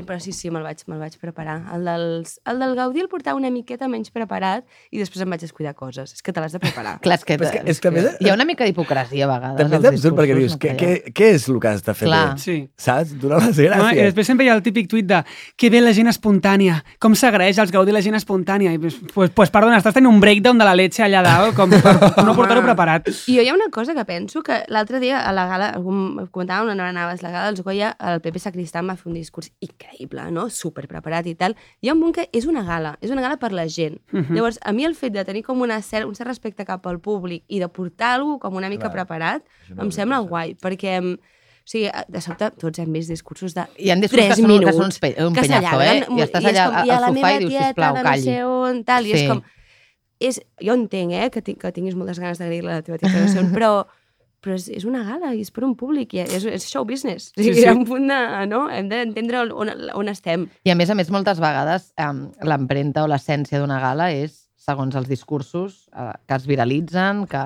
però 0.01 0.17
sí, 0.19 0.31
sí, 0.33 0.49
me'l 0.49 0.63
vaig, 0.65 0.81
me'l 0.89 0.97
vaig 0.99 1.13
preparar. 1.21 1.59
El, 1.75 1.85
dels, 1.85 2.39
el 2.49 2.57
del 2.59 2.73
Gaudí 2.75 2.99
el 3.03 3.07
portava 3.11 3.37
una 3.37 3.51
miqueta 3.53 3.87
menys 3.87 4.09
preparat 4.09 4.65
i 4.89 4.97
després 4.97 5.21
em 5.21 5.29
vaig 5.29 5.41
descuidar 5.45 5.75
coses. 5.77 6.13
És 6.17 6.21
que 6.25 6.33
te 6.33 6.41
l'has 6.41 6.51
de 6.51 6.59
preparar. 6.59 6.95
Clar, 7.05 7.19
és 7.19 7.25
que, 7.25 7.37
Però 7.37 7.45
és 7.45 7.51
que- 7.53 7.69
és 7.69 7.79
que 7.79 7.91
més- 7.91 8.17
hi 8.19 8.29
ha 8.29 8.33
una 8.33 8.45
mica 8.45 8.65
d'hipocresia 8.65 9.25
a 9.25 9.31
vegades. 9.35 9.61
També 9.61 9.77
és 9.77 9.85
absurd 9.93 10.17
perquè 10.17 10.37
dius, 10.39 10.57
què, 10.57 10.71
no 10.73 10.79
què, 10.79 11.13
què 11.13 11.29
és 11.35 11.47
el 11.49 11.59
que 11.59 11.67
has 11.67 11.83
de 11.85 11.93
fer 11.93 12.07
Clar. 12.09 12.23
bé? 12.33 12.39
Sí. 12.41 12.57
Saps? 12.77 13.13
Donar 13.21 13.43
les 13.45 13.57
No, 13.57 13.63
I 13.63 13.67
gràcies. 13.69 14.03
després 14.09 14.27
sempre 14.27 14.45
hi 14.45 14.49
ha 14.49 14.55
el 14.57 14.63
típic 14.65 14.89
tuit 14.89 15.05
de 15.05 15.21
que 15.55 15.69
bé 15.69 15.81
la 15.81 15.93
gent 15.93 16.07
espontània, 16.07 16.79
com 16.99 17.13
s'agraeix 17.15 17.59
als 17.59 17.71
Gaudí 17.71 17.91
la 17.93 18.01
gent 18.01 18.15
espontània. 18.15 18.73
I 18.73 18.79
pues, 18.79 18.97
pues, 19.13 19.29
pues 19.29 19.51
perdona, 19.53 19.77
estàs 19.77 19.93
tenint 19.93 20.09
un 20.11 20.19
breakdown 20.19 20.57
de 20.57 20.65
la 20.65 20.73
leche 20.75 21.03
allà 21.03 21.21
dalt, 21.21 21.55
com 21.55 21.69
per 21.69 21.79
no 22.25 22.33
portar-ho 22.35 22.63
preparat. 22.65 23.07
I 23.27 23.37
jo 23.37 23.41
hi 23.45 23.49
ha 23.49 23.53
una 23.53 23.69
cosa 23.69 23.93
que 23.93 24.05
penso 24.05 24.41
que 24.43 24.63
l'altre 24.67 24.99
dia 24.99 25.21
a 25.27 25.31
la 25.33 25.45
gala, 25.47 25.69
algú 25.77 25.93
comentava 26.31 26.63
on 26.71 26.79
anaves, 26.79 27.21
la 27.21 27.31
gala 27.31 27.51
dels 27.51 27.61
Goya, 27.63 27.95
el 27.99 28.21
Pepe 28.21 28.39
Sacristà 28.39 28.79
em 28.79 28.89
va 28.89 28.95
fer 28.95 29.09
un 29.11 29.15
discurs 29.19 29.51
increïble, 29.84 30.31
no? 30.31 30.49
super 30.49 30.88
preparat 30.88 31.27
i 31.27 31.36
tal. 31.36 31.55
Hi 31.81 31.89
ha 31.89 31.93
un 31.93 32.01
punt 32.01 32.13
que 32.15 32.29
és 32.31 32.45
una 32.49 32.63
gala, 32.63 32.95
és 33.01 33.11
una 33.11 33.21
gala 33.21 33.38
per 33.38 33.51
la 33.51 33.67
gent. 33.67 33.99
Mhm. 34.11 34.34
Llavors, 34.36 34.59
a 34.63 34.71
mi 34.73 34.86
el 34.86 34.95
fet 34.95 35.13
de 35.13 35.23
tenir 35.25 35.43
com 35.43 35.61
una 35.61 35.81
cert, 35.81 36.05
un 36.07 36.15
cert 36.15 36.27
respecte 36.27 36.65
cap 36.65 36.86
al 36.88 36.99
públic 36.99 37.43
i 37.47 37.59
de 37.59 37.67
portar 37.69 38.13
alguna 38.15 38.39
com 38.39 38.55
una 38.55 38.69
mica 38.69 38.89
Clar. 38.89 38.93
preparat, 39.05 39.43
em 39.77 39.91
sembla 39.91 40.19
guai, 40.19 40.55
perquè 40.55 40.99
o 41.13 41.17
sigui, 41.65 41.89
de 42.09 42.19
sobte 42.19 42.51
tots 42.59 42.79
hem 42.79 42.91
vist 42.91 43.07
discursos 43.09 43.53
de 43.55 43.63
Hi 43.77 43.89
ha 43.89 43.95
discursos 43.95 44.27
3 44.27 44.36
que 44.36 44.41
són- 44.41 44.47
que 44.47 44.47
minuts, 44.51 44.75
són 44.75 45.27
un 45.27 45.34
penyazo, 45.34 45.81
eh? 45.81 46.05
I 46.09 46.21
estàs 46.21 46.43
allà 46.45 46.65
com, 46.65 46.75
al 46.75 46.86
i 46.86 47.19
sofà 47.19 47.31
i 47.36 47.39
dius, 47.39 47.53
sisplau, 47.53 47.93
de 47.95 48.01
calli. 48.03 48.25
No 48.25 48.31
sé 48.31 48.43
on, 48.43 48.84
tal, 48.84 49.05
i 49.07 49.11
és 49.13 49.19
Sí. 49.21 49.27
com... 49.27 49.41
És, 50.19 50.41
jo 50.59 50.73
entenc, 50.73 51.11
eh, 51.11 51.29
que, 51.29 51.41
tinc, 51.41 51.59
que 51.59 51.71
tinguis 51.71 51.95
moltes 51.95 52.19
ganes 52.19 52.38
d'agrair-la 52.39 52.71
a 52.71 52.75
la 52.75 52.81
teva 52.81 52.97
tieta, 52.97 53.19
no 53.19 53.27
sé 53.27 53.39
on, 53.39 53.51
però, 53.51 53.86
però 54.43 54.57
és, 54.59 54.67
és 54.67 54.83
una 54.85 55.01
gala 55.07 55.31
i 55.33 55.41
és 55.45 55.51
per 55.55 55.63
un 55.63 55.73
públic, 55.79 56.13
i 56.17 56.23
és, 56.25 56.43
és 56.45 56.67
show 56.69 56.83
business. 56.85 57.31
Sí, 57.37 57.47
sí. 57.53 57.61
Hi 57.63 57.69
ha 57.71 57.75
un 57.77 57.85
punt 57.87 58.09
de... 58.11 58.19
No? 58.51 58.65
Hem 58.69 58.89
d'entendre 58.91 59.45
on, 59.55 59.71
on 59.95 60.11
estem. 60.11 60.49
I 60.67 60.73
a 60.73 60.75
més 60.79 60.91
a 60.91 60.97
més, 60.99 61.09
moltes 61.15 61.39
vegades 61.39 61.93
um, 62.03 62.25
l'empremta 62.43 63.05
o 63.05 63.09
l'essència 63.11 63.61
d'una 63.63 63.79
gala 63.83 64.11
és, 64.11 64.41
segons 64.63 64.95
els 64.95 65.09
discursos, 65.11 65.87
uh, 65.95 66.11
que 66.27 66.35
es 66.37 66.45
viralitzen, 66.47 67.25
que 67.31 67.41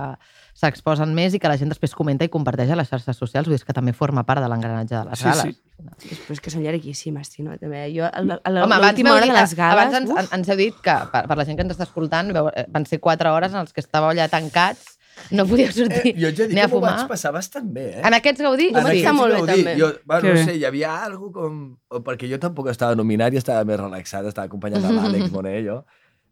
s'exposen 0.58 1.14
més 1.14 1.34
i 1.34 1.40
que 1.42 1.50
la 1.50 1.58
gent 1.58 1.70
després 1.70 1.94
comenta 1.98 2.26
i 2.26 2.32
comparteix 2.34 2.72
a 2.74 2.78
les 2.78 2.90
xarxes 2.90 3.18
socials. 3.18 3.46
Vull 3.50 3.58
dir, 3.58 3.66
que 3.66 3.74
també 3.78 3.94
forma 3.94 4.24
part 4.26 4.42
de 4.42 4.50
l'engranatge 4.50 4.96
de 4.96 5.04
les 5.10 5.22
Sí, 5.22 5.26
gales. 5.30 5.54
sí. 5.54 6.12
És, 6.12 6.22
però 6.26 6.34
és 6.34 6.42
que 6.42 6.54
són 6.54 6.64
llarguíssimes, 6.66 7.30
sí, 7.30 7.44
no? 7.46 7.54
També. 7.62 7.84
Jo, 7.94 8.10
l'última 8.18 9.14
hora 9.14 9.26
de 9.30 9.34
les 9.38 9.54
gales... 9.54 9.78
abans 9.78 9.98
ens, 10.02 10.10
uf, 10.14 10.34
ens 10.34 10.50
heu 10.50 10.58
dit 10.58 10.78
que, 10.82 10.96
per, 11.14 11.24
per 11.30 11.38
la 11.38 11.46
gent 11.46 11.58
que 11.60 11.66
ens 11.68 11.76
està 11.76 11.86
escoltant, 11.86 12.34
eh, 12.34 12.66
van 12.74 12.86
ser 12.90 13.00
quatre 13.04 13.30
hores 13.34 13.54
en 13.54 13.62
les 13.66 13.74
que 13.76 13.86
estàveu 13.86 14.10
allà 14.14 14.26
tancats, 14.34 14.97
no 15.32 15.46
podíeu 15.48 15.72
sortir 15.72 16.14
Eh, 16.14 16.16
jo 16.22 16.30
ja 16.32 16.46
dic 16.48 16.54
ni 16.56 16.62
a 16.62 16.66
que 16.68 16.74
m'ho 16.74 16.80
fumar. 16.80 16.96
vaig 16.98 17.08
passar 17.10 17.32
bastant 17.34 17.68
bé, 17.74 17.86
eh? 18.00 18.02
En 18.06 18.14
aquests 18.14 18.42
Gaudí, 18.42 18.68
En 18.70 18.86
sí. 18.86 19.04
aquests 19.04 19.20
Gaudí, 19.20 19.64
Jo, 19.80 19.92
bueno, 20.06 20.22
Que 20.22 20.28
no 20.28 20.34
bé. 20.34 20.44
sé, 20.46 20.56
hi 20.58 20.66
havia 20.66 21.04
algo 21.04 21.32
com... 21.32 21.78
o 21.90 22.00
Perquè 22.04 22.30
jo 22.32 22.40
tampoc 22.40 22.70
estava 22.70 22.96
nominat 22.96 23.34
i 23.34 23.38
estava 23.38 23.64
més 23.66 23.80
relaxat, 23.80 24.26
estava 24.26 24.46
acompanyant 24.48 24.86
a 24.86 24.92
l'Àlex 24.98 25.32
Moner, 25.32 25.64
jo. 25.66 25.84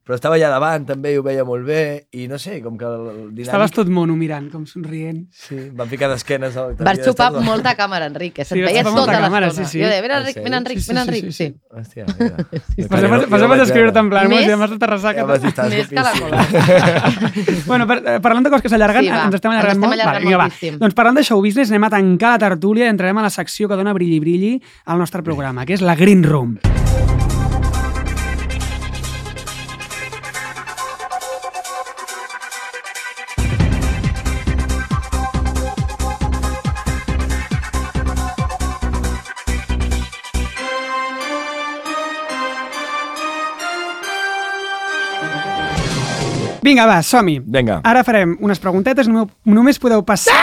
Però 0.06 0.14
estava 0.14 0.36
allà 0.38 0.51
davant, 0.53 0.84
també, 0.86 1.16
i 1.16 1.18
ho 1.18 1.24
veia 1.26 1.41
molt 1.43 1.66
bé, 1.66 2.06
i 2.14 2.28
no 2.30 2.38
sé, 2.38 2.60
com 2.62 2.76
que 2.78 2.86
el 2.86 3.06
dinàmic... 3.34 3.47
Estaves 3.47 3.72
tot 3.74 3.88
mono 3.89 4.14
mirant, 4.16 4.51
com 4.53 4.68
somrient. 4.70 5.24
Sí, 5.34 5.58
van 5.74 5.89
ficar 5.89 6.12
d'esquenes. 6.12 6.53
al- 6.62 6.76
Vas 6.76 6.86
t'havia 6.86 7.06
xupar 7.10 7.32
molta 7.41 7.74
càmera, 7.76 8.06
Enric, 8.12 8.36
que 8.36 8.45
se't 8.45 8.53
Sí, 8.60 8.62
veia 8.68 8.84
tota 8.86 9.16
l'estona. 9.18 9.49
sí, 9.49 9.66
sí. 9.66 9.82
Jo 9.82 9.89
deia, 9.89 10.03
ven, 10.06 10.12
En 10.12 10.18
Enric, 10.20 10.36
ven, 10.38 10.45
sèrio? 10.45 10.60
Enric, 10.60 10.78
Sí, 10.78 10.86
sí, 10.86 10.93
ven, 10.93 11.01
sí, 11.01 11.10
Enric. 11.10 11.24
sí, 11.26 11.32
Sí, 11.32 11.47
sí. 11.49 11.56
Hòstia, 11.74 12.06
mira. 12.20 12.36
Pues 12.88 13.10
vas, 13.10 13.30
vas 13.34 13.41
haver 13.41 13.58
d'escriure-te 13.64 13.99
en 14.06 14.10
plan, 14.14 14.30
Més-. 14.30 14.45
Ja 14.45 14.58
vas 15.26 15.41
dir, 15.41 15.49
estàs 15.49 15.70
Més 15.74 15.88
que 15.89 15.95
la 15.95 16.14
guapíssim. 16.14 17.66
bueno, 17.72 17.88
per, 17.89 17.97
eh, 18.06 18.20
parlant 18.22 18.45
de 18.45 18.53
coses 18.53 18.62
que 18.62 18.70
s'allarguen, 18.70 19.10
Sí, 19.10 19.10
ens 19.10 19.39
estem 19.41 19.51
Ens 19.51 19.58
allargant 19.58 19.74
estem 19.74 19.89
molt. 19.89 20.01
allargant 20.06 20.24
vinga, 20.30 20.38
va. 20.38 20.80
Doncs 20.86 20.93
parlant 21.01 21.18
de 21.18 21.24
show 21.26 21.41
business, 21.41 21.74
anem 21.74 21.89
a 21.89 21.93
tancar 21.97 22.36
la 22.38 22.43
tertúlia 22.45 22.86
i 22.86 22.93
entrarem 22.93 23.18
a 23.18 23.26
la 23.26 23.34
secció 23.34 23.68
que 23.68 23.76
dona 23.82 23.97
brilli 23.97 24.20
brilli 24.22 24.53
al 24.86 25.01
nostre 25.01 25.24
programa, 25.26 25.66
que 25.66 25.74
és 25.74 25.82
la 25.82 25.95
Green 25.97 26.22
Room. 26.24 26.60
Vinga, 46.66 46.88
va, 46.89 46.97
som-hi. 47.05 47.38
Vinga. 47.45 47.80
Ara 47.86 48.01
farem 48.07 48.36
unes 48.41 48.61
preguntetes, 48.61 49.09
només, 49.11 49.30
només 49.45 49.78
podeu 49.82 50.01
passar... 50.07 50.34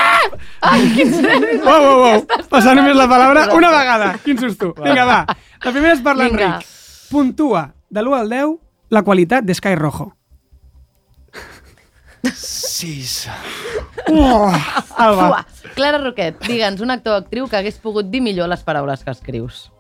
Ai, 0.70 0.84
quins 0.94 1.18
nervis! 1.18 1.60
Uau, 1.66 1.86
uau, 1.88 2.02
uau. 2.06 2.46
Passar 2.52 2.76
només 2.78 2.94
la 2.94 3.08
paraula 3.10 3.48
una 3.56 3.72
vegada. 3.74 4.12
Quin 4.22 4.38
susto. 4.38 4.70
Vinga, 4.78 5.06
va. 5.08 5.20
La 5.64 5.72
primera 5.74 5.96
és 5.96 6.02
per 6.04 6.14
l'Enric. 6.18 6.68
Puntua 7.10 7.66
de 7.90 8.04
l'1 8.04 8.20
al 8.20 8.30
10 8.30 8.58
la 8.94 9.02
qualitat 9.02 9.44
de 9.48 9.54
Sky 9.56 9.74
Rojo. 9.74 10.12
Sis. 12.30 13.26
Oh, 14.06 14.46
Alba. 14.96 15.28
Uah. 15.28 15.44
Clara 15.74 15.98
Roquet, 16.02 16.38
digue'ns 16.46 16.82
un 16.84 16.92
actor 16.94 17.16
o 17.16 17.22
actriu 17.22 17.48
que 17.48 17.58
hagués 17.58 17.78
pogut 17.82 18.10
dir 18.12 18.20
millor 18.22 18.50
les 18.52 18.62
paraules 18.62 19.02
que 19.02 19.10
escrius. 19.10 19.70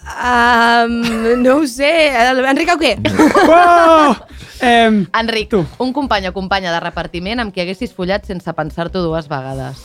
Um, 0.00 0.94
no 1.42 1.56
ho 1.58 1.66
sé. 1.66 1.90
Enric 2.48 2.68
Auqué. 2.72 2.96
Oh! 3.48 4.16
Eh, 4.62 5.06
Enric, 5.18 5.48
tu. 5.48 5.64
un 5.78 5.92
company 5.92 6.26
o 6.28 6.32
companya 6.36 6.72
de 6.72 6.80
repartiment 6.80 7.40
amb 7.40 7.52
qui 7.54 7.62
haguessis 7.62 7.94
follat 7.96 8.26
sense 8.28 8.52
pensar-t'ho 8.52 9.00
dues 9.06 9.28
vegades. 9.28 9.78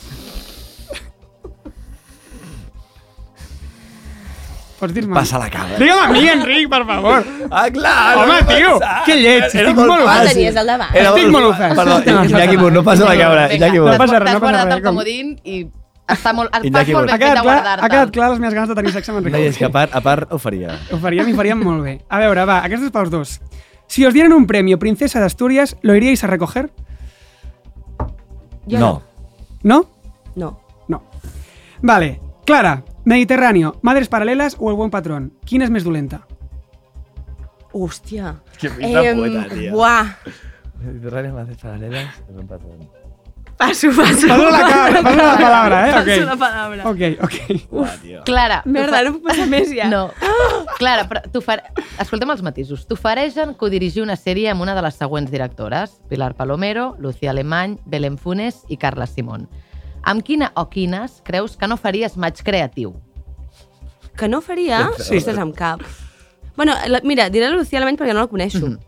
Pots 4.76 4.92
dir-me? 4.92 5.14
Passa 5.16 5.38
la 5.40 5.46
cabra. 5.48 5.78
Digue'm 5.80 6.02
a 6.04 6.08
mi, 6.12 6.26
Enric, 6.28 6.66
per 6.68 6.82
favor. 6.84 7.24
Ah, 7.50 7.64
clar! 7.72 8.18
Home, 8.20 8.34
no 8.42 8.48
tio, 8.50 8.74
que 9.06 9.14
lleig, 9.16 9.46
Era 9.46 9.70
estic 9.70 9.78
molt 9.78 10.02
ofès. 10.04 10.20
El 10.20 10.28
tenies 10.34 10.56
al 10.60 10.66
davant. 10.68 10.90
Era 10.92 11.14
Estic 11.14 11.30
molt 11.32 11.48
ofès. 11.54 11.72
Perdó, 11.78 12.26
Iñaki 12.28 12.58
Mur, 12.60 12.72
no 12.74 12.82
passa 12.84 13.08
la 13.08 13.16
cabra. 13.16 13.46
Iñaki 13.56 13.78
Mur. 13.80 13.88
No 13.94 13.96
passa 14.02 14.18
res, 14.20 14.26
T'has 14.28 14.34
no 14.36 14.40
passa 14.44 14.52
guardat 14.52 14.66
res. 14.66 14.76
el 14.76 14.82
com- 14.82 14.92
comodín 14.92 15.40
i 15.44 15.56
està 16.08 16.32
molt, 16.32 16.50
vas 16.52 16.64
Iñaki 16.64 16.92
molt 16.94 17.06
ben 17.06 17.14
Ha 17.14 17.18
fet 17.18 17.24
quedat, 17.24 17.36
de 17.36 17.42
clar, 17.42 17.78
ha 17.80 17.88
quedat 17.88 18.10
clar 18.14 18.30
les 18.30 18.38
meves 18.40 18.54
ganes 18.54 18.68
de 18.68 18.74
tenir 18.78 18.92
sexe 18.92 19.10
amb 19.10 19.18
Enric. 19.20 19.34
No, 19.34 19.40
i 19.42 19.46
és 19.50 19.56
que 19.58 19.64
a 19.66 19.70
part, 19.74 19.94
a 19.94 20.00
part 20.00 20.32
ho 20.32 20.38
faria. 20.38 20.78
Ho 20.92 20.98
faríem 21.02 21.28
i 21.28 21.34
faríem 21.34 21.58
molt 21.62 21.82
bé. 21.82 21.96
A 22.08 22.18
veure, 22.22 22.44
va, 22.46 22.60
aquest 22.64 22.84
és 22.86 22.92
pels 22.94 23.10
dos. 23.10 23.40
Si 23.88 24.04
os 24.06 24.14
dieran 24.14 24.32
un 24.32 24.46
premio 24.46 24.78
Princesa 24.78 25.20
de 25.20 25.26
Asturias, 25.26 25.76
¿lo 25.82 25.94
iríais 25.94 26.22
a 26.24 26.26
recoger? 26.26 26.70
Jo 28.70 28.78
no. 28.78 29.02
¿No? 29.62 29.90
No. 30.34 30.60
No. 30.88 31.02
Vale. 31.82 32.20
Clara, 32.44 32.84
Mediterráneo, 33.04 33.76
Madres 33.82 34.08
Paralelas 34.08 34.56
o 34.58 34.70
El 34.70 34.76
Buen 34.76 34.90
Patrón? 34.90 35.32
Quina 35.44 35.64
és 35.66 35.70
més 35.70 35.82
dolenta? 35.86 36.20
Hòstia. 37.72 38.36
Que 38.58 38.70
pinta 38.70 39.02
Em, 39.02 39.18
poeta, 39.18 39.42
tia. 39.50 39.72
Buah. 39.72 40.06
Mediterráneo, 40.80 41.30
enlaces 41.32 41.58
paralelas. 41.58 42.06
me 42.32 42.40
empaten. 42.42 42.88
Passo, 43.56 43.88
passo. 43.96 44.26
Passo 44.28 44.50
la 44.50 44.58
cara, 44.68 45.02
passo 45.02 45.16
la 45.16 45.36
palabra, 45.36 45.88
eh? 45.88 45.92
Passo 45.92 46.10
Ok. 46.10 46.26
la 46.26 46.36
palabra. 46.36 46.88
Ok, 46.90 47.00
ok. 47.22 47.66
Uah, 47.70 47.94
tio. 48.02 48.22
Clara. 48.24 48.62
Merda, 48.66 49.02
no 49.06 49.14
puc 49.14 49.22
passar 49.30 49.46
més 49.48 49.70
ja. 49.72 49.86
No. 49.88 50.10
Clara, 50.76 51.06
però 51.08 51.22
t'ofer... 51.32 51.62
escolta'm 52.02 52.34
els 52.34 52.42
matisos. 52.44 52.84
T'ofereixen 52.90 53.54
codirigir 53.56 54.02
una 54.04 54.16
sèrie 54.20 54.50
amb 54.52 54.60
una 54.60 54.74
de 54.76 54.82
les 54.84 54.98
següents 55.00 55.30
directores. 55.32 55.96
Pilar 56.10 56.34
Palomero, 56.36 56.96
Lucía 57.00 57.30
Alemany, 57.32 57.78
Belén 57.86 58.18
Funes 58.20 58.62
i 58.68 58.76
Carla 58.76 59.06
Simón. 59.08 59.48
Amb 60.04 60.22
quina 60.22 60.52
o 60.54 60.68
quines 60.68 61.22
creus 61.24 61.56
que 61.56 61.66
no 61.66 61.78
faries 61.80 62.18
maig 62.20 62.42
creatiu? 62.44 62.92
Que 64.16 64.28
no 64.28 64.42
faria? 64.44 64.90
Sí. 65.00 65.16
Ostres, 65.16 65.38
amb 65.40 65.56
cap. 65.56 65.80
Bueno, 66.56 66.76
la, 66.88 67.00
mira, 67.04 67.30
diré 67.32 67.48
la 67.48 67.56
Lucía 67.56 67.80
Alemany 67.80 67.96
perquè 67.96 68.12
no 68.12 68.20
la 68.20 68.28
coneixo. 68.28 68.66
Mhm. 68.66 68.78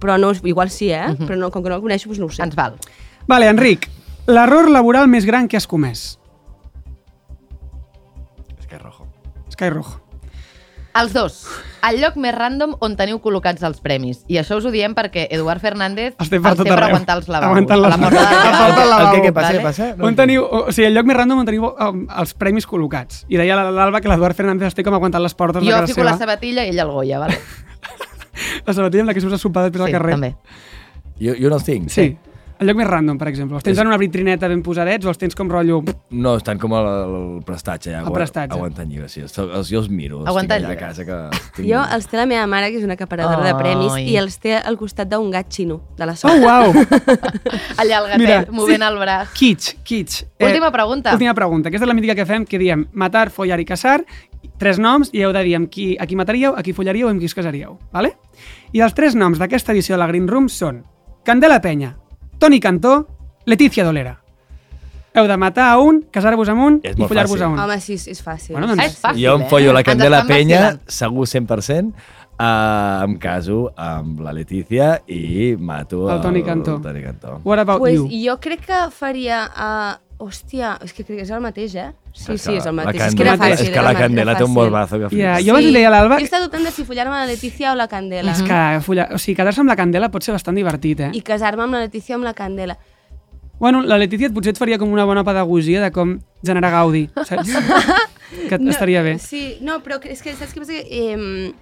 Però 0.00 0.18
no, 0.20 0.32
igual 0.44 0.68
sí, 0.68 0.90
eh? 0.92 1.16
Però 1.24 1.36
no, 1.40 1.48
com 1.50 1.62
que 1.64 1.70
no 1.72 1.76
la 1.78 1.82
coneixo, 1.82 2.10
doncs 2.12 2.20
no 2.20 2.26
ho 2.28 2.32
sé. 2.36 2.42
Ens 2.44 2.54
val. 2.54 2.76
Vale, 3.26 3.48
Enric, 3.48 3.88
l'error 4.26 4.70
laboral 4.70 5.08
més 5.08 5.26
gran 5.26 5.48
que 5.48 5.56
has 5.56 5.66
comès. 5.66 6.18
Sky 8.64 8.78
Rojo. 8.80 9.06
Sky 9.52 9.70
Rojo. 9.70 10.00
Els 10.94 11.12
dos. 11.12 11.40
El 11.84 11.98
lloc 12.00 12.14
més 12.22 12.32
random 12.32 12.76
on 12.86 12.92
teniu 12.96 13.18
col·locats 13.20 13.64
els 13.66 13.80
premis. 13.82 14.20
I 14.30 14.38
això 14.40 14.56
us 14.60 14.64
ho 14.64 14.70
diem 14.70 14.94
perquè 14.94 15.24
Eduard 15.34 15.60
Fernández 15.60 16.14
Estem 16.22 16.40
per 16.40 16.52
els 16.52 16.60
tot 16.60 16.64
té 16.64 16.70
per 16.70 16.76
arreu. 16.78 16.94
aguantar 16.94 17.16
els 17.18 17.26
lavabos. 17.28 17.50
Aguantant 17.50 17.80
les 17.82 17.90
la 17.90 17.96
del 17.98 18.88
lavabo. 18.90 19.08
El 19.10 19.20
que, 19.20 19.26
què 19.26 19.32
passa, 19.34 19.50
vale? 19.50 19.62
passa? 19.66 19.88
On 20.06 20.14
teniu, 20.16 20.44
o 20.46 20.70
sigui, 20.72 20.86
el 20.86 20.94
lloc 20.94 21.08
més 21.10 21.18
random 21.18 21.42
on 21.42 21.48
teniu 21.50 21.66
um, 21.66 22.04
els 22.22 22.32
premis 22.38 22.64
col·locats. 22.70 23.24
I 23.28 23.36
deia 23.42 23.58
l'Alba 23.58 24.00
que 24.00 24.08
l'Eduard 24.08 24.38
Fernández 24.38 24.70
es 24.70 24.78
té 24.78 24.84
com 24.86 24.94
aguantant 24.96 25.22
les 25.26 25.34
portes 25.34 25.60
de 25.64 25.68
Jo 25.68 25.74
casa 25.80 25.90
fico 25.90 25.98
seva. 26.00 26.10
la 26.12 26.16
sabatilla 26.22 26.64
i 26.64 26.70
ell 26.72 26.78
el 26.86 26.94
Goya, 26.94 27.18
vale? 27.26 27.40
La 28.66 28.72
sabatilla 28.74 29.02
amb 29.04 29.10
la 29.10 29.14
que 29.14 29.20
surts 29.22 29.34
a 29.36 29.38
sopar 29.38 29.62
després 29.66 29.84
Sí, 29.84 29.90
al 29.92 29.98
carrer. 29.98 30.14
també. 30.14 30.30
Jo, 31.20 31.34
jo 31.38 31.50
no 31.50 31.58
els 31.58 31.64
tinc. 31.66 31.90
Sí. 31.90 32.06
El 32.64 32.70
lloc 32.70 32.78
més 32.80 32.88
random, 32.88 33.18
per 33.20 33.28
exemple. 33.28 33.58
Els 33.60 33.64
tens 33.66 33.80
en 33.82 33.90
una 33.90 33.98
vitrineta 34.00 34.48
ben 34.48 34.62
posadets 34.64 35.04
o 35.04 35.10
els 35.12 35.20
tens 35.20 35.36
com 35.36 35.50
rotllo... 35.52 35.82
No, 36.16 36.32
estan 36.40 36.56
com 36.62 36.72
al, 36.78 36.86
al 36.88 37.16
prestatge, 37.44 37.90
ja. 37.92 38.00
Al 38.00 38.14
prestatge. 38.14 38.56
Aguantant 38.56 38.88
llibres, 38.88 39.12
sí. 39.12 39.20
Els, 39.26 39.36
els, 39.42 39.68
jo 39.68 39.82
els 39.82 39.90
miro. 39.92 40.22
els 40.22 40.30
Aguantant 40.32 40.62
tinc 40.64 40.70
allà 40.70 40.72
a 40.72 40.78
llibres. 40.78 41.04
casa 41.04 41.04
que... 41.04 41.50
Tinc... 41.58 41.68
Jo 41.68 41.82
els 41.98 42.08
té 42.08 42.16
la 42.22 42.24
meva 42.30 42.46
mare, 42.48 42.70
que 42.72 42.80
és 42.80 42.86
una 42.88 42.96
acaparadora 42.96 43.44
de 43.44 43.54
premis, 43.60 43.92
Ai. 43.98 44.06
i 44.14 44.16
els 44.22 44.38
té 44.40 44.56
al 44.56 44.78
costat 44.80 45.10
d'un 45.12 45.28
gat 45.34 45.52
xino, 45.52 45.80
de 45.98 46.08
la 46.08 46.14
Oh, 46.14 46.22
sort. 46.24 46.40
uau! 46.40 46.72
Allà 47.82 47.98
el 48.00 48.06
gatet, 48.14 48.20
Mira, 48.22 48.38
movent 48.50 48.80
sí. 48.80 48.88
el 48.88 48.98
braç. 49.02 49.32
Kitsch, 49.36 49.74
kitsch. 49.84 50.22
Última 50.40 50.70
pregunta. 50.72 51.12
Última 51.18 51.34
pregunta. 51.34 51.68
Aquesta 51.68 51.84
és 51.84 51.90
la 51.92 51.96
mítica 51.98 52.14
que 52.16 52.26
fem, 52.28 52.46
que 52.48 52.58
diem 52.62 52.86
matar, 52.92 53.28
follar 53.34 53.58
i 53.60 53.66
casar, 53.68 53.98
tres 54.60 54.78
noms, 54.80 55.10
i 55.12 55.22
heu 55.26 55.32
de 55.34 55.42
dir 55.44 55.56
amb 55.58 55.68
qui, 55.72 55.94
a 56.00 56.06
qui 56.08 56.16
mataríeu, 56.16 56.54
a 56.56 56.62
qui 56.64 56.72
follaríeu 56.76 57.08
i 57.10 57.14
amb 57.14 57.20
qui 57.20 57.28
us 57.28 57.36
casaríeu. 57.36 57.76
Vale? 57.92 58.14
I 58.72 58.80
els 58.84 58.94
tres 58.96 59.14
noms 59.18 59.38
d'aquesta 59.42 59.72
edició 59.74 59.96
de 59.98 60.02
la 60.04 60.08
Green 60.10 60.28
Room 60.30 60.48
són 60.48 60.82
Candela 61.24 61.60
Penya, 61.64 61.94
Toni 62.38 62.60
Cantó, 62.60 63.08
Letícia 63.44 63.84
Dolera. 63.84 64.20
Heu 65.14 65.28
de 65.30 65.36
matar 65.38 65.68
a 65.70 65.78
un, 65.78 66.02
casar-vos 66.10 66.48
amb 66.50 66.62
un 66.64 66.80
És 66.82 66.96
i 66.98 67.06
follar-vos 67.06 67.40
a 67.40 67.48
un. 67.48 67.58
Home, 67.62 67.78
sí, 67.80 67.94
és 67.94 68.18
fàcil. 68.24 68.56
Bueno, 68.56 68.66
doncs- 68.72 68.82
Ah, 68.82 68.86
és 68.86 68.98
fàcil, 68.98 69.22
jo 69.22 69.36
em 69.36 69.42
eh? 69.42 69.48
follo 69.48 69.72
la 69.72 69.80
Ens 69.84 69.86
Candela 69.86 70.24
Penya, 70.26 70.62
segur 70.88 71.28
100%, 71.28 71.92
uh, 72.34 73.04
em 73.04 73.16
caso 73.22 73.72
amb 73.76 74.20
la 74.20 74.32
Letícia 74.32 75.02
i 75.06 75.54
mato 75.56 76.10
El 76.10 76.20
Toni 76.20 76.42
Cantó. 76.42 76.76
El 76.76 76.82
Toni 76.82 77.02
Cantó. 77.02 77.40
What 77.44 77.60
about 77.60 77.78
pues 77.78 77.94
you? 77.94 78.08
jo 78.10 78.40
crec 78.40 78.66
que 78.66 78.90
faria... 78.90 79.44
Uh, 79.54 80.03
hòstia, 80.18 80.78
és 80.84 80.92
que 80.94 81.02
crec 81.04 81.18
que 81.18 81.24
és 81.26 81.30
el 81.34 81.40
mateix, 81.42 81.74
eh? 81.74 81.88
Sí, 82.14 82.32
És 82.36 82.42
sí, 82.42 82.54
és 82.56 82.66
el 82.66 82.74
mateix. 82.76 83.02
És 83.02 83.14
que 83.14 83.22
era 83.24 83.36
fàcil. 83.36 83.64
és 83.66 83.70
que 83.70 83.78
era 83.80 83.82
la 83.88 83.94
Candela 83.98 84.36
té 84.38 84.44
un 84.44 84.52
morbazo 84.54 84.98
que 84.98 85.08
flipes. 85.10 85.44
jo 85.44 85.50
abans 85.52 85.66
li 85.66 85.72
deia 85.74 85.88
a 85.88 85.90
l'Alba... 85.90 86.18
Jo 86.22 86.24
estava 86.28 86.44
dubtant 86.44 86.64
de 86.64 86.70
si 86.70 86.84
follar-me 86.84 87.16
la 87.18 87.26
Letícia 87.26 87.72
o 87.72 87.74
la 87.74 87.88
Candela. 87.88 88.32
És 88.32 88.42
que 88.42 88.80
follar... 88.86 89.08
o 89.12 89.18
sigui, 89.18 89.36
quedar-se 89.36 89.60
amb 89.60 89.68
la 89.68 89.76
Candela 89.76 90.10
pot 90.14 90.22
ser 90.22 90.32
bastant 90.32 90.56
divertit, 90.56 91.00
eh? 91.00 91.10
I 91.12 91.20
casar-me 91.26 91.66
amb 91.66 91.74
la 91.74 91.80
Letícia 91.86 92.14
o 92.14 92.18
amb 92.20 92.24
la 92.30 92.34
Candela. 92.34 92.78
Bueno, 93.58 93.82
la 93.82 93.98
Letícia 93.98 94.30
potser 94.34 94.54
et 94.54 94.58
faria 94.58 94.78
com 94.78 94.90
una 94.92 95.04
bona 95.04 95.22
pedagogia 95.24 95.82
de 95.82 95.90
com 95.94 96.16
generar 96.44 96.70
gaudi, 96.74 97.08
saps? 97.24 97.50
que 98.48 98.58
No, 98.58 98.70
estaria 98.70 99.02
bé. 99.02 99.18
Sí, 99.18 99.58
no, 99.62 99.80
però 99.82 100.00
és 100.02 100.22
que 100.22 100.32
saps 100.34 100.54
què 100.54 100.62
passa? 100.62 100.72
Que, 100.72 101.14
eh, 101.14 101.52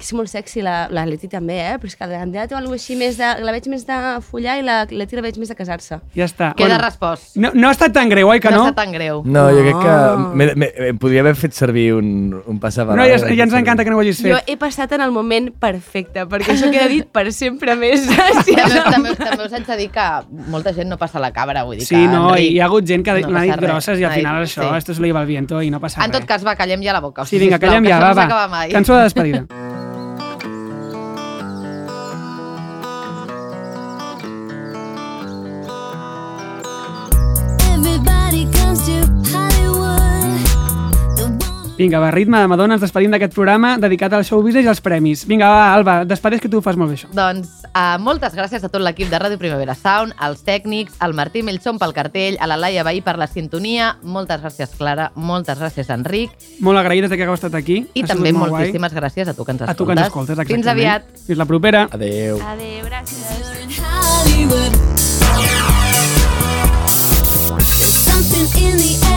que 0.00 0.06
és 0.08 0.12
molt 0.16 0.30
sexy, 0.32 0.62
la, 0.64 0.86
la 0.88 1.04
Leti 1.06 1.28
també, 1.28 1.58
eh? 1.60 1.74
Però 1.80 1.90
és 1.90 1.96
que 1.98 2.06
la 2.08 2.18
Candela 2.22 2.46
té 2.48 2.56
alguna 2.56 2.78
així 2.80 2.96
més 2.96 3.18
de... 3.20 3.28
La 3.44 3.52
veig 3.52 3.66
més 3.68 3.84
de 3.86 3.96
follar 4.24 4.56
i 4.58 4.64
la 4.64 4.78
Leti 4.88 5.18
la 5.18 5.22
veig 5.26 5.36
més 5.40 5.50
de 5.52 5.56
casar-se. 5.58 5.98
Ja 6.16 6.24
està. 6.26 6.50
Queda 6.56 6.78
respost. 6.80 7.36
No, 7.36 7.50
no 7.54 7.68
ha 7.68 7.74
estat 7.76 7.92
tan 7.92 8.08
greu, 8.08 8.30
oi 8.32 8.40
que 8.40 8.50
no? 8.50 8.62
No 8.64 8.70
està 8.70 8.80
tan 8.82 8.94
greu. 8.96 9.20
No, 9.28 9.46
jo 9.52 9.60
crec 9.66 9.76
que 9.82 9.92
No. 10.00 10.30
me, 10.34 10.46
me, 10.56 10.68
em 10.88 10.98
podria 10.98 11.20
haver 11.20 11.34
fet 11.36 11.52
servir 11.54 11.90
un, 11.94 12.08
un 12.40 12.54
No, 12.54 12.60
passapalabra. 12.62 13.06
ja, 13.12 13.18
ja 13.28 13.44
ens 13.44 13.54
encanta 13.60 13.84
que 13.84 13.90
no 13.92 13.98
ho 13.98 14.00
hagis 14.00 14.22
fet. 14.22 14.32
Jo 14.32 14.38
he 14.46 14.56
passat 14.56 14.92
en 14.96 15.04
el 15.04 15.12
moment 15.12 15.50
perfecte, 15.60 16.24
perquè 16.30 16.54
això 16.56 16.70
queda 16.72 16.88
dit 16.88 17.06
per 17.12 17.26
sempre 17.36 17.76
més. 17.76 18.08
Sí, 18.46 18.56
També, 18.60 18.80
també, 18.90 19.14
també 19.20 19.44
us 19.46 19.52
haig 19.58 19.66
de 19.68 19.76
dir 19.82 19.90
que 19.92 20.06
molta 20.50 20.72
gent 20.76 20.88
no 20.88 20.96
passa 21.00 21.20
la 21.20 21.30
cabra, 21.36 21.62
vull 21.68 21.76
dir 21.78 21.86
Sí, 21.86 21.94
que... 21.96 22.08
no, 22.08 22.30
Enric, 22.32 22.52
hi 22.56 22.60
ha 22.60 22.66
hagut 22.70 22.88
gent 22.88 23.04
que 23.04 23.18
no 23.20 23.34
n'ha 23.36 23.44
dit 23.50 23.60
grosses 23.60 24.00
i 24.00 24.04
al 24.08 24.16
final 24.16 24.42
això, 24.44 24.64
sí. 24.70 24.76
esto 24.80 24.94
se 24.94 25.00
lo 25.00 25.06
lleva 25.10 25.20
el 25.22 25.28
viento 25.28 25.60
i 25.62 25.70
no 25.70 25.80
passa 25.80 26.02
En 26.04 26.10
tot 26.10 26.22
res. 26.24 26.28
cas, 26.32 26.46
va, 26.46 26.56
callem 26.56 26.80
ja 26.82 26.92
la 26.96 27.00
boca. 27.04 27.22
O 27.22 27.26
Sí, 27.26 27.36
sigui, 27.36 27.46
vinga, 27.48 27.58
sisplau, 27.58 27.76
callem 27.76 27.90
ja, 27.90 28.00
va, 28.00 28.26
no 28.26 28.40
va. 28.56 28.66
Cançó 28.72 28.96
de 28.96 29.02
despedida. 29.10 29.44
Vinga, 41.80 41.98
va, 41.98 42.10
ritme 42.10 42.36
de 42.36 42.48
Madonna, 42.50 42.74
ens 42.76 42.82
despedim 42.84 43.14
d'aquest 43.14 43.32
programa 43.32 43.70
dedicat 43.80 44.12
al 44.12 44.20
show 44.28 44.42
business 44.44 44.66
i 44.66 44.68
als 44.68 44.82
premis. 44.84 45.22
Vinga, 45.24 45.48
va, 45.48 45.62
Alba, 45.72 45.94
despedeix 46.04 46.42
que 46.42 46.50
tu 46.52 46.58
ho 46.58 46.60
fas 46.60 46.76
molt 46.76 46.92
bé, 46.92 46.98
això. 46.98 47.08
Doncs 47.16 47.62
uh, 47.70 47.96
moltes 48.04 48.34
gràcies 48.36 48.66
a 48.66 48.68
tot 48.68 48.84
l'equip 48.84 49.08
de 49.08 49.16
Ràdio 49.16 49.40
Primavera 49.40 49.72
Sound, 49.72 50.12
als 50.20 50.44
tècnics, 50.44 50.98
al 51.00 51.16
Martí 51.16 51.40
Melchon 51.40 51.80
pel 51.80 51.96
cartell, 51.96 52.36
a 52.36 52.50
la 52.50 52.58
Laia 52.60 52.84
Bahí 52.84 53.00
per 53.00 53.16
la 53.16 53.24
sintonia, 53.30 53.94
moltes 54.04 54.42
gràcies, 54.44 54.76
Clara, 54.76 55.08
moltes 55.16 55.56
gràcies, 55.56 55.88
Enric. 55.96 56.36
Molt 56.60 56.82
agraïdes 56.82 57.16
que 57.16 57.24
heu 57.24 57.32
estat 57.32 57.56
aquí. 57.56 57.86
I 57.96 58.04
ha 58.04 58.12
també 58.12 58.34
moltíssimes 58.36 58.92
guai. 58.92 59.00
gràcies 59.00 59.32
a 59.32 59.32
tu 59.32 59.48
que 59.48 59.56
ens 59.56 59.64
escoltes. 59.64 59.72
A 59.72 59.80
tu 59.80 59.88
que 59.88 59.96
ens 59.96 60.04
escoltes, 60.04 60.36
exactament. 60.36 60.60
Fins 60.60 60.72
aviat. 60.74 61.08
Fins 61.30 61.40
la 61.40 61.48
propera. 61.48 61.86
Adéu. 61.96 62.44
Adéu, 62.44 62.84
gràcies. 62.92 63.40
Something 68.04 68.68
in 68.68 68.76
the 68.76 69.06
air. 69.06 69.09